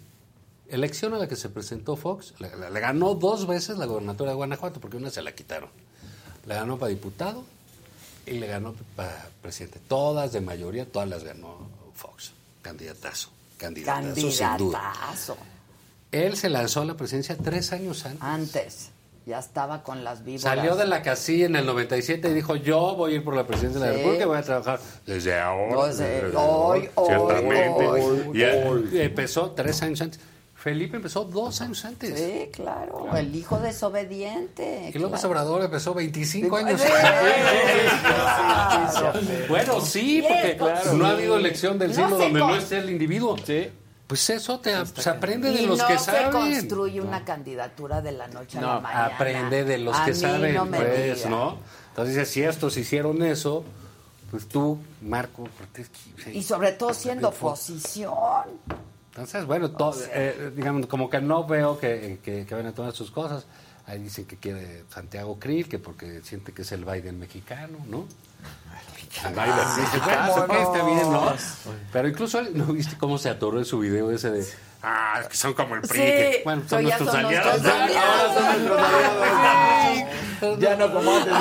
[0.70, 4.32] Elección a la que se presentó Fox, le, le- le ganó dos veces la gobernatura
[4.32, 5.70] de Guanajuato, porque una se la quitaron.
[6.46, 7.44] Le ganó para diputado
[8.26, 9.80] y le ganó para presidente.
[9.88, 11.58] Todas de mayoría, todas las ganó
[11.96, 12.32] Fox.
[12.62, 13.30] Candidatazo.
[13.58, 14.80] Candidatazo, sin duda.
[14.94, 15.38] Candidatazo.
[16.12, 18.22] Él se lanzó a la presidencia tres años antes.
[18.22, 18.90] Antes.
[19.26, 20.44] Ya estaba con las víboras.
[20.44, 23.46] Salió de la casilla en el 97 y dijo, yo voy a ir por la
[23.46, 23.94] presidencia de la.
[23.98, 25.88] República y voy a trabajar desde ahora.
[25.88, 27.86] Desde desde hoy, hoy, ciertamente.
[27.88, 30.20] hoy, Y empezó tres años antes.
[30.58, 32.18] Felipe empezó dos años antes.
[32.20, 33.08] Sí, claro.
[33.16, 34.92] El hijo desobediente.
[34.94, 35.30] Y López claro.
[35.30, 37.94] Obrador empezó 25 Sí, años sí, antes.
[38.02, 39.14] claro.
[39.50, 41.16] Bueno, sí, porque no ha sí.
[41.16, 43.36] habido elección del No siglo se donde con- no esté el individuo.
[44.08, 46.32] Pues eso te, se aprende de Y los no que se saben.
[46.32, 49.06] construye una candidatura de la noche a la No, mañana.
[49.08, 51.30] aprende de los A que mí saben, no me pues, diga.
[51.30, 51.58] ¿no?
[51.90, 53.66] Entonces, dice, si estos hicieron eso,
[54.32, 55.90] pues tú, Marco, Cortés,
[56.24, 56.32] sí.
[56.34, 58.14] Y sobre todo siendo oposición.
[59.18, 62.94] Entonces, bueno, to- eh, digamos, como que no veo que, que, que van a tomar
[62.94, 63.46] sus cosas.
[63.88, 68.06] Ahí dicen que quiere Santiago Krill, que porque siente que es el Biden mexicano, ¿no?
[69.26, 70.62] El Biden Ah, mexicano, vámonos.
[70.62, 71.34] está bien, ¿no?
[71.92, 74.46] Pero incluso, él- ¿no viste cómo se atoró en su video ese de...
[74.84, 76.00] Ah, es que son como el PRI.
[76.00, 77.66] Sí, que, bueno, son ya nuestros son aliados.
[77.66, 80.60] Ahora son nuestros aliados.
[80.60, 81.34] Ya no como antes,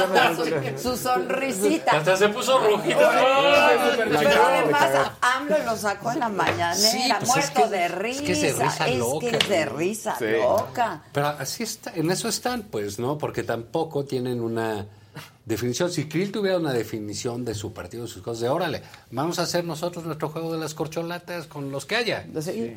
[0.50, 1.92] ya Su sonrisita.
[1.98, 2.98] Hasta se puso rojito.
[2.98, 7.92] Pero además AMLO lo sacó en la mañanera, Sí, pues es muerto que- de es
[7.92, 8.22] risa.
[8.24, 10.24] que es de risa Es loca, que es de risa Sí.
[10.40, 11.02] loca.
[11.12, 13.18] Pero así está, en eso están, pues, ¿no?
[13.18, 14.86] Porque tampoco tienen una
[15.44, 15.90] definición.
[15.90, 19.42] Si Krill tuviera una definición de su partido, de sus cosas, de órale, vamos a
[19.42, 22.26] hacer nosotros nuestro juego de las corcholatas con los que haya.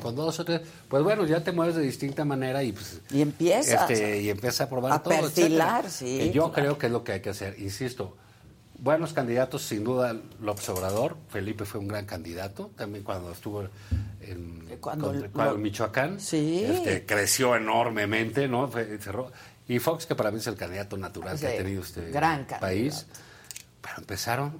[0.00, 0.60] Con dos o tres.
[0.88, 3.00] Pues bueno, ya te mueves de distinta manera y pues.
[3.10, 3.90] Y empiezas.
[3.90, 5.14] este, y empiezas a probar a todo.
[5.14, 5.90] perfilar, etcétera.
[5.90, 6.52] sí, Que yo claro.
[6.52, 7.56] creo que es lo que hay que hacer.
[7.58, 8.16] Insisto,
[8.78, 11.16] buenos candidatos, sin duda, López Obrador.
[11.28, 13.62] Felipe fue un gran candidato, también cuando estuvo
[14.22, 16.16] en, Cuando con- lo- cuando Michoacán.
[16.16, 18.68] Este, creció enormemente, ¿no?
[18.68, 19.30] Fue- cerró.
[19.70, 22.44] Y Fox, que para mí es el candidato natural que Sí, ha tenido este gran
[22.44, 23.06] país.
[23.80, 24.58] Pero empezaron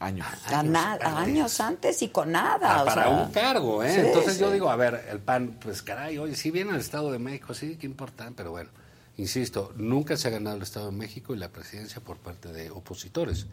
[0.00, 0.26] años.
[0.46, 2.78] A nada, años antes y con nada.
[2.78, 3.10] Ah, o para sea.
[3.10, 3.94] un cargo, ¿eh?
[3.94, 4.54] Sí, Entonces yo sí.
[4.54, 7.76] digo, a ver, el PAN, pues caray, oye, si viene al Estado de México, sí,
[7.76, 8.70] qué importa, pero bueno.
[9.16, 12.72] Insisto, nunca se ha ganado el Estado de México y la presidencia por parte de
[12.72, 13.46] opositores.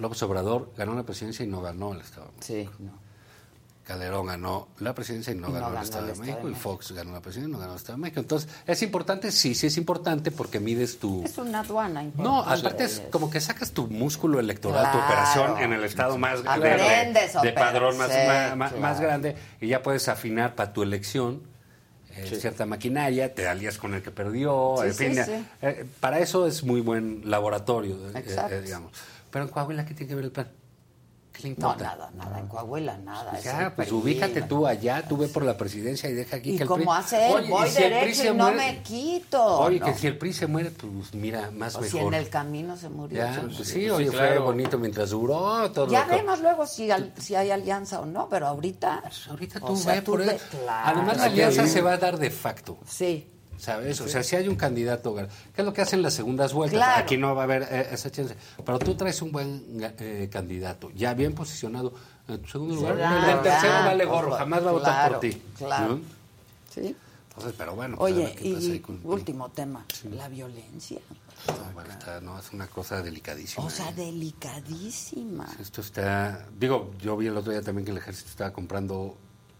[0.00, 2.72] López Obrador ganó la presidencia y no ganó el Estado de México.
[2.78, 3.05] Sí, no.
[3.86, 6.46] Calderón ganó la presidencia y no no ganó ganó el Estado el de México.
[6.46, 6.54] de Y.
[6.56, 8.20] Fox ganó la presidencia y no ganó el Estado de México.
[8.20, 9.30] Entonces, ¿es importante?
[9.30, 11.22] Sí, sí es importante porque mides tu...
[11.22, 12.60] Es una aduana No, importante.
[12.66, 16.48] aparte es como que sacas tu músculo electoral, tu operación en el estado más de,
[17.42, 18.56] de- padrón más, sí, claro.
[18.80, 21.42] más grande y ya puedes afinar para tu elección
[22.16, 22.36] eh, Sí.
[22.40, 25.24] cierta maquinaria, te alías con el que perdió, Sí, en fin,
[25.62, 28.90] eh, para eso es muy buen laboratorio, eh, eh, digamos.
[29.30, 30.48] Pero en Coahuila, ¿qué tiene que ver el plan?
[31.36, 32.38] ¿Qué le No, nada, nada.
[32.38, 33.38] En Coahuila, nada.
[33.40, 36.52] Ya, el pues PRI, ubícate tú allá, tú ve por la presidencia y deja aquí
[36.54, 36.92] Y que el como PRI...
[36.96, 39.58] hace él, voy si derecho se y no muere- me quito.
[39.60, 39.86] Oye, ¿no?
[39.86, 42.88] que si el PRI se muere, pues mira, más O si en el camino se
[42.88, 43.18] murió.
[43.18, 44.44] Ya, pues, pues sí, oye, fue claro.
[44.44, 48.46] bonito mientras duró todo Ya vemos luego si, al- si hay alianza o no, pero
[48.46, 49.02] ahorita.
[49.28, 50.44] ahorita o tú sea, ve tú por ve- eso.
[50.62, 50.88] claro.
[50.98, 52.78] Además, la alianza se va a dar de facto.
[52.88, 53.30] Sí.
[53.58, 54.00] ¿Sabes?
[54.00, 55.26] O sea, si hay un candidato, ¿qué
[55.56, 56.78] es lo que hacen las segundas vueltas?
[56.78, 57.02] Claro.
[57.02, 58.36] Aquí no va a haber eh, esa chance.
[58.64, 59.64] Pero tú traes un buen
[59.98, 61.92] eh, candidato, ya bien posicionado.
[62.28, 65.20] En tu segundo lugar, claro, el tercero claro, vale gorro, jamás va a votar por
[65.20, 65.42] ti.
[65.56, 65.94] claro.
[65.96, 66.00] ¿no?
[66.74, 66.96] Sí.
[67.28, 70.98] Entonces, pero bueno, pues, Oye, qué pasa ahí y con- último tema, la violencia.
[71.48, 73.64] No, bueno, está- no, es una cosa delicadísima.
[73.64, 73.94] O sea, ¿eh?
[73.94, 75.46] delicadísima.
[75.60, 79.16] Esto está, digo, yo vi el otro día también que el ejército estaba comprando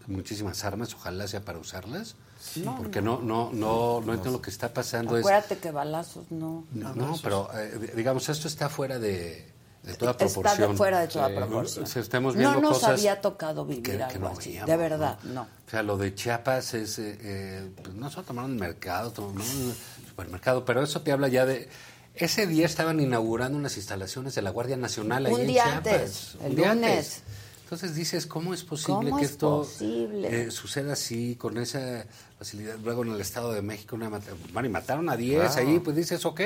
[0.07, 2.15] muchísimas armas, ojalá sea para usarlas,
[2.55, 6.31] No, porque no, no, no, no entiendo lo que está pasando es, Acuérdate que balazos
[6.31, 6.65] no.
[6.71, 9.51] no, no, pero eh, digamos esto está fuera de,
[9.83, 10.77] de toda Está de proporción.
[10.77, 11.33] fuera de toda Sí.
[11.35, 11.85] proporción.
[11.95, 14.49] Estamos no nos cosas había tocado vivir que- que algo no así.
[14.49, 15.41] veíamos, de verdad, no.
[15.43, 19.41] O sea, lo de Chiapas es, eh, eh, pues no solo tomaron el mercado, tomaron
[19.41, 21.69] el supermercado, pero eso te habla ya de...
[22.15, 25.87] Ese día estaban inaugurando unas instalaciones de la Guardia Nacional ahí Un en día Chiapas.
[25.93, 26.89] antes, el Un día lunes.
[26.89, 27.23] antes.
[27.67, 30.43] Entonces dices, ¿cómo es posible ¿Cómo que es esto posible?
[30.43, 32.05] eh, suceda así, con esa
[32.39, 32.77] facilidad?
[32.81, 34.07] Luego en el Estado de México, una
[34.53, 35.67] bueno, y mataron a 10 Claro.
[35.67, 36.39] ahí, pues dices, ok,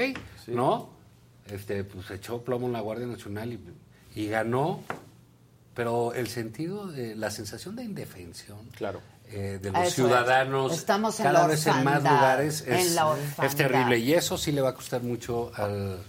[0.47, 0.89] ¿no?
[1.45, 3.59] Este, pues echó plomo en la Guardia Nacional y,
[4.19, 4.81] y ganó,
[5.75, 8.99] pero el sentido de la sensación de indefensión claro.
[9.29, 9.93] de Eso los es.
[9.93, 12.97] ciudadanos Estamos en cada la vez en más lugares en es,
[13.43, 15.99] es terrible y eso sí le va a costar mucho al,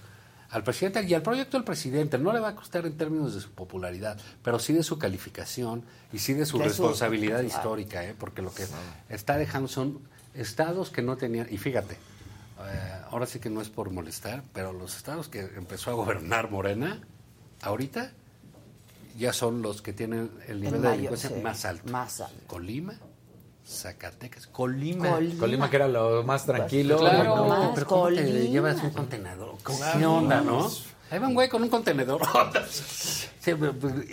[0.53, 2.19] al presidente y al proyecto del presidente.
[2.19, 5.83] No le va a costar en términos de su popularidad, pero sí de su calificación
[6.13, 8.15] y sí de su De responsabilidad histórica, ¿eh?
[8.17, 8.67] porque lo que
[9.09, 10.01] está dejando son
[10.35, 14.73] estados que no tenían, y fíjate, eh, ahora sí que no es por molestar, pero
[14.73, 17.01] los estados que empezó a gobernar Morena,
[17.63, 18.13] ahorita
[19.19, 21.91] ya son los que tienen el nivel de mayor, delincuencia sí, más alto.
[21.91, 22.47] Más alto.
[22.47, 22.95] Colima,
[23.67, 25.11] Zacatecas, Colima.
[25.11, 25.41] Colima.
[25.41, 26.99] Colima, que era lo más tranquilo.
[26.99, 27.47] Claro, ¿no?
[27.65, 29.57] no, pero ¿cómo te llevas un contenedor?
[29.65, 30.13] ¿Qué Claro.
[30.15, 30.69] onda, no?
[31.11, 32.23] Ahí va un güey con un contenedor.
[32.71, 33.53] Sí,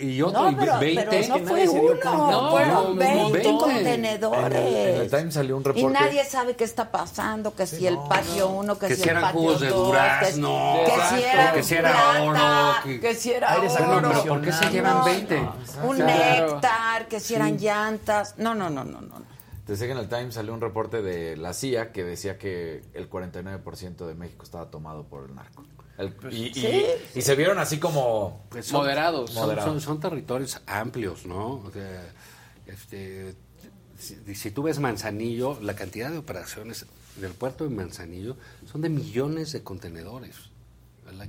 [0.00, 1.06] y otro, No, y pero- 20.
[1.08, 2.50] pero no que fue uno, cuenta.
[2.50, 5.10] fueron 20 En el, contenedores.
[5.12, 5.98] en el salió un Y reporte.
[5.98, 9.10] nadie sabe qué está pasando, que si el patio uno, que, Que si si el
[9.16, 12.74] eran patio jugos de dos, durazno, que, que si era que si era plata, oro,
[12.84, 13.68] que- que si era oro.
[14.12, 15.48] Pero ¿por qué se llevan 20?
[15.84, 16.52] Un Claro.
[16.52, 18.34] néctar, que si eran llantas.
[18.36, 19.29] No, no, no, no, no.
[19.70, 23.08] Decía que en el Times salió un reporte de la CIA que decía que el
[23.08, 25.64] 49% de México estaba tomado por el narco.
[25.96, 26.84] El- y, y- Sí.
[27.14, 29.30] y se vieron así como Pues son- moderados.
[29.30, 29.70] Son, moderados.
[29.70, 31.56] son- son territorios amplios, ¿no?
[31.64, 32.12] O sea,
[32.66, 33.34] este,
[33.98, 36.86] si, si tú ves Manzanillo, la cantidad de operaciones
[37.20, 38.36] del puerto de Manzanillo
[38.70, 40.36] son de millones de contenedores.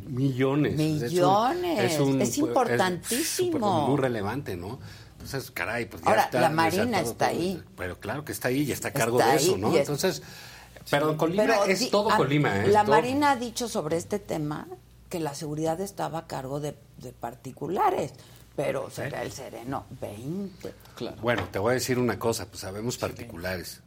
[0.07, 0.77] Millones.
[0.77, 1.79] Millones.
[1.95, 3.51] Es importantísimo.
[3.51, 4.79] súper- muy relevante, ¿no?
[5.23, 7.39] Entonces, caray, pues ya Ahora, está la Marina está todo.
[7.39, 7.63] ahí.
[7.77, 9.71] Pero claro que está ahí y está a cargo Está de eso, ¿no?
[9.73, 10.21] es- Entonces,
[10.89, 12.67] pero Colima Pero es todo ah, Colima, ¿eh?
[12.67, 12.95] La Todo.
[12.95, 14.67] Marina ha dicho sobre este tema
[15.09, 18.13] que la seguridad estaba a cargo de, de particulares,
[18.55, 20.73] pero será el sereno 20.
[21.21, 23.81] Bueno, te voy a decir una cosa, pues sabemos particulares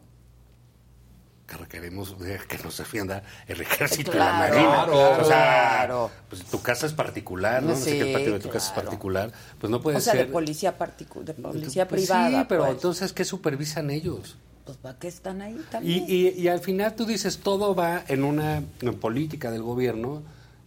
[1.46, 4.62] que requerimos de que nos defienda el ejército y la marina.
[4.86, 6.10] claro, o sea, claro.
[6.30, 7.70] pues tu casa es particular, ¿no?
[7.70, 10.14] no sé Sí, qué patio de tu casa es particular, pues no puede o sea,
[10.14, 10.26] ser.
[10.26, 12.40] de policía de policía Pues privada.
[12.40, 12.74] Sí, pero pues.
[12.74, 14.38] entonces ¿qué supervisan ellos?
[14.64, 16.04] Pues ¿para qué están ahí Y, también?
[16.08, 20.22] y, y al final tú dices, todo va en una en política del gobierno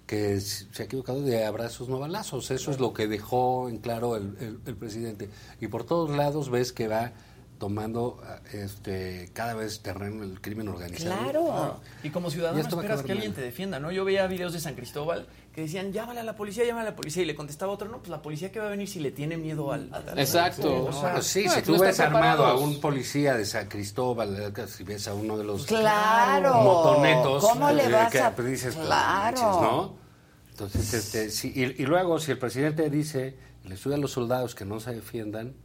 [0.06, 2.52] que se ha equivocado de abrazos no balazos.
[2.52, 5.30] Eso es lo que dejó en claro el, el- el presidente.
[5.60, 7.12] Y por todos lados ves que va
[7.58, 11.18] tomando ah, este cada vez terreno el crimen organizado.
[11.22, 11.80] Claro.
[12.04, 13.36] Y como Y ciudadano esto va a esperas que alguien mal.
[13.36, 13.92] te defienda, ¿no?
[13.92, 16.96] Yo veía videos de San Cristóbal que decían, llámale a la policía, llámale a la
[16.96, 17.24] policía.
[17.24, 19.38] Y le contestaba otro, no, pues la policía que va a venir si le tiene
[19.38, 19.90] miedo al...
[19.92, 20.86] al- Exacto.
[20.86, 23.68] O sea, Bueno, sí, no, si tú no ves armado a un policía de San
[23.68, 26.62] Cristóbal, eh, si ves a uno de los Claro.
[26.62, 29.42] motonetos, ¿Cómo le eh, vas que, a- pues, dices, Claro.
[29.62, 29.98] ¿no?
[30.52, 34.54] Entonces, este, sí, y, y luego, si el presidente dice, le sube a los soldados
[34.54, 35.56] que no se defiendan,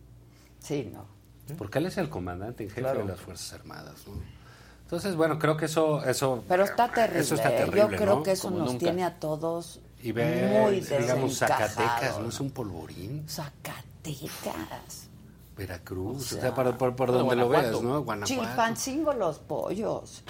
[0.58, 1.06] Sí, no.
[1.56, 3.00] Porque él es el comandante en jefe Claro.
[3.00, 4.14] de las Fuerzas Armadas, ¿no?
[4.82, 6.04] Entonces, bueno, creo que eso...
[6.04, 7.20] eso Pero está terrible.
[7.20, 7.56] Eso está ¿eh?
[7.56, 8.22] terrible, Yo creo ¿no?
[8.22, 8.78] que eso Como nos nunca.
[8.84, 12.18] tiene a todos Y ve, muy digamos, Zacatecas.
[12.20, 12.28] ¿no?
[12.28, 13.24] Es un polvorín.
[13.26, 15.08] Zacatecas.
[15.56, 18.02] Veracruz, o O sea, sea, por, por, donde lo veas, ¿no?
[18.02, 18.42] Guanajuato.
[18.42, 20.24] Chilpancingo los pollos.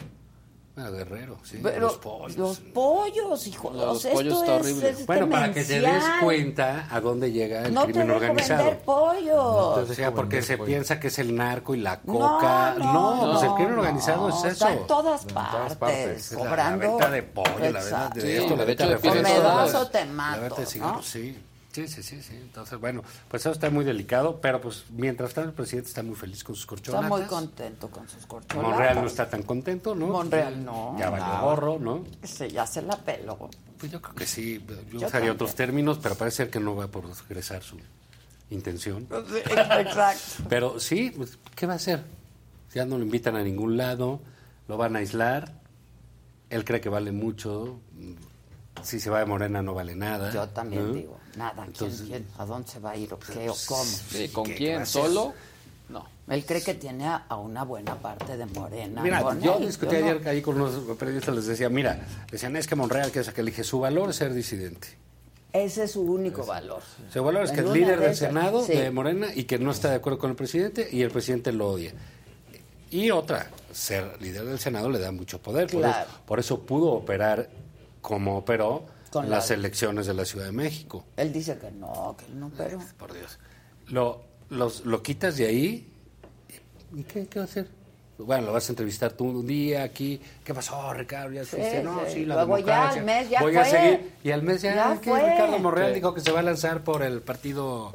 [0.75, 2.36] Bueno, Guerrero, sí, Pero los pollos.
[2.39, 3.70] Los pollos, hijo.
[3.75, 4.89] Los o sea, pollos esto está es- horrible.
[4.89, 8.18] es Bueno, para que te des cuenta a dónde llega el No te crimen dejo
[8.20, 8.65] organizado.
[8.65, 9.68] vender pollos.
[9.68, 12.75] Entonces, ya, porque se piensa que es el narco y la No, coca.
[12.78, 14.49] no, pues el no, crimen organizado no, es eso.
[14.67, 16.84] está en todas partes, Es la- cobrando.
[16.84, 19.23] La, venta de pollo, la venta de Sí, esto, la de venta de empieza refrescos,
[19.42, 20.67] me das la- o te La mato, venta de ¿no?
[20.70, 21.42] cigarros, sí.
[21.73, 22.34] Sí, sí, sí, sí.
[22.36, 26.15] Entonces, bueno, pues eso está muy delicado, pero pues mientras tanto el presidente está muy
[26.15, 27.07] feliz con sus corcholatas.
[27.07, 28.70] Está muy contento con sus corcholatas.
[28.70, 30.09] Monreal no está tan contento, ¿no?
[30.09, 30.97] Monreal no.
[30.99, 31.41] Ya valió nada.
[31.41, 32.05] gorro, ¿no?
[32.23, 33.49] Sí, ya se la peló.
[33.78, 34.62] Pues yo creo que sí.
[34.92, 37.78] Yo, Yo usaría otros términos, pero parece ser que no va a progresar su
[38.51, 39.09] intención.
[39.47, 40.44] Exacto.
[40.51, 42.05] Pero sí, pues, ¿qué va a hacer?
[42.75, 44.20] Ya no lo invitan a ningún lado,
[44.68, 45.55] lo van a aislar.
[46.51, 47.81] Él cree que vale mucho.
[48.85, 50.31] Si se va de Morena no vale nada.
[50.33, 50.94] Yo también ¿no?
[50.94, 51.52] digo, nada.
[51.55, 53.85] ¿quién- Entonces- quién- ¿A dónde se va a ir o qué o cómo?
[53.85, 54.86] Sí, ¿con ¿Qué quién?
[54.86, 55.33] ¿Solo?
[55.89, 56.07] No.
[56.28, 59.02] Él cree que tiene a, a una buena parte de Morena.
[59.02, 59.67] Mira, con yo él.
[59.67, 63.11] discutí Yo no- ayer ahí con unos periodistas, les decía, mira, decían, es que Monreal,
[63.11, 64.89] que es que le dije, su valor es ser disidente.
[65.52, 66.81] Ese es su único valor.
[67.12, 68.73] Su valor es que En es líder de del Senado sí.
[68.73, 71.69] de Morena y que no está de acuerdo con el presidente y el presidente lo
[71.69, 71.93] odia.
[72.91, 75.67] Y otra, ser líder del Senado le da mucho poder.
[75.70, 76.09] por Claro.
[76.09, 77.51] eso- Por, eso pudo operar
[78.02, 81.06] como operó Con en la- las elecciones de la Ciudad de México.
[81.16, 82.78] Él dice que no, que él no, pero...
[82.98, 83.39] Por Dios.
[83.89, 85.89] Lo, los, lo quitas de ahí
[86.94, 87.68] y ¿qué, qué va a hacer?
[88.18, 90.20] Bueno, lo vas a entrevistar tú un día aquí.
[90.44, 91.32] ¿Qué pasó, Ricardo?
[91.32, 91.82] Ya Sí, fuiste?
[91.82, 92.12] no, sí.
[92.12, 94.12] sí, la Luego ya al mes ya Voy a seguir.
[94.22, 95.10] Y al mes ya, Ya ¿qué?
[95.10, 95.31] fue.
[95.32, 95.94] Ricardo Monreal Sí.
[95.97, 97.90] dijo que se va a lanzar por el partido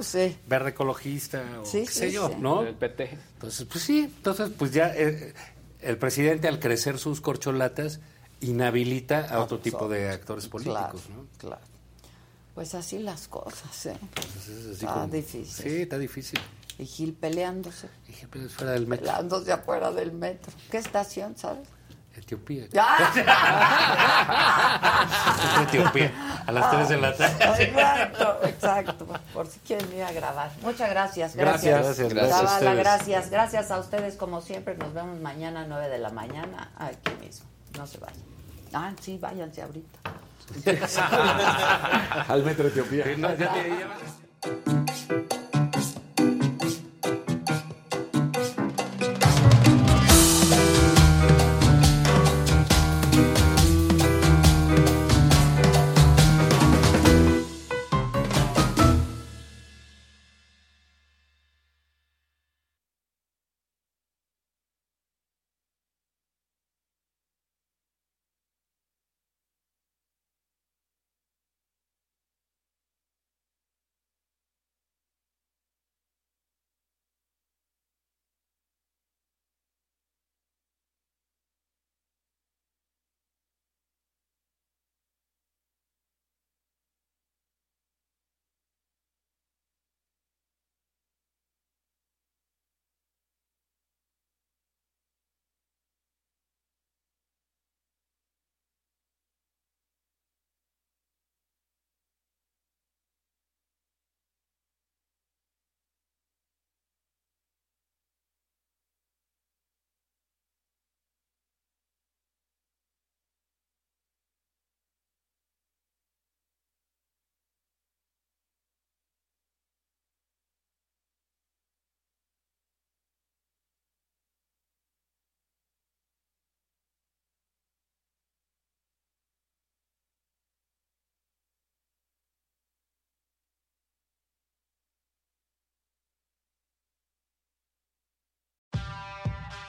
[0.47, 2.35] verde ecologista o Sí, qué sí, sé yo, sí.
[2.39, 2.63] ¿no?
[2.63, 3.09] El PT.
[3.35, 5.33] Entonces, pues sí, entonces pues ya eh,
[5.81, 8.01] el presidente al crecer sus corcholatas
[8.41, 11.25] inhabilita a otro tipo de actores políticos, Claro, ¿no?
[11.38, 11.61] claro.
[12.56, 13.98] Pues así las cosas, ¿eh?
[14.01, 15.45] Entonces, es así Está como- difícil.
[15.72, 16.40] Sí, está difícil.
[16.80, 17.90] Y Gil peleándose.
[18.07, 19.06] Y Gil peleándose fuera del metro.
[19.06, 20.51] Peleándose afuera del metro.
[20.72, 21.67] ¿Qué estación, sabes?
[22.16, 22.66] Etiopía.
[24.40, 25.64] ¡Ah!
[25.67, 26.11] Etiopía,
[26.48, 27.64] a las 3 de la tarde.
[27.64, 29.07] Exacto, exacto.
[29.33, 30.51] Por si quieren ir a grabar.
[30.64, 31.35] Muchas gracias.
[31.35, 32.09] Gracias, Gracias.
[32.14, 33.30] gracias, Zavala, gracias.
[33.30, 34.75] Gracias a ustedes, como siempre.
[34.77, 37.45] Nos vemos mañana a 9 de la mañana aquí mismo.
[37.77, 38.17] No se vayan.
[38.73, 39.99] Ah, sí, váyanse ahorita.
[42.27, 43.06] Al metro Etiopía.